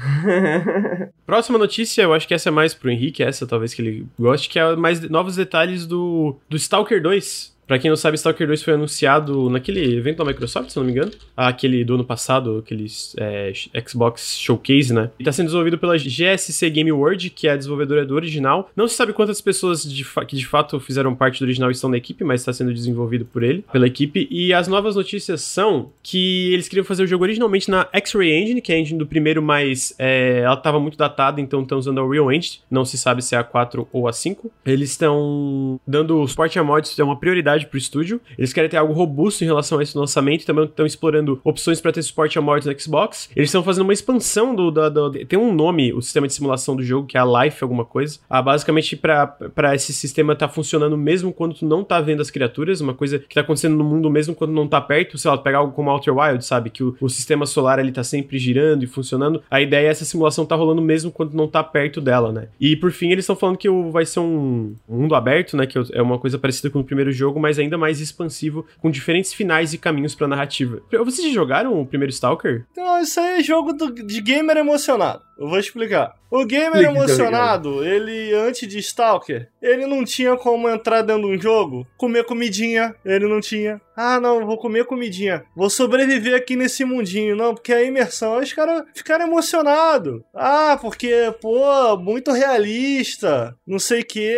Próxima 1.25 1.57
notícia, 1.57 2.03
eu 2.03 2.13
acho 2.13 2.29
que 2.29 2.35
essa 2.35 2.51
é 2.51 2.53
mais 2.53 2.75
pro 2.75 2.91
Henrique, 2.91 3.23
essa 3.23 3.47
talvez 3.47 3.73
que 3.73 3.81
ele 3.81 4.07
goste, 4.19 4.51
que 4.51 4.59
é 4.59 4.77
mais 4.77 5.01
novos 5.09 5.37
detalhes 5.37 5.87
do, 5.87 6.37
do 6.51 6.57
Stalker 6.59 7.01
2. 7.03 7.54
Pra 7.67 7.79
quem 7.79 7.91
não 7.91 7.97
sabe, 7.97 8.17
Stalker 8.17 8.47
2 8.47 8.63
foi 8.63 8.75
anunciado 8.75 9.49
naquele 9.49 9.97
evento 9.97 10.19
da 10.19 10.25
Microsoft, 10.25 10.71
se 10.71 10.77
não 10.77 10.85
me 10.85 10.93
engano. 10.93 11.13
Aquele 11.37 11.85
do 11.85 11.95
ano 11.95 12.05
passado, 12.05 12.59
aquele 12.65 12.87
é, 13.19 13.53
Xbox 13.87 14.39
Showcase, 14.39 14.93
né? 14.93 15.11
E 15.19 15.25
tá 15.25 15.33
sendo 15.33 15.47
desenvolvido 15.47 15.79
pela 15.79 15.97
GSC 15.97 16.71
Game 16.71 16.93
World, 16.93 17.31
que 17.31 17.49
é 17.49 17.53
a 17.53 17.57
desenvolvedora 17.57 18.05
do 18.05 18.15
original. 18.15 18.71
Não 18.77 18.87
se 18.87 18.95
sabe 18.95 19.13
quantas 19.13 19.41
pessoas 19.41 19.83
de 19.83 20.05
que 20.27 20.37
de 20.37 20.47
fato 20.47 20.79
fizeram 20.79 21.15
parte 21.15 21.39
do 21.39 21.45
original 21.45 21.71
estão 21.71 21.91
na 21.91 21.97
equipe, 21.97 22.25
mas 22.25 22.41
está 22.41 22.53
sendo 22.53 22.73
desenvolvido 22.73 23.25
por 23.25 23.43
ele, 23.43 23.65
pela 23.73 23.87
equipe. 23.87 24.29
E 24.31 24.53
as 24.53 24.69
novas 24.69 24.97
notícias 24.97 25.41
são 25.41 25.91
que 26.03 26.53
eles 26.53 26.69
queriam 26.69 26.85
fazer 26.85 27.05
o 27.05 27.07
jogo 27.07 27.25
originalmente 27.25 27.71
na 27.71 27.89
X-Ray 27.93 28.33
Engine, 28.33 28.61
que 28.61 28.73
é 28.73 28.77
a 28.77 28.79
engine 28.79 28.99
do 28.99 29.07
primeiro, 29.07 29.43
mas 29.43 29.95
é, 29.99 30.41
ela 30.41 30.55
estava 30.55 30.79
muito 30.79 30.99
datada, 30.99 31.41
então 31.41 31.63
estão 31.63 31.79
usando 31.79 32.01
a 32.01 32.09
Real 32.09 32.31
Engine. 32.31 32.61
Não 32.71 32.85
se 32.85 32.99
sabe 32.99 33.23
se 33.23 33.35
é 33.35 33.39
a 33.39 33.45
4 33.45 33.89
ou 33.93 34.07
a 34.07 34.13
5. 34.13 34.51
Eles 34.65 34.91
estão 34.91 35.81
dando 35.87 36.27
suporte 36.27 36.59
a 36.59 36.65
mods, 36.65 36.99
é 36.99 37.05
uma 37.05 37.19
prioridade 37.19 37.54
para 37.63 37.71
pro 37.71 37.79
estúdio. 37.79 38.21
Eles 38.39 38.53
querem 38.53 38.69
ter 38.69 38.77
algo 38.77 38.93
robusto 38.93 39.45
em 39.45 39.47
relação 39.47 39.79
a 39.79 39.83
esse 39.83 39.97
lançamento 39.97 40.45
também 40.45 40.65
estão 40.65 40.87
explorando 40.87 41.41
opções 41.45 41.81
para 41.81 41.93
ter 41.93 42.03
suporte 42.03 42.39
a 42.39 42.43
mods 42.43 42.67
no 42.67 42.79
Xbox. 42.79 43.31
Eles 43.35 43.49
estão 43.49 43.63
fazendo 43.63 43.85
uma 43.85 43.93
expansão 43.93 44.55
do, 44.55 44.71
do, 44.71 44.91
do, 44.91 45.27
Tem 45.27 45.39
um 45.39 45.55
nome, 45.55 45.93
o 45.93 46.01
sistema 46.01 46.27
de 46.27 46.33
simulação 46.33 46.77
do 46.77 46.83
jogo, 46.83 47.07
que 47.07 47.17
é 47.17 47.21
a 47.21 47.45
Life, 47.45 47.63
alguma 47.63 47.85
coisa. 47.85 48.19
Ah, 48.29 48.43
basicamente, 48.43 48.97
para 48.97 49.75
esse 49.75 49.93
sistema 49.93 50.35
tá 50.35 50.49
funcionando 50.49 50.97
mesmo 50.97 51.33
quando 51.33 51.55
tu 51.55 51.67
não 51.67 51.85
tá 51.85 52.01
vendo 52.01 52.21
as 52.21 52.31
criaturas, 52.31 52.81
uma 52.81 52.95
coisa 52.95 53.19
que 53.19 53.35
tá 53.35 53.41
acontecendo 53.41 53.77
no 53.77 53.85
mundo 53.85 54.11
mesmo 54.11 54.35
quando 54.35 54.53
não 54.53 54.67
tá 54.67 54.81
perto. 54.81 55.19
Sei 55.19 55.31
lá, 55.31 55.39
pegar 55.39 55.59
algo 55.59 55.73
como 55.73 55.91
Outer 55.91 56.17
Wild, 56.17 56.45
sabe? 56.45 56.71
Que 56.71 56.83
o, 56.83 56.97
o 57.01 57.09
sistema 57.09 57.47
solar 57.47 57.79
ele 57.79 57.93
tá 57.93 58.03
sempre 58.03 58.39
girando 58.39 58.83
e 58.83 58.87
funcionando. 58.87 59.43
A 59.51 59.61
ideia 59.61 59.89
é 59.89 59.91
essa 59.91 60.05
simulação 60.05 60.47
tá 60.47 60.55
rolando 60.55 60.83
mesmo 60.83 61.11
quando 61.11 61.35
não 61.35 61.49
tá 61.49 61.63
perto 61.63 62.01
dela, 62.01 62.33
né? 62.33 62.49
E 62.61 62.77
por 62.77 62.91
fim, 62.93 63.11
eles 63.11 63.25
estão 63.25 63.37
falando 63.37 63.57
que 63.57 63.69
vai 63.91 64.05
ser 64.05 64.21
um 64.21 64.75
mundo 64.89 65.15
aberto, 65.15 65.57
né? 65.57 65.67
Que 65.67 65.79
é 65.93 66.03
uma 66.03 66.19
coisa 66.19 66.39
parecida 66.39 66.71
com 66.71 66.81
o 66.81 66.85
primeiro 66.85 67.13
jogo, 67.13 67.41
mas 67.45 67.59
ainda 67.59 67.77
mais 67.77 68.01
expansivo, 68.01 68.65
com 68.81 68.91
diferentes 68.91 69.35
finais 69.35 69.75
e 69.75 69.79
caminhos 69.79 70.15
pra 70.15 70.27
narrativa. 70.27 70.81
Vocês 71.05 71.31
jogaram 71.31 71.79
o 71.79 71.85
primeiro 71.85 72.11
Stalker? 72.11 72.65
Então, 72.73 73.03
isso 73.03 73.21
aí 73.21 73.41
é 73.41 73.43
jogo 73.43 73.75
do, 73.75 73.93
de 73.93 74.23
gamer 74.23 74.57
emocionado. 74.57 75.23
Eu 75.39 75.47
vou 75.47 75.59
explicar. 75.59 76.15
O 76.31 76.47
gamer 76.47 76.83
emocionado, 76.85 77.85
ele, 77.85 78.33
antes 78.33 78.67
de 78.67 78.79
Stalker, 78.79 79.51
ele 79.61 79.85
não 79.85 80.07
tinha 80.07 80.37
como 80.39 80.71
entrar 80.71 81.03
dentro 81.03 81.29
de 81.29 81.37
um 81.37 81.41
jogo, 81.41 81.87
comer 81.99 82.25
comidinha, 82.25 82.95
ele 83.05 83.29
não 83.29 83.43
tinha. 83.43 83.79
Ah, 83.95 84.19
não, 84.19 84.47
vou 84.47 84.57
comer 84.57 84.87
comidinha. 84.87 85.45
Vou 85.55 85.69
sobreviver 85.69 86.35
aqui 86.35 86.57
nesse 86.57 86.83
mundinho. 86.83 87.37
Não, 87.37 87.55
porque 87.55 87.75
a 87.75 87.83
imersão, 87.83 88.39
os 88.39 88.53
caras 88.55 88.85
ficaram 88.95 89.27
emocionados. 89.27 90.23
Ah, 90.35 90.79
porque, 90.81 91.13
pô, 91.43 91.97
muito 91.99 92.33
realista, 92.33 93.55
não 93.67 93.79
sei 93.79 94.01
o 94.01 94.07
que. 94.07 94.35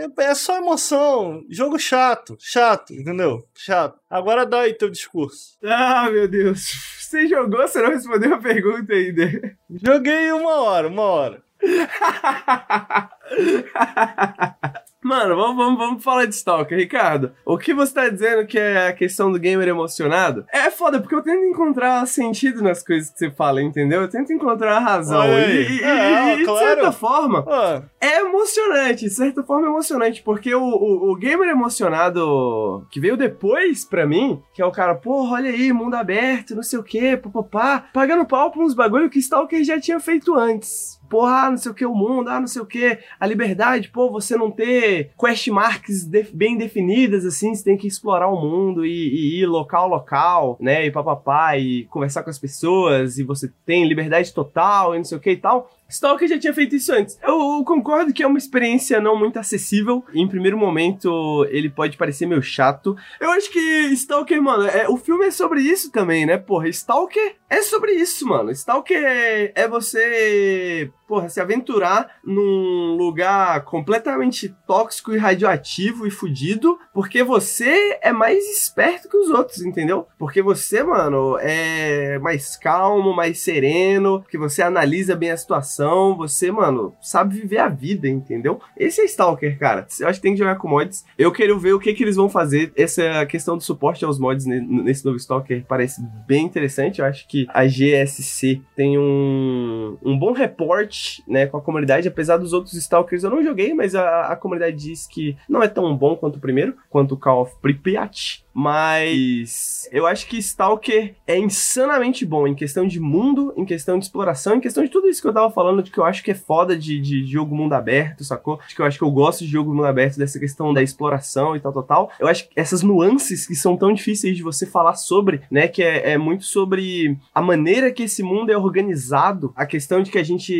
É, 0.00 0.24
é 0.24 0.34
só 0.34 0.56
emoção. 0.56 1.44
Jogo 1.50 1.78
chato. 1.78 2.34
Chato, 2.40 2.94
entendeu? 2.94 3.46
Chato. 3.54 4.00
Agora 4.08 4.46
dá 4.46 4.60
aí 4.60 4.72
teu 4.72 4.88
discurso. 4.88 5.58
Ah, 5.62 6.08
meu 6.10 6.26
Deus. 6.26 6.72
Você 6.98 7.26
jogou, 7.26 7.60
você 7.60 7.82
não 7.82 7.90
respondeu 7.90 8.34
a 8.34 8.38
pergunta 8.38 8.94
ainda. 8.94 9.56
Joguei 9.68 10.32
uma 10.32 10.54
hora, 10.60 10.88
uma 10.88 11.02
hora. 11.02 11.42
Mano, 15.02 15.34
vamos, 15.34 15.56
vamos, 15.56 15.78
vamos 15.78 16.04
falar 16.04 16.26
de 16.26 16.34
Stalker, 16.34 16.76
Ricardo. 16.76 17.32
O 17.44 17.56
que 17.56 17.72
você 17.72 17.94
tá 17.94 18.08
dizendo 18.10 18.46
que 18.46 18.58
é 18.58 18.88
a 18.88 18.92
questão 18.92 19.32
do 19.32 19.38
gamer 19.38 19.66
emocionado? 19.66 20.44
É 20.52 20.70
foda, 20.70 21.00
porque 21.00 21.14
eu 21.14 21.22
tento 21.22 21.42
encontrar 21.42 22.06
sentido 22.06 22.62
nas 22.62 22.82
coisas 22.82 23.10
que 23.10 23.18
você 23.18 23.30
fala, 23.30 23.62
entendeu? 23.62 24.02
Eu 24.02 24.10
tento 24.10 24.30
encontrar 24.30 24.76
a 24.76 24.78
razão. 24.80 25.24
E, 25.26 25.78
e, 25.78 25.82
é, 25.82 26.36
e, 26.36 26.44
claro. 26.44 26.58
de 26.58 26.64
certa 26.66 26.92
forma, 26.92 27.44
ah. 27.48 27.82
é 27.98 28.20
emocionante. 28.20 29.06
De 29.06 29.10
certa 29.10 29.42
forma, 29.42 29.68
é 29.68 29.70
emocionante, 29.70 30.22
porque 30.22 30.54
o, 30.54 30.62
o, 30.62 31.12
o, 31.12 31.16
gamer 31.16 31.48
emocionado 31.48 32.86
que 32.90 33.00
veio 33.00 33.16
depois 33.16 33.86
pra 33.86 34.06
mim, 34.06 34.42
que 34.52 34.60
é 34.60 34.66
o 34.66 34.72
cara, 34.72 34.94
porra, 34.94 35.36
olha 35.36 35.50
aí, 35.50 35.72
mundo 35.72 35.94
aberto, 35.94 36.54
não 36.54 36.62
sei 36.62 36.78
o 36.78 36.84
quê, 36.84 37.16
papapá, 37.16 37.86
pagando 37.94 38.26
pau 38.26 38.50
pra 38.50 38.62
uns 38.62 38.74
bagulho 38.74 39.08
que 39.08 39.18
Stalker 39.18 39.64
já 39.64 39.80
tinha 39.80 39.98
feito 39.98 40.34
antes 40.34 40.99
porra, 41.10 41.46
ah, 41.46 41.50
não 41.50 41.58
sei 41.58 41.72
o 41.72 41.74
que, 41.74 41.84
o 41.84 41.94
mundo, 41.94 42.30
ah, 42.30 42.38
não 42.38 42.46
sei 42.46 42.62
o 42.62 42.66
que, 42.66 42.98
a 43.18 43.26
liberdade, 43.26 43.88
pô, 43.88 44.08
você 44.08 44.36
não 44.36 44.50
ter 44.50 45.10
quest 45.18 45.48
marks 45.48 46.04
de 46.04 46.22
bem 46.32 46.56
definidas, 46.56 47.26
assim, 47.26 47.52
você 47.52 47.64
tem 47.64 47.76
que 47.76 47.88
explorar 47.88 48.28
o 48.28 48.40
mundo 48.40 48.86
e, 48.86 48.90
e 48.90 49.40
ir 49.40 49.46
local, 49.46 49.88
local, 49.88 50.56
né, 50.60 50.86
e 50.86 50.90
papapá, 50.90 51.58
e 51.58 51.84
conversar 51.86 52.22
com 52.22 52.30
as 52.30 52.38
pessoas, 52.38 53.18
e 53.18 53.24
você 53.24 53.52
tem 53.66 53.88
liberdade 53.88 54.32
total, 54.32 54.94
e 54.94 54.98
não 54.98 55.04
sei 55.04 55.18
o 55.18 55.20
que 55.20 55.32
e 55.32 55.36
tal. 55.36 55.68
Stalker 55.90 56.28
já 56.28 56.38
tinha 56.38 56.54
feito 56.54 56.76
isso 56.76 56.92
antes. 56.92 57.18
Eu 57.20 57.64
concordo 57.64 58.12
que 58.12 58.22
é 58.22 58.26
uma 58.26 58.38
experiência 58.38 59.00
não 59.00 59.18
muito 59.18 59.38
acessível. 59.38 60.04
Em 60.14 60.28
primeiro 60.28 60.56
momento, 60.56 61.44
ele 61.50 61.68
pode 61.68 61.96
parecer 61.96 62.26
meio 62.26 62.40
chato. 62.40 62.96
Eu 63.20 63.30
acho 63.32 63.50
que 63.50 63.58
Stalker, 63.94 64.40
mano, 64.40 64.66
é, 64.66 64.88
o 64.88 64.96
filme 64.96 65.26
é 65.26 65.30
sobre 65.32 65.60
isso 65.60 65.90
também, 65.90 66.24
né? 66.24 66.38
Porra, 66.38 66.68
Stalker 66.68 67.34
é 67.48 67.60
sobre 67.62 67.92
isso, 67.92 68.26
mano. 68.26 68.52
Stalker 68.52 69.02
é, 69.02 69.52
é 69.54 69.68
você 69.68 70.90
porra, 71.10 71.28
se 71.28 71.40
aventurar 71.40 72.18
num 72.24 72.94
lugar 72.96 73.64
completamente 73.64 74.54
tóxico 74.64 75.12
e 75.12 75.18
radioativo 75.18 76.06
e 76.06 76.10
fudido, 76.10 76.78
porque 76.94 77.24
você 77.24 77.98
é 78.00 78.12
mais 78.12 78.48
esperto 78.48 79.08
que 79.08 79.16
os 79.16 79.28
outros, 79.28 79.60
entendeu? 79.60 80.06
Porque 80.16 80.40
você, 80.40 80.84
mano, 80.84 81.36
é 81.40 82.16
mais 82.20 82.56
calmo, 82.56 83.12
mais 83.12 83.40
sereno, 83.40 84.24
que 84.30 84.38
você 84.38 84.62
analisa 84.62 85.16
bem 85.16 85.32
a 85.32 85.36
situação, 85.36 86.16
você, 86.16 86.52
mano, 86.52 86.94
sabe 87.02 87.40
viver 87.40 87.58
a 87.58 87.68
vida, 87.68 88.06
entendeu? 88.06 88.60
Esse 88.76 89.00
é 89.00 89.04
Stalker, 89.06 89.58
cara. 89.58 89.88
Eu 89.98 90.06
acho 90.06 90.20
que 90.20 90.22
tem 90.22 90.34
que 90.34 90.38
jogar 90.38 90.58
com 90.58 90.68
mods. 90.68 91.04
Eu 91.18 91.32
quero 91.32 91.58
ver 91.58 91.72
o 91.72 91.80
que, 91.80 91.92
que 91.92 92.04
eles 92.04 92.14
vão 92.14 92.28
fazer. 92.28 92.72
Essa 92.76 93.26
questão 93.26 93.56
do 93.56 93.64
suporte 93.64 94.04
aos 94.04 94.20
mods 94.20 94.46
nesse 94.46 95.04
novo 95.04 95.16
Stalker 95.16 95.64
parece 95.66 96.00
bem 96.24 96.44
interessante. 96.44 97.00
Eu 97.00 97.06
acho 97.06 97.26
que 97.26 97.48
a 97.48 97.66
GSC 97.66 98.62
tem 98.76 98.96
um, 98.96 99.98
um 100.04 100.16
bom 100.16 100.30
reporte 100.30 100.99
né, 101.26 101.46
com 101.46 101.56
a 101.56 101.60
comunidade, 101.60 102.08
apesar 102.08 102.36
dos 102.36 102.52
outros 102.52 102.74
Stalkers 102.74 103.22
eu 103.22 103.30
não 103.30 103.42
joguei, 103.42 103.74
mas 103.74 103.94
a, 103.94 104.32
a 104.32 104.36
comunidade 104.36 104.76
diz 104.76 105.06
que 105.06 105.36
não 105.48 105.62
é 105.62 105.68
tão 105.68 105.96
bom 105.96 106.16
quanto 106.16 106.36
o 106.36 106.40
primeiro, 106.40 106.76
quanto 106.88 107.14
o 107.14 107.16
Call 107.16 107.42
of 107.42 107.54
Pripyat. 107.60 108.44
Mas 108.52 109.88
eu 109.92 110.06
acho 110.06 110.26
que 110.26 110.38
Stalker 110.38 111.14
é 111.26 111.38
insanamente 111.38 112.26
bom 112.26 112.46
em 112.46 112.54
questão 112.54 112.86
de 112.86 113.00
mundo, 113.00 113.52
em 113.56 113.64
questão 113.64 113.98
de 113.98 114.04
exploração, 114.04 114.56
em 114.56 114.60
questão 114.60 114.82
de 114.82 114.90
tudo 114.90 115.08
isso 115.08 115.22
que 115.22 115.28
eu 115.28 115.32
tava 115.32 115.50
falando, 115.50 115.82
de 115.82 115.90
que 115.90 115.98
eu 115.98 116.04
acho 116.04 116.22
que 116.22 116.30
é 116.30 116.34
foda 116.34 116.76
de, 116.76 117.00
de 117.00 117.24
jogo 117.26 117.54
mundo 117.54 117.72
aberto, 117.74 118.24
sacou? 118.24 118.60
De 118.68 118.74
que 118.74 118.82
eu 118.82 118.86
acho 118.86 118.98
que 118.98 119.04
eu 119.04 119.10
gosto 119.10 119.44
de 119.44 119.50
jogo 119.50 119.74
mundo 119.74 119.86
aberto, 119.86 120.18
dessa 120.18 120.38
questão 120.38 120.74
da 120.74 120.82
exploração 120.82 121.54
e 121.54 121.60
tal, 121.60 121.72
tal, 121.72 121.82
tal. 121.82 122.10
Eu 122.18 122.28
acho 122.28 122.48
que 122.48 122.50
essas 122.56 122.82
nuances 122.82 123.46
que 123.46 123.54
são 123.54 123.76
tão 123.76 123.92
difíceis 123.92 124.36
de 124.36 124.42
você 124.42 124.66
falar 124.66 124.94
sobre, 124.94 125.42
né? 125.50 125.68
Que 125.68 125.82
é, 125.82 126.12
é 126.12 126.18
muito 126.18 126.44
sobre 126.44 127.16
a 127.34 127.40
maneira 127.40 127.90
que 127.90 128.04
esse 128.04 128.22
mundo 128.22 128.50
é 128.50 128.56
organizado, 128.56 129.52
a 129.54 129.64
questão 129.64 130.02
de 130.02 130.10
que 130.10 130.18
a 130.18 130.24
gente 130.24 130.52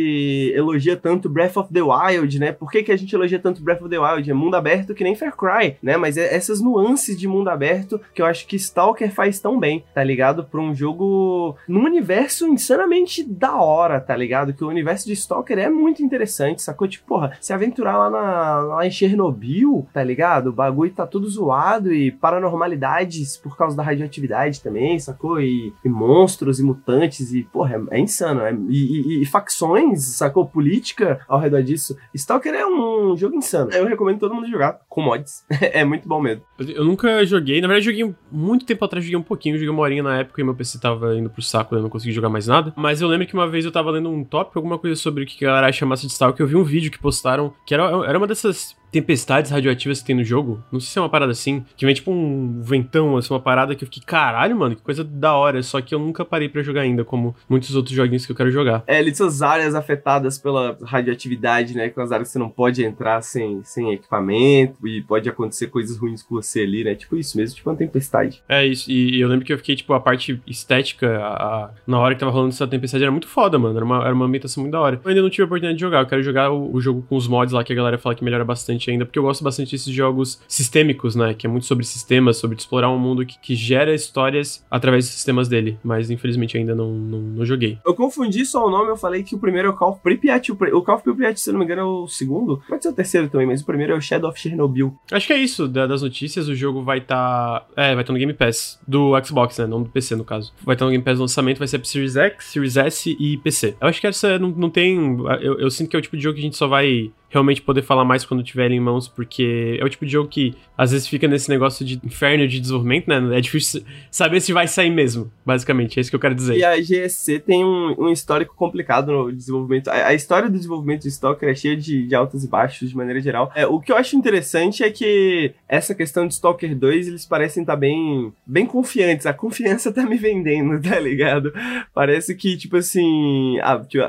elogia 0.55 0.95
tanto 0.95 1.29
Breath 1.29 1.57
of 1.57 1.73
the 1.73 1.81
Wild, 1.81 2.39
né? 2.39 2.51
Por 2.51 2.71
que, 2.71 2.83
que 2.83 2.91
a 2.91 2.97
gente 2.97 3.13
elogia 3.13 3.39
tanto 3.39 3.61
Breath 3.61 3.81
of 3.81 3.89
the 3.89 3.99
Wild? 3.99 4.29
É 4.29 4.33
mundo 4.33 4.55
aberto 4.55 4.93
que 4.93 5.03
nem 5.03 5.15
Far 5.15 5.35
Cry, 5.35 5.77
né? 5.81 5.97
Mas 5.97 6.17
é 6.17 6.33
essas 6.33 6.61
nuances 6.61 7.19
de 7.19 7.27
mundo 7.27 7.49
aberto 7.49 7.80
que 8.13 8.21
eu 8.21 8.25
acho 8.25 8.47
que 8.47 8.55
Stalker 8.55 9.11
faz 9.11 9.39
tão 9.39 9.59
bem, 9.59 9.83
tá 9.93 10.03
ligado? 10.03 10.43
Pra 10.43 10.61
um 10.61 10.73
jogo 10.73 11.55
num 11.67 11.85
universo 11.85 12.47
insanamente 12.47 13.23
da 13.23 13.55
hora, 13.55 13.99
tá 13.99 14.15
ligado? 14.15 14.53
Que 14.53 14.63
o 14.63 14.69
universo 14.69 15.05
de 15.05 15.13
Stalker 15.13 15.57
é 15.57 15.69
muito 15.69 16.03
interessante, 16.03 16.61
sacou? 16.61 16.87
Tipo, 16.87 17.07
porra, 17.07 17.33
se 17.39 17.53
aventurar 17.53 17.97
lá, 17.97 18.09
na, 18.09 18.59
lá 18.59 18.85
em 18.85 18.91
Chernobyl, 18.91 19.87
tá 19.93 20.03
ligado? 20.03 20.47
O 20.47 20.53
bagulho 20.53 20.91
tá 20.91 21.05
tudo 21.05 21.29
zoado 21.29 21.93
e 21.93 22.11
paranormalidades 22.11 23.37
por 23.37 23.57
causa 23.57 23.75
da 23.75 23.83
radioatividade 23.83 24.61
também, 24.61 24.99
sacou? 24.99 25.39
E, 25.39 25.73
e 25.83 25.89
monstros 25.89 26.59
e 26.59 26.63
mutantes 26.63 27.33
e, 27.33 27.43
porra, 27.43 27.75
é, 27.91 27.97
é 27.97 27.99
insano. 27.99 28.41
É, 28.41 28.53
e, 28.69 29.19
e, 29.19 29.21
e, 29.21 29.25
facções, 29.25 30.03
sacou? 30.15 30.45
Política 30.45 31.19
ao 31.27 31.39
redor 31.39 31.61
disso. 31.61 31.97
Stalker 32.13 32.53
é 32.53 32.65
um 32.65 33.15
jogo 33.15 33.35
insano. 33.35 33.71
Eu 33.71 33.85
recomendo 33.85 34.19
todo 34.19 34.33
mundo 34.33 34.49
jogar 34.49 34.79
com 34.89 35.01
mods. 35.01 35.45
é 35.61 35.83
muito 35.83 36.07
bom 36.07 36.21
mesmo. 36.21 36.43
Eu 36.59 36.85
nunca 36.85 37.25
joguei, 37.25 37.61
na 37.61 37.67
verdade 37.71 37.85
joguei 37.85 38.15
muito 38.31 38.65
tempo 38.65 38.83
atrás, 38.85 39.03
joguei 39.03 39.17
um 39.17 39.23
pouquinho, 39.23 39.55
joguei 39.55 39.69
uma 39.69 39.81
horinha 39.81 40.03
na 40.03 40.19
época 40.19 40.41
e 40.41 40.43
meu 40.43 40.55
PC 40.55 40.79
tava 40.79 41.15
indo 41.15 41.29
pro 41.29 41.41
saco, 41.41 41.75
eu 41.75 41.81
não 41.81 41.89
consegui 41.89 42.11
jogar 42.13 42.29
mais 42.29 42.47
nada. 42.47 42.73
Mas 42.75 43.01
eu 43.01 43.07
lembro 43.07 43.27
que 43.27 43.33
uma 43.33 43.47
vez 43.47 43.65
eu 43.65 43.71
tava 43.71 43.91
lendo 43.91 44.09
um 44.09 44.23
tópico, 44.23 44.59
alguma 44.59 44.77
coisa 44.77 44.95
sobre 44.95 45.23
o 45.23 45.27
que 45.27 45.45
a 45.45 45.49
galera 45.49 45.71
chamasse 45.71 46.05
de 46.05 46.11
Stalker, 46.11 46.43
eu 46.43 46.47
vi 46.47 46.55
um 46.55 46.63
vídeo 46.63 46.91
que 46.91 46.99
postaram, 46.99 47.53
que 47.65 47.73
era, 47.73 47.83
era 48.05 48.17
uma 48.17 48.27
dessas 48.27 48.75
tempestades 48.91 49.49
radioativas 49.51 49.99
que 49.99 50.05
tem 50.05 50.15
no 50.15 50.23
jogo. 50.23 50.63
Não 50.71 50.79
sei 50.79 50.89
se 50.89 50.99
é 50.99 51.01
uma 51.01 51.09
parada 51.09 51.31
assim, 51.31 51.63
que 51.77 51.85
vem 51.85 51.95
tipo 51.95 52.11
um 52.11 52.61
ventão, 52.61 53.17
assim, 53.17 53.33
uma 53.33 53.39
parada 53.39 53.75
que 53.75 53.83
eu 53.83 53.87
fiquei, 53.87 54.03
caralho, 54.05 54.55
mano, 54.55 54.75
que 54.75 54.81
coisa 54.81 55.03
da 55.03 55.33
hora. 55.33 55.63
Só 55.63 55.79
que 55.81 55.95
eu 55.95 55.99
nunca 55.99 56.25
parei 56.25 56.49
para 56.49 56.61
jogar 56.61 56.81
ainda, 56.81 57.03
como 57.03 57.35
muitos 57.47 57.75
outros 57.75 57.95
joguinhos 57.95 58.25
que 58.25 58.31
eu 58.31 58.35
quero 58.35 58.51
jogar. 58.51 58.83
É, 58.85 58.97
ali 58.97 59.13
são 59.15 59.29
áreas 59.47 59.73
afetadas 59.73 60.37
pela 60.37 60.77
radioatividade, 60.83 61.75
né? 61.75 61.89
Com 61.89 62.01
as 62.01 62.11
áreas 62.11 62.27
que 62.27 62.33
você 62.33 62.39
não 62.39 62.49
pode 62.49 62.83
entrar 62.83 63.21
sem, 63.21 63.63
sem 63.63 63.91
equipamento 63.93 64.87
e 64.87 65.01
pode 65.01 65.29
acontecer 65.29 65.67
coisas 65.67 65.97
ruins 65.97 66.21
com 66.21 66.35
você 66.35 66.61
ali, 66.61 66.83
né? 66.83 66.95
Tipo 66.95 67.15
isso 67.17 67.37
mesmo, 67.37 67.55
tipo 67.55 67.69
uma 67.69 67.75
tempestade. 67.75 68.43
É 68.49 68.65
isso, 68.65 68.91
e 68.91 69.19
eu 69.19 69.27
lembro 69.27 69.45
que 69.45 69.53
eu 69.53 69.57
fiquei, 69.57 69.75
tipo, 69.75 69.93
a 69.93 69.99
parte 69.99 70.41
estética, 70.45 71.17
a, 71.17 71.33
a, 71.33 71.69
na 71.87 71.99
hora 71.99 72.13
que 72.13 72.19
tava 72.19 72.31
rolando 72.31 72.49
essa 72.49 72.67
tempestade, 72.67 73.03
era 73.03 73.11
muito 73.11 73.27
foda, 73.27 73.57
mano. 73.57 73.75
Era 73.77 73.85
uma, 73.85 74.05
era 74.05 74.13
uma 74.13 74.25
ambientação 74.25 74.61
muito 74.61 74.73
da 74.73 74.81
hora. 74.81 74.99
Eu 75.03 75.09
ainda 75.09 75.21
não 75.21 75.29
tive 75.29 75.43
a 75.43 75.45
oportunidade 75.45 75.77
de 75.77 75.81
jogar, 75.81 75.99
eu 76.01 76.07
quero 76.07 76.23
jogar 76.23 76.51
o, 76.51 76.73
o 76.73 76.81
jogo 76.81 77.03
com 77.07 77.15
os 77.15 77.27
mods 77.27 77.53
lá 77.53 77.63
que 77.63 77.71
a 77.71 77.75
galera 77.75 77.97
fala 77.97 78.15
que 78.15 78.23
melhora 78.23 78.43
bastante 78.43 78.80
ainda, 78.89 79.05
porque 79.05 79.19
eu 79.19 79.23
gosto 79.23 79.43
bastante 79.43 79.71
desses 79.71 79.93
jogos 79.93 80.41
sistêmicos, 80.47 81.15
né? 81.15 81.33
Que 81.33 81.45
é 81.45 81.49
muito 81.49 81.65
sobre 81.65 81.85
sistemas, 81.85 82.37
sobre 82.37 82.57
explorar 82.57 82.89
um 82.89 82.97
mundo 82.97 83.25
que, 83.25 83.37
que 83.39 83.55
gera 83.55 83.93
histórias 83.93 84.65
através 84.69 85.05
dos 85.05 85.13
sistemas 85.13 85.47
dele. 85.47 85.77
Mas 85.83 86.09
infelizmente 86.09 86.57
ainda 86.57 86.75
não, 86.75 86.91
não, 86.91 87.19
não, 87.19 87.45
joguei. 87.45 87.77
Eu 87.85 87.93
confundi 87.93 88.45
só 88.45 88.65
o 88.65 88.69
nome, 88.69 88.89
eu 88.89 88.97
falei 88.97 89.23
que 89.23 89.35
o 89.35 89.39
primeiro 89.39 89.67
é 89.67 89.71
o 89.71 89.75
Call 89.75 89.91
of 89.91 90.01
Pripyat. 90.01 90.51
O 90.51 90.81
Call 90.81 90.95
of 90.95 91.03
Pripyat, 91.03 91.39
se 91.39 91.51
não 91.51 91.59
me 91.59 91.65
engano, 91.65 91.81
é 91.81 91.85
o 91.85 92.07
segundo. 92.07 92.61
Pode 92.67 92.83
ser 92.83 92.89
o 92.89 92.93
terceiro 92.93 93.29
também, 93.29 93.47
mas 93.47 93.61
o 93.61 93.65
primeiro 93.65 93.93
é 93.93 93.95
o 93.95 94.01
Shadow 94.01 94.29
of 94.29 94.39
Chernobyl. 94.39 94.95
Acho 95.11 95.27
que 95.27 95.33
é 95.33 95.37
isso, 95.37 95.67
da, 95.67 95.85
das 95.87 96.01
notícias. 96.01 96.47
O 96.47 96.55
jogo 96.55 96.83
vai 96.83 96.99
estar. 96.99 97.61
Tá... 97.61 97.65
É, 97.75 97.93
vai 97.93 98.03
estar 98.03 98.05
tá 98.05 98.13
no 98.13 98.19
Game 98.19 98.33
Pass. 98.33 98.79
Do 98.87 99.13
Xbox, 99.23 99.57
né? 99.57 99.67
Não 99.67 99.83
do 99.83 99.89
PC, 99.89 100.15
no 100.15 100.23
caso. 100.23 100.53
Vai 100.63 100.75
estar 100.75 100.85
tá 100.85 100.85
no 100.85 100.91
Game 100.91 101.03
Pass 101.03 101.15
no 101.15 101.23
lançamento, 101.23 101.59
vai 101.59 101.67
ser 101.67 101.79
pro 101.79 101.87
Series 101.87 102.15
X, 102.15 102.45
Series 102.45 102.77
S 102.77 103.15
e 103.19 103.37
PC. 103.37 103.75
Eu 103.79 103.87
acho 103.87 103.99
que 103.99 104.07
essa 104.07 104.39
não, 104.39 104.49
não 104.49 104.69
tem. 104.69 105.17
Eu, 105.41 105.59
eu 105.59 105.69
sinto 105.69 105.89
que 105.89 105.95
é 105.95 105.99
o 105.99 106.01
tipo 106.01 106.17
de 106.17 106.23
jogo 106.23 106.35
que 106.35 106.41
a 106.41 106.43
gente 106.43 106.57
só 106.57 106.67
vai 106.67 107.11
realmente 107.31 107.61
poder 107.61 107.81
falar 107.81 108.03
mais 108.03 108.25
quando 108.25 108.43
tiver 108.43 108.65
ele 108.65 108.75
em 108.75 108.79
mãos, 108.79 109.07
porque 109.07 109.77
é 109.79 109.83
o 109.83 109.89
tipo 109.89 110.05
de 110.05 110.11
jogo 110.11 110.29
que 110.29 110.53
às 110.77 110.91
vezes 110.91 111.07
fica 111.07 111.27
nesse 111.27 111.49
negócio 111.49 111.85
de 111.85 111.99
inferno 112.03 112.47
de 112.47 112.59
desenvolvimento, 112.59 113.07
né? 113.07 113.37
É 113.37 113.41
difícil 113.41 113.83
saber 114.09 114.41
se 114.41 114.51
vai 114.51 114.67
sair 114.67 114.89
mesmo, 114.89 115.31
basicamente. 115.45 115.97
É 115.97 116.01
isso 116.01 116.09
que 116.09 116.15
eu 116.15 116.19
quero 116.19 116.35
dizer. 116.35 116.57
E 116.57 116.63
a 116.63 116.75
GSC 116.79 117.39
tem 117.39 117.63
um, 117.63 117.95
um 117.97 118.09
histórico 118.09 118.55
complicado 118.55 119.11
no 119.11 119.31
desenvolvimento. 119.31 119.87
A, 119.87 120.07
a, 120.07 120.13
história 120.13 120.49
do 120.49 120.57
desenvolvimento 120.57 121.03
de 121.03 121.07
Stalker 121.09 121.49
é 121.49 121.55
cheia 121.55 121.77
de, 121.77 122.05
de 122.05 122.15
altos 122.15 122.43
e 122.43 122.47
baixos 122.47 122.89
de 122.89 122.97
maneira 122.97 123.21
geral. 123.21 123.51
É, 123.55 123.65
o 123.65 123.79
que 123.79 123.91
eu 123.91 123.95
acho 123.95 124.15
interessante 124.15 124.83
é 124.83 124.91
que 124.91 125.53
essa 125.67 125.95
questão 125.95 126.27
de 126.27 126.33
Stalker 126.33 126.75
2, 126.75 127.07
eles 127.07 127.25
parecem 127.25 127.61
estar 127.61 127.73
tá 127.73 127.79
bem, 127.79 128.33
bem 128.45 128.65
confiantes. 128.65 129.25
A 129.25 129.33
confiança 129.33 129.91
tá 129.91 130.03
me 130.03 130.17
vendendo, 130.17 130.81
tá 130.83 130.99
ligado? 130.99 131.53
Parece 131.93 132.35
que, 132.35 132.57
tipo 132.57 132.75
assim, 132.75 133.57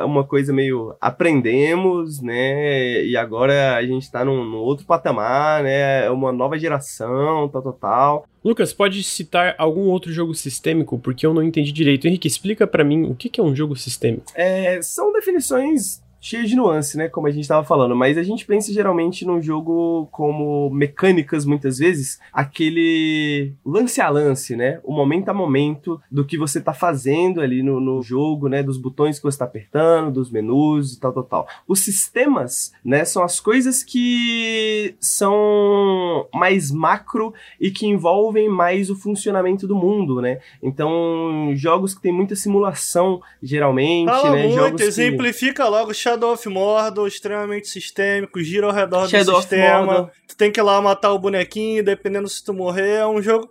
uma 0.04 0.24
coisa 0.24 0.52
meio 0.52 0.94
aprendemos, 1.00 2.20
né? 2.20 3.11
E 3.12 3.16
agora 3.16 3.76
a 3.76 3.82
gente 3.84 4.10
tá 4.10 4.24
num, 4.24 4.42
num, 4.44 4.56
outro 4.56 4.86
patamar, 4.86 5.62
né? 5.62 6.06
É 6.06 6.10
uma 6.10 6.32
nova 6.32 6.58
geração, 6.58 7.48
tal, 7.48 7.62
tal, 7.62 7.72
tal. 7.72 8.26
Lucas, 8.42 8.72
pode 8.72 9.02
citar 9.02 9.54
algum 9.58 9.82
outro 9.82 10.10
jogo 10.10 10.34
sistêmico? 10.34 10.98
Porque 10.98 11.26
eu 11.26 11.34
não 11.34 11.42
entendi 11.42 11.70
direito. 11.72 12.06
Henrique, 12.06 12.26
explica 12.26 12.66
para 12.66 12.82
mim 12.82 13.04
o 13.04 13.14
que 13.14 13.40
é 13.40 13.44
um 13.44 13.54
jogo 13.54 13.76
sistêmico. 13.76 14.24
É, 14.34 14.80
são 14.80 15.12
definições 15.12 16.02
cheio 16.22 16.46
de 16.46 16.54
nuance, 16.54 16.96
né? 16.96 17.08
Como 17.08 17.26
a 17.26 17.30
gente 17.30 17.42
estava 17.42 17.66
falando. 17.66 17.96
Mas 17.96 18.16
a 18.16 18.22
gente 18.22 18.46
pensa 18.46 18.72
geralmente 18.72 19.26
num 19.26 19.42
jogo 19.42 20.08
como 20.12 20.70
mecânicas, 20.70 21.44
muitas 21.44 21.78
vezes, 21.78 22.20
aquele 22.32 23.52
lance 23.66 24.00
a 24.00 24.08
lance, 24.08 24.54
né? 24.54 24.80
O 24.84 24.92
momento 24.92 25.28
a 25.28 25.34
momento 25.34 26.00
do 26.08 26.24
que 26.24 26.38
você 26.38 26.60
está 26.60 26.72
fazendo 26.72 27.40
ali 27.40 27.60
no, 27.60 27.80
no, 27.80 28.00
jogo, 28.00 28.48
né? 28.48 28.62
Dos 28.62 28.78
botões 28.78 29.18
que 29.18 29.24
você 29.24 29.34
está 29.34 29.44
apertando, 29.44 30.12
dos 30.12 30.30
menus 30.30 30.94
e 30.94 31.00
tal, 31.00 31.12
tal, 31.12 31.24
tal. 31.24 31.48
Os 31.66 31.80
sistemas, 31.80 32.72
né? 32.84 33.04
São 33.04 33.24
as 33.24 33.40
coisas 33.40 33.82
que 33.82 34.94
são 35.00 36.28
mais 36.32 36.70
macro 36.70 37.34
e 37.60 37.72
que 37.72 37.86
envolvem 37.86 38.48
mais 38.48 38.90
o 38.90 38.94
funcionamento 38.94 39.66
do 39.66 39.74
mundo, 39.74 40.20
né? 40.20 40.38
Então, 40.62 41.50
jogos 41.54 41.94
que 41.94 42.00
tem 42.00 42.12
muita 42.12 42.36
simulação, 42.36 43.20
geralmente, 43.42 44.08
Fala 44.08 44.30
né? 44.30 44.42
Muito, 44.42 44.54
jogos 44.54 44.80
exemplifica 44.82 45.64
que... 45.64 45.70
logo 45.70 45.92
Shadow 46.12 46.32
of 46.32 46.48
Mordor, 46.48 47.08
extremamente 47.08 47.68
sistêmico, 47.68 48.40
gira 48.40 48.66
ao 48.66 48.72
redor 48.72 49.08
Shadow 49.08 49.34
do 49.34 49.40
sistema. 49.40 50.10
Tu 50.28 50.36
tem 50.36 50.52
que 50.52 50.60
ir 50.60 50.62
lá 50.62 50.80
matar 50.80 51.12
o 51.12 51.18
bonequinho, 51.18 51.82
dependendo 51.82 52.28
se 52.28 52.44
tu 52.44 52.52
morrer. 52.52 52.98
É 52.98 53.06
um 53.06 53.22
jogo. 53.22 53.50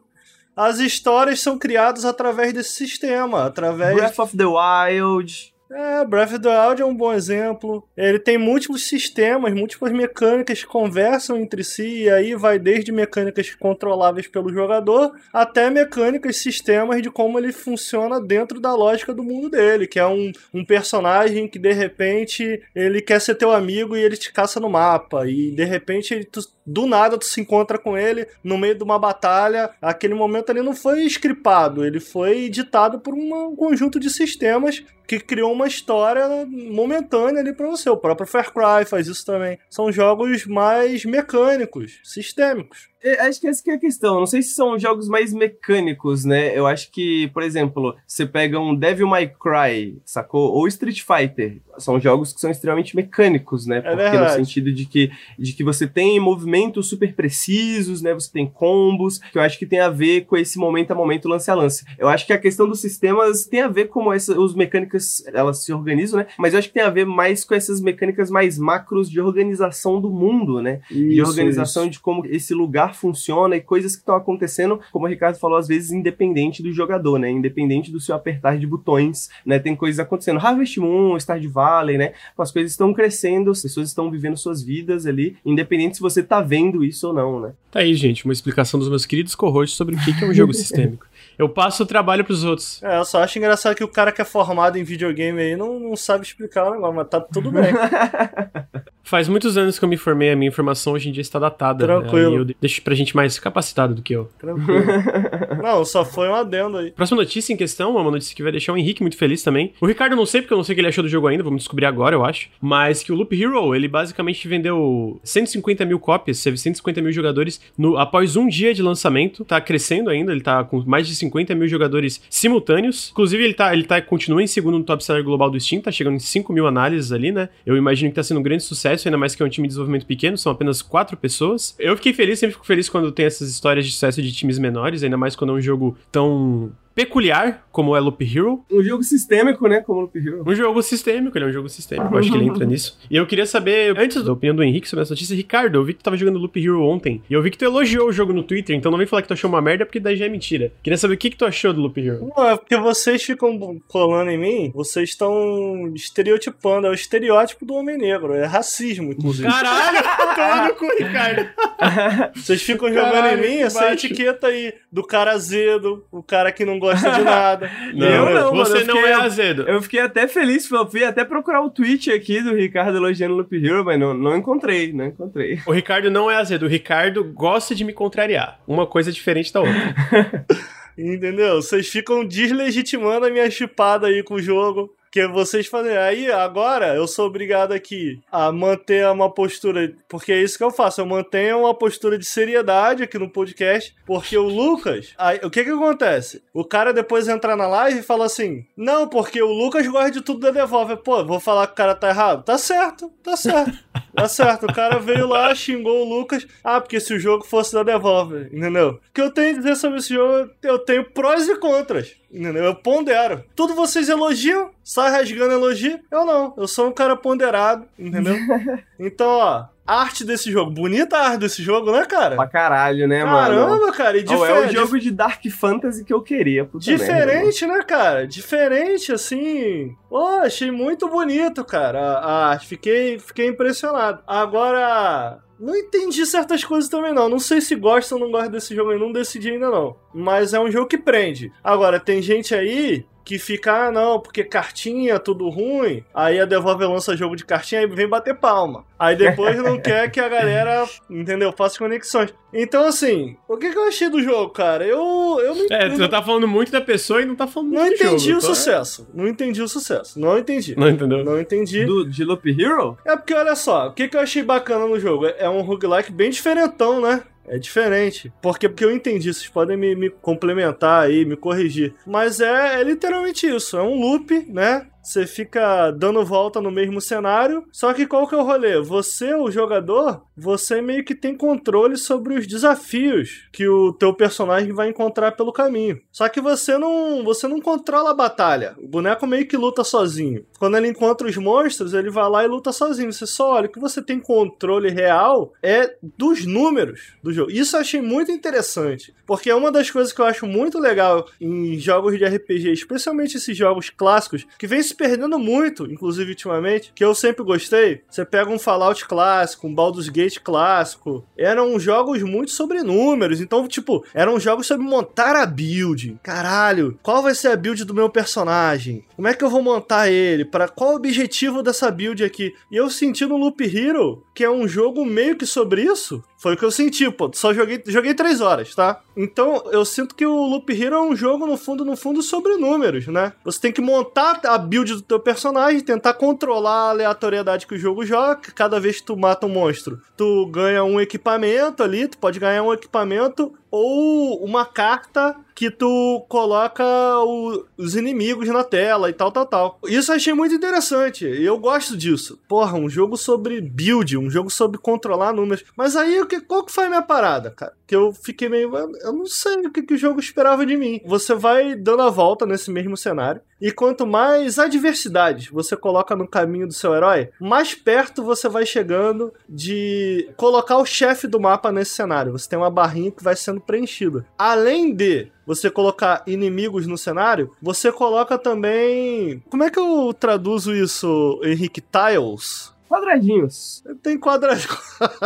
As 0.56 0.80
histórias 0.80 1.40
são 1.40 1.58
criadas 1.58 2.06
através 2.06 2.54
desse 2.54 2.74
sistema, 2.74 3.46
através. 3.46 3.96
Breath 3.96 4.20
of 4.20 4.38
the 4.38 4.46
Wild. 4.46 5.54
É, 5.74 6.06
Breath 6.06 6.34
of 6.34 6.40
the 6.40 6.50
Wild 6.50 6.82
é 6.82 6.86
um 6.86 6.96
bom 6.96 7.14
exemplo. 7.14 7.88
Ele 7.96 8.20
tem 8.20 8.38
múltiplos 8.38 8.88
sistemas, 8.88 9.54
múltiplas 9.54 9.94
mecânicas 9.94 10.62
que 10.62 10.68
conversam 10.68 11.38
entre 11.38 11.64
si, 11.64 12.04
e 12.04 12.10
aí 12.10 12.36
vai 12.36 12.60
desde 12.60 12.92
mecânicas 12.92 13.56
controláveis 13.56 14.28
pelo 14.28 14.52
jogador 14.52 15.14
até 15.32 15.70
mecânicas, 15.70 16.38
sistemas 16.38 17.02
de 17.02 17.10
como 17.10 17.40
ele 17.40 17.54
funciona 17.54 18.20
dentro 18.20 18.60
da 18.60 18.76
lógica 18.76 19.14
do 19.14 19.24
mundo 19.24 19.50
dele, 19.50 19.88
que 19.88 20.00
é 20.00 20.06
um, 20.06 20.32
um 20.54 20.66
personagem 20.66 21.48
que 21.48 21.58
de 21.58 21.72
repente 21.72 22.62
ele 22.76 23.02
quer 23.02 23.22
ser 23.22 23.36
teu 23.36 23.52
amigo 23.52 23.96
e 23.96 24.02
ele 24.02 24.18
te 24.18 24.34
caça 24.34 24.60
no 24.60 24.70
mapa, 24.70 25.26
e 25.26 25.52
de 25.52 25.64
repente 25.64 26.14
ele, 26.14 26.26
tu, 26.26 26.42
do 26.66 26.86
nada 26.86 27.18
tu 27.18 27.26
se 27.26 27.42
encontra 27.42 27.78
com 27.78 27.98
ele 27.98 28.28
no 28.44 28.58
meio 28.58 28.76
de 28.76 28.84
uma 28.84 29.00
batalha. 29.00 29.72
Aquele 29.82 30.14
momento 30.14 30.50
ali 30.50 30.62
não 30.62 30.76
foi 30.76 31.04
scriptado, 31.06 31.86
ele 31.86 32.00
foi 32.00 32.50
ditado 32.50 33.00
por 33.00 33.14
um 33.14 33.56
conjunto 33.56 34.00
de 34.00 34.10
sistemas 34.10 34.84
que 35.08 35.20
criou 35.20 35.52
uma 35.52 35.68
história 35.68 36.46
momentânea 36.48 37.42
ali 37.42 37.54
para 37.54 37.68
você. 37.68 37.90
O 37.90 37.98
próprio 37.98 38.28
Far 38.28 38.54
Cry 38.54 38.86
faz 38.86 39.08
isso 39.08 39.26
também. 39.26 39.60
São 39.70 39.92
jogos 39.92 40.46
mais 40.46 41.04
mecânicos, 41.04 42.00
sistêmicos. 42.04 42.91
É, 43.04 43.22
acho 43.22 43.42
que 43.42 43.48
essa 43.48 43.64
que 43.64 43.72
é 43.72 43.74
a 43.74 43.80
questão. 43.80 44.20
Não 44.20 44.28
sei 44.28 44.42
se 44.42 44.54
são 44.54 44.78
jogos 44.78 45.08
mais 45.08 45.34
mecânicos, 45.34 46.24
né? 46.24 46.58
Eu 46.58 46.68
acho 46.68 46.92
que, 46.92 47.28
por 47.30 47.42
exemplo, 47.44 47.96
você 48.06 48.26
pega 48.26 48.60
um 48.60 48.76
Devil 48.76 49.08
May 49.08 49.28
Cry, 49.28 50.00
sacou? 50.06 50.52
Ou 50.52 50.68
Street 50.68 51.02
Fighter. 51.02 51.58
São 51.78 52.00
jogos 52.00 52.32
que 52.32 52.40
são 52.40 52.52
extremamente 52.52 52.96
mecânicos, 52.96 53.66
né? 53.66 53.82
É 53.84 53.96
Porque 53.96 54.18
no 54.18 54.30
sentido 54.30 54.72
de 54.72 54.86
que, 54.86 55.12
de 55.38 55.54
que 55.54 55.64
você 55.64 55.88
tem 55.88 56.20
movimentos 56.20 56.90
super 56.90 57.14
precisos, 57.14 58.02
né? 58.02 58.14
Você 58.14 58.32
tem 58.32 58.48
combos, 58.48 59.18
que 59.18 59.38
eu 59.38 59.42
acho 59.42 59.58
que 59.58 59.66
tem 59.66 59.80
a 59.80 59.90
ver 59.90 60.26
com 60.26 60.38
esse 60.38 60.60
momento 60.60 60.92
a 60.92 60.96
momento, 60.96 61.28
lance 61.28 61.50
a 61.50 61.56
lance. 61.56 61.84
Eu 61.98 62.08
acho 62.08 62.26
que 62.26 62.34
a 62.34 62.38
questão 62.38 62.68
dos 62.68 62.82
sistemas 62.82 63.46
tem 63.46 63.62
a 63.62 63.68
ver 63.68 63.86
com 63.86 64.14
essa, 64.14 64.40
os 64.40 64.54
mecânicas, 64.54 65.24
elas 65.34 65.64
se 65.64 65.74
organizam, 65.74 66.20
né? 66.20 66.28
Mas 66.38 66.54
eu 66.54 66.60
acho 66.60 66.68
que 66.68 66.74
tem 66.74 66.84
a 66.84 66.90
ver 66.90 67.06
mais 67.06 67.44
com 67.44 67.56
essas 67.56 67.82
mecânicas 67.82 68.30
mais 68.30 68.58
macros 68.58 69.10
de 69.10 69.20
organização 69.20 70.00
do 70.00 70.10
mundo, 70.10 70.62
né? 70.62 70.82
Isso, 70.92 71.10
de 71.10 71.22
organização 71.22 71.84
isso. 71.84 71.92
de 71.92 72.00
como 72.00 72.26
esse 72.26 72.54
lugar 72.54 72.91
funciona 72.94 73.56
e 73.56 73.62
coisas 73.62 73.96
que 73.96 74.02
estão 74.02 74.16
acontecendo, 74.16 74.80
como 74.92 75.06
o 75.06 75.10
Ricardo 75.10 75.38
falou, 75.38 75.58
às 75.58 75.68
vezes 75.68 75.92
independente 75.92 76.62
do 76.64 76.72
jogador, 76.72 77.18
né? 77.18 77.30
Independente 77.30 77.92
do 77.92 78.00
seu 78.00 78.16
apertar 78.16 78.58
de 78.58 78.68
botões, 78.68 79.30
né? 79.46 79.60
Tem 79.60 79.76
coisas 79.76 80.00
acontecendo. 80.00 80.40
Harvest 80.40 80.80
Moon, 80.80 81.18
Stardew 81.18 81.52
Valley, 81.52 81.98
né? 81.98 82.14
As 82.38 82.52
coisas 82.52 82.72
estão 82.72 82.94
crescendo, 82.94 83.52
as 83.52 83.62
pessoas 83.62 83.90
estão 83.90 84.10
vivendo 84.10 84.38
suas 84.38 84.64
vidas 84.64 85.06
ali, 85.06 85.38
independente 85.46 85.98
se 85.98 86.02
você 86.02 86.24
tá 86.24 86.42
vendo 86.42 86.84
isso 86.84 87.08
ou 87.08 87.14
não, 87.14 87.40
né? 87.40 87.54
Tá 87.72 87.80
aí, 87.80 87.94
gente, 87.96 88.26
uma 88.26 88.34
explicação 88.34 88.80
dos 88.80 88.90
meus 88.90 89.06
queridos 89.06 89.36
corroios 89.36 89.74
sobre 89.76 89.96
o 89.96 90.00
que 90.00 90.24
é 90.24 90.28
um 90.28 90.34
jogo 90.34 90.54
sistêmico. 90.54 91.06
Eu 91.42 91.50
passo 91.50 91.82
o 91.82 91.86
trabalho 91.86 92.24
pros 92.24 92.44
outros. 92.44 92.82
É, 92.84 93.00
eu 93.00 93.06
só 93.06 93.24
acho 93.24 93.40
engraçado 93.40 93.76
que 93.76 93.84
o 93.84 93.88
cara 93.88 94.12
que 94.12 94.22
é 94.22 94.26
formado 94.26 94.78
em 94.78 94.84
videogame 94.84 95.42
aí 95.42 95.56
não, 95.56 95.80
não 95.80 95.96
sabe 95.96 96.24
explicar 96.24 96.66
o 96.68 96.72
negócio, 96.72 96.96
mas 96.96 97.08
tá 97.08 97.20
tudo 97.20 97.52
bem. 97.52 97.74
Faz 99.04 99.28
muitos 99.28 99.58
anos 99.58 99.80
que 99.80 99.84
eu 99.84 99.90
me 99.90 99.98
formei, 99.98 100.32
a 100.32 100.36
minha 100.36 100.48
informação 100.48 100.94
hoje 100.94 101.10
em 101.10 101.12
dia 101.12 101.22
está 101.22 101.40
datada. 101.40 101.86
Né? 101.86 102.00
Tranquilo. 102.00 102.46
Né? 102.46 102.52
Eu 102.52 102.56
deixo 102.62 102.82
pra 102.84 102.94
gente 102.94 103.16
mais 103.16 103.38
capacitado 103.40 103.96
do 103.96 104.02
que 104.02 104.14
eu. 104.14 104.30
Tranquilo. 104.38 104.86
não, 105.62 105.84
só 105.84 106.06
foi 106.06 106.30
um 106.30 106.36
adendo 106.36 106.78
aí. 106.78 106.92
Próxima 106.92 107.20
notícia 107.20 107.52
em 107.52 107.58
questão, 107.58 107.96
uma 107.96 108.12
notícia 108.12 108.36
que 108.36 108.44
vai 108.44 108.52
deixar 108.52 108.72
o 108.72 108.78
Henrique 108.78 109.02
muito 109.02 109.18
feliz 109.18 109.42
também. 109.42 109.74
O 109.82 109.88
Ricardo 109.88 110.16
não 110.16 110.26
sei, 110.26 110.42
porque 110.42 110.54
eu 110.54 110.58
não 110.58 110.64
sei 110.64 110.74
o 110.74 110.76
que 110.76 110.82
ele 110.82 110.88
achou 110.88 111.04
do 111.04 111.10
jogo 111.10 111.28
ainda, 111.28 111.44
vamos 111.44 111.64
descobrir 111.64 111.88
agora, 111.88 112.16
eu 112.16 112.24
acho. 112.24 112.50
Mas 112.62 113.02
que 113.02 113.12
o 113.12 113.16
Loop 113.16 113.34
Hero, 113.34 113.76
ele 113.76 113.88
basicamente 113.88 114.48
vendeu 114.48 115.20
150 115.24 115.84
mil 115.84 116.00
cópias, 116.00 116.42
teve 116.42 116.58
150 116.58 117.02
mil 117.02 117.12
jogadores 117.12 117.60
no, 117.78 117.98
após 117.98 118.36
um 118.36 118.48
dia 118.48 118.74
de 118.74 118.84
lançamento. 118.84 119.44
Tá 119.44 119.60
crescendo 119.60 120.10
ainda, 120.10 120.32
ele 120.32 120.42
tá 120.42 120.64
com 120.64 120.82
mais 120.86 121.08
de 121.08 121.16
50 121.16 121.31
mil 121.56 121.68
jogadores 121.68 122.22
simultâneos. 122.30 123.10
Inclusive, 123.12 123.44
ele 123.44 123.54
tá, 123.54 123.74
ele 123.74 123.84
tá, 123.84 124.02
continua 124.02 124.42
em 124.42 124.48
segundo 124.48 124.78
no 124.78 124.84
top 124.84 125.04
seller 125.04 125.24
global 125.24 125.50
do 125.50 125.60
Steam, 125.60 125.82
tá 125.82 125.92
chegando 125.92 126.16
em 126.16 126.20
5 126.20 126.52
mil 126.54 126.68
análises 126.68 127.12
ali, 127.12 127.32
né? 127.32 127.50
Eu 127.66 127.76
imagino 127.78 128.10
que 128.10 128.16
tá 128.16 128.24
sendo 128.24 128.40
um 128.40 128.44
grande 128.44 128.64
sucesso, 128.64 129.08
ainda 129.08 129.18
mais 129.18 129.36
que 129.36 129.42
é 129.42 129.46
um 129.46 129.50
time 129.50 129.68
de 129.68 129.70
desenvolvimento 129.70 130.06
pequeno, 130.06 130.38
são 130.38 130.52
apenas 130.52 130.82
quatro 130.82 131.18
pessoas. 131.18 131.76
Eu 131.80 131.96
fiquei 131.96 132.14
feliz, 132.14 132.40
sempre 132.40 132.54
fico 132.54 132.66
feliz 132.66 132.90
quando 132.90 133.12
tem 133.12 133.26
essas 133.26 133.50
histórias 133.50 133.86
de 133.86 133.92
sucesso 133.92 134.22
de 134.22 134.32
times 134.32 134.60
menores, 134.60 135.04
ainda 135.04 135.18
mais 135.18 135.36
quando 135.36 135.52
é 135.52 135.54
um 135.54 135.62
jogo 135.62 135.98
tão 136.12 136.72
peculiar, 136.94 137.66
como 137.72 137.96
é 137.96 138.00
Loop 138.00 138.22
Hero. 138.24 138.64
Um 138.72 138.84
jogo 138.84 139.04
sistêmico, 139.04 139.68
né? 139.68 139.82
Como 139.82 140.02
Loop 140.02 140.18
Hero. 140.18 140.44
Um 140.46 140.56
jogo 140.56 140.82
sistêmico, 140.82 141.38
ele 141.38 141.46
é 141.46 141.48
um 141.48 141.52
jogo 141.52 141.70
sistêmico, 141.70 142.14
eu 142.14 142.20
acho 142.20 142.32
que 142.32 142.38
ele 142.38 142.46
entra 142.46 142.66
nisso. 142.68 142.98
E 143.10 143.16
eu 143.16 143.26
queria 143.26 143.46
saber, 143.46 143.98
antes 143.98 144.22
da 144.24 144.32
opinião 144.34 144.56
do 144.56 144.64
Henrique 144.64 144.88
sobre 144.90 145.04
essa 145.04 145.14
notícia, 145.14 145.36
Ricardo, 145.36 145.78
eu 145.78 145.84
vi 145.84 145.94
que 145.94 146.00
tu 146.00 146.04
tava 146.04 146.18
jogando 146.18 146.40
Loop 146.40 146.58
Hero 146.60 146.84
ontem, 146.84 147.22
e 147.30 147.34
eu 147.34 147.42
vi 147.42 147.50
que 147.52 147.58
tu 147.58 147.66
elogiou 147.66 148.08
o 148.10 148.12
jogo 148.14 148.34
no 148.34 148.44
Twitter, 148.44 148.76
então 148.76 148.92
não 148.92 148.98
vem 148.98 149.08
falar 149.08 149.22
que 149.22 149.28
tu 149.28 149.34
achou 149.34 149.50
uma 149.50 149.62
merda, 149.62 149.86
porque 149.86 150.00
daí 150.00 150.16
já 150.16 150.26
é 150.26 150.30
mentira. 150.30 150.72
Queria 150.84 150.98
saber 150.98 151.14
o 151.14 151.18
que, 151.18 151.30
que 151.30 151.38
tu 151.38 151.46
achou 151.46 151.74
do 151.74 151.82
Loop 151.82 152.00
Hero. 152.00 152.32
Não, 152.36 152.50
é 152.50 152.58
porque 152.58 152.76
vocês 152.78 153.24
ficam 153.24 153.80
colando 153.88 154.30
em 154.32 154.38
mim, 154.38 154.72
vocês 154.74 155.10
estão 155.10 155.92
estereotipando, 155.96 156.88
é 156.88 156.90
o 156.90 156.94
estereótipo 156.94 157.66
do 157.66 157.74
homem 157.74 157.98
negro, 157.98 158.34
é 158.34 158.46
racismo, 158.46 159.12
inclusive. 159.12 159.48
Caralho, 159.48 160.00
toma 160.36 160.68
no 160.68 160.76
cu, 160.76 160.88
Ricardo. 160.98 161.50
Vocês 162.36 162.62
ficam 162.62 162.90
jogando 162.90 163.12
Caralho, 163.12 163.44
em 163.44 163.50
mim 163.50 163.58
essa 163.62 163.80
baixo. 163.82 164.06
etiqueta 164.06 164.48
aí 164.48 164.74
do 164.92 165.04
cara 165.04 165.32
azedo, 165.32 166.06
o 166.12 166.22
cara 166.22 166.52
que 166.52 166.64
não 166.64 166.78
gosta 166.82 167.12
de 167.12 167.22
nada. 167.22 167.72
Eu 167.96 168.26
não, 168.26 168.34
mano, 168.54 168.56
você 168.56 168.82
eu 168.82 168.86
não 168.88 168.96
fiquei- 168.98 169.12
é 169.12 169.14
azedo. 169.14 169.62
Eu 169.64 169.82
fiquei 169.82 170.00
até 170.02 170.28
feliz, 170.28 170.70
eu 170.70 170.86
fui 170.90 171.04
até 171.06 171.24
procurar 171.24 171.62
o 171.62 171.70
tweet 171.70 172.12
aqui 172.12 172.42
do 172.42 172.54
Ricardo 172.54 172.98
elogiando 172.98 173.36
Loop 173.36 173.56
Hero, 173.56 173.86
mas 173.86 174.00
não, 174.00 174.14
não 174.14 174.36
encontrei, 174.36 174.92
não 174.92 175.06
encontrei. 175.06 175.60
O 175.66 175.72
Ricardo 175.72 176.12
não 176.12 176.30
é 176.30 176.36
azedo, 176.36 176.66
o 176.66 176.70
Ricardo 176.70 177.24
gosta 177.24 177.74
de 177.74 177.84
me 177.86 177.94
contrariar. 177.94 178.60
Uma 178.68 178.86
coisa 178.86 179.12
diferente 179.12 179.54
da 179.54 179.62
outra. 179.62 180.46
Entendeu? 180.98 181.62
Vocês 181.62 181.88
ficam 181.88 182.26
deslegitimando 182.26 183.26
a 183.26 183.30
minha 183.30 183.50
chipada 183.50 184.08
aí 184.08 184.22
com 184.24 184.36
o 184.36 184.42
jogo. 184.42 184.94
Que 185.12 185.28
vocês 185.28 185.68
fazem. 185.68 185.98
Aí, 185.98 186.32
agora, 186.32 186.96
eu 186.96 187.06
sou 187.06 187.28
obrigado 187.28 187.74
aqui 187.74 188.22
a 188.32 188.50
manter 188.50 189.06
uma 189.08 189.30
postura. 189.30 189.94
Porque 190.08 190.32
é 190.32 190.42
isso 190.42 190.58
que 190.58 190.64
eu 190.64 190.72
faço. 190.72 191.02
Eu 191.02 191.06
mantenho 191.06 191.60
uma 191.60 191.74
postura 191.74 192.18
de 192.18 192.24
seriedade 192.24 193.04
aqui 193.04 193.20
no 193.20 193.30
podcast. 193.30 193.94
Porque 194.06 194.38
o 194.38 194.48
Lucas. 194.48 195.14
Aí, 195.18 195.42
o 195.44 195.50
que 195.50 195.66
que 195.66 195.70
acontece? 195.70 196.42
O 196.54 196.64
cara 196.64 196.94
depois 196.94 197.28
entra 197.28 197.58
na 197.58 197.68
live 197.68 198.00
e 198.00 198.04
fala 198.04 198.26
assim: 198.26 198.66
Não, 198.78 199.06
porque 199.06 199.42
o 199.42 199.52
Lucas 199.52 199.86
gosta 199.86 200.12
de 200.12 200.22
tudo 200.22 200.40
da 200.40 200.52
Devolver. 200.52 200.98
Pô, 200.98 201.26
vou 201.26 201.42
falar 201.42 201.68
que 201.68 201.74
o 201.74 201.76
cara 201.76 201.94
tá 201.94 202.08
errado? 202.08 202.46
Tá 202.46 202.58
certo, 202.58 203.12
tá 203.22 203.36
certo. 203.36 203.78
Tá 204.16 204.28
certo. 204.30 204.66
O 204.66 204.74
cara 204.74 204.98
veio 204.98 205.28
lá, 205.28 205.54
xingou 205.54 206.06
o 206.06 206.10
Lucas. 206.10 206.48
Ah, 206.64 206.80
porque 206.80 207.00
se 207.02 207.14
o 207.14 207.20
jogo 207.20 207.46
fosse 207.46 207.74
da 207.74 207.84
Devolver, 207.84 208.50
entendeu? 208.54 208.92
O 208.92 209.14
que 209.14 209.22
eu 209.22 209.32
tenho 209.32 209.56
a 209.56 209.58
dizer 209.58 209.76
sobre 209.76 210.00
esse 210.00 210.14
jogo, 210.14 210.50
eu 210.64 210.80
tenho 210.80 211.10
prós 211.12 211.50
e 211.50 211.56
contras. 211.58 212.16
Entendeu? 212.34 212.64
Eu 212.64 212.76
pondero. 212.76 213.44
Tudo 213.56 213.76
vocês 213.76 214.08
elogiam, 214.08 214.70
sai 214.84 215.12
rasgando 215.12 215.54
elogio. 215.54 216.00
Eu 216.10 216.26
não. 216.26 216.54
Eu 216.58 216.68
sou 216.68 216.88
um 216.88 216.92
cara 216.92 217.16
ponderado, 217.16 217.86
entendeu? 218.00 218.36
então, 218.98 219.28
ó, 219.28 219.66
arte 219.86 220.24
desse 220.24 220.50
jogo. 220.50 220.72
Bonita 220.72 221.18
a 221.18 221.28
arte 221.28 221.40
desse 221.40 221.62
jogo, 221.62 221.92
né, 221.92 222.06
cara? 222.06 222.38
Pra 222.38 222.48
caralho, 222.48 223.06
né, 223.08 223.26
mano? 223.26 223.38
Caramba, 223.38 223.92
cara. 223.92 224.18
E 224.18 224.22
Oh, 224.22 224.24
difer- 224.24 224.50
é 224.50 224.60
o 224.68 224.72
jogo 224.72 224.98
de 225.00 225.12
Dark 225.12 225.44
Fantasy 225.50 226.06
que 226.06 226.14
eu 226.14 226.22
queria. 226.22 226.64
puta 226.64 226.90
merda. 226.90 227.04
Diferente, 227.06 227.66
né, 227.68 227.82
cara? 227.84 228.26
Diferente, 228.28 229.12
assim. 229.12 229.94
Pô, 230.10 230.26
achei 230.42 230.72
muito 230.72 231.10
bonito, 231.10 231.66
cara, 231.66 232.00
a, 232.00 232.18
a 232.20 232.48
arte. 232.52 232.66
Fiquei, 232.68 233.20
fiquei 233.20 233.48
impressionado. 233.48 234.22
Agora, 234.26 235.40
não 235.62 235.76
entendi 235.76 236.26
certas 236.26 236.64
coisas 236.66 236.90
também, 236.90 237.14
não. 237.14 237.30
Não 237.30 237.40
sei 237.40 237.62
se 237.62 237.76
gosta 237.76 238.16
ou 238.16 238.22
não 238.22 238.32
gosta 238.32 238.50
desse 238.50 238.76
jogo, 238.76 238.92
eu 238.92 239.00
não 239.00 239.12
decidi 239.12 239.52
ainda, 239.52 239.70
não. 239.70 239.96
Mas 240.12 240.56
é 240.56 240.60
um 240.60 240.72
jogo 240.72 240.88
que 240.88 240.98
prende. 240.98 241.54
Agora, 241.64 242.00
tem 242.00 242.20
gente 242.20 242.56
aí 242.56 243.06
que 243.32 243.40
fica, 243.40 243.88
ah, 243.88 243.92
não, 243.92 244.20
porque 244.20 244.44
cartinha, 244.44 245.18
tudo 245.18 245.48
ruim. 245.48 246.04
Aí 246.14 246.38
a 246.38 246.44
Devolver 246.44 246.90
lança 246.92 247.16
jogo 247.16 247.34
de 247.38 247.46
cartinha 247.46 247.82
e 247.82 247.88
vem 247.88 248.06
bater 248.06 248.36
palma. 248.36 248.84
Aí 249.00 249.16
depois 249.16 249.56
não 249.64 249.80
quer 249.82 250.12
que 250.12 250.20
a 250.20 250.28
galera, 250.28 250.86
entendeu, 251.10 251.54
faça 251.54 251.80
conexões. 251.80 252.34
Então, 252.54 252.86
assim, 252.86 253.38
o 253.48 253.56
que, 253.56 253.70
que 253.70 253.78
eu 253.78 253.88
achei 253.88 254.10
do 254.10 254.22
jogo, 254.22 254.50
cara? 254.50 254.86
Eu, 254.86 255.40
eu 255.42 255.56
não 255.56 255.66
É, 255.70 255.88
tu 255.88 256.10
tá 256.10 256.22
falando 256.22 256.46
muito 256.46 256.74
da 256.74 256.82
pessoa 256.82 257.22
e 257.22 257.26
não 257.26 257.34
tá 257.34 257.48
falando 257.48 257.72
não 257.72 257.82
muito 257.84 257.98
do 257.98 258.04
entendi 258.04 258.32
jogo, 258.32 258.40
o 258.40 258.42
tá? 258.42 258.48
sucesso. 258.48 259.08
Não 259.14 259.26
entendi 259.26 259.62
o 259.62 259.68
sucesso. 259.70 260.20
Não 260.20 260.38
entendi. 260.38 260.76
Não 260.78 260.90
entendeu? 260.90 261.24
Não 261.24 261.40
entendi. 261.40 261.86
Do, 261.86 262.06
de 262.06 262.26
Loop 262.26 262.46
Hero? 262.50 262.98
É 263.06 263.16
porque, 263.16 263.34
olha 263.34 263.56
só, 263.56 263.88
o 263.88 263.94
que, 263.94 264.10
que 264.10 264.18
eu 264.18 264.22
achei 264.22 264.44
bacana 264.44 264.86
no 264.86 265.00
jogo? 265.00 265.26
É 265.26 265.50
um 265.50 265.62
roguelike 265.62 266.12
bem 266.12 266.30
diferentão, 266.30 267.00
né? 267.00 267.24
É 267.52 267.60
diferente. 267.60 268.32
Porque, 268.42 268.70
porque 268.70 268.86
eu 268.86 268.92
entendi, 268.96 269.34
vocês 269.34 269.50
podem 269.50 269.76
me, 269.76 269.94
me 269.94 270.10
complementar 270.10 271.04
aí, 271.04 271.26
me 271.26 271.36
corrigir. 271.36 271.94
Mas 272.08 272.40
é, 272.40 272.80
é 272.80 272.84
literalmente 272.84 273.46
isso. 273.46 273.76
É 273.76 273.84
um 273.84 274.00
loop, 274.00 274.46
né? 274.48 274.88
Você 275.04 275.26
fica 275.26 275.92
dando 275.92 276.24
volta 276.24 276.62
no 276.62 276.72
mesmo 276.72 277.02
cenário. 277.02 277.66
Só 277.72 277.94
que 277.94 278.06
qual 278.06 278.28
que 278.28 278.36
é 278.36 278.38
o 278.38 278.44
rolê? 278.44 278.80
Você, 278.82 279.34
o 279.34 279.50
jogador, 279.50 280.24
você 280.38 280.82
meio 280.82 281.04
que 281.04 281.16
tem 281.16 281.36
controle 281.36 281.98
sobre 281.98 282.36
os 282.36 282.46
desafios 282.46 283.48
que 283.52 283.68
o 283.68 283.92
teu 283.94 284.14
personagem 284.14 284.72
vai 284.74 284.90
encontrar 284.90 285.32
pelo 285.32 285.52
caminho. 285.52 286.00
Só 286.12 286.30
que 286.30 286.40
você 286.40 286.78
não, 286.78 287.24
você 287.24 287.48
não 287.48 287.60
controla 287.60 288.12
a 288.12 288.16
batalha. 288.16 288.76
O 288.78 288.88
boneco 288.88 289.26
meio 289.26 289.48
que 289.48 289.58
luta 289.58 289.84
sozinho. 289.84 290.46
Quando 290.60 290.78
ele 290.78 290.88
encontra 290.88 291.28
os 291.28 291.38
monstros, 291.38 291.94
ele 291.94 292.10
vai 292.10 292.30
lá 292.30 292.44
e 292.44 292.48
luta 292.48 292.72
sozinho. 292.72 293.12
Você 293.12 293.26
só 293.26 293.54
olha, 293.54 293.68
o 293.68 293.72
que 293.72 293.80
você 293.80 294.02
tem 294.02 294.20
controle 294.20 294.90
real 294.90 295.54
é 295.64 295.96
dos 296.18 296.46
números 296.46 297.14
do 297.24 297.34
jogo. 297.34 297.52
Isso 297.52 297.76
eu 297.76 297.82
achei 297.82 298.02
muito 298.02 298.32
interessante, 298.32 299.14
porque 299.26 299.50
é 299.50 299.56
uma 299.56 299.72
das 299.72 299.90
coisas 299.90 300.14
que 300.14 300.22
eu 300.22 300.26
acho 300.26 300.46
muito 300.46 300.80
legal 300.80 301.28
em 301.40 301.78
jogos 301.80 302.18
de 302.18 302.26
RPG, 302.26 302.72
especialmente 302.72 303.38
esses 303.38 303.58
jogos 303.58 303.90
clássicos, 303.90 304.46
que 304.60 304.68
vem 304.68 304.80
se 304.92 304.96
perdendo 304.96 305.40
muito, 305.40 305.90
inclusive 305.92 306.32
ultimamente, 306.32 306.92
que 306.94 307.04
eu 307.04 307.16
sempre 307.16 307.44
gostei. 307.44 308.02
Você 308.10 308.26
pega 308.26 308.50
um 308.50 308.60
Fallout 308.60 309.06
clássico, 309.06 309.68
um 309.68 309.74
Baldur's 309.74 310.10
Gate 310.10 310.40
clássico, 310.40 311.26
eram 311.38 311.80
jogos 311.80 312.22
muito 312.22 312.52
sobre 312.52 312.84
números, 312.84 313.40
então, 313.40 313.68
tipo, 313.68 314.06
eram 314.14 314.40
jogos 314.40 314.68
sobre 314.68 314.86
montar 314.86 315.36
a 315.36 315.46
build. 315.46 316.20
Caralho, 316.22 317.00
qual 317.02 317.24
vai 317.24 317.34
ser 317.34 317.50
a 317.50 317.56
build 317.56 317.86
do 317.86 317.94
meu 317.94 318.10
personagem? 318.10 319.06
Como 319.16 319.28
é 319.28 319.34
que 319.34 319.44
eu 319.44 319.50
vou 319.50 319.62
montar 319.62 320.10
ele? 320.10 320.44
Para 320.44 320.68
qual 320.68 320.94
o 320.94 320.96
objetivo 320.96 321.64
dessa 321.64 321.90
build 321.90 322.24
aqui? 322.24 322.54
E 322.70 322.76
eu 322.76 322.90
senti 322.90 323.26
no 323.26 323.38
Loop 323.38 323.64
Hero, 323.64 324.24
que 324.36 324.44
é 324.44 324.50
um 324.50 324.68
jogo 324.68 325.06
meio 325.06 325.36
que 325.36 325.46
sobre 325.46 325.84
isso, 325.84 326.24
foi 326.42 326.56
o 326.56 326.58
que 326.58 326.66
eu 326.66 326.72
senti, 326.72 327.10
pô. 327.12 327.30
Só 327.36 327.54
joguei, 327.54 327.84
joguei 327.86 328.16
três 328.16 328.42
horas, 328.42 328.74
tá? 328.74 329.00
Então, 329.16 329.64
eu 329.72 329.86
sinto 329.86 330.16
que 330.16 330.26
o 330.26 330.48
Loop 330.48 330.74
Hero 330.74 330.96
é 330.96 331.02
um 331.02 331.16
jogo, 331.16 331.46
no 331.46 331.56
fundo, 331.56 331.86
no 331.86 331.96
fundo, 331.96 332.24
sobre 332.24 332.58
números, 332.58 333.06
né? 333.06 333.34
Você 333.44 333.62
tem 333.62 333.72
que 333.72 333.80
montar 333.80 334.42
a 334.46 334.58
build 334.58 334.96
do 334.96 335.02
teu 335.04 335.20
personagem, 335.20 335.82
tentar 335.82 336.16
controlar 336.16 336.72
a 336.72 336.90
aleatoriedade 336.90 337.68
que 337.68 337.76
o 337.76 337.78
jogo 337.78 338.04
joga. 338.04 338.38
Cada 338.56 338.80
vez 338.80 339.00
que 339.00 339.06
tu 339.06 339.16
mata 339.16 339.46
um 339.46 339.50
monstro, 339.50 340.02
tu 340.18 340.48
ganha 340.48 340.84
um 340.84 341.00
equipamento 341.00 341.84
ali, 341.84 342.08
tu 342.08 342.18
pode 342.18 342.40
ganhar 342.40 342.64
um 342.64 342.74
equipamento 342.74 343.54
ou 343.70 344.44
uma 344.44 344.66
carta 344.66 345.36
que 345.62 345.70
tu 345.70 346.26
coloca 346.28 346.84
o- 347.24 347.64
os 347.78 347.96
inimigos 347.96 348.48
na 348.48 348.64
tela 348.64 349.12
e 349.12 349.14
tal, 349.14 349.32
tal, 349.32 349.46
tal. 349.46 349.80
Isso 349.86 350.12
eu 350.12 350.16
achei 350.16 350.34
muito 350.34 350.56
interessante. 350.56 351.24
E 351.24 351.46
eu 351.46 351.56
gosto 351.60 351.96
disso. 351.96 352.40
Porra, 352.48 352.76
um 352.80 352.90
jogo 352.90 353.16
sobre 353.16 353.62
build, 353.62 354.18
um 354.18 354.28
jogo 354.28 354.50
sobre 354.50 354.80
controlar 354.80 355.32
números. 355.34 355.64
Mas 355.78 355.96
aí, 355.96 356.20
o 356.20 356.26
que, 356.26 356.42
qual 356.42 356.64
que 356.64 356.72
foi 356.72 356.86
a 356.86 356.90
minha 356.90 357.02
parada, 357.04 357.52
cara? 357.52 357.74
Que 357.92 357.96
eu 357.98 358.14
fiquei 358.14 358.48
meio. 358.48 358.74
Eu 358.74 359.12
não 359.12 359.26
sei 359.26 359.68
o 359.68 359.70
que, 359.70 359.84
que 359.84 359.96
o 359.96 359.98
jogo 359.98 360.18
esperava 360.18 360.66
de 360.66 360.78
mim. 360.78 361.02
Você 361.06 361.36
vai 361.36 361.76
dando 361.76 362.04
a 362.04 362.10
volta 362.10 362.46
nesse 362.46 362.72
mesmo 362.72 362.96
cenário. 362.96 363.42
E 363.60 363.70
quanto 363.70 364.08
mais 364.08 364.58
adversidades 364.58 365.50
você 365.50 365.76
coloca 365.76 366.16
no 366.16 366.26
caminho 366.26 366.66
do 366.66 366.74
seu 366.74 366.96
herói, 366.96 367.32
mais 367.38 367.76
perto 367.76 368.24
você 368.24 368.48
vai 368.48 368.66
chegando 368.66 369.34
de 369.50 370.32
colocar 370.38 370.78
o 370.78 370.86
chefe 370.86 371.28
do 371.28 371.38
mapa 371.38 371.70
nesse 371.70 371.92
cenário. 371.92 372.32
Você 372.32 372.48
tem 372.48 372.58
uma 372.58 372.72
barrinha 372.72 373.12
que 373.12 373.22
vai 373.22 373.36
sendo 373.36 373.60
preenchida. 373.60 374.26
Além 374.38 374.96
de 374.96 375.28
você 375.46 375.70
colocar 375.70 376.24
inimigos 376.26 376.88
no 376.88 376.98
cenário, 376.98 377.52
você 377.62 377.92
coloca 377.92 378.38
também. 378.38 379.44
Como 379.50 379.66
é 379.66 379.70
que 379.70 379.78
eu 379.80 380.16
traduzo 380.18 380.74
isso, 380.74 381.42
Henrique? 381.44 381.82
Tiles? 381.82 382.72
Quadradinhos. 382.88 383.84
Tem 384.02 384.18
quadradinhos. 384.18 384.80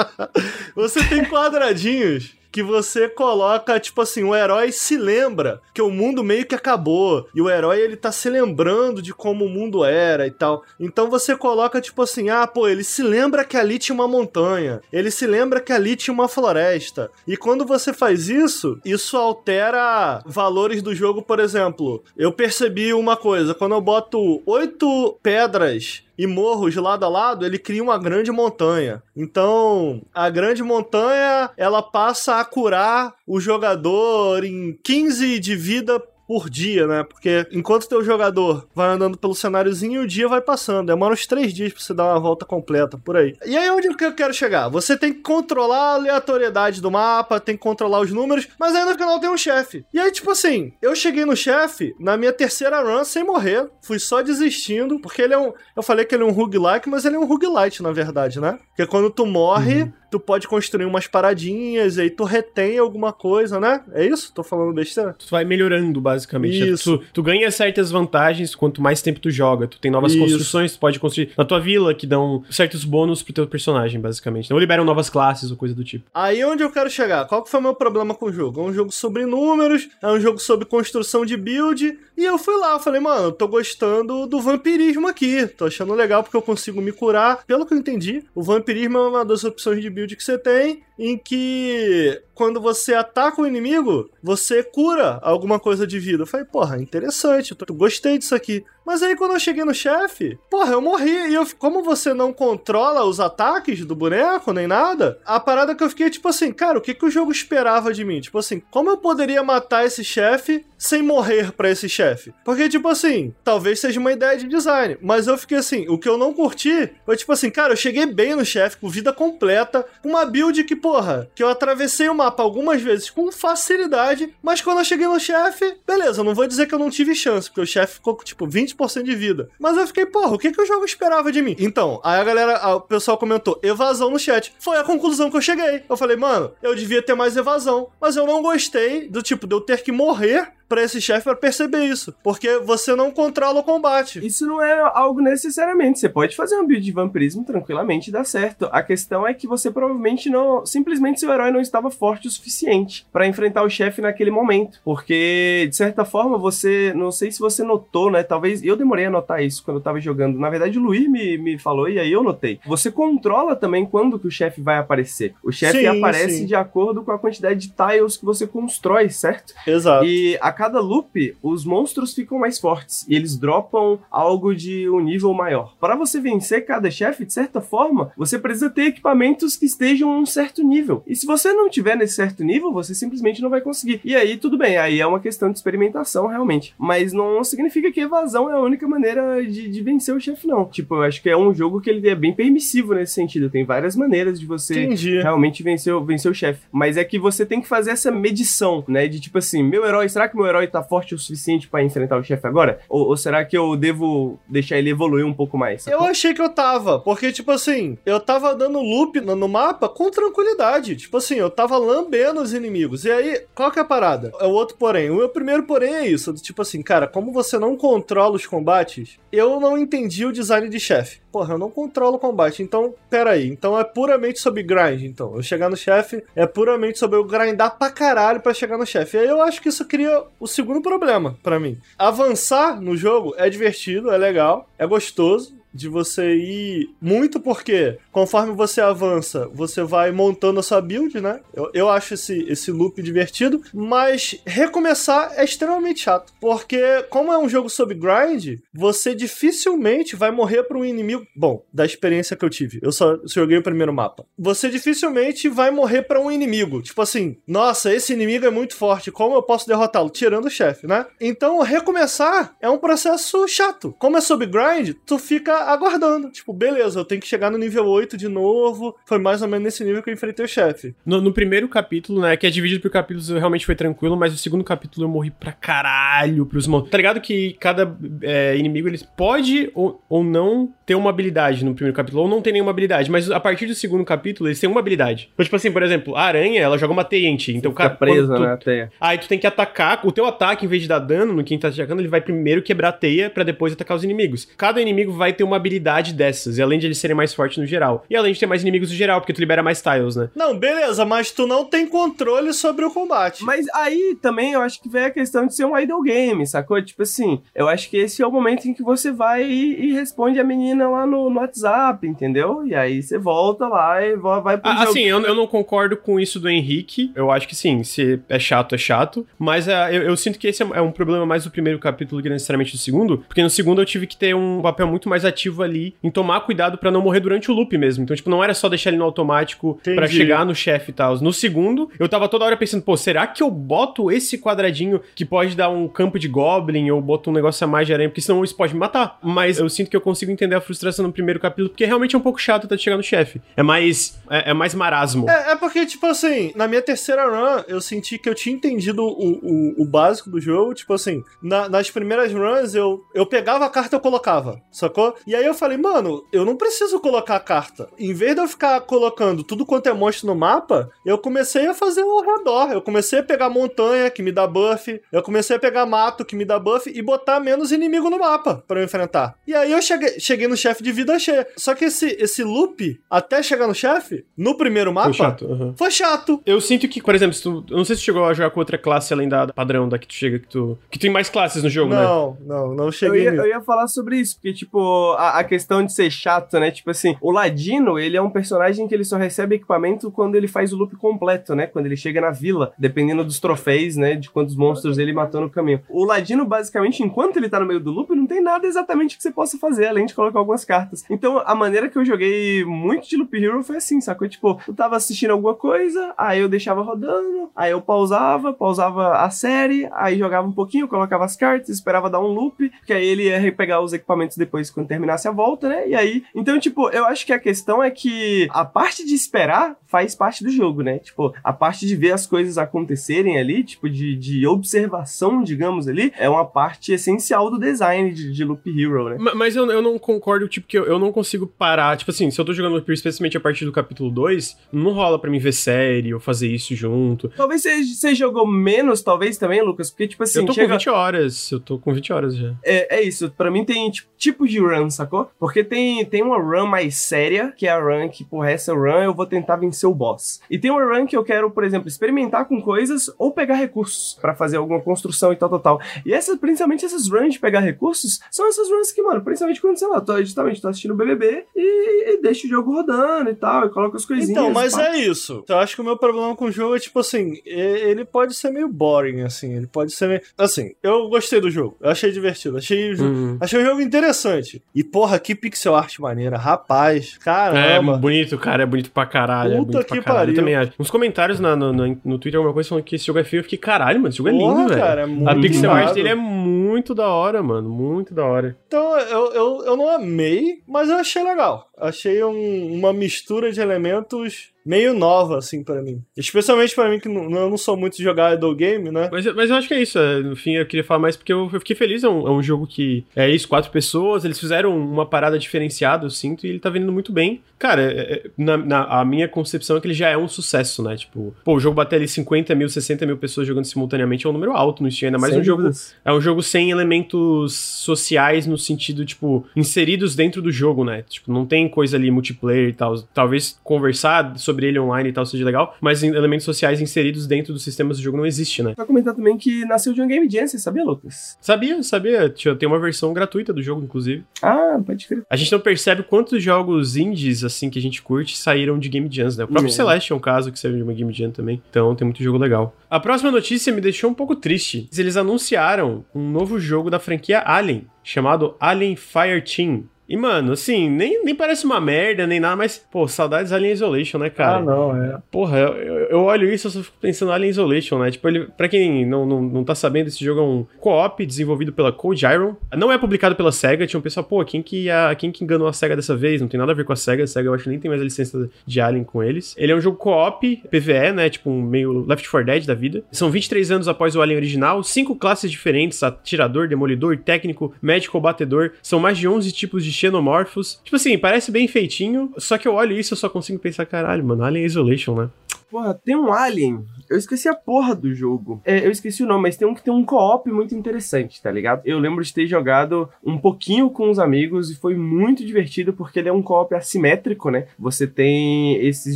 você 0.75 1.07
tem 1.07 1.25
quadradinhos 1.25 2.35
que 2.55 2.63
você 2.63 3.09
coloca, 3.09 3.77
tipo 3.81 3.99
assim, 3.99 4.23
o 4.23 4.33
herói 4.33 4.71
se 4.71 4.95
lembra 4.95 5.59
que 5.73 5.81
o 5.81 5.89
mundo 5.89 6.23
meio 6.23 6.45
que 6.45 6.55
acabou. 6.55 7.27
E 7.35 7.41
o 7.41 7.49
herói, 7.49 7.81
ele 7.81 7.97
tá 7.97 8.13
se 8.13 8.29
lembrando 8.29 9.01
de 9.01 9.13
como 9.13 9.43
o 9.43 9.49
mundo 9.49 9.83
era 9.83 10.25
e 10.25 10.31
tal. 10.31 10.63
Então 10.79 11.09
você 11.09 11.35
coloca, 11.35 11.81
tipo 11.81 12.01
assim, 12.01 12.29
ah, 12.29 12.47
pô, 12.47 12.65
ele 12.65 12.85
se 12.85 13.03
lembra 13.03 13.43
que 13.43 13.57
ali 13.57 13.77
tinha 13.77 13.93
uma 13.93 14.07
montanha. 14.07 14.79
Ele 14.89 15.11
se 15.11 15.27
lembra 15.27 15.59
que 15.59 15.73
ali 15.73 15.97
tinha 15.97 16.13
uma 16.13 16.29
floresta. 16.29 17.11
E 17.27 17.35
quando 17.35 17.65
você 17.65 17.91
faz 17.91 18.29
isso, 18.29 18.79
isso 18.85 19.17
altera 19.17 20.23
valores 20.25 20.81
do 20.81 20.95
jogo, 20.95 21.21
por 21.21 21.41
exemplo. 21.41 22.05
Eu 22.15 22.31
percebi 22.31 22.93
uma 22.93 23.17
coisa, 23.17 23.53
quando 23.53 23.75
eu 23.75 23.81
boto 23.81 24.41
oito 24.45 25.19
pedras 25.21 26.04
e 26.17 26.25
morros 26.27 26.75
lado 26.75 27.05
a 27.05 27.09
lado, 27.09 27.45
ele 27.45 27.57
cria 27.57 27.83
uma 27.83 27.97
grande 27.97 28.31
montanha. 28.31 29.01
Então, 29.15 30.01
a 30.13 30.29
grande 30.29 30.63
montanha, 30.63 31.49
ela 31.57 31.81
passa 31.81 32.39
a 32.39 32.45
curar 32.45 33.13
o 33.27 33.39
jogador 33.39 34.43
em 34.43 34.77
15 34.83 35.39
de 35.39 35.55
vida 35.55 36.01
por 36.27 36.49
dia, 36.49 36.87
né? 36.87 37.03
Porque 37.03 37.47
enquanto 37.51 37.87
teu 37.87 38.03
jogador 38.03 38.67
vai 38.73 38.89
andando 38.89 39.17
pelo 39.17 39.35
cenáriozinho, 39.35 40.01
o 40.01 40.07
dia 40.07 40.27
vai 40.27 40.41
passando. 40.41 40.87
Demora 40.87 41.13
uns 41.13 41.27
três 41.27 41.53
dias 41.53 41.73
pra 41.73 41.81
você 41.81 41.93
dar 41.93 42.05
uma 42.05 42.19
volta 42.19 42.45
completa, 42.45 42.97
por 42.97 43.15
aí. 43.15 43.35
E 43.45 43.57
aí, 43.57 43.69
onde 43.69 43.95
que 43.95 44.05
eu 44.05 44.13
quero 44.13 44.33
chegar? 44.33 44.69
Você 44.69 44.97
tem 44.97 45.13
que 45.13 45.21
controlar 45.21 45.77
a 45.77 45.93
aleatoriedade 45.95 46.81
do 46.81 46.91
mapa, 46.91 47.39
tem 47.39 47.55
que 47.55 47.63
controlar 47.63 48.01
os 48.01 48.11
números, 48.11 48.47
mas 48.59 48.75
aí 48.75 48.85
no 48.85 48.91
final 48.91 49.19
tem 49.19 49.29
um 49.29 49.37
chefe. 49.37 49.85
E 49.93 49.99
aí, 49.99 50.11
tipo 50.11 50.31
assim, 50.31 50.73
eu 50.81 50.95
cheguei 50.95 51.25
no 51.25 51.35
chefe 51.35 51.95
na 51.99 52.17
minha 52.17 52.33
terceira 52.33 52.81
run 52.81 53.03
sem 53.03 53.23
morrer. 53.23 53.69
Fui 53.81 53.99
só 53.99 54.21
desistindo, 54.21 54.99
porque 54.99 55.21
ele 55.21 55.33
é 55.33 55.37
um. 55.37 55.53
Eu 55.75 55.83
falei 55.83 56.05
que 56.05 56.15
ele 56.15 56.23
é 56.23 56.27
um 56.27 56.31
roguelike, 56.31 56.89
mas 56.89 57.05
ele 57.05 57.15
é 57.15 57.19
um 57.19 57.25
roguelite, 57.25 57.83
na 57.83 57.91
verdade, 57.91 58.39
né? 58.39 58.57
Porque 58.69 58.85
quando 58.85 59.09
tu 59.09 59.25
morre, 59.25 59.83
uhum 59.83 59.93
tu 60.15 60.19
pode 60.19 60.47
construir 60.47 60.85
umas 60.85 61.07
paradinhas, 61.07 61.97
e 61.97 62.03
aí 62.03 62.09
tu 62.09 62.23
retém 62.23 62.77
alguma 62.77 63.11
coisa, 63.11 63.59
né? 63.59 63.81
É 63.91 64.05
isso? 64.05 64.31
Tô 64.33 64.43
falando 64.43 64.73
besteira? 64.73 65.13
Tu 65.13 65.27
vai 65.29 65.43
melhorando, 65.43 65.99
basicamente. 65.99 66.69
Isso. 66.69 66.97
Tu, 66.97 67.03
tu 67.15 67.23
ganha 67.23 67.51
certas 67.51 67.91
vantagens 67.91 68.55
quanto 68.55 68.81
mais 68.81 69.01
tempo 69.01 69.19
tu 69.19 69.29
joga. 69.29 69.67
Tu 69.67 69.77
tem 69.77 69.91
novas 69.91 70.13
isso. 70.13 70.21
construções, 70.21 70.71
tu 70.73 70.79
pode 70.79 70.99
construir 70.99 71.31
na 71.37 71.43
tua 71.43 71.59
vila, 71.59 71.93
que 71.93 72.07
dão 72.07 72.43
certos 72.49 72.85
bônus 72.85 73.21
pro 73.21 73.33
teu 73.33 73.45
personagem, 73.45 73.99
basicamente. 73.99 74.49
Não 74.49 74.57
liberam 74.57 74.85
novas 74.85 75.09
classes 75.09 75.51
ou 75.51 75.57
coisa 75.57 75.75
do 75.75 75.83
tipo. 75.83 76.05
Aí 76.13 76.43
onde 76.45 76.63
eu 76.63 76.71
quero 76.71 76.89
chegar? 76.89 77.25
Qual 77.25 77.43
que 77.43 77.49
foi 77.49 77.59
o 77.59 77.63
meu 77.63 77.75
problema 77.75 78.15
com 78.15 78.27
o 78.27 78.31
jogo? 78.31 78.61
É 78.61 78.63
um 78.63 78.73
jogo 78.73 78.91
sobre 78.91 79.25
números, 79.25 79.89
é 80.01 80.07
um 80.07 80.19
jogo 80.19 80.39
sobre 80.39 80.65
construção 80.65 81.25
de 81.25 81.35
build, 81.35 81.97
e 82.17 82.23
eu 82.23 82.37
fui 82.37 82.55
lá, 82.55 82.79
falei, 82.79 83.01
mano, 83.01 83.33
tô 83.33 83.47
gostando 83.47 84.25
do 84.25 84.39
vampirismo 84.39 85.07
aqui. 85.07 85.45
Tô 85.47 85.65
achando 85.65 85.93
legal 85.93 86.23
porque 86.23 86.37
eu 86.37 86.41
consigo 86.41 86.81
me 86.81 86.93
curar. 86.93 87.43
Pelo 87.45 87.65
que 87.65 87.73
eu 87.73 87.77
entendi, 87.77 88.23
o 88.33 88.41
vampirismo 88.41 88.97
é 88.97 89.07
uma 89.09 89.25
das 89.25 89.43
opções 89.43 89.81
de 89.81 89.89
build 89.89 90.04
build 90.05 90.15
que 90.15 90.23
você 90.23 90.37
tem, 90.37 90.83
em 90.97 91.17
que 91.17 92.21
quando 92.35 92.59
você 92.59 92.93
ataca 92.93 93.41
o 93.41 93.47
inimigo, 93.47 94.09
você 94.21 94.61
cura 94.61 95.19
alguma 95.21 95.59
coisa 95.59 95.87
de 95.87 95.97
vida. 95.97 96.23
Eu 96.23 96.27
falei, 96.27 96.45
porra, 96.45 96.77
interessante, 96.81 97.55
eu 97.67 97.75
gostei 97.75 98.17
disso 98.17 98.35
aqui. 98.35 98.63
Mas 98.85 99.01
aí 99.01 99.15
quando 99.15 99.31
eu 99.31 99.39
cheguei 99.39 99.63
no 99.63 99.73
chefe, 99.73 100.37
porra, 100.49 100.73
eu 100.73 100.81
morri. 100.81 101.29
E 101.29 101.33
eu, 101.33 101.47
como 101.57 101.81
você 101.81 102.13
não 102.13 102.31
controla 102.31 103.03
os 103.03 103.19
ataques 103.19 103.83
do 103.83 103.95
boneco, 103.95 104.53
nem 104.53 104.67
nada, 104.67 105.19
a 105.25 105.39
parada 105.39 105.73
que 105.73 105.83
eu 105.83 105.89
fiquei, 105.89 106.09
tipo 106.09 106.27
assim, 106.27 106.51
cara, 106.51 106.77
o 106.77 106.81
que, 106.81 106.93
que 106.93 107.05
o 107.05 107.09
jogo 107.09 107.31
esperava 107.31 107.91
de 107.91 108.05
mim? 108.05 108.21
Tipo 108.21 108.37
assim, 108.37 108.61
como 108.69 108.89
eu 108.89 108.97
poderia 108.97 109.41
matar 109.41 109.85
esse 109.85 110.03
chefe 110.03 110.63
sem 110.77 111.01
morrer 111.01 111.51
para 111.51 111.71
esse 111.71 111.89
chefe? 111.89 112.33
Porque, 112.43 112.69
tipo 112.69 112.87
assim, 112.87 113.33
talvez 113.43 113.79
seja 113.79 113.99
uma 113.99 114.11
ideia 114.11 114.37
de 114.37 114.47
design. 114.47 114.97
Mas 115.01 115.25
eu 115.25 115.37
fiquei 115.37 115.57
assim, 115.57 115.87
o 115.87 115.97
que 115.97 116.09
eu 116.09 116.17
não 116.17 116.33
curti 116.33 116.91
foi, 117.05 117.15
tipo 117.15 117.31
assim, 117.31 117.49
cara, 117.49 117.73
eu 117.73 117.77
cheguei 117.77 118.05
bem 118.05 118.35
no 118.35 118.45
chefe, 118.45 118.77
com 118.77 118.89
vida 118.89 119.11
completa, 119.11 119.85
com 120.03 120.09
uma 120.09 120.25
build 120.25 120.63
que, 120.63 120.75
porra, 120.85 121.27
que 121.33 121.41
eu 121.41 121.49
atravessei 121.49 122.07
o 122.07 122.13
mapa 122.13 122.43
algumas 122.43 122.79
vezes 122.79 123.09
com 123.09 123.31
facilidade, 123.31 124.31
mas 124.43 124.61
quando 124.61 124.77
eu 124.77 124.85
cheguei 124.85 125.07
no 125.07 125.19
chefe, 125.19 125.79
beleza, 125.87 126.23
não 126.23 126.35
vou 126.35 126.45
dizer 126.45 126.67
que 126.67 126.75
eu 126.75 126.77
não 126.77 126.91
tive 126.91 127.15
chance, 127.15 127.49
porque 127.49 127.61
o 127.61 127.65
chefe 127.65 127.95
ficou 127.95 128.15
com, 128.15 128.23
tipo, 128.23 128.47
20% 128.47 129.01
de 129.01 129.15
vida. 129.15 129.49
Mas 129.57 129.77
eu 129.77 129.87
fiquei, 129.87 130.05
porra, 130.05 130.35
o 130.35 130.37
que, 130.37 130.51
que 130.51 130.61
o 130.61 130.65
jogo 130.67 130.85
esperava 130.85 131.31
de 131.31 131.41
mim? 131.41 131.55
Então, 131.57 131.99
aí 132.03 132.19
a 132.19 132.23
galera, 132.23 132.75
o 132.75 132.81
pessoal 132.81 133.17
comentou, 133.17 133.59
evasão 133.63 134.11
no 134.11 134.19
chat. 134.19 134.53
Foi 134.59 134.77
a 134.77 134.83
conclusão 134.83 135.31
que 135.31 135.37
eu 135.37 135.41
cheguei. 135.41 135.81
Eu 135.89 135.97
falei, 135.97 136.17
mano, 136.17 136.51
eu 136.61 136.75
devia 136.75 137.01
ter 137.01 137.15
mais 137.15 137.35
evasão, 137.35 137.87
mas 137.99 138.15
eu 138.15 138.27
não 138.27 138.43
gostei 138.43 139.09
do 139.09 139.23
tipo 139.23 139.47
de 139.47 139.55
eu 139.55 139.61
ter 139.61 139.81
que 139.81 139.91
morrer 139.91 140.53
para 140.67 140.83
esse 140.83 141.01
chefe 141.01 141.23
para 141.23 141.35
perceber 141.35 141.85
isso, 141.85 142.15
porque 142.23 142.59
você 142.59 142.95
não 142.95 143.11
controla 143.11 143.59
o 143.59 143.63
combate. 143.63 144.25
Isso 144.25 144.45
não 144.45 144.61
é 144.61 144.79
algo 144.93 145.21
necessariamente, 145.21 145.99
você 145.99 146.09
pode 146.09 146.35
fazer 146.35 146.55
um 146.57 146.65
build 146.65 146.83
de 146.83 146.91
vampirismo 146.91 147.43
tranquilamente 147.43 148.09
e 148.09 148.13
dar 148.13 148.25
certo. 148.25 148.67
A 148.71 148.81
questão 148.81 149.27
é 149.27 149.33
que 149.33 149.47
você 149.47 149.71
provavelmente 149.71 150.29
não, 150.29 150.65
simplesmente 150.65 151.19
seu 151.19 151.31
herói 151.31 151.51
não 151.51 151.59
estava 151.59 151.91
forte 151.91 152.27
o 152.27 152.31
suficiente 152.31 153.05
para 153.11 153.27
enfrentar 153.27 153.63
o 153.63 153.69
chefe 153.69 154.01
naquele 154.01 154.31
momento, 154.31 154.79
porque 154.83 155.67
de 155.69 155.75
certa 155.75 156.03
forma 156.03 156.37
você, 156.37 156.93
não 156.95 157.11
sei 157.11 157.31
se 157.31 157.39
você 157.39 157.63
notou, 157.63 158.11
né, 158.11 158.23
talvez 158.23 158.63
eu 158.63 158.75
demorei 158.75 159.05
a 159.05 159.11
notar 159.11 159.43
isso 159.43 159.63
quando 159.63 159.77
eu 159.77 159.83
tava 159.83 159.99
jogando. 159.99 160.39
Na 160.39 160.49
verdade 160.49 160.77
o 160.79 160.81
Luiz 160.81 161.07
me, 161.09 161.37
me 161.37 161.57
falou 161.57 161.89
e 161.89 161.99
aí 161.99 162.11
eu 162.11 162.23
notei. 162.23 162.59
Você 162.65 162.91
controla 162.91 163.55
também 163.55 163.85
quando 163.85 164.19
que 164.19 164.27
o 164.27 164.31
chefe 164.31 164.61
vai 164.61 164.77
aparecer. 164.77 165.33
O 165.43 165.51
chefe 165.51 165.85
aparece 165.85 166.39
sim. 166.39 166.45
de 166.45 166.55
acordo 166.55 167.03
com 167.03 167.11
a 167.11 167.19
quantidade 167.19 167.59
de 167.59 167.73
tiles 167.73 168.17
que 168.17 168.25
você 168.25 168.47
constrói, 168.47 169.09
certo? 169.09 169.53
Exato. 169.67 170.05
E 170.05 170.37
a 170.41 170.51
cada 170.55 170.79
loop, 170.79 171.35
os 171.41 171.65
monstros 171.65 172.13
ficam 172.13 172.39
mais 172.39 172.59
fortes 172.59 173.05
e 173.07 173.15
eles 173.15 173.37
dropam 173.37 173.99
algo 174.09 174.55
de 174.55 174.89
um 174.89 174.99
nível 174.99 175.33
maior. 175.33 175.75
Para 175.79 175.95
você 175.95 176.19
vencer 176.19 176.65
cada 176.65 176.89
chefe, 176.89 177.25
de 177.25 177.33
certa 177.33 177.61
forma, 177.61 178.11
você 178.17 178.39
precisa 178.39 178.69
ter 178.69 178.87
equipamentos 178.87 179.55
que 179.55 179.65
estejam 179.65 180.11
a 180.11 180.17
um 180.17 180.25
certo 180.25 180.63
nível. 180.63 181.03
E 181.05 181.15
se 181.15 181.25
você 181.25 181.53
não 181.53 181.69
tiver 181.69 181.95
nesse 181.95 182.15
certo 182.15 182.43
nível, 182.43 182.71
você 182.71 182.95
simplesmente 182.95 183.41
não 183.41 183.49
vai 183.49 183.61
conseguir. 183.61 184.01
E 184.03 184.15
aí, 184.15 184.37
tudo 184.37 184.57
bem, 184.57 184.77
aí 184.77 184.99
é 184.99 185.07
uma 185.07 185.19
questão 185.19 185.51
de 185.51 185.57
experimentação, 185.57 186.27
realmente. 186.27 186.73
Mas 186.77 187.13
não 187.13 187.43
significa 187.43 187.91
que 187.91 188.01
evasão 188.01 188.49
é 188.49 188.53
a 188.53 188.59
única 188.59 188.87
maneira 188.87 189.45
de, 189.45 189.69
de 189.69 189.81
vencer 189.81 190.15
o 190.15 190.19
chefe, 190.19 190.47
não. 190.47 190.65
Tipo, 190.65 190.95
eu 190.95 191.03
acho 191.03 191.21
que 191.21 191.29
é 191.29 191.37
um 191.37 191.53
jogo 191.53 191.81
que 191.81 191.89
ele 191.89 192.07
é 192.07 192.15
bem 192.15 192.33
permissivo 192.33 192.93
nesse 192.93 193.13
sentido. 193.13 193.49
Tem 193.49 193.65
várias 193.65 193.95
maneiras 193.95 194.39
de 194.39 194.45
você 194.45 194.83
Entendi. 194.83 195.21
realmente 195.21 195.63
vencer, 195.63 195.93
vencer 196.03 196.31
o 196.31 196.35
chefe. 196.35 196.61
Mas 196.71 196.97
é 196.97 197.03
que 197.03 197.19
você 197.19 197.45
tem 197.45 197.61
que 197.61 197.67
fazer 197.67 197.91
essa 197.91 198.11
medição, 198.11 198.83
né? 198.87 199.07
De 199.07 199.19
tipo 199.19 199.37
assim, 199.37 199.63
meu 199.63 199.85
herói, 199.85 200.07
será 200.07 200.27
que 200.27 200.35
meu 200.35 200.44
herói 200.47 200.67
tá 200.67 200.83
forte 200.83 201.15
o 201.15 201.19
suficiente 201.19 201.67
para 201.67 201.83
enfrentar 201.83 202.17
o 202.17 202.23
chefe 202.23 202.45
agora? 202.47 202.79
Ou, 202.89 203.07
ou, 203.07 203.17
será 203.17 203.43
que 203.45 203.57
eu 203.57 203.75
devo 203.75 204.39
deixar 204.47 204.77
ele 204.77 204.89
evoluir 204.89 205.25
um 205.25 205.33
pouco 205.33 205.57
mais? 205.57 205.83
Sacou? 205.83 205.99
Eu 205.99 206.09
achei 206.09 206.33
que 206.33 206.41
eu 206.41 206.49
tava, 206.49 206.99
porque, 206.99 207.31
tipo 207.31 207.51
assim, 207.51 207.97
eu 208.05 208.19
tava 208.19 208.55
dando 208.55 208.79
loop 208.79 209.19
no, 209.21 209.35
no, 209.35 209.47
mapa 209.47 209.87
com 209.87 210.09
tranquilidade. 210.09 210.95
Tipo 210.95 211.17
assim, 211.17 211.35
eu 211.35 211.49
tava 211.49 211.77
lambendo 211.77 212.41
os 212.41 212.53
inimigos. 212.53 213.05
E 213.05 213.11
aí, 213.11 213.45
qual 213.53 213.71
que 213.71 213.79
é 213.79 213.81
a 213.81 213.85
parada? 213.85 214.31
É 214.39 214.45
o 214.45 214.51
outro 214.51 214.77
porém. 214.77 215.09
O 215.09 215.15
meu 215.15 215.29
primeiro 215.29 215.63
porém 215.63 215.93
é 215.93 216.07
isso. 216.07 216.33
Tipo 216.33 216.61
assim, 216.61 216.81
cara, 216.81 217.07
como 217.07 217.31
você 217.31 217.57
não 217.57 217.75
controla 217.75 218.35
os 218.35 218.45
combates, 218.45 219.19
eu 219.31 219.59
não 219.59 219.77
entendi 219.77 220.25
o 220.25 220.31
design 220.31 220.69
de 220.69 220.79
chefe 220.79 221.25
porra, 221.35 221.55
eu 221.55 221.57
não 221.57 221.69
controlo 221.69 222.15
o 222.15 222.19
combate. 222.19 222.63
Então, 222.63 222.95
peraí. 223.09 223.49
Então 223.49 223.77
é 223.77 223.83
puramente 223.83 224.39
sobre 224.39 224.63
grind. 224.63 225.03
Então, 225.03 225.35
eu 225.35 225.43
chegar 225.43 225.69
no 225.69 225.75
chefe 225.75 226.23
é 226.33 226.47
puramente 226.47 226.97
sobre 226.97 227.17
eu 227.17 227.25
grindar 227.25 227.77
pra 227.77 227.91
caralho 227.91 228.39
pra 228.39 228.53
chegar 228.53 228.77
no 228.77 228.85
chefe. 228.85 229.17
E 229.17 229.19
aí 229.19 229.27
eu 229.27 229.41
acho 229.41 229.61
que 229.61 229.67
isso 229.67 229.83
cria 229.85 230.23
o 230.39 230.47
segundo 230.47 230.81
problema 230.81 231.37
para 231.41 231.59
mim. 231.59 231.77
Avançar 231.97 232.81
no 232.81 232.95
jogo 232.95 233.33
é 233.37 233.49
divertido, 233.49 234.11
é 234.11 234.17
legal, 234.17 234.69
é 234.77 234.85
gostoso 234.85 235.57
de 235.75 235.89
você 235.89 236.35
ir 236.35 236.89
muito 237.01 237.39
porque 237.39 237.97
conforme 238.11 238.53
você 238.53 238.79
avança, 238.79 239.49
você 239.53 239.83
vai 239.83 240.11
montando 240.11 240.59
a 240.59 240.63
sua 240.63 240.81
build, 240.81 241.19
né? 241.19 241.41
Eu, 241.53 241.69
eu 241.73 241.89
acho 241.89 242.13
esse, 242.13 242.45
esse 242.47 242.71
loop 242.71 243.01
divertido, 243.01 243.61
mas 243.73 244.39
recomeçar 244.45 245.33
é 245.35 245.43
extremamente 245.43 245.99
chato, 246.01 246.33
porque 246.39 247.03
como 247.09 247.31
é 247.31 247.37
um 247.37 247.49
jogo 247.49 247.69
sobre 247.69 247.95
grind, 247.95 248.59
você 248.73 249.13
dificilmente 249.13 250.15
vai 250.15 250.31
morrer 250.31 250.63
para 250.63 250.77
um 250.77 250.85
inimigo, 250.85 251.27
bom, 251.35 251.63
da 251.73 251.85
experiência 251.85 252.35
que 252.35 252.45
eu 252.45 252.49
tive. 252.49 252.79
Eu 252.81 252.91
só, 252.91 253.17
joguei 253.25 253.57
o 253.57 253.63
primeiro 253.63 253.93
mapa. 253.93 254.25
Você 254.37 254.69
dificilmente 254.69 255.49
vai 255.49 255.71
morrer 255.71 256.03
para 256.03 256.21
um 256.21 256.31
inimigo, 256.31 256.81
tipo 256.81 257.01
assim, 257.01 257.37
nossa, 257.45 257.93
esse 257.93 258.13
inimigo 258.13 258.45
é 258.45 258.49
muito 258.49 258.75
forte, 258.75 259.11
como 259.11 259.35
eu 259.35 259.43
posso 259.43 259.67
derrotá-lo? 259.67 260.09
Tirando 260.09 260.45
o 260.45 260.49
chefe, 260.49 260.87
né? 260.87 261.05
Então, 261.19 261.59
recomeçar 261.59 262.55
é 262.61 262.69
um 262.69 262.77
processo 262.77 263.47
chato. 263.47 263.93
Como 263.99 264.17
é 264.17 264.21
sobre 264.21 264.47
grind, 264.47 264.95
tu 265.05 265.17
fica 265.17 265.64
aguardando. 265.73 266.29
Tipo, 266.29 266.53
beleza, 266.53 266.99
eu 266.99 267.05
tenho 267.05 267.21
que 267.21 267.27
chegar 267.27 267.51
no 267.51 267.57
nível 267.57 267.85
8 267.85 268.17
de 268.17 268.27
novo. 268.27 268.95
Foi 269.05 269.17
mais 269.17 269.41
ou 269.41 269.47
menos 269.47 269.65
nesse 269.65 269.83
nível 269.83 270.01
que 270.01 270.09
eu 270.09 270.13
enfrentei 270.13 270.45
o 270.45 270.47
chefe. 270.47 270.95
No, 271.05 271.21
no, 271.21 271.33
primeiro 271.33 271.67
capítulo, 271.67 272.21
né, 272.21 272.37
que 272.37 272.47
é 272.47 272.49
dividido 272.49 272.81
por 272.81 272.89
capítulos, 272.89 273.29
realmente 273.29 273.65
foi 273.65 273.75
tranquilo, 273.75 274.15
mas 274.15 274.33
o 274.33 274.37
segundo 274.37 274.63
capítulo 274.63 275.05
eu 275.05 275.09
morri 275.09 275.31
pra 275.31 275.51
caralho 275.51 276.45
pros 276.45 276.67
monstros. 276.67 276.91
Tá 276.91 276.97
ligado 276.97 277.21
que 277.21 277.55
cada 277.59 277.95
é, 278.21 278.55
inimigo, 278.57 278.87
eles 278.87 279.03
pode 279.03 279.69
ou, 279.73 280.01
ou 280.09 280.23
não 280.23 280.73
ter 280.85 280.95
uma 280.95 281.09
habilidade 281.09 281.65
no 281.65 281.73
primeiro 281.73 281.95
capítulo, 281.95 282.23
ou 282.23 282.29
não 282.29 282.41
tem 282.41 282.53
nenhuma 282.53 282.71
habilidade, 282.71 283.09
mas 283.09 283.29
a 283.31 283.39
partir 283.39 283.65
do 283.65 283.73
segundo 283.73 284.05
capítulo, 284.05 284.47
eles 284.47 284.59
têm 284.59 284.69
uma 284.69 284.79
habilidade. 284.79 285.29
Então, 285.33 285.43
tipo 285.43 285.55
assim, 285.55 285.71
por 285.71 285.81
exemplo, 285.81 286.15
a 286.15 286.21
aranha, 286.21 286.61
ela 286.61 286.77
joga 286.77 286.93
uma 286.93 287.03
teia 287.03 287.27
em 287.27 287.35
ti. 287.35 287.55
Então, 287.55 287.71
Você 287.71 287.83
fica 287.83 287.89
presa 287.95 288.35
tu... 288.35 288.41
na 288.41 288.57
teia. 288.57 288.91
Aí 288.99 289.17
tu 289.17 289.27
tem 289.27 289.39
que 289.39 289.47
atacar, 289.47 290.01
o 290.03 290.11
teu 290.11 290.25
ataque, 290.25 290.65
em 290.65 290.67
vez 290.67 290.83
de 290.83 290.87
dar 290.87 290.99
dano 290.99 291.33
no 291.33 291.43
quem 291.43 291.57
tá 291.57 291.69
atacando, 291.69 292.01
ele 292.01 292.07
vai 292.07 292.21
primeiro 292.21 292.61
quebrar 292.61 292.89
a 292.89 292.91
teia 292.91 293.29
para 293.29 293.43
depois 293.43 293.73
atacar 293.73 293.97
os 293.97 294.03
inimigos. 294.03 294.47
Cada 294.57 294.81
inimigo 294.81 295.11
vai 295.11 295.33
ter 295.33 295.43
uma 295.55 295.59
habilidade 295.59 296.13
dessas, 296.13 296.57
e 296.57 296.61
além 296.61 296.77
de 296.77 296.85
eles 296.85 296.97
serem 296.97 297.15
mais 297.15 297.33
fortes 297.33 297.57
no 297.57 297.65
geral. 297.65 298.05
E 298.09 298.15
além 298.15 298.33
de 298.33 298.39
ter 298.39 298.45
mais 298.45 298.61
inimigos 298.61 298.89
no 298.89 298.95
geral, 298.95 299.21
porque 299.21 299.33
tu 299.33 299.39
libera 299.39 299.63
mais 299.63 299.81
tiles, 299.81 300.15
né? 300.15 300.29
Não, 300.35 300.57
beleza, 300.57 301.05
mas 301.05 301.31
tu 301.31 301.47
não 301.47 301.65
tem 301.65 301.87
controle 301.87 302.53
sobre 302.53 302.85
o 302.85 302.91
combate. 302.91 303.43
Mas 303.43 303.65
aí 303.73 304.17
também 304.21 304.53
eu 304.53 304.61
acho 304.61 304.81
que 304.81 304.89
vem 304.89 305.05
a 305.05 305.09
questão 305.09 305.47
de 305.47 305.55
ser 305.55 305.65
um 305.65 305.77
idle 305.77 306.01
game, 306.03 306.45
sacou? 306.45 306.81
Tipo 306.81 307.03
assim, 307.03 307.41
eu 307.53 307.67
acho 307.67 307.89
que 307.89 307.97
esse 307.97 308.21
é 308.21 308.27
o 308.27 308.31
momento 308.31 308.67
em 308.67 308.73
que 308.73 308.83
você 308.83 309.11
vai 309.11 309.43
e, 309.43 309.85
e 309.85 309.93
responde 309.93 310.39
a 310.39 310.43
menina 310.43 310.89
lá 310.89 311.05
no, 311.05 311.29
no, 311.29 311.39
WhatsApp, 311.39 312.05
entendeu? 312.07 312.65
E 312.65 312.75
aí 312.75 313.01
você 313.01 313.17
volta 313.17 313.67
lá 313.67 314.03
e 314.03 314.15
vai 314.15 314.57
pro 314.57 314.71
ah, 314.71 314.77
jogo. 314.77 314.89
Assim, 314.89 315.03
eu, 315.03 315.21
eu 315.21 315.35
não 315.35 315.47
concordo 315.47 315.97
com 315.97 316.19
isso 316.19 316.39
do 316.39 316.49
Henrique. 316.49 317.11
Eu 317.15 317.31
acho 317.31 317.47
que 317.47 317.55
sim, 317.55 317.83
se 317.83 318.19
é 318.27 318.39
chato, 318.39 318.75
é 318.75 318.77
chato. 318.77 319.25
Mas 319.37 319.67
uh, 319.67 319.91
eu, 319.91 320.03
eu, 320.03 320.17
sinto 320.17 320.39
que 320.39 320.47
esse 320.47 320.63
é 320.63 320.81
um 320.81 320.91
problema 320.91 321.25
mais 321.25 321.43
do 321.43 321.51
primeiro 321.51 321.79
capítulo 321.79 322.21
que 322.21 322.29
necessariamente 322.29 322.71
do 322.71 322.77
segundo, 322.77 323.19
porque 323.27 323.43
no 323.43 323.49
segundo 323.49 323.81
eu 323.81 323.85
tive 323.85 324.07
que 324.07 324.17
ter 324.17 324.35
um 324.35 324.61
papel 324.61 324.87
muito 324.87 325.07
mais 325.07 325.23
ativo 325.23 325.44
criativo 325.45 325.63
ali 325.63 325.95
em 326.03 326.09
tomar 326.09 326.41
cuidado 326.41 326.77
pra 326.77 326.91
não 326.91 327.01
morrer 327.01 327.19
durante 327.19 327.49
o 327.51 327.53
loop 327.53 327.77
mesmo. 327.77 328.03
Então, 328.03 328.15
tipo, 328.15 328.29
não 328.29 328.43
era 328.43 328.53
só 328.53 328.67
deixar 328.67 328.89
ele 328.89 328.97
no 328.97 329.05
automático 329.05 329.79
pra 329.83 329.93
Entendi. 329.93 330.13
chegar 330.17 330.45
no 330.45 330.55
chefe 330.55 330.91
e 330.91 330.93
tal. 330.93 331.17
No 331.19 331.31
segundo, 331.31 331.89
eu 331.99 332.09
tava 332.09 332.27
toda 332.27 332.45
hora 332.45 332.57
pensando, 332.57 332.83
pô, 332.83 332.97
será 332.97 333.27
que 333.27 333.41
eu 333.43 333.49
boto 333.51 334.11
esse 334.11 334.37
quadradinho 334.37 334.99
que 335.15 335.23
pode 335.25 335.55
dar 335.55 335.69
um 335.69 335.87
campo 335.87 336.17
de 336.19 336.27
goblin 336.27 336.89
ou 336.91 337.01
boto 337.01 337.29
um 337.29 337.33
negócio 337.33 337.63
a 337.63 337.67
mais 337.67 337.87
de 337.87 337.93
aranha, 337.93 338.09
porque 338.09 338.21
senão 338.21 338.43
isso 338.43 338.55
pode 338.55 338.73
me 338.73 338.79
matar. 338.79 339.17
Mas 339.21 339.59
eu 339.59 339.69
sinto 339.69 339.89
que 339.89 339.95
eu 339.95 340.01
consigo 340.01 340.31
entender 340.31 340.55
a 340.55 340.61
frustração 340.61 341.05
no 341.05 341.11
primeiro 341.13 341.39
capítulo, 341.39 341.69
porque 341.69 341.85
realmente 341.85 342.15
é 342.15 342.17
um 342.17 342.21
pouco 342.21 342.39
chato 342.41 342.65
até 342.65 342.77
chegar 342.77 342.97
no 342.97 343.03
chefe. 343.03 343.41
É 343.55 343.63
mais. 343.63 344.19
É, 344.29 344.51
é 344.51 344.53
mais 344.53 344.73
marasmo. 344.73 345.29
É, 345.29 345.51
é 345.51 345.55
porque, 345.55 345.85
tipo 345.85 346.05
assim, 346.07 346.51
na 346.55 346.67
minha 346.67 346.81
terceira 346.81 347.25
run, 347.29 347.63
eu 347.67 347.79
senti 347.81 348.17
que 348.17 348.27
eu 348.27 348.35
tinha 348.35 348.55
entendido 348.55 349.03
o, 349.03 349.39
o, 349.77 349.83
o 349.83 349.85
básico 349.85 350.29
do 350.29 350.39
jogo. 350.39 350.73
Tipo 350.73 350.93
assim, 350.93 351.23
na- 351.41 351.69
nas 351.69 351.89
primeiras 351.89 352.31
runs, 352.33 352.73
eu, 352.75 353.01
eu 353.13 353.25
pegava 353.25 353.65
a 353.65 353.69
carta 353.69 353.95
e 353.95 353.97
eu 353.97 353.99
colocava, 354.01 354.61
sacou? 354.71 355.15
E 355.27 355.34
aí 355.35 355.45
eu 355.45 355.53
falei, 355.53 355.77
mano, 355.77 356.23
eu 356.31 356.45
não 356.45 356.55
preciso 356.55 356.99
colocar 356.99 357.35
a 357.35 357.39
carta. 357.39 357.89
Em 357.97 358.13
vez 358.13 358.35
de 358.35 358.41
eu 358.41 358.47
ficar 358.47 358.79
colocando 358.81 359.43
tudo 359.43 359.65
quanto 359.65 359.87
é 359.87 359.93
monstro 359.93 360.27
no 360.27 360.35
mapa, 360.35 360.89
eu 361.05 361.17
comecei 361.17 361.67
a 361.67 361.73
fazer 361.73 362.01
ao 362.01 362.21
redor. 362.21 362.71
Eu 362.71 362.81
comecei 362.81 363.19
a 363.19 363.23
pegar 363.23 363.49
montanha, 363.49 364.09
que 364.09 364.21
me 364.23 364.31
dá 364.31 364.47
buff. 364.47 365.01
Eu 365.11 365.21
comecei 365.21 365.55
a 365.55 365.59
pegar 365.59 365.85
mato, 365.85 366.23
que 366.25 366.35
me 366.35 366.45
dá 366.45 366.57
buff. 366.59 366.89
E 366.89 367.01
botar 367.01 367.39
menos 367.39 367.71
inimigo 367.71 368.09
no 368.09 368.19
mapa 368.19 368.63
pra 368.67 368.79
eu 368.79 368.85
enfrentar. 368.85 369.35
E 369.47 369.53
aí 369.53 369.71
eu 369.71 369.81
cheguei, 369.81 370.19
cheguei 370.19 370.47
no 370.47 370.57
chefe 370.57 370.83
de 370.83 370.91
vida 370.91 371.17
cheia. 371.19 371.47
Só 371.57 371.73
que 371.75 371.85
esse, 371.85 372.07
esse 372.19 372.43
loop, 372.43 372.99
até 373.09 373.41
chegar 373.43 373.67
no 373.67 373.75
chefe, 373.75 374.25
no 374.37 374.55
primeiro 374.57 374.93
mapa, 374.93 375.07
Foi 375.07 375.13
chato. 375.13 375.45
aham. 375.51 375.73
foi 375.77 375.91
chato. 375.91 376.41
Eu 376.45 376.59
sinto 376.61 376.87
que, 376.87 377.01
por 377.01 377.13
exemplo, 377.15 377.33
se 377.33 377.43
tu, 377.43 377.63
eu 377.69 377.77
não 377.77 377.85
sei 377.85 377.95
se 377.95 378.01
tu 378.01 378.05
chegou 378.05 378.25
a 378.25 378.33
jogar 378.33 378.49
com 378.51 378.59
outra 378.59 378.77
classe 378.77 379.13
além 379.13 379.27
da, 379.29 379.47
padrão 379.47 379.87
da 379.89 379.97
que 379.97 380.07
tu 380.07 380.13
chega, 380.13 380.39
que 380.39 380.47
tu. 380.47 380.77
Que 380.89 380.99
tem 380.99 381.09
mais 381.09 381.29
classes 381.29 381.63
no 381.63 381.69
jogo, 381.69 381.93
né? 381.93 382.03
Não, 382.03 382.37
não, 382.41 382.73
não 382.75 382.85
Eu 382.85 382.91
cheguei 382.91 383.23
ia, 383.23 383.31
nisso. 383.31 383.43
eu 383.43 383.47
ia 383.49 383.61
falar 383.61 383.87
sobre 383.87 384.17
isso, 384.19 384.35
porque, 384.35 384.53
tipo, 384.53 385.14
a, 385.15 385.39
a 385.39 385.43
questão 385.43 385.83
de 385.85 385.93
ser 385.93 386.09
chato, 386.09 386.59
né? 386.59 386.71
Tipo 386.71 386.91
assim, 386.91 387.17
o 387.21 387.31
Ladino, 387.31 387.97
ele 387.97 388.17
é 388.17 388.21
um 388.21 388.29
personagem 388.29 388.87
que 388.87 388.93
ele 388.93 389.03
só 389.03 389.17
recebe 389.17 389.55
equipamento 389.55 390.11
quando 390.11 390.35
ele 390.35 390.47
faz 390.47 390.71
o 390.73 390.77
loop 390.77 390.95
completo, 390.95 391.55
né? 391.55 391.67
Quando 391.67 391.85
ele 391.85 391.97
chega 391.97 392.21
na 392.21 392.31
vila, 392.31 392.73
dependendo 392.77 393.23
dos 393.23 393.39
troféus, 393.39 393.95
né? 393.95 394.15
De 394.15 394.29
quantos 394.29 394.55
monstros 394.55 394.97
ele 394.97 395.13
matou 395.13 395.41
no 395.41 395.49
caminho. 395.49 395.81
O 395.89 396.05
Ladino, 396.05 396.45
basicamente, 396.45 397.03
enquanto 397.03 397.37
ele 397.37 397.49
tá 397.49 397.59
no 397.59 397.65
meio 397.65 397.79
do 397.79 397.91
loop, 397.91 398.13
não 398.15 398.27
tem 398.27 398.41
nada 398.41 398.65
exatamente 398.67 399.17
que 399.17 399.23
você 399.23 399.31
possa 399.31 399.57
fazer, 399.57 399.87
além 399.87 400.05
de 400.05 400.13
colocar 400.13 400.39
algumas 400.39 400.63
cartas. 400.63 401.03
Então, 401.09 401.41
a 401.45 401.55
maneira 401.55 401.89
que 401.89 401.97
eu 401.97 402.05
joguei 402.05 402.63
muito 402.63 403.07
de 403.07 403.17
Loop 403.17 403.35
Hero 403.35 403.63
foi 403.63 403.77
assim, 403.77 403.99
sacou? 404.01 404.27
Tipo, 404.27 404.59
eu 404.67 404.73
tava 404.73 404.95
assistindo 404.95 405.31
alguma 405.31 405.53
coisa, 405.53 406.13
aí 406.17 406.39
eu 406.39 406.49
deixava 406.49 406.81
rodando, 406.81 407.49
aí 407.55 407.71
eu 407.71 407.81
pausava, 407.81 408.53
pausava 408.53 409.17
a 409.17 409.29
série, 409.29 409.87
aí 409.93 410.17
jogava 410.17 410.47
um 410.47 410.51
pouquinho, 410.51 410.87
colocava 410.87 411.25
as 411.25 411.35
cartas, 411.35 411.69
esperava 411.69 412.09
dar 412.09 412.19
um 412.19 412.27
loop, 412.27 412.71
que 412.85 412.93
aí 412.93 413.05
ele 413.05 413.23
ia 413.23 413.39
repegar 413.39 413.81
os 413.81 413.93
equipamentos 413.93 414.37
depois 414.37 414.69
quando 414.69 414.87
terminasse 415.05 415.27
a 415.27 415.31
volta, 415.31 415.69
né? 415.69 415.87
E 415.87 415.95
aí, 415.95 416.23
então, 416.33 416.59
tipo, 416.59 416.89
eu 416.89 417.05
acho 417.05 417.25
que 417.25 417.31
a 417.33 417.39
questão 417.39 417.83
é 417.83 417.91
que 417.91 418.47
a 418.51 418.65
parte 418.65 419.05
de 419.05 419.13
esperar 419.13 419.75
faz 419.87 420.15
parte 420.15 420.43
do 420.43 420.49
jogo, 420.49 420.81
né? 420.81 420.97
Tipo, 420.99 421.33
a 421.43 421.53
parte 421.53 421.85
de 421.85 421.95
ver 421.95 422.11
as 422.11 422.25
coisas 422.25 422.57
acontecerem 422.57 423.37
ali, 423.39 423.63
tipo, 423.63 423.89
de, 423.89 424.15
de 424.15 424.45
observação, 424.47 425.43
digamos 425.43 425.87
ali, 425.87 426.11
é 426.17 426.27
uma 426.29 426.45
parte 426.45 426.91
essencial 426.91 427.49
do 427.49 427.59
design 427.59 428.11
de, 428.11 428.31
de 428.31 428.43
Loop 428.43 428.67
Hero, 428.67 429.09
né? 429.09 429.17
Ma- 429.19 429.35
Mas 429.35 429.55
eu, 429.55 429.69
eu 429.71 429.81
não 429.81 429.97
concordo, 429.99 430.47
tipo, 430.47 430.67
que 430.67 430.77
eu, 430.77 430.85
eu 430.85 430.99
não 430.99 431.11
consigo 431.11 431.45
parar. 431.47 431.95
Tipo 431.97 432.11
assim, 432.11 432.29
se 432.31 432.39
eu 432.41 432.45
tô 432.45 432.53
jogando 432.53 432.73
Loop 432.73 432.83
Hero, 432.89 432.93
especialmente 432.93 433.37
a 433.37 433.39
partir 433.39 433.63
do 433.65 433.71
capítulo 433.71 434.09
2, 434.11 434.57
não 434.71 434.91
rola 434.91 435.19
pra 435.19 435.29
mim 435.29 435.39
ver 435.39 435.53
série 435.53 436.13
ou 436.13 436.19
fazer 436.19 436.47
isso 436.47 436.75
junto. 436.75 437.29
Talvez 437.29 437.61
você, 437.61 437.83
você 437.83 438.15
jogou 438.15 438.45
menos, 438.47 439.01
talvez 439.01 439.37
também, 439.37 439.61
Lucas, 439.61 439.89
porque, 439.91 440.07
tipo 440.07 440.23
assim, 440.23 440.39
eu 440.39 440.45
tô 440.45 440.53
chega... 440.53 440.67
com 440.67 440.73
20 440.73 440.89
horas. 440.89 441.51
Eu 441.51 441.59
tô 441.59 441.77
com 441.79 441.93
20 441.93 442.11
horas 442.13 442.35
já. 442.35 442.53
É, 442.63 442.97
é 442.97 443.01
isso, 443.03 443.31
pra 443.31 443.51
mim 443.51 443.63
tem 443.63 443.89
tipo, 443.91 444.09
tipos 444.17 444.49
de 444.49 444.59
run, 444.59 444.89
sacou? 444.95 445.29
Porque 445.39 445.63
tem, 445.63 446.05
tem 446.05 446.21
uma 446.23 446.37
run 446.37 446.65
mais 446.67 446.95
séria, 446.97 447.53
que 447.55 447.67
é 447.67 447.71
a 447.71 447.79
run 447.79 448.09
que, 448.09 448.23
porra, 448.23 448.51
essa 448.51 448.73
run 448.73 449.03
eu 449.03 449.13
vou 449.13 449.25
tentar 449.25 449.55
vencer 449.57 449.89
o 449.89 449.93
boss. 449.93 450.41
E 450.49 450.57
tem 450.57 450.71
uma 450.71 450.83
run 450.83 451.05
que 451.05 451.15
eu 451.15 451.23
quero, 451.23 451.49
por 451.51 451.63
exemplo, 451.63 451.87
experimentar 451.87 452.45
com 452.45 452.61
coisas 452.61 453.09
ou 453.17 453.31
pegar 453.31 453.55
recursos 453.55 454.17
pra 454.21 454.35
fazer 454.35 454.57
alguma 454.57 454.81
construção 454.81 455.31
e 455.31 455.35
tal, 455.35 455.49
tal, 455.49 455.59
tal. 455.59 455.81
E 456.05 456.13
essas, 456.13 456.37
principalmente 456.37 456.85
essas 456.85 457.07
runs 457.07 457.33
de 457.33 457.39
pegar 457.39 457.59
recursos, 457.59 458.19
são 458.31 458.47
essas 458.47 458.69
runs 458.69 458.91
que, 458.91 459.01
mano, 459.01 459.21
principalmente 459.23 459.61
quando, 459.61 459.77
sei 459.77 459.87
lá, 459.87 459.99
tô, 460.01 460.17
justamente 460.19 460.61
tô 460.61 460.67
assistindo 460.67 460.91
o 460.91 460.95
BBB 460.95 461.45
e, 461.55 462.13
e 462.13 462.21
deixo 462.21 462.47
o 462.47 462.49
jogo 462.49 462.71
rodando 462.73 463.29
e 463.29 463.35
tal, 463.35 463.65
e 463.65 463.69
coloco 463.69 463.95
as 463.97 464.05
coisinhas. 464.05 464.29
Então, 464.31 464.51
mas 464.51 464.77
é 464.77 464.97
isso. 464.97 465.43
Eu 465.47 465.57
acho 465.57 465.75
que 465.75 465.81
o 465.81 465.85
meu 465.85 465.97
problema 465.97 466.35
com 466.35 466.45
o 466.45 466.51
jogo 466.51 466.75
é, 466.75 466.79
tipo 466.79 466.99
assim, 466.99 467.39
ele 467.45 468.05
pode 468.05 468.33
ser 468.35 468.49
meio 468.51 468.67
boring, 468.67 469.21
assim. 469.21 469.53
Ele 469.55 469.67
pode 469.67 469.91
ser 469.93 470.07
meio. 470.07 470.21
Assim, 470.37 470.73
eu 470.81 471.07
gostei 471.09 471.39
do 471.41 471.49
jogo. 471.49 471.77
Eu 471.81 471.89
achei 471.91 472.11
divertido. 472.11 472.57
Achei, 472.57 472.93
Uhum. 472.95 473.37
achei 473.41 473.61
o 473.61 473.65
jogo 473.65 473.81
interessante. 473.81 474.61
E, 474.73 474.83
porra, 474.91 475.19
que 475.19 475.35
pixel 475.35 475.75
art 475.75 475.99
maneira. 475.99 476.37
Rapaz, 476.37 477.17
É 477.19 477.23
caramba. 477.23 477.97
bonito, 477.97 478.37
cara, 478.37 478.63
é 478.63 478.65
bonito 478.65 478.89
pra 478.91 479.05
caralho. 479.05 479.53
é 479.53 479.57
Puta 479.57 479.71
pra 479.71 479.83
que 479.83 480.01
caralho. 480.01 480.05
pariu. 480.19 480.31
Eu 480.33 480.35
também 480.35 480.55
acho. 480.55 480.71
Uns 480.79 480.89
comentários 480.89 481.39
na- 481.39 481.55
no, 481.55 481.73
no, 481.73 481.97
no 482.03 482.17
Twitter, 482.19 482.37
alguma 482.37 482.53
coisa 482.53 482.69
falando 482.69 482.83
que 482.83 482.95
esse 482.95 483.05
jogo 483.05 483.19
é 483.19 483.23
feio. 483.23 483.39
Eu 483.39 483.43
fiquei, 483.43 483.57
caralho, 483.57 483.97
mano, 483.99 484.09
esse 484.09 484.17
jogo 484.17 484.29
é 484.29 484.31
Porra, 484.33 484.55
lindo, 484.55 484.69
velho. 484.69 484.81
cara, 484.81 485.01
é 485.01 485.29
A 485.31 485.35
pixel 485.35 485.71
art 485.71 485.93
dele 485.93 486.09
é 486.09 486.15
muito 486.15 486.64
da 486.83 487.07
hora, 487.07 487.41
mano. 487.43 487.69
Muito 487.69 488.13
da 488.13 488.25
hora. 488.25 488.57
Então, 488.67 488.97
eu, 488.99 489.31
eu, 489.33 489.63
eu 489.65 489.77
não 489.77 489.89
amei, 489.89 490.59
mas 490.67 490.89
eu 490.89 490.95
achei 490.95 491.23
legal. 491.23 491.69
Achei 491.77 492.23
um- 492.23 492.73
uma 492.73 492.91
mistura 492.93 493.51
de 493.51 493.59
elementos 493.59 494.53
meio 494.65 494.93
nova, 494.95 495.37
assim, 495.37 495.63
pra 495.63 495.79
mim. 495.81 496.01
Especialmente 496.17 496.73
pra 496.73 496.89
mim, 496.89 496.99
que 496.99 497.07
não, 497.07 497.23
eu 497.29 497.49
não 497.49 497.57
sou 497.57 497.77
muito 497.77 497.97
de 497.97 498.03
jogar 498.03 498.33
idle 498.33 498.55
game, 498.55 498.89
né? 498.89 499.09
Mas, 499.11 499.25
mas 499.35 499.49
eu 499.49 499.55
acho 499.57 499.67
que 499.67 499.73
é 499.75 499.81
isso. 499.81 499.99
é, 499.99 500.21
No 500.21 500.35
fim, 500.35 500.53
eu 500.55 500.65
queria 500.65 500.83
falar 500.83 500.99
mais 500.99 501.15
porque 501.15 501.31
eu, 501.31 501.47
eu 501.53 501.59
fiquei 501.59 501.75
feliz. 501.75 502.03
É 502.03 502.09
um, 502.09 502.27
é 502.27 502.31
um 502.31 502.41
jogo 502.41 502.65
que 502.65 503.05
é 503.15 503.29
isso, 503.29 503.47
quatro 503.47 503.69
pessoas. 503.69 504.25
Eles 504.25 504.39
fizeram 504.39 504.75
uma 504.75 505.05
parada 505.05 505.37
diferenciada, 505.37 506.05
eu 506.05 506.09
sinto, 506.09 506.47
e 506.47 506.49
ele 506.49 506.59
tá 506.59 506.69
vendendo 506.71 506.91
muito 506.91 507.11
bem. 507.11 507.41
Cara, 507.59 507.81
é- 507.83 508.13
é- 508.13 508.23
na, 508.37 508.57
na- 508.57 508.83
a 509.01 509.05
minha 509.05 509.27
concepção 509.27 509.77
é 509.77 509.81
que 509.81 509.85
ele 509.87 509.93
já 509.93 510.09
é 510.09 510.17
um 510.17 510.27
sucesso, 510.27 510.81
né? 510.81 510.95
Tipo, 510.95 511.35
pô, 511.43 511.53
o 511.55 511.59
jogo 511.59 511.75
bater 511.75 511.97
ali 511.97 512.07
50 512.07 512.55
mil, 512.55 512.67
60 512.67 513.05
mil 513.05 513.17
pessoas 513.17 513.45
jogando 513.47 513.65
simultaneamente 513.65 514.25
é 514.25 514.29
um 514.29 514.33
número 514.33 514.53
alto 514.53 514.81
no 514.81 514.89
Steam, 514.89 515.09
ainda 515.09 515.19
mais 515.19 515.33
Sem 515.33 515.41
um 515.41 515.45
jogo 515.45 515.69
é 516.03 516.11
um 516.13 516.21
jogo 516.21 516.41
sem 516.41 516.64
elementos 516.71 517.53
sociais 517.53 518.45
no 518.47 518.57
sentido, 518.57 519.05
tipo, 519.05 519.45
inseridos 519.55 520.15
dentro 520.15 520.41
do 520.41 520.51
jogo, 520.51 520.83
né? 520.83 521.03
Tipo, 521.07 521.31
não 521.31 521.45
tem 521.45 521.67
coisa 521.67 521.97
ali 521.97 522.09
multiplayer 522.11 522.69
e 522.69 522.73
tal. 522.73 522.99
Talvez 523.13 523.59
conversar 523.63 524.37
sobre 524.37 524.67
ele 524.67 524.79
online 524.79 525.09
e 525.09 525.13
tal 525.13 525.25
seja 525.25 525.45
legal, 525.45 525.75
mas 525.81 526.03
em- 526.03 526.09
elementos 526.15 526.45
sociais 526.45 526.81
inseridos 526.81 527.27
dentro 527.27 527.53
dos 527.53 527.63
sistemas 527.63 527.97
do 527.97 528.03
jogo 528.03 528.17
não 528.17 528.25
existe, 528.25 528.63
né? 528.63 528.73
Pra 528.75 528.85
comentar 528.85 529.13
também 529.15 529.37
que 529.37 529.65
nasceu 529.65 529.93
de 529.93 530.01
um 530.01 530.07
Game 530.07 530.29
Jam, 530.29 530.47
você 530.47 530.57
sabia, 530.59 530.83
Lucas? 530.83 531.37
Sabia, 531.41 531.81
sabia. 531.83 532.29
Tem 532.57 532.67
uma 532.67 532.79
versão 532.79 533.13
gratuita 533.13 533.53
do 533.53 533.61
jogo, 533.61 533.83
inclusive. 533.83 534.23
Ah, 534.41 534.79
pode 534.85 535.07
crer. 535.07 535.23
A 535.29 535.35
gente 535.35 535.51
não 535.51 535.59
percebe 535.59 536.03
quantos 536.03 536.41
jogos 536.43 536.95
indies, 536.95 537.43
assim, 537.43 537.69
que 537.69 537.79
a 537.79 537.81
gente 537.81 538.01
curte 538.01 538.37
saíram 538.37 538.77
de 538.79 538.89
Game 538.89 539.07
Jams, 539.11 539.37
né? 539.37 539.43
O 539.43 539.47
próprio 539.47 539.69
É. 539.69 539.71
Celeste 539.71 540.11
é 540.13 540.15
um 540.15 540.19
caso 540.19 540.51
que 540.51 540.59
saiu 540.59 540.75
de 540.75 540.83
uma 540.83 540.93
Game 540.93 541.11
Jam 541.13 541.31
também. 541.31 541.61
Então 541.69 541.95
tem 541.95 542.05
muito 542.05 542.23
jogo 542.23 542.37
legal. 542.37 542.75
A 542.89 542.99
próxima 542.99 543.31
notícia 543.31 543.73
me 543.73 543.81
deixou 543.81 544.09
um 544.09 544.13
pouco 544.13 544.35
triste. 544.35 544.87
Eles 544.97 545.17
anunciaram 545.17 546.05
um 546.13 546.29
novo 546.31 546.54
jogo 546.59 546.89
da 546.89 546.99
franquia 546.99 547.43
Alien, 547.45 547.87
chamado 548.03 548.55
Alien 548.59 548.95
Fireteam. 548.95 549.89
E, 550.07 550.15
mano, 550.15 550.51
assim, 550.51 550.89
nem, 550.89 551.23
nem 551.23 551.33
parece 551.33 551.65
uma 551.65 551.81
merda, 551.81 552.27
nem 552.27 552.39
nada, 552.39 552.55
mas, 552.55 552.77
pô, 552.91 553.07
saudades 553.07 553.51
Alien 553.51 553.73
Isolation, 553.73 554.17
né, 554.19 554.29
cara? 554.29 554.57
Ah, 554.57 554.61
não, 554.61 554.95
é. 555.03 555.17
Porra, 555.31 555.57
eu, 555.59 555.73
eu- 556.09 556.21
olho 556.25 556.51
isso 556.51 556.67
e 556.67 556.71
só 556.71 556.83
fico 556.83 556.95
pensando 557.01 557.31
Alien 557.31 557.49
Isolation, 557.49 557.99
né? 557.99 558.11
Tipo, 558.11 558.27
ele, 558.27 558.47
pra 558.57 558.67
quem 558.67 559.05
não, 559.05 559.25
não, 559.25 559.41
não 559.41 559.63
tá 559.63 559.73
sabendo, 559.75 560.07
esse 560.07 560.23
jogo 560.23 560.39
é 560.39 560.43
um 560.43 560.65
co-op 560.79 561.25
desenvolvido 561.25 561.71
pela 561.73 561.91
Cold 561.91 562.23
Iron. 562.25 562.55
Não 562.77 562.91
é 562.91 562.97
publicado 562.97 563.35
pela 563.35 563.51
SEGA. 563.51 563.85
Tinha 563.87 563.99
um 563.99 564.03
pessoal, 564.03 564.23
pô, 564.23 564.43
quem 564.45 564.61
que, 564.61 564.89
a, 564.89 565.13
quem 565.15 565.31
que 565.31 565.43
enganou 565.43 565.67
a 565.67 565.73
SEGA 565.73 565.95
dessa 565.95 566.15
vez? 566.15 566.39
Não 566.41 566.47
tem 566.47 566.59
nada 566.59 566.71
a 566.71 566.75
ver 566.75 566.85
com 566.85 566.93
a 566.93 566.95
SEGA. 566.95 567.23
A 567.23 567.27
SEGA 567.27 567.49
eu 567.49 567.53
acho 567.53 567.63
que 567.63 567.69
nem 567.69 567.79
tem 567.79 567.89
mais 567.89 568.01
a 568.01 568.03
licença 568.03 568.49
de 568.65 568.81
Alien 568.81 569.03
com 569.03 569.23
eles. 569.23 569.55
Ele 569.57 569.71
é 569.71 569.75
um 569.75 569.81
jogo 569.81 569.97
co-op, 569.97 570.57
PVE, 570.69 571.11
né? 571.13 571.29
Tipo, 571.29 571.49
um 571.49 571.61
meio 571.61 572.05
Left 572.05 572.29
4 572.29 572.45
Dead 572.45 572.65
da 572.65 572.73
vida. 572.73 573.03
São 573.11 573.29
23 573.31 573.71
anos 573.71 573.87
após 573.87 574.15
o 574.15 574.21
Alien 574.21 574.37
original, 574.37 574.83
cinco 574.83 575.15
classes 575.15 575.49
diferentes: 575.49 576.01
atirador, 576.03 576.67
demolidor, 576.67 577.17
técnico, 577.17 577.73
médico 577.81 578.17
ou 578.17 578.21
batedor. 578.21 578.71
São 578.83 578.99
mais 578.99 579.17
de 579.17 579.27
11 579.27 579.51
tipos 579.51 579.83
de 579.83 579.91
xenomorfos. 579.95 580.79
Tipo 580.83 580.95
assim, 580.95 581.17
parece 581.17 581.51
bem 581.51 581.67
feitinho, 581.67 582.31
só 582.37 582.57
que 582.57 582.67
eu 582.67 582.75
olho 582.75 582.97
isso 582.97 583.13
e 583.13 583.15
eu 583.15 583.17
só 583.17 583.29
consigo 583.29 583.59
pensar, 583.59 583.85
caralho, 583.85 584.23
mano, 584.23 584.43
Alien 584.43 584.65
Isolation, 584.65 585.15
né? 585.15 585.29
Porra, 585.69 585.93
tem 585.93 586.15
um 586.15 586.31
Alien. 586.31 586.85
Eu 587.09 587.17
esqueci 587.17 587.49
a 587.49 587.53
porra 587.53 587.93
do 587.93 588.13
jogo. 588.13 588.61
É, 588.63 588.85
eu 588.85 588.91
esqueci 588.91 589.23
o 589.23 589.27
nome, 589.27 589.43
mas 589.43 589.57
tem 589.57 589.67
um 589.67 589.73
que 589.73 589.83
tem 589.83 589.93
um 589.93 590.05
co-op 590.05 590.49
muito 590.49 590.73
interessante, 590.73 591.41
tá 591.41 591.51
ligado? 591.51 591.81
Eu 591.85 591.99
lembro 591.99 592.23
de 592.23 592.33
ter 592.33 592.47
jogado 592.47 593.09
um 593.23 593.37
pouquinho 593.37 593.89
com 593.89 594.09
os 594.09 594.17
amigos 594.17 594.71
e 594.71 594.75
foi 594.75 594.95
muito 594.95 595.45
divertido 595.45 595.91
porque 595.91 596.19
ele 596.19 596.29
é 596.29 596.33
um 596.33 596.41
co-op 596.41 596.73
assimétrico, 596.73 597.49
né? 597.49 597.67
Você 597.77 598.07
tem 598.07 598.75
esses 598.85 599.15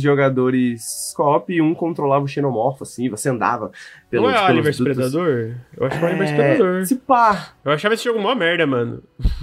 jogadores 0.00 1.12
co-op 1.16 1.52
e 1.52 1.62
um 1.62 1.74
controlava 1.74 2.24
o 2.24 2.28
xenomorfo, 2.28 2.82
assim, 2.82 3.08
você 3.08 3.28
andava 3.28 3.72
pelos 4.10 4.30
Não 4.30 4.36
é 4.36 4.38
Alien. 4.38 4.72
Predador? 4.72 5.54
Eu 5.76 5.86
acho 5.86 5.98
que 5.98 6.04
é 6.04 6.08
Alien 6.08 6.18
vs 6.18 6.30
É, 6.30 6.34
Predador. 6.34 6.86
Se 6.86 6.96
pá. 6.96 7.54
Eu 7.64 7.72
achava 7.72 7.94
esse 7.94 8.04
jogo 8.04 8.18
mó 8.18 8.34
merda, 8.34 8.66
mano. 8.66 9.02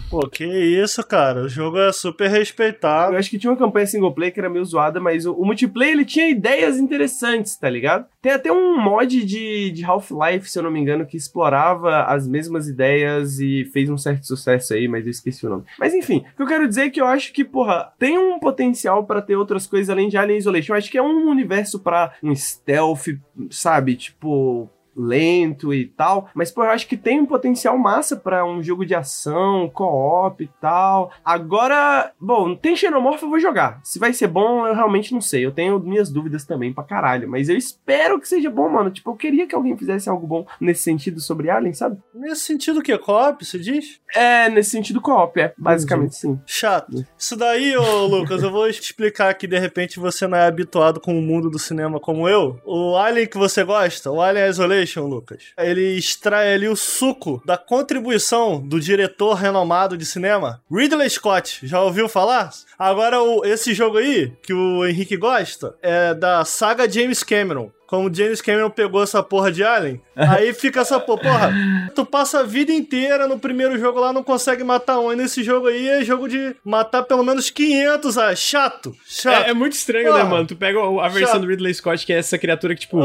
Pô, 0.09 0.27
que 0.27 0.45
isso, 0.45 1.03
cara. 1.05 1.43
O 1.43 1.49
jogo 1.49 1.77
é 1.79 1.91
super 1.91 2.29
respeitado. 2.29 3.13
Eu 3.13 3.19
acho 3.19 3.29
que 3.29 3.37
tinha 3.37 3.51
uma 3.51 3.57
campanha 3.57 3.87
single 3.87 4.13
player 4.13 4.33
que 4.33 4.39
era 4.39 4.49
meio 4.49 4.65
zoada, 4.65 4.99
mas 4.99 5.25
o, 5.25 5.33
o 5.33 5.45
multiplayer 5.45 5.93
ele 5.93 6.05
tinha 6.05 6.29
ideias 6.29 6.77
interessantes, 6.77 7.55
tá 7.55 7.69
ligado? 7.69 8.05
Tem 8.21 8.31
até 8.31 8.51
um 8.51 8.77
mod 8.79 9.23
de, 9.25 9.71
de 9.71 9.85
Half-Life, 9.85 10.49
se 10.49 10.59
eu 10.59 10.63
não 10.63 10.71
me 10.71 10.79
engano, 10.79 11.05
que 11.05 11.15
explorava 11.17 12.03
as 12.03 12.27
mesmas 12.27 12.67
ideias 12.67 13.39
e 13.39 13.65
fez 13.71 13.89
um 13.89 13.97
certo 13.97 14.25
sucesso 14.27 14.73
aí, 14.73 14.87
mas 14.87 15.05
eu 15.05 15.11
esqueci 15.11 15.45
o 15.45 15.49
nome. 15.49 15.63
Mas 15.79 15.93
enfim, 15.93 16.25
o 16.33 16.35
que 16.37 16.43
eu 16.43 16.47
quero 16.47 16.67
dizer 16.67 16.81
é 16.83 16.89
que 16.89 16.99
eu 16.99 17.05
acho 17.07 17.31
que, 17.31 17.43
porra, 17.45 17.91
tem 17.97 18.17
um 18.17 18.39
potencial 18.39 19.05
pra 19.05 19.21
ter 19.21 19.35
outras 19.35 19.65
coisas 19.67 19.89
além 19.89 20.09
de 20.09 20.17
Alien 20.17 20.39
Isolation. 20.39 20.73
Eu 20.73 20.77
acho 20.77 20.91
que 20.91 20.97
é 20.97 21.01
um 21.01 21.29
universo 21.29 21.79
pra 21.79 22.13
um 22.21 22.35
stealth, 22.35 23.07
sabe? 23.49 23.95
Tipo, 23.95 24.56
lento 24.97 25.73
e 25.73 25.85
tal, 25.85 26.29
mas 26.33 26.51
pô, 26.51 26.63
eu 26.63 26.71
acho 26.71 26.87
que 26.87 26.97
tem 26.97 27.19
um 27.19 27.25
potencial 27.25 27.77
massa 27.77 28.15
pra 28.15 28.45
um 28.45 28.61
jogo 28.61 28.85
de 28.85 28.95
ação, 28.95 29.69
co-op 29.69 30.43
e 30.43 30.49
tal. 30.59 31.11
Agora, 31.23 32.11
bom, 32.19 32.55
tem 32.55 32.75
Xenomorph 32.75 33.21
eu 33.21 33.29
vou 33.29 33.39
jogar. 33.39 33.79
Se 33.83 33.99
vai 33.99 34.13
ser 34.13 34.27
bom, 34.27 34.65
eu 34.65 34.73
realmente 34.73 35.13
não 35.13 35.21
sei. 35.21 35.45
Eu 35.45 35.51
tenho 35.51 35.79
minhas 35.79 36.09
dúvidas 36.09 36.45
também 36.45 36.73
pra 36.73 36.83
caralho, 36.83 37.29
mas 37.29 37.49
eu 37.49 37.55
espero 37.57 38.19
que 38.19 38.27
seja 38.27 38.49
bom, 38.49 38.69
mano. 38.69 38.89
Tipo, 38.89 39.11
eu 39.11 39.15
queria 39.15 39.47
que 39.47 39.55
alguém 39.55 39.77
fizesse 39.77 40.09
algo 40.09 40.25
bom 40.25 40.45
nesse 40.59 40.83
sentido 40.83 41.19
sobre 41.19 41.49
Alien, 41.49 41.73
sabe? 41.73 41.97
Nesse 42.13 42.41
sentido 42.41 42.81
que 42.81 42.97
co-op, 42.97 43.45
você 43.45 43.59
diz? 43.59 43.99
É, 44.13 44.49
nesse 44.49 44.71
sentido 44.71 45.01
co-op, 45.01 45.39
é, 45.39 45.53
basicamente 45.57 46.15
sim. 46.15 46.39
Chato. 46.45 47.05
Isso 47.17 47.35
daí, 47.35 47.75
ô 47.77 48.05
Lucas, 48.07 48.41
eu 48.43 48.51
vou 48.51 48.67
explicar 48.67 49.33
que 49.33 49.47
de 49.47 49.59
repente 49.59 49.99
você 49.99 50.27
não 50.27 50.37
é 50.37 50.47
habituado 50.47 50.99
com 50.99 51.17
o 51.17 51.21
mundo 51.21 51.49
do 51.49 51.59
cinema 51.59 51.99
como 51.99 52.27
eu. 52.27 52.59
O 52.65 52.95
Alien 52.95 53.27
que 53.27 53.37
você 53.37 53.63
gosta, 53.63 54.11
o 54.11 54.21
Alien 54.21 54.47
Isolation, 54.47 54.86
Lucas, 54.95 55.43
ele 55.57 55.97
extrai 55.97 56.53
ali 56.53 56.67
o 56.67 56.75
suco 56.75 57.41
da 57.45 57.57
contribuição 57.57 58.59
do 58.59 58.79
diretor 58.79 59.33
renomado 59.33 59.97
de 59.97 60.05
cinema, 60.05 60.61
Ridley 60.71 61.09
Scott. 61.09 61.59
Já 61.63 61.81
ouviu 61.81 62.07
falar? 62.07 62.51
Agora, 62.77 63.21
o, 63.21 63.43
esse 63.45 63.73
jogo 63.73 63.97
aí, 63.97 64.33
que 64.43 64.53
o 64.53 64.85
Henrique 64.85 65.17
gosta, 65.17 65.75
é 65.81 66.13
da 66.13 66.45
saga 66.45 66.89
James 66.89 67.23
Cameron 67.23 67.71
como 67.87 68.13
James 68.13 68.41
Cameron 68.41 68.69
pegou 68.69 69.01
essa 69.01 69.23
porra 69.23 69.49
de 69.49 69.63
Alien, 69.63 70.01
aí 70.17 70.53
fica 70.53 70.81
essa 70.81 70.99
porra, 70.99 71.21
porra, 71.21 71.91
tu 71.93 72.05
passa 72.05 72.39
a 72.39 72.43
vida 72.43 72.71
inteira 72.71 73.27
no 73.27 73.39
primeiro 73.39 73.77
jogo 73.77 73.99
lá, 73.99 74.11
não 74.11 74.23
consegue 74.23 74.63
matar 74.63 74.99
um, 74.99 75.11
e 75.11 75.15
nesse 75.15 75.43
jogo 75.43 75.67
aí 75.67 75.87
é 75.87 76.03
jogo 76.03 76.27
de 76.27 76.55
matar 76.63 77.03
pelo 77.03 77.23
menos 77.23 77.49
500, 77.49 78.17
ah, 78.17 78.35
chato, 78.35 78.95
chato. 79.05 79.45
É, 79.45 79.51
é 79.51 79.53
muito 79.53 79.73
estranho, 79.73 80.13
né, 80.13 80.23
mano? 80.23 80.45
Tu 80.45 80.55
pega 80.55 80.79
a 80.79 81.07
versão 81.07 81.33
Chato. 81.33 81.41
do 81.41 81.47
Ridley 81.47 81.73
Scott, 81.73 82.05
que 82.05 82.13
é 82.13 82.17
essa 82.17 82.37
criatura 82.37 82.73
que, 82.75 82.81
tipo, 82.81 82.99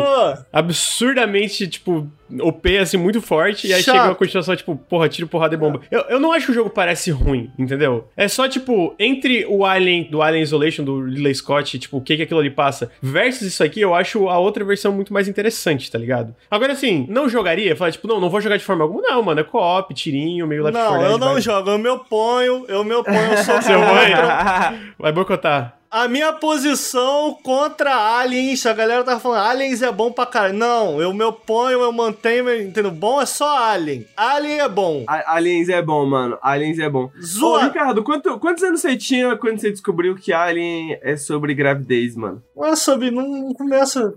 absurdamente, 0.53 1.67
tipo, 1.69 2.09
OP, 2.41 2.79
assim, 2.79 2.97
muito 2.97 3.21
forte, 3.21 3.67
e 3.67 3.75
aí 3.75 3.83
Chato. 3.83 3.95
chega 3.95 4.09
uma 4.09 4.15
continuação, 4.15 4.57
tipo, 4.57 4.77
porra, 4.77 5.09
tiro, 5.09 5.27
porrada 5.27 5.55
e 5.55 5.59
bomba. 5.59 5.81
Eu, 5.91 6.01
eu 6.03 6.21
não 6.21 6.33
acho 6.33 6.47
que 6.47 6.53
o 6.53 6.55
jogo 6.55 6.71
parece 6.71 7.11
ruim, 7.11 7.51
entendeu? 7.59 8.09
É 8.17 8.29
só, 8.29 8.49
tipo, 8.49 8.95
entre 8.99 9.45
o 9.47 9.65
Alien, 9.65 10.05
do 10.11 10.23
Alien 10.23 10.43
Isolation, 10.43 10.85
do 10.85 11.05
Ridley 11.05 11.35
Scott, 11.35 11.79
tipo, 11.79 11.99
o 11.99 12.01
que 12.01 12.17
que 12.17 12.23
aquilo 12.23 12.41
ali 12.41 12.51
passa, 12.51 12.91
versus 13.03 13.49
isso 13.49 13.63
aqui, 13.63 13.81
eu 13.81 13.95
acho 13.95 14.29
a 14.29 14.39
outra 14.39 14.65
versão 14.65 14.93
muito 14.93 15.13
mais 15.13 15.29
interessante, 15.29 15.91
tá 15.91 15.99
ligado? 15.99 16.35
Agora, 16.51 16.73
assim, 16.73 17.02
não 17.09 17.29
jogaria? 17.29 17.75
Falar, 17.77 17.93
tipo, 17.93 18.07
não, 18.09 18.21
não 18.21 18.29
vou 18.31 18.41
jogar 18.41 18.57
de 18.57 18.65
forma 18.65 18.85
alguma. 18.85 19.03
Não, 19.03 19.23
mano, 19.23 19.41
é 19.41 19.45
co-op, 19.45 19.93
tirinho, 19.95 20.47
meio 20.47 20.63
Left 20.65 20.79
4 20.79 20.97
não, 20.97 21.03
eu 21.11 21.19
não 21.19 21.33
vai- 21.33 21.41
jogo, 21.41 21.71
eu 21.71 21.79
me 21.79 21.89
oponho, 21.89 22.65
eu 22.69 22.85
me 22.85 22.95
oponho, 22.95 23.33
eu 23.33 23.37
sou 23.39 23.61
Seu 23.63 23.79
contra. 23.81 24.75
Vai 24.99 25.13
boicotar. 25.13 25.77
A 25.93 26.09
minha 26.09 26.33
posição 26.33 27.37
contra 27.43 27.95
aliens, 28.19 28.65
a 28.65 28.73
galera 28.73 29.05
tava 29.05 29.21
falando, 29.21 29.47
aliens 29.47 29.83
é 29.83 29.93
bom 29.93 30.11
pra 30.11 30.25
caralho. 30.25 30.55
Não, 30.55 31.03
eu 31.03 31.13
me 31.13 31.23
oponho, 31.23 31.83
eu 31.83 31.93
mantenho, 31.93 32.51
entendeu? 32.63 32.91
Bom 32.91 33.21
é 33.21 33.27
só 33.27 33.59
alien. 33.59 34.07
Alien 34.17 34.61
é 34.61 34.69
bom. 34.71 35.05
A- 35.07 35.35
Aliens 35.35 35.69
é 35.69 35.83
bom, 35.83 36.07
mano. 36.07 36.39
Aliens 36.41 36.79
é 36.79 36.89
bom. 36.89 37.11
Ô, 37.15 37.23
Zoa. 37.23 37.65
Ricardo, 37.65 38.03
quanto- 38.03 38.39
quantos 38.39 38.63
anos 38.65 38.81
você 38.81 38.97
tinha 38.97 39.37
quando 39.37 39.61
você 39.61 39.71
descobriu 39.71 40.15
que 40.15 40.33
Alien 40.33 40.99
é 41.03 41.15
sobre 41.19 41.53
gravidez, 41.55 42.17
mano? 42.17 42.43
Não 42.57 42.69
é 42.69 42.75
sobre, 42.77 43.11
não, 43.11 43.29
não 43.29 43.53
começa. 43.53 44.15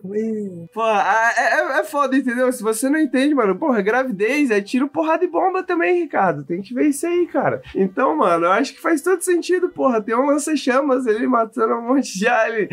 Pô, 0.73 0.87
é, 0.87 1.33
é- 1.37 1.79
é 1.79 1.83
foda, 1.83 2.15
entendeu? 2.15 2.49
Se 2.53 2.63
você 2.63 2.87
não 2.87 2.99
entende, 2.99 3.35
mano, 3.35 3.53
porra, 3.57 3.81
gravidez 3.81 4.49
é 4.49 4.61
tiro, 4.61 4.87
porrada 4.87 5.25
e 5.25 5.27
bomba 5.27 5.61
também, 5.61 6.03
Ricardo. 6.03 6.45
Tem 6.45 6.61
que 6.61 6.73
ver 6.73 6.87
isso 6.87 7.05
aí, 7.05 7.27
cara. 7.27 7.61
Então, 7.75 8.15
mano, 8.15 8.45
eu 8.45 8.51
acho 8.53 8.73
que 8.73 8.79
faz 8.81 9.01
todo 9.01 9.21
sentido, 9.21 9.67
porra. 9.67 10.01
Tem 10.01 10.15
um 10.15 10.25
lança-chamas 10.27 11.05
ele 11.05 11.27
matando 11.27 11.64
um 11.73 11.81
monte 11.81 12.17
de 12.17 12.27
alien. 12.27 12.69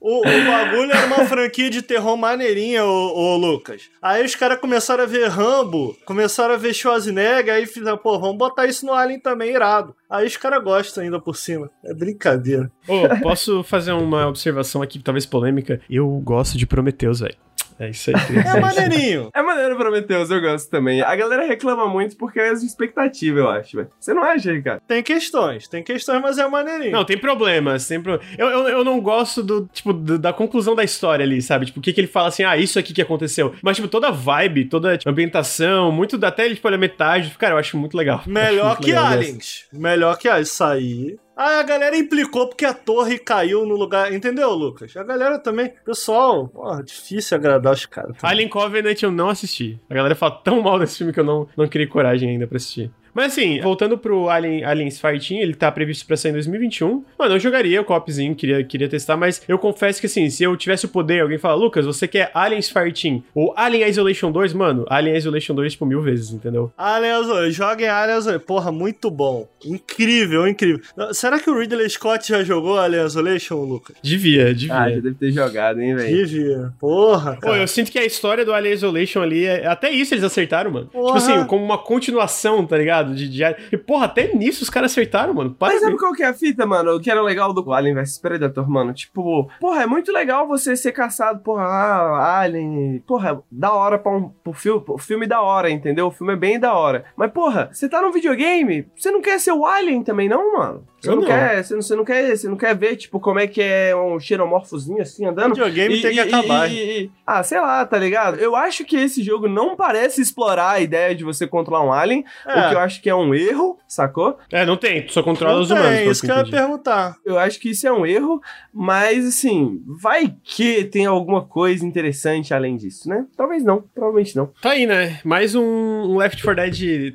O, 0.00 0.20
o 0.20 0.22
bagulho 0.22 0.92
era 0.92 1.06
uma 1.06 1.26
franquia 1.26 1.68
de 1.68 1.82
terror 1.82 2.16
maneirinha, 2.16 2.84
ô, 2.84 3.34
ô 3.34 3.36
Lucas. 3.36 3.90
Aí 4.00 4.24
os 4.24 4.34
caras 4.34 4.60
começaram 4.60 5.02
a 5.02 5.06
ver 5.06 5.28
Rambo, 5.28 5.96
começaram 6.04 6.54
a 6.54 6.56
ver 6.56 6.72
Schwarzenegger, 6.72 7.54
aí 7.54 7.66
fizeram, 7.66 7.98
pô, 7.98 8.18
vamos 8.18 8.38
botar 8.38 8.66
isso 8.66 8.86
no 8.86 8.92
Alien 8.92 9.18
também, 9.18 9.50
irado. 9.50 9.94
Aí 10.08 10.26
os 10.26 10.36
caras 10.36 10.62
gostam 10.62 11.02
ainda 11.02 11.20
por 11.20 11.36
cima. 11.36 11.70
É 11.84 11.92
brincadeira. 11.92 12.70
Ô, 12.86 13.20
posso 13.22 13.62
fazer 13.64 13.92
uma 13.92 14.28
observação 14.28 14.82
aqui, 14.82 14.98
talvez 15.00 15.26
polêmica? 15.26 15.80
Eu 15.90 16.08
gosto 16.24 16.56
de 16.56 16.66
Prometheus, 16.66 17.20
velho. 17.20 17.47
É 17.78 17.90
isso 17.90 18.10
aí, 18.10 18.16
É 18.56 18.60
maneirinho. 18.60 19.30
É 19.34 19.42
maneiro 19.42 19.76
Prometheus, 19.76 20.30
eu 20.30 20.40
gosto 20.40 20.68
também. 20.70 21.00
A 21.00 21.14
galera 21.14 21.46
reclama 21.46 21.86
muito 21.86 22.16
porque 22.16 22.40
é 22.40 22.48
as 22.50 22.62
expectativas, 22.62 23.38
eu 23.38 23.48
acho, 23.48 23.76
velho. 23.76 23.88
Você 23.98 24.12
não 24.12 24.22
acha, 24.24 24.52
Ricardo? 24.52 24.80
Tem 24.86 25.02
questões, 25.02 25.68
tem 25.68 25.82
questões, 25.82 26.20
mas 26.20 26.38
é 26.38 26.48
maneirinho. 26.48 26.92
Não, 26.92 27.04
tem 27.04 27.16
problemas, 27.18 27.86
tem 27.86 28.00
pro... 28.02 28.20
eu, 28.36 28.48
eu, 28.48 28.68
eu 28.68 28.84
não 28.84 29.00
gosto 29.00 29.42
do, 29.42 29.68
tipo, 29.72 29.92
do- 29.92 30.18
da 30.18 30.32
conclusão 30.32 30.74
da 30.74 30.82
história 30.84 31.24
ali, 31.24 31.40
sabe? 31.40 31.66
Tipo, 31.66 31.78
o 31.78 31.82
que 31.82 31.92
que 31.92 32.00
ele 32.00 32.08
fala 32.08 32.28
assim, 32.28 32.42
ah, 32.44 32.56
isso 32.56 32.78
aqui 32.78 32.92
que 32.92 33.02
aconteceu. 33.02 33.54
Mas, 33.62 33.76
tipo, 33.76 33.88
toda 33.88 34.08
a 34.08 34.12
vibe, 34.12 34.64
toda 34.64 34.92
a 34.94 34.98
tipo, 34.98 35.10
ambientação, 35.10 35.92
muito, 35.92 36.18
até 36.24 36.44
ele, 36.46 36.54
tipo, 36.56 36.66
olha, 36.66 36.78
metade, 36.78 37.30
cara, 37.38 37.54
eu 37.54 37.58
acho 37.58 37.76
muito 37.76 37.96
legal. 37.96 38.22
Melhor 38.26 38.68
muito 38.68 38.80
que 38.82 38.86
legal 38.92 39.04
dessa. 39.10 39.18
Aliens. 39.18 39.64
Melhor 39.72 40.18
que 40.18 40.28
Aliens. 40.28 40.48
Isso 40.48 40.64
aí. 40.64 41.16
Ah, 41.40 41.60
a 41.60 41.62
galera 41.62 41.96
implicou 41.96 42.48
porque 42.48 42.64
a 42.64 42.74
torre 42.74 43.16
caiu 43.16 43.64
no 43.64 43.76
lugar. 43.76 44.12
Entendeu, 44.12 44.50
Lucas? 44.50 44.96
A 44.96 45.04
galera 45.04 45.38
também. 45.38 45.72
Pessoal, 45.84 46.48
porra, 46.48 46.82
difícil 46.82 47.36
agradar 47.36 47.74
os 47.74 47.86
caras. 47.86 48.16
Alien 48.20 48.48
Covenant 48.48 49.00
eu 49.00 49.12
não 49.12 49.28
assisti. 49.28 49.78
A 49.88 49.94
galera 49.94 50.16
fala 50.16 50.32
tão 50.32 50.60
mal 50.60 50.80
desse 50.80 50.98
filme 50.98 51.12
que 51.12 51.20
eu 51.20 51.24
não, 51.24 51.46
não 51.56 51.68
criei 51.68 51.86
coragem 51.86 52.30
ainda 52.30 52.48
pra 52.48 52.56
assistir. 52.56 52.90
Mas 53.18 53.32
assim, 53.32 53.60
voltando 53.60 53.98
pro 53.98 54.28
Alien, 54.28 54.62
Aliens 54.64 55.00
Fighting, 55.00 55.38
ele 55.38 55.52
tá 55.54 55.72
previsto 55.72 56.06
pra 56.06 56.16
sair 56.16 56.30
em 56.30 56.34
2021. 56.34 57.04
Mano, 57.18 57.34
eu 57.34 57.40
jogaria 57.40 57.80
o 57.80 57.84
copzinho, 57.84 58.32
queria, 58.32 58.62
queria 58.62 58.88
testar, 58.88 59.16
mas 59.16 59.42
eu 59.48 59.58
confesso 59.58 59.98
que 60.00 60.06
assim, 60.06 60.30
se 60.30 60.44
eu 60.44 60.56
tivesse 60.56 60.84
o 60.86 60.88
poder, 60.88 61.22
alguém 61.22 61.36
fala, 61.36 61.56
Lucas, 61.56 61.84
você 61.84 62.06
quer 62.06 62.30
Aliens 62.32 62.70
Fighting 62.70 63.24
ou 63.34 63.52
Alien 63.56 63.88
Isolation 63.88 64.30
2? 64.30 64.52
Mano, 64.52 64.86
Alien 64.88 65.16
Isolation 65.16 65.52
2, 65.56 65.72
tipo, 65.72 65.84
mil 65.84 66.00
vezes, 66.00 66.30
entendeu? 66.30 66.72
Alien 66.78 67.12
Azul, 67.14 67.50
joguem 67.50 67.88
Alien 67.88 68.16
Azul. 68.18 68.38
Porra, 68.38 68.70
muito 68.70 69.10
bom. 69.10 69.48
Incrível, 69.64 70.46
incrível. 70.46 70.80
Será 71.12 71.40
que 71.40 71.50
o 71.50 71.58
Ridley 71.58 71.90
Scott 71.90 72.28
já 72.28 72.44
jogou 72.44 72.78
Alien 72.78 73.04
Isolation, 73.04 73.56
Lucas? 73.64 73.96
Devia, 74.00 74.54
devia. 74.54 74.74
Ah, 74.76 74.88
já 74.90 75.00
deve 75.00 75.14
ter 75.16 75.32
jogado, 75.32 75.80
hein, 75.82 75.96
velho. 75.96 76.16
Devia. 76.26 76.72
Porra, 76.78 77.34
Pô, 77.34 77.48
cara. 77.48 77.56
eu 77.62 77.66
sinto 77.66 77.90
que 77.90 77.98
a 77.98 78.04
história 78.04 78.44
do 78.44 78.52
Alien 78.52 78.74
Isolation 78.74 79.22
ali, 79.22 79.44
é- 79.44 79.66
até 79.66 79.90
isso 79.90 80.14
eles 80.14 80.22
acertaram, 80.22 80.70
mano. 80.70 80.86
Porra. 80.86 81.18
Tipo 81.20 81.32
assim, 81.32 81.44
como 81.46 81.64
uma 81.64 81.78
continuação, 81.78 82.64
tá 82.64 82.78
ligado? 82.78 83.07
De, 83.14 83.28
de... 83.28 83.42
E, 83.72 83.76
porra, 83.76 84.06
até 84.06 84.34
nisso 84.34 84.62
os 84.62 84.70
caras 84.70 84.92
acertaram, 84.92 85.34
mano. 85.34 85.50
Mas 85.50 85.58
Parabéns. 85.58 85.82
sabe 85.82 85.96
qual 85.98 86.12
que 86.12 86.22
é 86.22 86.26
a 86.26 86.34
fita, 86.34 86.66
mano? 86.66 86.94
O 86.96 87.00
que 87.00 87.10
era 87.10 87.22
legal 87.22 87.52
do 87.52 87.72
Alien 87.72 87.94
vs 87.94 88.18
Predator, 88.18 88.68
mano? 88.68 88.92
Tipo, 88.92 89.48
porra, 89.60 89.82
é 89.82 89.86
muito 89.86 90.12
legal 90.12 90.46
você 90.46 90.76
ser 90.76 90.92
caçado, 90.92 91.40
porra, 91.40 91.64
ah, 91.64 92.40
Alien. 92.40 93.02
Porra, 93.06 93.42
da 93.50 93.72
hora 93.72 93.98
pra 93.98 94.12
um 94.12 94.28
pro 94.28 94.52
filme, 94.52 94.82
o 94.88 94.98
filme 94.98 95.26
da 95.26 95.40
hora, 95.40 95.70
entendeu? 95.70 96.06
O 96.06 96.10
filme 96.10 96.32
é 96.32 96.36
bem 96.36 96.58
da 96.58 96.72
hora. 96.74 97.04
Mas, 97.16 97.30
porra, 97.32 97.68
você 97.72 97.88
tá 97.88 98.00
num 98.02 98.12
videogame, 98.12 98.86
você 98.96 99.10
não 99.10 99.20
quer 99.20 99.38
ser 99.40 99.52
o 99.52 99.64
Alien 99.66 100.02
também, 100.02 100.28
não, 100.28 100.56
mano? 100.56 100.84
Você 101.00 101.10
não, 101.10 101.16
não. 101.18 101.24
quer, 101.26 101.62
você 101.62 101.74
não, 101.74 101.82
você 101.82 101.96
não 101.96 102.04
quer, 102.04 102.36
você 102.36 102.48
não 102.48 102.56
quer 102.56 102.74
ver, 102.76 102.96
tipo, 102.96 103.20
como 103.20 103.38
é 103.38 103.46
que 103.46 103.62
é 103.62 103.94
um 103.94 104.18
xenomorfozinho 104.18 105.00
assim 105.00 105.24
andando? 105.26 105.50
Videogame 105.54 106.00
tem 106.02 106.12
que 106.12 106.20
acabar. 106.20 106.68
e- 106.68 107.02
e- 107.04 107.10
ah, 107.24 107.42
sei 107.42 107.60
lá, 107.60 107.84
tá 107.86 107.96
ligado? 107.98 108.36
Eu 108.38 108.56
acho 108.56 108.84
que 108.84 108.96
esse 108.96 109.22
jogo 109.22 109.46
não 109.48 109.76
parece 109.76 110.20
explorar 110.20 110.70
a 110.72 110.80
ideia 110.80 111.14
de 111.14 111.22
você 111.22 111.46
controlar 111.46 111.84
um 111.84 111.92
alien, 111.92 112.24
É. 112.46 112.66
o 112.66 112.68
que 112.70 112.74
eu 112.74 112.78
acho 112.80 112.87
que 112.96 113.10
é 113.10 113.14
um 113.14 113.34
erro, 113.34 113.78
sacou? 113.86 114.38
É, 114.50 114.64
não 114.64 114.76
tem, 114.76 115.04
tu 115.04 115.12
só 115.12 115.22
controla 115.22 115.54
Não 115.56 115.62
os 115.62 115.70
humanos. 115.70 115.98
pelo 115.98 116.10
isso 116.12 116.24
que 116.24 116.30
eu 116.32 116.36
ia 116.36 116.44
perguntar. 116.46 117.16
Eu 117.24 117.38
acho 117.38 117.60
que 117.60 117.70
isso 117.70 117.86
é 117.86 117.92
um 117.92 118.06
erro, 118.06 118.40
mas 118.72 119.26
assim, 119.26 119.82
vai 120.00 120.34
que 120.42 120.84
tem 120.84 121.04
alguma 121.06 121.42
coisa 121.42 121.84
interessante 121.86 122.54
além 122.54 122.76
disso, 122.76 123.08
né? 123.08 123.26
Talvez 123.36 123.62
não, 123.62 123.82
provavelmente 123.94 124.36
não. 124.36 124.46
Tá 124.62 124.70
aí, 124.70 124.86
né? 124.86 125.20
Mais 125.24 125.54
um, 125.54 126.16
Left 126.16 126.42
4 126.42 126.70
Dead. 126.70 127.14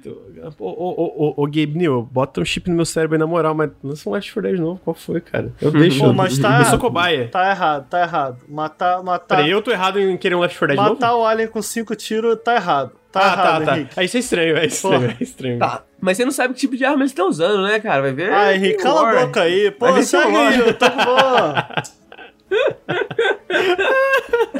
Ô, 0.59 0.65
ô, 0.65 0.69
ô, 0.69 1.25
ô, 1.37 1.43
ô, 1.43 1.45
Gabe 1.45 1.73
New, 1.77 2.03
bota 2.11 2.41
um 2.41 2.45
chip 2.45 2.69
no 2.69 2.75
meu 2.75 2.85
cérebro 2.85 3.15
aí 3.15 3.19
na 3.19 3.27
moral, 3.27 3.55
mas 3.55 3.71
lança 3.83 4.09
um 4.09 4.13
Left 4.13 4.31
4 4.33 4.51
Dead 4.51 4.59
novo. 4.61 4.79
Qual 4.83 4.93
foi, 4.93 5.21
cara? 5.21 5.51
Eu 5.61 5.71
deixo. 5.71 5.99
Pô, 5.99 6.13
mas 6.13 6.37
tá- 6.37 6.59
Eu 6.59 6.65
sou 6.65 6.79
cobaia. 6.79 7.27
Tá 7.29 7.49
errado, 7.49 7.87
tá 7.89 8.01
errado. 8.01 8.37
Matar, 8.47 9.01
matar, 9.03 9.37
Peraí, 9.37 9.51
eu 9.51 9.61
tô 9.61 9.71
errado 9.71 9.99
em 9.99 10.17
querer 10.17 10.35
um 10.35 10.39
Left 10.41 10.57
4 10.59 10.67
Dead 10.75 10.77
novo? 10.77 10.99
matar 10.99 11.15
o 11.15 11.25
Alien 11.25 11.47
com 11.47 11.61
cinco 11.61 11.95
tiros 11.95 12.37
tá 12.43 12.55
errado. 12.55 12.91
Tá 13.13 13.21
ah, 13.21 13.33
errado, 13.33 13.59
tá, 13.59 13.65
tá. 13.65 13.77
Henrique. 13.77 13.93
Aí 13.95 14.05
isso 14.07 14.17
é 14.17 14.19
estranho, 14.19 14.57
é 14.57 14.65
estranho, 14.65 15.01
Porra. 15.01 15.15
é 15.21 15.23
estranho. 15.23 15.59
Tá. 15.59 15.83
Mas 16.01 16.17
você 16.17 16.25
não 16.25 16.31
sabe 16.31 16.55
que 16.55 16.59
tipo 16.59 16.75
de 16.75 16.83
arma 16.83 17.03
eles 17.03 17.11
estão 17.11 17.29
usando, 17.29 17.61
né, 17.61 17.79
cara? 17.79 18.01
Vai 18.01 18.11
ver. 18.11 18.33
Ah, 18.33 18.55
Henrique, 18.55 18.81
cala 18.81 19.11
a 19.11 19.25
boca 19.25 19.43
aí. 19.43 19.69
Pô, 19.69 20.01
segue 20.01 20.35
aí, 20.35 20.59
eu 20.59 20.73
tô 20.73 20.89
bom. 20.89 21.53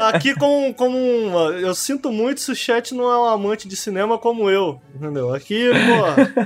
Aqui 0.00 0.34
como, 0.34 0.72
como 0.74 0.96
um, 0.96 1.50
eu 1.58 1.74
sinto 1.74 2.12
muito 2.12 2.40
se 2.40 2.52
o 2.52 2.54
chat 2.54 2.94
não 2.94 3.10
é 3.10 3.18
um 3.18 3.24
amante 3.24 3.66
de 3.66 3.74
cinema 3.76 4.18
como 4.18 4.48
eu, 4.48 4.80
entendeu? 4.94 5.34
Aqui, 5.34 5.70
pô, 5.70 6.44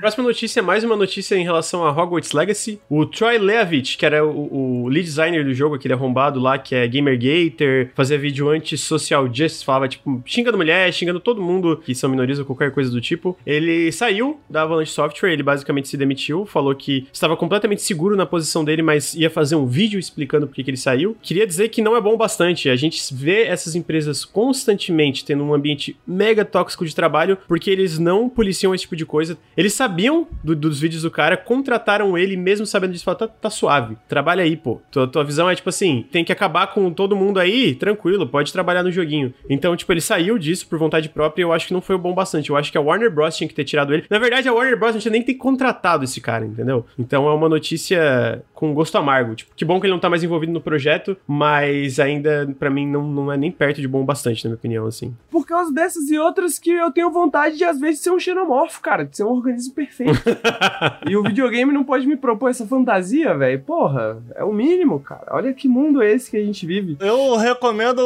Próxima 0.00 0.24
notícia 0.24 0.60
é 0.60 0.62
mais 0.62 0.84
uma 0.84 0.96
notícia 0.96 1.34
em 1.34 1.44
relação 1.44 1.84
a 1.84 1.90
Hogwarts 1.90 2.32
Legacy. 2.32 2.78
O 2.90 3.06
Troy 3.06 3.38
Levitt, 3.38 3.96
que 3.96 4.04
era 4.04 4.22
o, 4.22 4.84
o 4.84 4.88
lead 4.88 5.04
designer 5.04 5.44
do 5.44 5.54
jogo, 5.54 5.76
aquele 5.76 5.94
arrombado 5.94 6.38
lá, 6.38 6.58
que 6.58 6.74
é 6.74 6.86
Gamergater, 6.86 7.90
fazia 7.94 8.18
vídeo 8.18 8.50
anti-social 8.50 9.26
justice, 9.32 9.64
falava, 9.64 9.88
tipo, 9.88 10.22
xingando 10.26 10.58
mulher, 10.58 10.92
xingando 10.92 11.20
todo 11.20 11.40
mundo 11.40 11.80
que 11.84 11.94
são 11.94 12.10
minorias 12.10 12.38
ou 12.38 12.44
qualquer 12.44 12.70
coisa 12.72 12.90
do 12.90 13.00
tipo. 13.00 13.38
Ele 13.46 13.90
saiu 13.92 14.40
da 14.50 14.62
Avalanche 14.62 14.92
Software, 14.92 15.32
ele 15.32 15.42
basicamente 15.42 15.88
se 15.88 15.96
demitiu, 15.96 16.44
falou 16.44 16.74
que 16.74 17.06
estava 17.12 17.36
completamente 17.36 17.80
seguro 17.80 18.16
na 18.16 18.26
posição 18.26 18.64
dele, 18.64 18.82
mas 18.82 19.14
ia 19.14 19.30
fazer 19.30 19.56
um 19.56 19.66
vídeo 19.66 19.98
explicando 19.98 20.46
por 20.46 20.54
que 20.54 20.68
ele 20.68 20.76
saiu. 20.76 21.16
Queria 21.22 21.46
dizer 21.46 21.68
que 21.68 21.80
não 21.80 21.96
é 21.96 22.00
bom 22.00 22.16
bastante. 22.16 22.68
A 22.68 22.76
gente 22.76 23.00
vê 23.14 23.44
essas 23.44 23.74
empresas 23.74 24.24
constantemente 24.24 25.24
tendo 25.24 25.44
um 25.44 25.54
ambiente 25.54 25.96
mega 26.06 26.44
tóxico 26.44 26.84
de 26.84 26.94
trabalho 26.94 27.38
porque 27.48 27.70
eles 27.70 27.98
não 27.98 28.28
policiam 28.28 28.74
esse 28.74 28.82
tipo 28.82 28.96
de 28.96 29.06
coisa. 29.06 29.38
Eles 29.56 29.72
sabiam 29.72 30.26
do, 30.42 30.54
dos 30.54 30.80
vídeos 30.80 31.02
do 31.02 31.10
cara, 31.10 31.36
contrataram 31.36 32.16
ele 32.18 32.36
mesmo 32.36 32.66
sabendo 32.66 32.92
disso. 32.92 33.04
Falaram, 33.04 33.28
tá, 33.28 33.34
tá 33.42 33.50
suave, 33.50 33.96
trabalha 34.08 34.42
aí, 34.42 34.56
pô. 34.56 34.80
Tua, 34.90 35.06
tua 35.06 35.24
visão 35.24 35.48
é 35.48 35.54
tipo 35.54 35.68
assim: 35.68 36.04
tem 36.10 36.24
que 36.24 36.32
acabar 36.32 36.68
com 36.68 36.92
todo 36.92 37.16
mundo 37.16 37.38
aí, 37.38 37.74
tranquilo, 37.74 38.26
pode 38.26 38.52
trabalhar 38.52 38.82
no 38.82 38.90
joguinho. 38.90 39.32
Então, 39.48 39.76
tipo, 39.76 39.92
ele 39.92 40.00
saiu 40.00 40.38
disso 40.38 40.66
por 40.68 40.78
vontade 40.78 41.08
própria 41.08 41.42
e 41.42 41.44
eu 41.44 41.52
acho 41.52 41.68
que 41.68 41.74
não 41.74 41.80
foi 41.80 41.96
bom 41.96 42.14
bastante. 42.14 42.50
Eu 42.50 42.56
acho 42.56 42.70
que 42.70 42.78
a 42.78 42.80
Warner 42.80 43.10
Bros. 43.10 43.36
tinha 43.36 43.48
que 43.48 43.54
ter 43.54 43.64
tirado 43.64 43.92
ele. 43.92 44.04
Na 44.10 44.18
verdade, 44.18 44.48
a 44.48 44.52
Warner 44.52 44.78
Bros. 44.78 44.96
tinha 45.00 45.12
nem 45.12 45.22
ter 45.22 45.34
contratado 45.34 46.04
esse 46.04 46.20
cara, 46.20 46.44
entendeu? 46.44 46.84
Então 46.98 47.28
é 47.28 47.32
uma 47.32 47.48
notícia 47.48 48.42
com 48.52 48.74
gosto 48.74 48.96
amargo. 48.96 49.34
Tipo, 49.34 49.54
que 49.54 49.64
bom 49.64 49.80
que 49.80 49.86
ele 49.86 49.92
não 49.92 50.00
tá 50.00 50.10
mais 50.10 50.22
envolvido 50.22 50.52
no 50.52 50.60
projeto, 50.60 51.16
mas 51.26 52.00
ainda, 52.00 52.54
para 52.58 52.70
mim, 52.70 52.86
não, 52.86 53.06
não 53.06 53.32
é 53.32 53.36
nem 53.36 53.50
perto 53.50 53.80
de 53.80 53.88
bom 53.88 54.04
bastante, 54.04 54.44
na 54.44 54.50
minha 54.50 54.56
opinião, 54.56 54.86
assim. 54.86 55.14
Por 55.30 55.46
causa 55.46 55.72
dessas 55.72 56.10
e 56.10 56.18
outras 56.18 56.58
que 56.58 56.70
eu 56.70 56.90
tenho 56.90 57.10
vontade 57.10 57.56
de, 57.56 57.64
às 57.64 57.78
vezes, 57.78 58.00
ser 58.00 58.10
um 58.10 58.18
xenomorfo, 58.18 58.80
cara, 58.80 59.04
de 59.04 59.16
ser 59.16 59.24
um 59.24 59.33
organismo 59.36 59.74
perfeito. 59.74 60.20
e 61.08 61.16
o 61.16 61.22
videogame 61.22 61.72
não 61.72 61.84
pode 61.84 62.06
me 62.06 62.16
propor 62.16 62.50
essa 62.50 62.66
fantasia, 62.66 63.34
velho. 63.36 63.60
Porra, 63.60 64.22
é 64.34 64.44
o 64.44 64.52
mínimo, 64.52 65.00
cara. 65.00 65.26
Olha 65.30 65.52
que 65.52 65.68
mundo 65.68 66.02
é 66.02 66.12
esse 66.12 66.30
que 66.30 66.36
a 66.36 66.44
gente 66.44 66.66
vive. 66.66 66.96
Eu 67.00 67.36
recomendo 67.36 68.02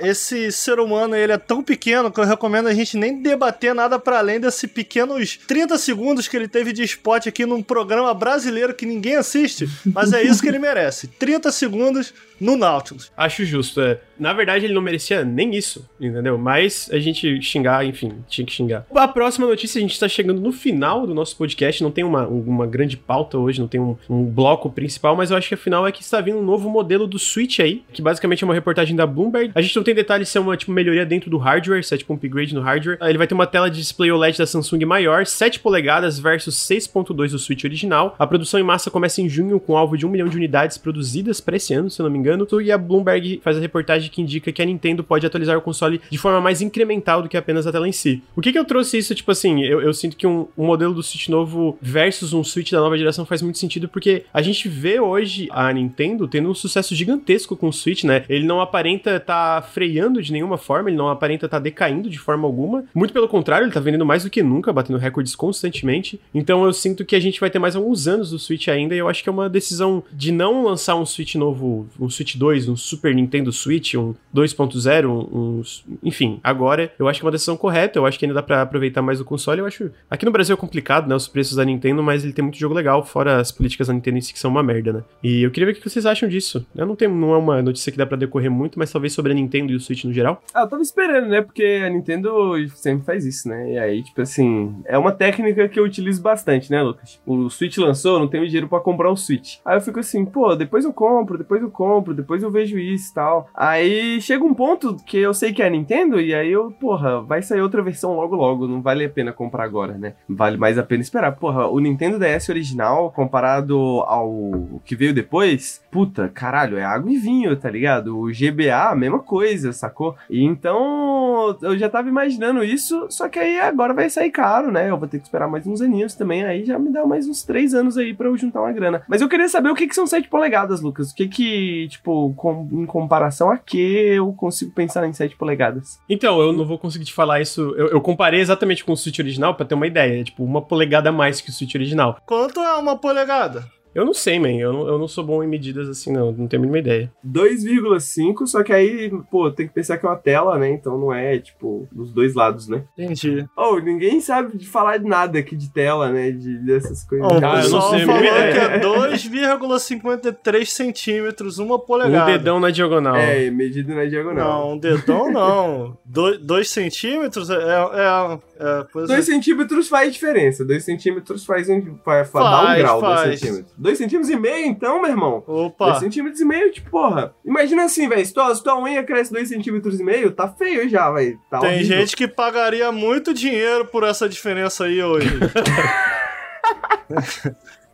esse 0.00 0.50
ser 0.52 0.78
humano, 0.78 1.14
ele 1.16 1.32
é 1.32 1.38
tão 1.38 1.62
pequeno 1.62 2.10
que 2.10 2.20
eu 2.20 2.24
recomendo 2.24 2.68
a 2.68 2.74
gente 2.74 2.96
nem 2.96 3.22
debater 3.22 3.74
nada 3.74 3.98
para 3.98 4.18
além 4.18 4.40
desses 4.40 4.70
pequenos 4.70 5.38
30 5.46 5.78
segundos 5.78 6.28
que 6.28 6.36
ele 6.36 6.48
teve 6.48 6.72
de 6.72 6.82
spot 6.82 7.26
aqui 7.26 7.46
num 7.46 7.62
programa 7.62 8.12
brasileiro 8.14 8.74
que 8.74 8.86
ninguém 8.86 9.16
assiste, 9.16 9.68
mas 9.86 10.12
é 10.12 10.22
isso 10.22 10.42
que 10.42 10.48
ele 10.48 10.58
merece. 10.58 11.06
30 11.06 11.50
segundos 11.52 12.14
no 12.40 12.56
Nautilus. 12.56 13.10
Acho 13.16 13.44
justo, 13.44 13.80
é. 13.80 14.00
Na 14.18 14.32
verdade, 14.32 14.64
ele 14.64 14.74
não 14.74 14.82
merecia 14.82 15.24
nem 15.24 15.54
isso, 15.54 15.88
entendeu? 16.00 16.38
Mas 16.38 16.88
a 16.92 16.98
gente 16.98 17.40
xingar, 17.42 17.84
enfim, 17.84 18.24
tinha 18.28 18.46
que 18.46 18.52
xingar. 18.52 18.86
A 18.94 19.08
próxima 19.08 19.46
notícia, 19.46 19.78
a 19.78 19.82
gente 19.82 19.98
tá 19.98 20.08
chegando 20.08 20.40
no 20.40 20.52
final 20.54 21.06
do 21.06 21.14
nosso 21.14 21.36
podcast, 21.36 21.82
não 21.82 21.90
tem 21.90 22.04
uma, 22.04 22.26
uma 22.26 22.66
grande 22.66 22.96
pauta 22.96 23.38
hoje, 23.38 23.60
não 23.60 23.68
tem 23.68 23.80
um, 23.80 23.96
um 24.08 24.24
bloco 24.24 24.70
principal, 24.70 25.16
mas 25.16 25.30
eu 25.30 25.36
acho 25.36 25.48
que 25.48 25.54
afinal 25.54 25.86
é 25.86 25.92
que 25.92 26.02
está 26.02 26.20
vindo 26.20 26.38
um 26.38 26.44
novo 26.44 26.68
modelo 26.68 27.06
do 27.06 27.18
Switch 27.18 27.60
aí, 27.60 27.82
que 27.92 28.02
basicamente 28.02 28.42
é 28.42 28.46
uma 28.46 28.54
reportagem 28.54 28.96
da 28.96 29.06
Bloomberg. 29.06 29.52
A 29.54 29.62
gente 29.62 29.76
não 29.76 29.82
tem 29.82 29.94
detalhes 29.94 30.28
se 30.28 30.38
é 30.38 30.40
uma 30.40 30.56
tipo, 30.56 30.72
melhoria 30.72 31.06
dentro 31.06 31.30
do 31.30 31.38
hardware, 31.38 31.84
se 31.84 31.94
é 31.94 31.98
tipo 31.98 32.12
um 32.12 32.16
upgrade 32.16 32.54
no 32.54 32.60
hardware. 32.60 32.98
Ele 33.00 33.18
vai 33.18 33.26
ter 33.26 33.34
uma 33.34 33.46
tela 33.46 33.70
de 33.70 33.78
display 33.78 34.10
OLED 34.10 34.38
da 34.38 34.46
Samsung 34.46 34.84
maior, 34.84 35.26
7 35.26 35.60
polegadas 35.60 36.18
versus 36.18 36.56
6.2 36.56 37.30
do 37.30 37.38
Switch 37.38 37.64
original. 37.64 38.14
A 38.18 38.26
produção 38.26 38.60
em 38.60 38.62
massa 38.62 38.90
começa 38.90 39.20
em 39.20 39.28
junho 39.28 39.58
com 39.58 39.76
alvo 39.76 39.96
de 39.96 40.06
1 40.06 40.08
milhão 40.08 40.28
de 40.28 40.36
unidades 40.36 40.78
produzidas 40.78 41.40
para 41.40 41.56
esse 41.56 41.72
ano, 41.72 41.90
se 41.90 42.00
eu 42.00 42.04
não 42.04 42.10
me 42.10 42.18
engano 42.18 42.24
engano, 42.24 42.60
e 42.60 42.72
a 42.72 42.78
Bloomberg 42.78 43.40
faz 43.42 43.56
a 43.56 43.60
reportagem 43.60 44.10
que 44.10 44.20
indica 44.20 44.50
que 44.50 44.62
a 44.62 44.64
Nintendo 44.64 45.04
pode 45.04 45.26
atualizar 45.26 45.56
o 45.56 45.60
console 45.60 46.00
de 46.10 46.18
forma 46.18 46.40
mais 46.40 46.60
incremental 46.60 47.22
do 47.22 47.28
que 47.28 47.36
apenas 47.36 47.66
a 47.66 47.72
tela 47.72 47.88
em 47.88 47.92
si. 47.92 48.22
O 48.34 48.40
que 48.40 48.52
que 48.52 48.58
eu 48.58 48.64
trouxe 48.64 48.98
isso? 48.98 49.14
Tipo 49.14 49.30
assim, 49.30 49.62
eu, 49.62 49.80
eu 49.80 49.92
sinto 49.92 50.16
que 50.16 50.26
um, 50.26 50.43
um, 50.56 50.66
modelo 50.66 50.92
do 50.92 51.02
Switch 51.02 51.28
novo 51.28 51.78
versus 51.80 52.32
um 52.32 52.42
Switch 52.42 52.72
da 52.72 52.80
nova 52.80 52.98
geração 52.98 53.24
faz 53.24 53.40
muito 53.40 53.58
sentido, 53.58 53.88
porque 53.88 54.24
a 54.32 54.42
gente 54.42 54.68
vê 54.68 54.98
hoje 54.98 55.48
a 55.52 55.72
Nintendo 55.72 56.26
tendo 56.26 56.50
um 56.50 56.54
sucesso 56.54 56.94
gigantesco 56.94 57.56
com 57.56 57.68
o 57.68 57.72
Switch, 57.72 58.04
né? 58.04 58.24
Ele 58.28 58.44
não 58.44 58.60
aparenta 58.60 59.16
estar 59.16 59.60
tá 59.60 59.62
freando 59.62 60.20
de 60.20 60.32
nenhuma 60.32 60.58
forma, 60.58 60.90
ele 60.90 60.96
não 60.96 61.08
aparenta 61.08 61.46
estar 61.46 61.58
tá 61.58 61.62
decaindo 61.62 62.10
de 62.10 62.18
forma 62.18 62.46
alguma. 62.46 62.84
Muito 62.94 63.12
pelo 63.12 63.28
contrário, 63.28 63.64
ele 63.64 63.72
tá 63.72 63.80
vendendo 63.80 64.04
mais 64.04 64.24
do 64.24 64.30
que 64.30 64.42
nunca, 64.42 64.72
batendo 64.72 64.98
recordes 64.98 65.36
constantemente. 65.36 66.20
Então 66.34 66.64
eu 66.64 66.72
sinto 66.72 67.04
que 67.04 67.14
a 67.14 67.20
gente 67.20 67.40
vai 67.40 67.48
ter 67.48 67.58
mais 67.58 67.76
alguns 67.76 68.08
anos 68.08 68.30
do 68.30 68.38
Switch 68.38 68.68
ainda, 68.68 68.94
e 68.94 68.98
eu 68.98 69.08
acho 69.08 69.22
que 69.22 69.28
é 69.28 69.32
uma 69.32 69.48
decisão 69.48 70.02
de 70.12 70.32
não 70.32 70.64
lançar 70.64 70.96
um 70.96 71.06
Switch 71.06 71.36
novo, 71.36 71.86
um 71.98 72.10
Switch 72.10 72.24
Switch 72.24 72.36
2, 72.36 72.68
um 72.68 72.76
Super 72.76 73.14
Nintendo 73.14 73.52
Switch, 73.52 73.94
um 73.94 74.14
2.0, 74.34 75.06
um, 75.06 75.38
um, 75.38 75.62
enfim, 76.02 76.40
agora 76.42 76.92
eu 76.98 77.06
acho 77.06 77.20
que 77.20 77.24
é 77.24 77.26
uma 77.26 77.32
decisão 77.32 77.56
correta, 77.56 77.98
eu 77.98 78.06
acho 78.06 78.18
que 78.18 78.24
ainda 78.24 78.34
dá 78.34 78.42
para 78.42 78.62
aproveitar 78.62 79.02
mais 79.02 79.20
o 79.20 79.24
console, 79.24 79.60
eu 79.60 79.66
acho, 79.66 79.90
aqui 80.10 80.23
no 80.24 80.30
Brasil 80.30 80.54
é 80.54 80.56
complicado, 80.56 81.08
né, 81.08 81.14
os 81.14 81.28
preços 81.28 81.56
da 81.56 81.64
Nintendo, 81.64 82.02
mas 82.02 82.24
ele 82.24 82.32
tem 82.32 82.42
muito 82.42 82.58
jogo 82.58 82.74
legal, 82.74 83.04
fora 83.04 83.40
as 83.40 83.52
políticas 83.52 83.88
da 83.88 83.94
Nintendo 83.94 84.18
em 84.18 84.20
si 84.20 84.32
que 84.32 84.38
são 84.38 84.50
uma 84.50 84.62
merda, 84.62 84.92
né. 84.92 85.02
E 85.22 85.42
eu 85.42 85.50
queria 85.50 85.66
ver 85.66 85.72
o 85.72 85.74
que 85.76 85.88
vocês 85.88 86.06
acham 86.06 86.28
disso. 86.28 86.66
Eu 86.74 86.86
não 86.86 86.96
tenho, 86.96 87.14
não 87.14 87.34
é 87.34 87.38
uma 87.38 87.62
notícia 87.62 87.90
que 87.90 87.98
dá 87.98 88.06
para 88.06 88.16
decorrer 88.16 88.50
muito, 88.50 88.78
mas 88.78 88.90
talvez 88.90 89.12
sobre 89.12 89.32
a 89.32 89.34
Nintendo 89.34 89.72
e 89.72 89.76
o 89.76 89.80
Switch 89.80 90.04
no 90.04 90.12
geral. 90.12 90.42
Ah, 90.52 90.62
eu 90.62 90.68
tava 90.68 90.82
esperando, 90.82 91.28
né, 91.28 91.42
porque 91.42 91.82
a 91.84 91.88
Nintendo 91.88 92.54
sempre 92.74 93.04
faz 93.04 93.24
isso, 93.24 93.48
né, 93.48 93.72
e 93.72 93.78
aí, 93.78 94.02
tipo 94.02 94.20
assim, 94.20 94.74
é 94.86 94.96
uma 94.96 95.12
técnica 95.12 95.68
que 95.68 95.78
eu 95.78 95.84
utilizo 95.84 96.22
bastante, 96.22 96.70
né, 96.70 96.82
Lucas? 96.82 97.20
O 97.26 97.48
Switch 97.48 97.76
lançou, 97.78 98.18
não 98.18 98.28
tenho 98.28 98.46
dinheiro 98.46 98.68
para 98.68 98.80
comprar 98.80 99.10
o 99.10 99.16
Switch. 99.16 99.58
Aí 99.64 99.76
eu 99.76 99.80
fico 99.80 100.00
assim, 100.00 100.24
pô, 100.24 100.54
depois 100.54 100.84
eu 100.84 100.92
compro, 100.92 101.38
depois 101.38 101.62
eu 101.62 101.70
compro, 101.70 102.14
depois 102.14 102.42
eu 102.42 102.50
vejo 102.50 102.78
isso 102.78 103.10
e 103.10 103.14
tal. 103.14 103.48
Aí 103.54 104.20
chega 104.20 104.44
um 104.44 104.54
ponto 104.54 104.96
que 105.04 105.18
eu 105.18 105.34
sei 105.34 105.52
que 105.52 105.62
é 105.62 105.66
a 105.66 105.70
Nintendo, 105.70 106.20
e 106.20 106.34
aí 106.34 106.50
eu, 106.50 106.70
porra, 106.70 107.20
vai 107.20 107.42
sair 107.42 107.60
outra 107.60 107.82
versão 107.82 108.16
logo 108.16 108.36
logo. 108.36 108.66
Não 108.66 108.80
vale 108.80 109.04
a 109.04 109.08
pena 109.08 109.32
comprar 109.32 109.64
agora, 109.64 109.94
né? 109.98 110.13
Vale 110.28 110.56
mais 110.56 110.78
a 110.78 110.82
pena 110.82 111.02
esperar. 111.02 111.32
Porra, 111.32 111.66
o 111.66 111.78
Nintendo 111.78 112.18
DS 112.18 112.48
original, 112.48 113.10
comparado 113.10 113.78
ao 114.06 114.80
que 114.84 114.96
veio 114.96 115.14
depois, 115.14 115.82
puta, 115.90 116.28
caralho, 116.28 116.78
é 116.78 116.84
água 116.84 117.12
e 117.12 117.16
vinho, 117.16 117.56
tá 117.56 117.70
ligado? 117.70 118.18
O 118.18 118.26
GBA, 118.26 118.94
mesma 118.96 119.18
coisa, 119.18 119.72
sacou? 119.72 120.16
E 120.28 120.42
então 120.42 121.56
eu 121.62 121.76
já 121.76 121.88
tava 121.88 122.08
imaginando 122.08 122.64
isso, 122.64 123.06
só 123.10 123.28
que 123.28 123.38
aí 123.38 123.60
agora 123.60 123.92
vai 123.92 124.08
sair 124.08 124.30
caro, 124.30 124.70
né? 124.70 124.90
Eu 124.90 124.98
vou 124.98 125.08
ter 125.08 125.18
que 125.18 125.24
esperar 125.24 125.48
mais 125.48 125.66
uns 125.66 125.80
aninhos 125.80 126.14
também, 126.14 126.44
aí 126.44 126.64
já 126.64 126.78
me 126.78 126.90
dá 126.90 127.04
mais 127.06 127.28
uns 127.28 127.42
três 127.42 127.74
anos 127.74 127.96
aí 127.96 128.14
pra 128.14 128.28
eu 128.28 128.36
juntar 128.36 128.60
uma 128.60 128.72
grana. 128.72 129.02
Mas 129.08 129.20
eu 129.20 129.28
queria 129.28 129.48
saber 129.48 129.70
o 129.70 129.74
que, 129.74 129.86
que 129.86 129.94
são 129.94 130.06
7 130.06 130.28
polegadas, 130.28 130.80
Lucas. 130.80 131.10
O 131.10 131.14
que 131.14 131.28
que, 131.28 131.88
tipo, 131.88 132.32
com, 132.34 132.68
em 132.72 132.86
comparação 132.86 133.50
a 133.50 133.58
que 133.58 133.78
eu 133.78 134.32
consigo 134.32 134.72
pensar 134.72 135.06
em 135.06 135.12
7 135.12 135.36
polegadas? 135.36 136.00
Então, 136.08 136.40
eu 136.40 136.52
não 136.52 136.64
vou 136.64 136.78
conseguir 136.78 137.04
te 137.04 137.12
falar 137.12 137.40
isso. 137.40 137.74
Eu, 137.76 137.88
eu 137.88 138.00
comparei 138.00 138.40
exatamente 138.40 138.84
com 138.84 138.92
o 138.92 138.96
Switch 138.96 139.18
original 139.18 139.54
para 139.54 139.66
ter 139.66 139.74
uma 139.74 139.86
ideia. 139.86 140.03
É 140.06 140.24
tipo 140.24 140.44
uma 140.44 140.62
polegada 140.62 141.08
a 141.08 141.12
mais 141.12 141.40
que 141.40 141.50
o 141.50 141.52
Switch 141.52 141.74
original. 141.74 142.18
Quanto 142.26 142.60
é 142.60 142.74
uma 142.74 142.96
polegada? 142.96 143.64
Eu 143.94 144.04
não 144.04 144.12
sei, 144.12 144.40
man. 144.40 144.50
Eu 144.50 144.72
não, 144.72 144.88
eu 144.88 144.98
não 144.98 145.06
sou 145.06 145.22
bom 145.22 145.42
em 145.42 145.46
medidas 145.46 145.88
assim, 145.88 146.12
não. 146.12 146.32
Não 146.32 146.48
tenho 146.48 146.60
a 146.60 146.66
mínima 146.66 146.80
ideia. 146.80 147.12
2,5, 147.24 148.46
só 148.46 148.64
que 148.64 148.72
aí, 148.72 149.10
pô, 149.30 149.50
tem 149.52 149.68
que 149.68 149.72
pensar 149.72 149.96
que 149.96 150.04
é 150.04 150.08
uma 150.08 150.16
tela, 150.16 150.58
né? 150.58 150.70
Então 150.70 150.98
não 150.98 151.14
é, 151.14 151.38
tipo, 151.38 151.86
dos 151.92 152.12
dois 152.12 152.34
lados, 152.34 152.66
né? 152.66 152.82
Entendi. 152.98 153.46
Oh, 153.56 153.78
ninguém 153.78 154.20
sabe 154.20 154.58
de 154.58 154.66
falar 154.66 154.96
de 154.96 155.06
nada 155.06 155.38
aqui 155.38 155.54
de 155.54 155.70
tela, 155.70 156.10
né? 156.10 156.32
De, 156.32 156.58
dessas 156.58 157.04
coisas. 157.04 157.24
Oh, 157.24 157.34
ah, 157.34 157.62
eu 157.62 157.70
não 157.70 157.90
sei. 157.90 158.04
falou 158.04 158.20
que 158.20 158.26
é 158.26 158.80
2,53 158.80 160.64
centímetros, 160.64 161.58
uma 161.58 161.78
polegada. 161.78 162.32
Um 162.32 162.36
dedão 162.36 162.58
na 162.58 162.70
diagonal. 162.70 163.14
É, 163.14 163.48
medido 163.48 163.94
na 163.94 164.06
diagonal. 164.06 164.60
Não, 164.60 164.72
um 164.72 164.78
dedão 164.78 165.30
não. 165.30 165.96
2 166.04 166.68
centímetros 166.68 167.48
é... 167.48 167.54
é, 167.54 168.38
é 168.58 168.86
2 168.92 169.10
é. 169.10 169.22
centímetros 169.22 169.88
faz 169.88 170.12
diferença. 170.12 170.64
2 170.64 170.84
centímetros 170.84 171.44
faz 171.44 171.68
um, 171.68 171.98
faz, 172.04 172.30
faz, 172.30 172.44
dá 172.44 172.72
um 172.72 172.76
grau, 172.76 173.00
2 173.00 173.40
centímetros. 173.40 173.74
2 173.76 173.98
centímetros 173.98 174.30
e 174.30 174.36
meio, 174.36 174.66
então, 174.66 175.00
meu 175.00 175.10
irmão. 175.10 175.42
Opa. 175.46 175.90
2 175.90 176.00
centímetros 176.00 176.40
e 176.40 176.44
meio, 176.44 176.72
tipo, 176.72 176.90
porra. 176.90 177.34
Imagina 177.44 177.84
assim, 177.84 178.08
velho. 178.08 178.24
Se, 178.24 178.32
tua, 178.32 178.54
se 178.54 178.62
tua 178.62 178.80
unha 178.80 179.02
cresce 179.02 179.32
2 179.32 179.48
centímetros 179.48 179.98
e 179.98 180.04
meio, 180.04 180.30
tá 180.30 180.48
feio 180.48 180.88
já, 180.88 181.10
velho. 181.10 181.38
Tá 181.50 181.60
Tem 181.60 181.74
horrível. 181.74 181.98
gente 181.98 182.16
que 182.16 182.28
pagaria 182.28 182.90
muito 182.92 183.34
dinheiro 183.34 183.86
por 183.86 184.04
essa 184.04 184.28
diferença 184.28 184.84
aí 184.84 185.02
hoje. 185.02 185.28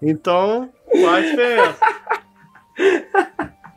então, 0.03 0.71
faz 1.03 1.31
diferença. 1.31 1.79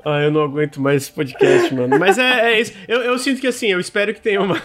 Ah, 0.05 0.21
eu 0.21 0.31
não 0.31 0.43
aguento 0.43 0.81
mais 0.81 1.03
esse 1.03 1.11
podcast, 1.11 1.73
mano. 1.73 1.97
Mas 1.97 2.17
é, 2.17 2.53
é 2.53 2.59
isso. 2.59 2.73
Eu, 2.87 3.01
eu 3.01 3.17
sinto 3.17 3.39
que 3.39 3.47
assim, 3.47 3.67
eu 3.67 3.79
espero 3.79 4.13
que 4.13 4.21
tenha 4.21 4.41
uma. 4.41 4.61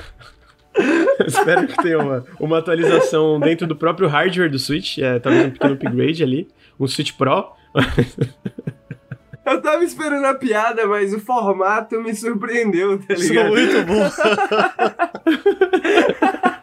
espero 1.27 1.67
que 1.67 1.77
tenha 1.83 1.99
uma, 1.99 2.25
uma 2.39 2.59
atualização 2.59 3.39
dentro 3.41 3.67
do 3.67 3.77
próprio 3.77 4.09
hardware 4.09 4.51
do 4.51 4.59
Switch. 4.59 4.99
É, 4.99 5.19
talvez 5.19 5.47
um 5.47 5.51
pequeno 5.51 5.75
upgrade 5.75 6.23
ali 6.23 6.49
um 6.79 6.87
Switch 6.87 7.13
Pro. 7.13 7.53
Eu 9.45 9.63
tava 9.63 9.83
esperando 9.83 10.27
a 10.27 10.35
piada, 10.35 10.87
mas 10.87 11.15
o 11.15 11.21
formato 11.21 11.99
me 12.03 12.15
surpreendeu, 12.15 12.99
tá 12.99 13.15
ligado? 13.15 13.47
Sou 13.47 13.57
muito 13.57 13.83
bom. 13.87 14.11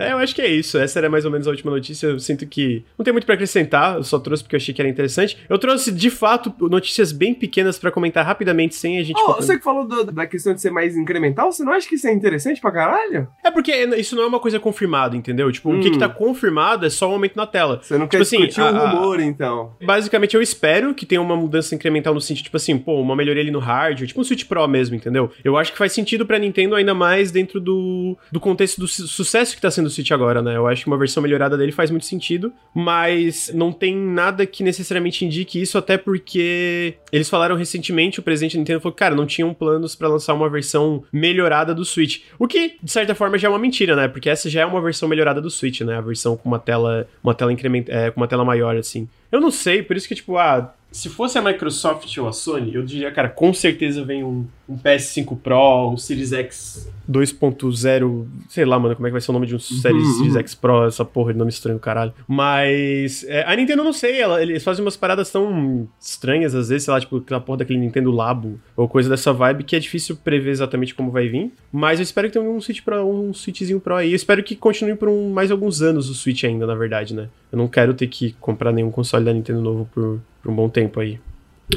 É, 0.00 0.12
eu 0.12 0.18
acho 0.18 0.34
que 0.34 0.40
é 0.40 0.48
isso. 0.48 0.78
Essa 0.78 0.98
era 0.98 1.10
mais 1.10 1.24
ou 1.24 1.30
menos 1.30 1.46
a 1.46 1.50
última 1.50 1.70
notícia. 1.70 2.06
Eu 2.06 2.18
sinto 2.18 2.46
que 2.46 2.84
não 2.98 3.04
tem 3.04 3.12
muito 3.12 3.26
para 3.26 3.34
acrescentar, 3.34 3.96
eu 3.96 4.04
só 4.04 4.18
trouxe 4.18 4.42
porque 4.42 4.56
eu 4.56 4.58
achei 4.58 4.74
que 4.74 4.80
era 4.80 4.88
interessante. 4.88 5.36
Eu 5.48 5.58
trouxe, 5.58 5.92
de 5.92 6.10
fato, 6.10 6.52
notícias 6.68 7.12
bem 7.12 7.34
pequenas 7.34 7.78
para 7.78 7.90
comentar 7.90 8.24
rapidamente, 8.24 8.74
sem 8.74 8.98
a 8.98 9.02
gente. 9.02 9.20
Oh, 9.20 9.34
você 9.34 9.58
que 9.58 9.64
falou 9.64 9.86
do, 9.86 10.04
da 10.04 10.26
questão 10.26 10.54
de 10.54 10.60
ser 10.60 10.70
mais 10.70 10.96
incremental, 10.96 11.52
você 11.52 11.62
não 11.62 11.72
acha 11.72 11.86
que 11.86 11.96
isso 11.96 12.06
é 12.06 12.12
interessante 12.12 12.60
pra 12.60 12.72
caralho? 12.72 13.28
É 13.44 13.50
porque 13.50 13.72
isso 13.98 14.16
não 14.16 14.22
é 14.22 14.26
uma 14.26 14.40
coisa 14.40 14.58
confirmada, 14.58 15.16
entendeu? 15.16 15.52
Tipo, 15.52 15.70
hum. 15.70 15.78
o 15.78 15.82
que, 15.82 15.90
que 15.90 15.98
tá 15.98 16.08
confirmado 16.08 16.86
é 16.86 16.90
só 16.90 17.06
o 17.06 17.10
um 17.10 17.12
aumento 17.14 17.36
na 17.36 17.46
tela. 17.46 17.80
Você 17.82 17.98
não 17.98 18.06
tipo 18.06 18.10
quer 18.10 18.22
assim, 18.22 18.62
o 18.62 18.88
rumor, 18.88 19.20
então. 19.20 19.74
Basicamente, 19.84 20.34
eu 20.34 20.40
espero 20.40 20.94
que 20.94 21.04
tenha 21.04 21.20
uma 21.20 21.36
mudança 21.36 21.74
incremental 21.74 22.14
no 22.14 22.20
sentido, 22.20 22.44
tipo 22.44 22.56
assim, 22.56 22.78
pô, 22.78 23.00
uma 23.00 23.14
melhoria 23.14 23.42
ali 23.42 23.50
no 23.50 23.58
hardware, 23.58 24.06
tipo 24.06 24.20
um 24.20 24.24
Switch 24.24 24.46
Pro 24.46 24.66
mesmo, 24.66 24.96
entendeu? 24.96 25.30
Eu 25.44 25.56
acho 25.58 25.72
que 25.72 25.78
faz 25.78 25.92
sentido 25.92 26.24
pra 26.24 26.38
Nintendo 26.38 26.74
ainda 26.74 26.94
mais 26.94 27.30
dentro 27.30 27.60
do, 27.60 28.16
do 28.32 28.40
contexto 28.40 28.78
do 28.78 28.88
su 28.88 29.06
sucesso 29.06 29.54
que 29.54 29.60
tá 29.60 29.70
sendo 29.70 29.89
o 29.90 29.92
Switch 29.92 30.10
agora, 30.12 30.40
né? 30.40 30.56
Eu 30.56 30.66
acho 30.66 30.82
que 30.82 30.88
uma 30.88 30.96
versão 30.96 31.22
melhorada 31.22 31.56
dele 31.56 31.72
faz 31.72 31.90
muito 31.90 32.06
sentido, 32.06 32.52
mas 32.74 33.50
não 33.54 33.72
tem 33.72 33.96
nada 33.96 34.46
que 34.46 34.62
necessariamente 34.62 35.24
indique 35.24 35.60
isso, 35.60 35.76
até 35.76 35.98
porque 35.98 36.94
eles 37.12 37.28
falaram 37.28 37.56
recentemente, 37.56 38.20
o 38.20 38.22
presidente 38.22 38.54
da 38.56 38.60
Nintendo 38.60 38.80
falou, 38.80 38.94
cara, 38.94 39.14
não 39.14 39.26
tinham 39.26 39.52
planos 39.52 39.94
para 39.94 40.08
lançar 40.08 40.34
uma 40.34 40.48
versão 40.48 41.04
melhorada 41.12 41.74
do 41.74 41.84
Switch. 41.84 42.22
O 42.38 42.46
que, 42.46 42.76
de 42.82 42.90
certa 42.90 43.14
forma, 43.14 43.36
já 43.38 43.48
é 43.48 43.50
uma 43.50 43.58
mentira, 43.58 43.96
né? 43.96 44.08
Porque 44.08 44.30
essa 44.30 44.48
já 44.48 44.62
é 44.62 44.66
uma 44.66 44.80
versão 44.80 45.08
melhorada 45.08 45.40
do 45.40 45.50
Switch, 45.50 45.80
né? 45.82 45.96
A 45.96 46.00
versão 46.00 46.36
com 46.36 46.48
uma 46.48 46.58
tela, 46.58 47.06
uma 47.22 47.34
tela 47.34 47.52
increment, 47.52 47.84
é, 47.88 48.10
com 48.10 48.20
uma 48.20 48.28
tela 48.28 48.44
maior, 48.44 48.76
assim. 48.76 49.08
Eu 49.30 49.40
não 49.40 49.50
sei, 49.50 49.82
por 49.82 49.96
isso 49.96 50.08
que, 50.08 50.14
tipo, 50.14 50.36
ah, 50.36 50.74
se 50.92 51.08
fosse 51.08 51.38
a 51.38 51.42
Microsoft 51.42 52.16
ou 52.18 52.28
a 52.28 52.32
Sony, 52.32 52.74
eu 52.74 52.82
diria, 52.82 53.10
cara, 53.12 53.28
com 53.28 53.54
certeza 53.54 54.04
vem 54.04 54.24
um, 54.24 54.46
um 54.68 54.76
PS5 54.76 55.38
Pro, 55.38 55.90
um 55.90 55.96
Series 55.96 56.32
X 56.32 56.90
2.0, 57.10 58.26
sei 58.48 58.64
lá, 58.64 58.78
mano, 58.78 58.94
como 58.94 59.06
é 59.06 59.10
que 59.10 59.12
vai 59.12 59.20
ser 59.20 59.30
o 59.30 59.34
nome 59.34 59.46
de 59.46 59.54
um 59.54 59.58
Series, 59.58 60.06
uhum. 60.06 60.14
Series 60.14 60.36
X 60.36 60.54
Pro, 60.54 60.86
essa 60.86 61.04
porra 61.04 61.32
de 61.32 61.38
nome 61.38 61.50
estranho 61.50 61.78
do 61.78 61.80
caralho. 61.82 62.12
Mas 62.26 63.24
é, 63.24 63.44
a 63.44 63.54
Nintendo, 63.54 63.84
não 63.84 63.92
sei, 63.92 64.20
ela, 64.20 64.42
eles 64.42 64.62
fazem 64.62 64.84
umas 64.84 64.96
paradas 64.96 65.30
tão 65.30 65.88
estranhas 66.00 66.54
às 66.54 66.68
vezes, 66.68 66.84
sei 66.84 66.94
lá, 66.94 67.00
tipo 67.00 67.18
aquela 67.18 67.40
porra 67.40 67.58
daquele 67.58 67.78
Nintendo 67.78 68.10
Labo 68.10 68.60
ou 68.76 68.88
coisa 68.88 69.08
dessa 69.08 69.32
vibe 69.32 69.64
que 69.64 69.76
é 69.76 69.78
difícil 69.78 70.16
prever 70.16 70.50
exatamente 70.50 70.94
como 70.94 71.10
vai 71.10 71.28
vir. 71.28 71.52
Mas 71.72 71.98
eu 71.98 72.02
espero 72.02 72.28
que 72.28 72.38
tenha 72.38 72.48
um 72.48 72.60
Switch 72.60 72.82
Pro, 72.82 73.04
um 73.04 73.32
Switchzinho 73.32 73.80
Pro 73.80 73.96
aí. 73.96 74.10
Eu 74.10 74.16
espero 74.16 74.42
que 74.42 74.56
continue 74.56 74.94
por 74.94 75.08
um, 75.08 75.30
mais 75.30 75.50
alguns 75.50 75.82
anos 75.82 76.08
o 76.08 76.14
Switch 76.14 76.44
ainda, 76.44 76.66
na 76.66 76.74
verdade, 76.74 77.14
né? 77.14 77.28
Eu 77.50 77.58
não 77.58 77.68
quero 77.68 77.94
ter 77.94 78.06
que 78.06 78.34
comprar 78.40 78.72
nenhum 78.72 78.90
console 78.90 79.24
da 79.24 79.32
Nintendo 79.32 79.60
novo 79.60 79.88
por, 79.92 80.20
por 80.42 80.50
um 80.50 80.54
bom 80.54 80.68
tempo 80.68 81.00
aí. 81.00 81.18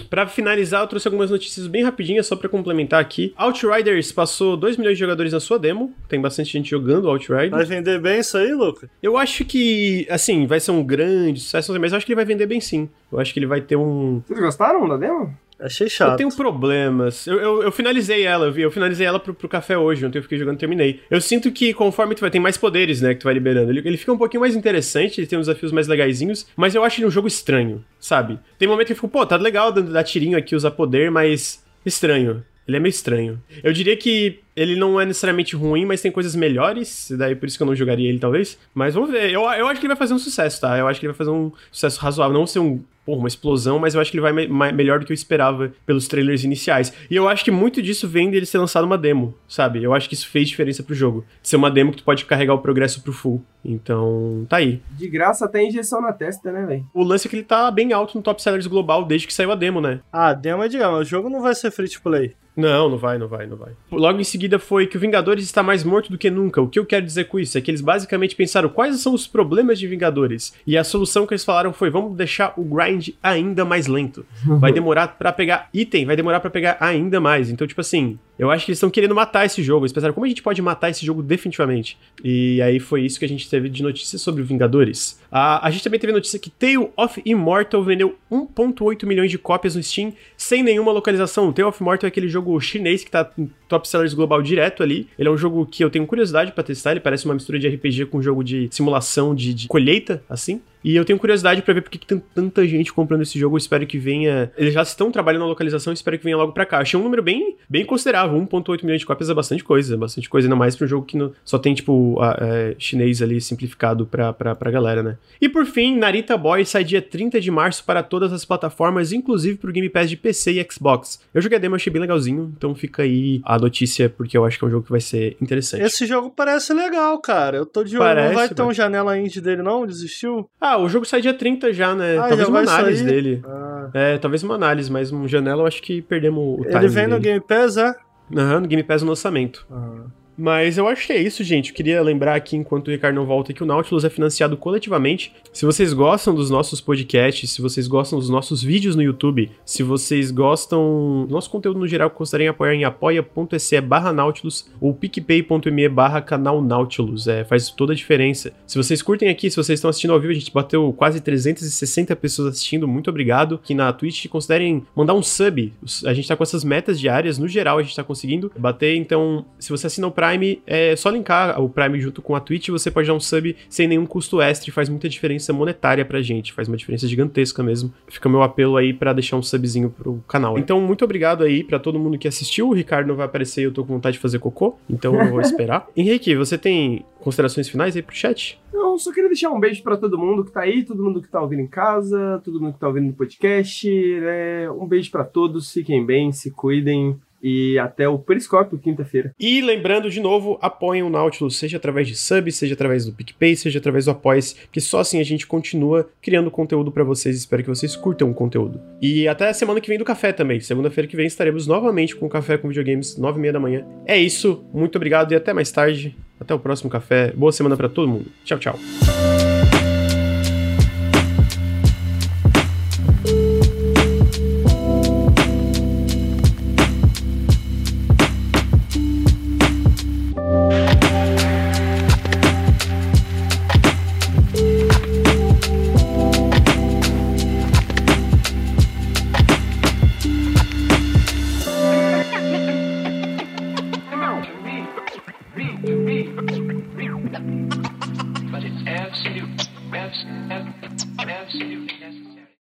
Para 0.10 0.28
finalizar, 0.28 0.82
eu 0.82 0.88
trouxe 0.88 1.08
algumas 1.08 1.30
notícias 1.30 1.68
bem 1.68 1.84
rapidinhas 1.84 2.26
só 2.26 2.36
para 2.36 2.50
complementar 2.50 3.00
aqui. 3.00 3.34
Outriders 3.38 4.12
passou 4.12 4.58
2 4.58 4.78
milhões 4.78 4.96
de 4.96 5.00
jogadores 5.00 5.34
na 5.34 5.40
sua 5.40 5.60
demo. 5.60 5.94
Tem 6.08 6.20
bastante 6.20 6.52
gente 6.52 6.70
jogando 6.70 7.08
Outriders. 7.10 7.52
Vai 7.52 7.66
vender 7.66 8.00
bem 8.00 8.20
isso 8.20 8.38
aí, 8.38 8.54
Luca? 8.54 8.90
Eu 9.02 9.18
acho 9.18 9.46
que, 9.46 10.08
assim, 10.10 10.48
vai 10.48 10.60
ser 10.60 10.72
um 10.72 10.84
grande 10.84 11.40
sucesso, 11.40 11.80
mas 11.80 11.92
eu 11.92 11.98
acho 11.98 12.06
que 12.06 12.12
ele 12.12 12.16
vai 12.16 12.26
vender 12.26 12.46
bem 12.46 12.60
sim. 12.60 12.90
Eu 13.12 13.20
acho 13.20 13.34
que 13.34 13.40
ele 13.40 13.46
vai 13.46 13.62
ter 13.62 13.76
um. 13.76 14.22
Vocês 14.26 14.40
gostaram 14.40 14.88
da 14.88 14.98
demo? 14.98 15.38
Achei 15.60 15.90
chato. 15.90 16.12
Eu 16.12 16.18
tenho 16.18 16.36
problemas. 16.36 17.28
Eu, 17.28 17.40
eu, 17.40 17.64
eu, 17.64 17.72
finalizei 17.72 18.24
ela, 18.24 18.48
eu, 18.48 18.52
vi, 18.52 18.62
eu 18.62 18.72
finalizei 18.72 19.06
ela 19.06 19.20
pro, 19.20 19.34
pro 19.34 19.48
café 19.48 19.78
hoje, 19.78 20.06
ontem 20.06 20.18
eu 20.18 20.24
fiquei 20.24 20.38
jogando 20.38 20.56
e 20.56 20.60
terminei. 20.60 21.00
Eu 21.10 21.22
sinto 21.22 21.52
que 21.52 21.74
conforme 21.74 22.16
tu 22.16 22.22
vai 22.22 22.30
ter 22.30 22.40
mais 22.40 22.58
poderes, 22.58 23.02
né, 23.02 23.14
que 23.14 23.22
tu 23.22 23.26
vai 23.26 23.34
liberando, 23.34 23.72
ele, 23.72 23.82
ele 23.86 23.98
fica 23.98 24.12
um 24.12 24.18
pouquinho 24.18 24.42
mais 24.42 24.56
interessante, 24.56 25.20
ele 25.20 25.28
tem 25.28 25.38
uns 25.38 25.48
desafios 25.48 25.72
mais 25.72 25.88
legaisinhos, 25.88 26.48
mas 26.56 26.76
eu 26.76 26.84
acho 26.84 27.00
ele 27.00 27.08
um 27.08 27.12
jogo 27.12 27.28
estranho, 27.28 27.84
sabe? 28.00 28.40
Tem 28.58 28.68
momento 28.68 28.88
que 28.88 28.94
eu 28.94 28.98
fico, 28.98 29.08
pô, 29.08 29.26
tá 29.26 29.36
legal 29.36 29.72
dar 29.72 30.04
tirinho 30.04 30.38
aqui, 30.38 30.56
usar 30.56 30.72
poder, 30.72 31.12
mas 31.12 31.64
estranho. 31.86 32.44
Ele 32.68 32.78
é 32.78 32.80
meio 32.80 32.92
estranho. 32.92 33.42
Eu 33.62 33.74
diria 33.74 33.96
que 33.98 34.40
ele 34.56 34.76
não 34.76 35.00
é 35.00 35.06
necessariamente 35.06 35.56
ruim, 35.56 35.86
mas 35.86 36.02
tem 36.02 36.12
coisas 36.12 36.34
melhores, 36.34 37.12
daí 37.18 37.36
por 37.36 37.46
isso 37.46 37.58
que 37.58 37.64
eu 37.64 37.68
não 37.68 37.76
jogaria 37.76 38.08
ele, 38.08 38.20
talvez. 38.20 38.58
Mas 38.74 38.94
vamos 38.94 39.12
ver. 39.12 39.32
Eu, 39.32 39.42
eu 39.42 39.68
acho 39.68 39.82
que 39.82 39.86
ele 39.86 39.94
vai 39.94 39.98
fazer 39.98 40.14
um 40.14 40.20
sucesso, 40.20 40.62
tá? 40.62 40.78
Eu 40.78 40.88
acho 40.88 41.00
que 41.00 41.06
ele 41.06 41.12
vai 41.12 41.18
fazer 41.18 41.32
um 41.32 41.52
sucesso 41.70 42.00
razoável. 42.00 42.34
Não 42.34 42.48
ser 42.48 42.60
um 42.60 42.82
porra, 43.06 43.20
uma 43.20 43.28
explosão, 43.28 43.80
mas 43.80 43.96
eu 43.96 44.02
acho 44.02 44.12
que 44.12 44.18
ele 44.18 44.22
vai 44.22 44.32
me 44.32 44.72
melhor 44.72 45.00
do 45.00 45.06
que 45.06 45.12
eu 45.12 45.16
esperava 45.16 45.74
pelos 45.86 46.08
trailers 46.08 46.44
iniciais. 46.44 46.94
E 47.10 47.16
eu 47.16 47.28
acho 47.28 47.44
que 47.44 47.52
muito 47.52 47.82
disso 47.82 48.08
vem 48.08 48.30
dele 48.30 48.46
ser 48.46 48.58
lançado 48.58 48.86
uma 48.86 48.98
demo, 48.98 49.36
sabe? 49.48 49.84
Eu 49.84 49.94
acho 49.94 50.08
que 50.08 50.16
isso 50.16 50.28
fez 50.28 50.48
diferença 50.50 50.84
pro 50.84 50.96
jogo. 50.96 51.26
Ser 51.42 51.56
uma 51.56 51.70
demo 51.70 51.92
que 51.92 51.98
tu 51.98 52.04
pode 52.04 52.26
carregar 52.26 52.54
o 52.54 52.60
progresso 52.60 53.02
pro 53.02 53.14
full. 53.14 53.44
Então, 53.64 54.46
tá 54.50 54.58
aí. 54.58 54.82
De 54.92 55.08
graça 55.08 55.46
até 55.46 55.64
injeção 55.64 56.02
na 56.02 56.12
testa, 56.12 56.52
né, 56.52 56.66
velho? 56.66 56.86
O 56.94 57.04
lance 57.04 57.28
é 57.28 57.30
que 57.30 57.36
ele 57.36 57.44
tá 57.44 57.70
bem 57.72 57.94
alto 57.94 58.18
no 58.18 58.24
top 58.24 58.42
sellers 58.42 58.68
global 58.68 59.06
desde 59.06 59.28
que 59.28 59.34
saiu 59.34 59.52
a 59.52 59.56
demo, 59.56 59.80
né? 59.80 60.02
Ah, 60.12 60.28
a 60.28 60.34
demo 60.34 60.64
é 60.64 60.68
de 60.68 60.78
gama. 60.78 60.98
O 60.98 61.06
jogo 61.06 61.30
não 61.30 61.42
vai 61.42 61.56
ser 61.56 61.72
free 61.72 61.90
to 61.90 62.02
play. 62.02 62.36
Não, 62.56 62.90
não 62.90 62.98
vai, 62.98 63.18
não 63.18 63.28
vai, 63.28 63.48
não 63.48 63.58
vai. 63.58 63.72
Logo 63.92 64.20
em 64.20 64.24
seguida 64.24 64.60
foi 64.60 64.86
que 64.86 64.96
o 64.96 65.00
Vingadores 65.00 65.44
está 65.44 65.64
mais 65.64 65.84
morto 65.84 66.12
do 66.12 66.18
que 66.18 66.30
nunca. 66.30 66.62
O 66.62 66.68
que 66.68 66.78
eu 66.78 66.86
quero 66.86 67.06
dizer 67.06 67.26
com 67.26 67.40
isso 67.40 67.58
é 67.58 67.62
que 67.62 67.72
eles 67.72 67.82
basicamente 67.82 68.36
pensaram 68.36 68.70
quais 68.70 69.00
são 69.00 69.14
os 69.14 69.26
problemas 69.26 69.80
de 69.80 69.88
Vingadores. 69.88 70.54
E 70.66 70.78
a 70.78 70.84
solução 70.84 71.26
que 71.26 71.34
eles 71.34 71.44
falaram 71.44 71.74
foi: 71.74 71.90
vamos 71.90 72.16
deixar 72.16 72.54
o 72.56 72.64
grind 72.64 73.10
ainda 73.22 73.66
mais 73.66 73.88
lento. 73.88 74.26
Vai 74.46 74.72
demorar 74.74 75.08
para 75.08 75.34
pegar 75.34 75.68
item, 75.74 76.06
vai 76.06 76.16
demorar 76.16 76.40
para 76.40 76.50
pegar 76.50 76.78
ainda 76.80 77.20
mais. 77.20 77.50
Então, 77.50 77.66
tipo 77.66 77.82
assim, 77.82 78.20
eu 78.38 78.50
acho 78.50 78.66
que 78.66 78.72
eles 78.72 78.78
estão 78.78 78.90
querendo 78.90 79.14
matar 79.14 79.46
esse 79.46 79.62
jogo. 79.62 79.86
Eles 79.86 79.94
pensaram, 79.94 80.14
como 80.14 80.26
a 80.26 80.30
gente 80.30 80.42
pode 80.42 80.62
matar 80.62 80.90
esse 80.90 81.06
jogo 81.06 81.22
definitivamente? 81.22 81.98
E 82.24 82.62
aí 82.62 82.80
foi 82.80 83.02
isso 83.02 83.20
que 83.20 83.26
a 83.26 83.28
gente 83.28 83.50
teve 83.50 83.70
de 83.70 83.84
notícias 83.84 84.22
sobre 84.22 84.42
Vingadores. 84.44 85.20
a 85.32 85.70
gente 85.70 85.84
também 85.84 86.00
teve 86.00 86.14
notícia 86.14 86.40
que 86.40 86.50
Tale 86.50 86.90
of 86.98 87.22
Immortal 87.26 87.84
vendeu 87.84 88.16
1.8 88.32 89.06
milhões 89.06 89.30
de 89.30 89.38
cópias 89.38 89.76
no 89.76 89.84
Steam 89.84 90.14
sem 90.36 90.64
nenhuma 90.64 90.92
localização. 90.92 91.52
Tale 91.54 91.68
of 91.68 91.82
Immortal 91.82 92.08
é 92.08 92.10
aquele 92.10 92.28
jogo 92.28 92.60
chinês 92.60 93.04
que 93.04 93.12
tá 93.12 93.30
em 93.38 93.50
top 93.68 93.88
sellers 93.88 94.14
global 94.14 94.42
direto 94.42 94.82
ali. 94.82 95.08
Ele 95.18 95.28
é 95.28 95.32
um 95.32 95.38
jogo 95.38 95.66
que 95.66 95.84
eu 95.84 95.90
tenho 95.90 96.06
curiosidade 96.08 96.52
para 96.52 96.64
testar. 96.64 96.92
Ele 96.92 97.00
parece 97.00 97.26
uma 97.26 97.34
mistura 97.36 97.60
de 97.60 97.68
RPG 97.68 98.08
com 98.08 98.18
um 98.18 98.24
jogo 98.24 98.44
de 98.44 98.68
simulação 98.72 99.36
de, 99.36 99.54
de 99.54 99.68
colheita, 99.68 100.24
assim. 100.28 100.62
E 100.84 100.96
eu 100.96 101.06
tenho 101.06 101.18
curiosidade 101.18 101.62
para 101.62 101.74
ver 101.74 101.82
porque 101.82 101.98
que 101.98 102.06
tem 102.06 102.22
tanta 102.34 102.68
gente 102.68 102.92
comprando 102.92 103.22
esse 103.22 103.40
jogo. 103.40 103.56
Eu 103.56 103.60
espero 103.60 103.86
que 103.88 103.98
venha. 103.98 104.52
Eles 104.58 104.74
já 104.74 104.82
estão 104.82 105.12
trabalhando 105.12 105.44
na 105.44 105.48
localização, 105.48 105.94
espero 105.94 106.18
que 106.18 106.24
venha 106.24 106.38
logo 106.38 106.52
para 106.52 106.66
cá. 106.66 106.80
Achei 106.80 107.00
um 107.00 107.04
número 107.04 107.24
bem, 107.24 107.56
bem 107.70 107.86
considerável. 107.86 108.38
1,8 108.40 108.84
milhões 108.84 109.00
de 109.00 109.06
cópias 109.06 109.30
é 109.30 109.34
bastante 109.34 109.64
coisa. 109.64 109.94
É 109.94 109.98
bastante 109.98 110.30
coisa, 110.30 110.48
ainda 110.48 110.56
mais 110.56 110.76
pra 110.76 110.86
um 110.86 110.88
jogo 110.88 111.06
que 111.06 111.18
no... 111.18 111.34
só 111.46 111.58
tem, 111.58 111.74
tipo, 111.74 112.20
a, 112.22 112.38
é, 112.42 112.76
chinês 112.78 113.22
ali 113.22 113.40
simplificado 113.40 114.06
pra, 114.06 114.34
pra, 114.34 114.56
pra 114.56 114.72
galera, 114.72 115.02
né? 115.02 115.18
E 115.40 115.48
por 115.48 115.66
fim, 115.66 115.98
Narita 115.98 116.38
Boy 116.38 116.66
sai 116.66 116.84
dia 116.84 117.02
30 117.02 117.40
de 117.40 117.52
março 117.52 117.84
para 117.84 118.04
todas 118.04 118.34
as 118.34 118.44
plataformas, 118.44 119.12
inclusive 119.12 119.58
pro 119.58 119.72
Game 119.72 119.90
Pass 119.90 120.10
de 120.10 120.18
PC 120.18 120.54
e 120.54 120.68
Xbox. 120.70 121.22
Eu 121.34 121.42
joguei 121.42 121.58
a 121.58 121.62
demo, 121.62 121.76
achei 121.76 121.92
bem 121.92 122.02
legalzinho, 122.02 122.54
então 122.58 122.76
fica 122.76 123.04
aí 123.04 123.42
a 123.46 123.58
notícia, 123.58 124.10
porque 124.10 124.38
eu 124.38 124.46
acho 124.46 124.58
que 124.58 124.66
é 124.66 124.68
um 124.68 124.72
jogo 124.72 124.86
que 124.86 124.92
vai 124.92 125.02
ser 125.02 125.38
interessante. 125.42 125.84
Esse 125.84 126.06
jogo 126.06 126.30
parece 126.30 126.74
legal, 126.74 127.20
cara. 127.20 127.58
Eu 127.58 127.66
tô 127.66 127.84
de 127.84 127.98
olho. 127.98 128.24
Não 128.24 128.34
vai 128.34 128.50
ter 128.50 128.62
um 128.62 128.74
janela 128.74 129.18
indie 129.18 129.42
dele, 129.42 129.62
não? 129.62 129.86
Desistiu? 129.86 130.50
Ah, 130.60 130.73
o 130.78 130.90
jogo 130.90 131.06
sai 131.06 131.22
dia 131.22 131.34
30 131.34 131.74
já, 131.74 131.94
né? 131.96 132.18
Ah, 132.18 132.28
talvez 132.28 132.42
já 132.42 132.48
uma 132.48 132.60
análise 132.62 133.04
sair? 133.04 133.10
dele. 133.10 133.42
Ah. 133.46 133.90
É, 133.94 134.18
talvez 134.18 134.44
uma 134.44 134.56
análise, 134.56 134.92
mas 134.92 135.12
um 135.12 135.28
janela 135.28 135.64
eu 135.64 135.68
acho 135.68 135.82
que 135.82 136.02
perdemos 136.02 136.60
o 136.60 136.64
time. 136.64 136.76
Ele 136.76 136.88
vem 136.88 137.08
no 137.08 137.20
Game 137.20 137.42
Pass, 137.42 137.78
é? 137.78 137.94
Aham, 138.36 138.62
no 138.62 138.68
Game 138.68 138.84
Pass 138.84 139.02
no 139.02 139.10
lançamento. 139.10 139.66
Ah. 139.72 140.06
Mas 140.38 140.78
eu 140.78 140.88
acho 140.88 141.06
que 141.06 141.14
é 141.14 141.22
isso, 141.22 141.44
gente. 141.44 141.70
Eu 141.70 141.76
queria 141.76 142.02
lembrar 142.02 142.36
aqui, 142.36 142.56
enquanto 142.56 142.88
o 142.88 142.92
Ricardo 142.92 143.16
não 143.16 143.26
volta, 143.26 143.54
que 143.54 143.64
o 143.64 143.66
Nautilus 143.66 144.04
é 144.04 144.10
financiado 144.10 144.58
coletivamente. 144.58 145.34
Se 145.52 145.66
vocês 145.66 145.94
gostam 145.94 146.34
dos 146.34 146.50
nossos 146.50 146.82
podcasts, 146.82 147.52
se 147.52 147.62
vocês 147.62 147.88
gostam 147.88 148.20
dos 148.20 148.30
nossos 148.30 148.62
vídeos 148.64 148.96
no 148.96 149.04
YouTube, 149.04 149.52
se 149.66 149.84
vocês 149.84 150.32
gostam 150.32 151.26
do 151.28 151.34
nosso 151.34 151.50
conteúdo 151.50 151.80
no 151.80 151.88
geral, 151.88 152.10
considerem 152.10 152.48
apoiar 152.48 152.74
em 152.74 152.84
apoia.se 152.84 153.82
barra 153.82 154.12
Nautilus 154.12 154.70
ou 154.82 154.94
picpay.me 154.94 155.90
barra 155.90 156.22
canal 156.22 156.62
Nautilus. 156.62 157.28
É, 157.28 157.44
faz 157.44 157.70
toda 157.70 157.94
a 157.94 157.96
diferença. 157.96 158.54
Se 158.66 158.78
vocês 158.78 159.02
curtem 159.02 159.30
aqui, 159.30 159.50
se 159.50 159.56
vocês 159.56 159.78
estão 159.78 159.90
assistindo 159.90 160.14
ao 160.14 160.20
vivo, 160.20 160.32
a 160.32 160.36
gente 160.36 160.52
bateu 160.52 160.92
quase 160.94 161.22
360 161.22 162.16
pessoas 162.16 162.54
assistindo. 162.54 162.88
Muito 162.88 163.10
obrigado. 163.10 163.56
Aqui 163.56 163.74
na 163.74 163.92
Twitch, 163.94 164.28
considerem 164.28 164.84
mandar 164.96 165.14
um 165.14 165.22
sub. 165.22 165.74
A 166.06 166.14
gente 166.14 166.28
tá 166.28 166.36
com 166.36 166.44
essas 166.44 166.64
metas 166.64 167.00
diárias, 167.00 167.38
no 167.38 167.48
geral 167.48 167.78
a 167.78 167.84
gente 167.84 167.96
tá 167.96 168.04
conseguindo 168.04 168.52
bater. 168.58 168.96
Então, 168.96 169.46
se 169.60 169.70
você 169.70 169.88
assina 169.88 170.08
o 170.08 170.12
Prime, 170.24 170.62
é 170.66 170.96
só 170.96 171.10
linkar 171.10 171.62
o 171.62 171.68
Prime 171.68 172.00
junto 172.00 172.22
com 172.22 172.34
a 172.34 172.40
Twitch, 172.40 172.70
você 172.70 172.90
pode 172.90 173.08
dar 173.08 173.14
um 173.14 173.20
sub 173.20 173.54
sem 173.68 173.88
nenhum 173.88 174.06
custo 174.06 174.42
extra 174.42 174.70
e 174.70 174.74
faz 174.74 174.88
muita 174.88 175.10
diferença 175.10 175.52
monetária 175.52 176.06
pra 176.06 176.22
gente, 176.22 176.54
faz 176.54 176.70
uma 176.70 176.78
diferença 176.78 177.06
gigantesca 177.08 177.62
mesmo. 177.62 177.94
Fica 178.08 178.30
meu 178.30 178.42
apelo 178.42 178.78
aí 178.78 178.94
para 178.94 179.12
deixar 179.12 179.36
um 179.36 179.44
subzinho 179.44 179.90
pro 179.90 180.24
canal. 180.26 180.58
Então, 180.58 180.80
muito 180.80 181.04
obrigado 181.04 181.44
aí 181.44 181.62
para 181.62 181.78
todo 181.78 182.00
mundo 182.00 182.18
que 182.18 182.28
assistiu. 182.28 182.70
O 182.70 182.74
Ricardo 182.74 183.08
não 183.08 183.16
vai 183.16 183.26
aparecer 183.26 183.62
e 183.62 183.64
eu 183.66 183.74
tô 183.74 183.84
com 183.84 183.94
vontade 183.94 184.14
de 184.14 184.22
fazer 184.22 184.40
cocô, 184.40 184.78
então 184.90 185.14
eu 185.20 185.30
vou 185.30 185.42
esperar. 185.42 185.88
Henrique, 185.96 186.36
você 186.36 186.58
tem 186.58 187.06
considerações 187.20 187.68
finais 187.68 187.96
aí 187.96 188.02
pro 188.02 188.16
chat? 188.16 188.60
Não, 188.72 188.98
só 188.98 189.12
queria 189.12 189.30
deixar 189.30 189.50
um 189.50 189.60
beijo 189.60 189.84
para 189.84 189.98
todo 189.98 190.18
mundo 190.18 190.46
que 190.46 190.52
tá 190.52 190.62
aí, 190.62 190.84
todo 190.84 191.04
mundo 191.04 191.22
que 191.22 191.30
tá 191.30 191.42
ouvindo 191.42 191.62
em 191.62 191.68
casa, 191.68 192.42
todo 192.44 192.62
mundo 192.62 192.74
que 192.74 192.80
tá 192.80 192.88
ouvindo 192.88 193.08
no 193.08 193.14
podcast. 193.14 193.90
Né? 193.90 194.70
Um 194.72 194.88
beijo 194.88 195.12
para 195.12 195.24
todos, 195.24 195.72
fiquem 195.72 196.06
bem, 196.06 196.32
se 196.32 196.52
cuidem. 196.52 197.20
E 197.44 197.78
até 197.78 198.08
o 198.08 198.18
Periscópio, 198.18 198.80
quinta-feira. 198.80 199.34
E 199.38 199.62
lembrando 199.62 200.10
de 200.10 200.22
novo, 200.22 200.58
apoiem 200.62 201.04
o 201.04 201.10
Nautilus, 201.10 201.58
seja 201.58 201.78
através 201.78 202.08
de 202.08 202.16
sub, 202.16 202.50
seja 202.52 202.74
através 202.74 203.06
do 203.06 203.12
PicPay, 203.12 203.56
seja 203.56 203.80
através 203.80 204.06
do 204.06 204.12
Apoia-se, 204.12 204.56
que 204.72 204.80
só 204.80 205.00
assim 205.00 205.20
a 205.20 205.24
gente 205.24 205.46
continua 205.46 206.10
criando 206.22 206.50
conteúdo 206.50 206.92
para 206.92 207.04
vocês. 207.04 207.36
Espero 207.36 207.64
que 207.64 207.70
vocês 207.70 207.96
curtam 207.96 208.32
o 208.32 208.34
conteúdo. 208.34 208.80
E 209.02 209.28
até 209.28 209.50
a 209.50 209.54
semana 209.54 209.82
que 209.82 209.90
vem 209.90 209.98
do 209.98 210.06
café 210.06 210.32
também. 210.32 210.62
Segunda-feira 210.62 211.08
que 211.08 211.16
vem 211.16 211.26
estaremos 211.26 211.68
novamente 211.68 212.16
com 212.16 212.26
o 212.26 212.30
Café 212.30 212.58
com 212.58 212.70
Videogames, 212.70 213.18
nove 213.18 213.38
e 213.40 213.42
meia 213.42 213.54
da 213.54 213.60
manhã. 213.60 213.86
É 214.06 214.18
isso, 214.18 214.64
muito 214.74 214.96
obrigado 214.96 215.32
e 215.34 215.36
até 215.36 215.52
mais 215.52 215.72
tarde. 215.72 216.16
Até 216.40 216.54
o 216.54 216.60
próximo 216.60 216.90
café. 216.90 217.32
Boa 217.32 217.52
semana 217.52 217.78
para 217.78 217.90
todo 217.90 218.08
mundo. 218.08 218.26
Tchau, 218.44 218.60
tchau. 218.60 218.80